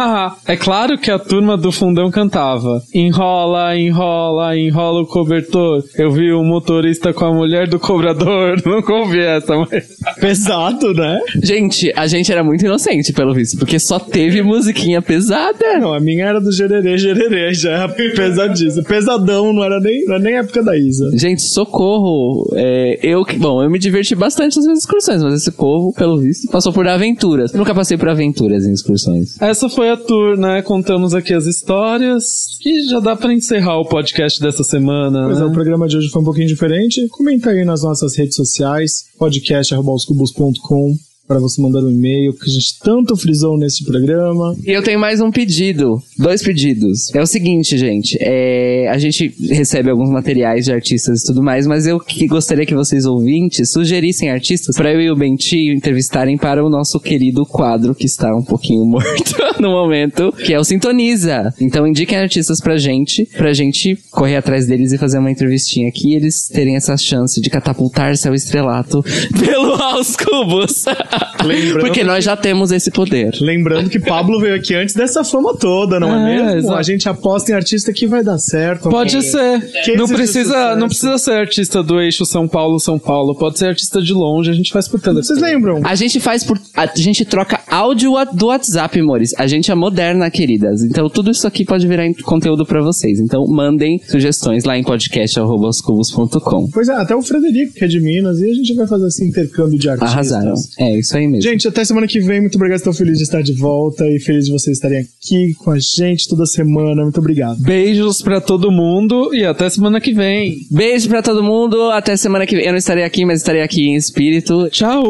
É 0.48 0.56
claro 0.56 0.98
que 0.98 1.10
a 1.10 1.20
turma 1.20 1.56
do 1.56 1.72
fundão 1.72 2.10
cantava. 2.10 2.82
Enrola, 2.94 3.78
enrola, 3.78 4.58
enrola 4.58 5.02
o 5.02 5.06
cobertor. 5.06 5.84
Eu 5.96 6.12
vi 6.12 6.32
o 6.32 6.44
motorista 6.44 7.14
com 7.14 7.26
a 7.26 7.34
mulher 7.34 7.68
do 7.68 7.80
cobrador. 7.80 8.62
Nunca 8.66 8.94
ouvi 8.94 9.20
essa, 9.20 9.56
mas... 9.56 9.98
Pesado, 10.20 10.94
né? 10.94 11.20
Gente, 11.42 11.92
a 11.96 12.08
gente 12.08 12.32
era 12.32 12.44
muito 12.44 12.66
inocente, 12.66 13.14
pelo 13.14 13.34
visto, 13.34 13.58
porque 13.58 13.80
só 13.80 14.00
teve 14.00 14.42
musiquinha 14.42 15.02
pesada. 15.02 15.80
Não, 15.80 15.94
a 15.94 16.00
minha 16.00 16.26
era 16.26 16.40
do 16.40 16.52
gererê, 16.52 16.98
gererê, 16.98 17.54
já 17.54 17.72
era 17.72 17.90
pesadíssimo. 17.90 18.84
Pesadão, 18.84 19.54
não 19.54 19.64
era 19.64 19.80
nem, 19.80 20.04
não 20.06 20.16
era 20.16 20.24
nem 20.24 20.38
época 20.38 20.64
da 20.64 20.78
Isa. 20.78 21.10
Gente, 21.14 21.42
socorro. 21.42 22.50
É, 22.54 23.00
eu 23.02 23.24
que. 23.24 23.38
Bom, 23.38 23.64
eu 23.64 23.70
me 23.70 23.80
diverti 23.80 24.16
bastante 24.16 24.58
nas 24.58 24.66
minhas 24.66 24.80
excursões, 24.80 25.24
mas 25.24 25.34
esse 25.34 25.52
povo, 25.52 25.94
pelo 25.94 26.18
visto, 26.20 26.50
passou 26.52 26.74
por 26.74 26.88
aventuras. 26.88 27.54
Eu 27.54 27.60
nunca 27.60 27.74
passei 27.74 27.98
por 27.98 28.10
aventuras 28.10 28.21
em 28.24 28.74
excursões. 28.74 29.40
Essa 29.42 29.70
foi 29.70 29.90
a 29.90 29.98
tour, 29.98 30.38
né? 30.38 30.62
Contamos 30.62 31.14
aqui 31.14 31.34
as 31.34 31.46
histórias. 31.46 32.24
E 32.66 32.88
já 32.90 33.00
dá 33.00 33.16
pra 33.16 33.34
encerrar 33.34 33.80
o 33.80 33.86
podcast 33.86 34.40
dessa 34.42 34.64
semana, 34.64 35.26
Pois 35.26 35.38
é, 35.38 35.42
né? 35.42 35.46
o 35.48 35.52
programa 35.52 35.88
de 35.88 35.98
hoje 35.98 36.10
foi 36.10 36.22
um 36.22 36.26
pouquinho 36.26 36.48
diferente. 36.48 37.08
Comenta 37.10 37.50
aí 37.52 37.64
nas 37.66 37.84
nossas 37.84 38.18
redes 38.18 38.36
sociais, 38.36 39.06
podcast.com 39.18 41.11
para 41.32 41.40
você 41.40 41.62
mandar 41.62 41.82
um 41.82 41.90
e-mail, 41.90 42.34
que 42.34 42.44
a 42.44 42.54
gente 42.54 42.78
tanto 42.84 43.16
frisou 43.16 43.58
nesse 43.58 43.86
programa. 43.86 44.54
E 44.66 44.72
eu 44.72 44.84
tenho 44.84 45.00
mais 45.00 45.22
um 45.22 45.32
pedido. 45.32 46.04
Dois 46.18 46.44
pedidos. 46.44 47.10
É 47.16 47.22
o 47.22 47.26
seguinte, 47.26 47.78
gente. 47.78 48.18
É, 48.20 48.90
a 48.90 48.98
gente 48.98 49.34
recebe 49.50 49.90
alguns 49.90 50.10
materiais 50.10 50.66
de 50.66 50.74
artistas 50.74 51.22
e 51.22 51.26
tudo 51.26 51.42
mais, 51.42 51.66
mas 51.66 51.88
eu 51.88 52.02
que 52.02 52.28
gostaria 52.28 52.66
que 52.66 52.76
vocês 52.76 53.06
ouvintes 53.06 53.72
sugerissem 53.72 54.30
artistas 54.30 54.76
para 54.76 54.92
eu 54.92 55.00
e 55.00 55.10
o 55.10 55.16
Bentinho 55.16 55.74
entrevistarem 55.74 56.38
para 56.38 56.66
o 56.66 56.70
nosso 56.70 57.00
querido 57.00 57.46
quadro 57.46 57.96
que 57.96 58.06
está 58.06 58.36
um 58.36 58.44
pouquinho 58.44 58.84
morto 58.86 59.34
no 59.58 59.70
momento, 59.70 60.34
que 60.34 60.54
é 60.54 60.60
o 60.60 60.66
Sintoniza. 60.66 61.54
Então 61.62 61.88
indiquem 61.88 62.18
artistas 62.18 62.60
pra 62.60 62.76
gente, 62.76 63.26
pra 63.38 63.54
gente 63.54 63.98
correr 64.12 64.36
atrás 64.36 64.68
deles 64.68 64.92
e 64.92 64.98
fazer 64.98 65.20
uma 65.20 65.32
entrevistinha 65.32 65.88
aqui 65.88 66.10
e 66.10 66.16
eles 66.16 66.50
terem 66.50 66.76
essa 66.76 66.98
chance 66.98 67.40
de 67.40 67.50
catapultar-se 67.50 68.28
ao 68.28 68.36
estrelato 68.36 69.02
pelo 69.40 69.76
Aos 69.76 70.18
Cubos. 70.18 70.84
Lembrando 71.44 71.80
Porque 71.80 72.04
nós 72.04 72.24
já 72.24 72.36
temos 72.36 72.72
esse 72.72 72.92
poder. 72.92 73.32
Lembrando 73.42 73.90
que 73.90 74.00
Pablo 74.00 74.40
veio 74.40 74.56
aqui 74.56 74.76
antes 74.76 74.94
dessa 74.96 75.24
fama 75.24 75.56
toda, 75.56 76.00
não 76.00 76.14
é, 76.28 76.34
É, 76.40 76.44
mesmo? 76.44 76.60
exato. 76.60 76.76
A 76.76 76.84
gente 76.84 77.10
aposta 77.10 77.52
em 77.52 77.56
artista 77.56 77.92
que 77.94 78.06
vai 78.08 78.24
dar 78.24 78.38
certo. 78.38 78.90
Pode 78.90 79.18
É. 79.18 79.22
ser. 79.22 79.72
Que 79.84 79.96
Não 79.96 80.08
precisa, 80.08 80.76
não 80.76 80.88
precisa 80.88 81.18
ser 81.18 81.32
artista 81.34 81.82
do 81.84 82.00
eixo 82.00 82.26
São 82.26 82.48
Paulo, 82.48 82.80
São 82.80 83.00
Paulo. 83.00 83.36
Pode 83.36 83.58
ser 83.60 83.68
artista 83.68 84.02
de 84.02 84.14
longe, 84.14 84.50
a 84.52 84.54
gente 84.54 84.72
faz 84.72 84.88
por 84.88 85.00
telefone. 85.00 85.26
Vocês 85.26 85.40
lembram? 85.40 85.82
A 85.84 85.96
gente 85.96 86.20
faz 86.20 86.44
por. 86.44 86.60
A 86.76 86.86
gente 86.96 87.26
troca 87.26 87.60
áudio 87.72 88.14
do 88.34 88.48
WhatsApp, 88.48 89.00
amores. 89.00 89.34
A 89.38 89.48
gente 89.48 89.72
é 89.72 89.76
moderna, 89.76 90.30
queridas. 90.30 90.84
Então 90.84 91.10
tudo 91.10 91.32
isso 91.32 91.48
aqui 91.48 91.64
pode 91.64 91.88
virar 91.88 92.04
conteúdo 92.24 92.66
pra 92.66 92.82
vocês. 92.82 93.20
Então 93.20 93.48
mandem 93.48 94.00
sugestões 94.08 94.66
lá 94.66 94.78
em 94.78 94.84
podcast.com. 94.84 96.68
Pois 96.72 96.90
é, 96.90 96.94
até 96.94 97.16
o 97.16 97.22
Frederico, 97.22 97.74
que 97.74 97.86
é 97.86 97.88
de 97.88 98.00
Minas, 98.00 98.40
e 98.40 98.50
a 98.50 98.54
gente 98.54 98.74
vai 98.76 98.86
fazer 98.86 99.08
esse 99.08 99.24
intercâmbio 99.24 99.80
de 99.80 99.90
artistas. 99.90 100.12
Arrasaram. 100.12 100.54
É, 100.78 101.00
isso 101.00 101.16
aí 101.16 101.28
mesmo. 101.28 101.50
Gente, 101.50 101.68
até 101.68 101.86
semana 101.86 102.08
que 102.08 102.20
vem. 102.20 102.42
Muito 102.42 102.56
obrigado, 102.56 102.80
estou 102.80 102.94
feliz 102.94 103.18
de 103.18 103.24
estar 103.24 103.42
de 103.42 103.54
volta 103.54 104.06
e 104.08 104.20
feliz 104.20 104.46
de 104.46 104.52
vocês 104.52 104.78
estarem 104.78 105.00
aqui 105.00 105.54
com 105.58 105.72
a 105.72 105.80
gente 105.80 106.28
toda 106.28 106.46
semana. 106.46 107.04
Muito 107.04 107.20
obrigado. 107.20 107.58
Beijos 107.62 108.22
pra 108.22 108.42
todo 108.42 108.72
mundo 108.72 109.34
e 109.34 109.46
até 109.46 109.70
semana 109.70 110.02
que 110.02 110.14
vem. 110.14 110.58
Beijo 110.70 111.08
pra 111.08 111.22
todo 111.22 111.42
mundo. 111.42 111.90
Até 111.92 112.18
semana 112.18 112.46
que 112.46 112.56
vem. 112.56 112.66
Eu 112.66 112.72
não 112.72 112.80
estarei 112.80 113.04
aqui, 113.04 113.26
mas 113.26 113.40
estarei 113.40 113.62
aqui 113.62 113.88
em 113.88 113.96
espírito. 113.96 114.70
Tchau! 114.70 115.04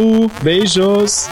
Beijos! 0.44 1.28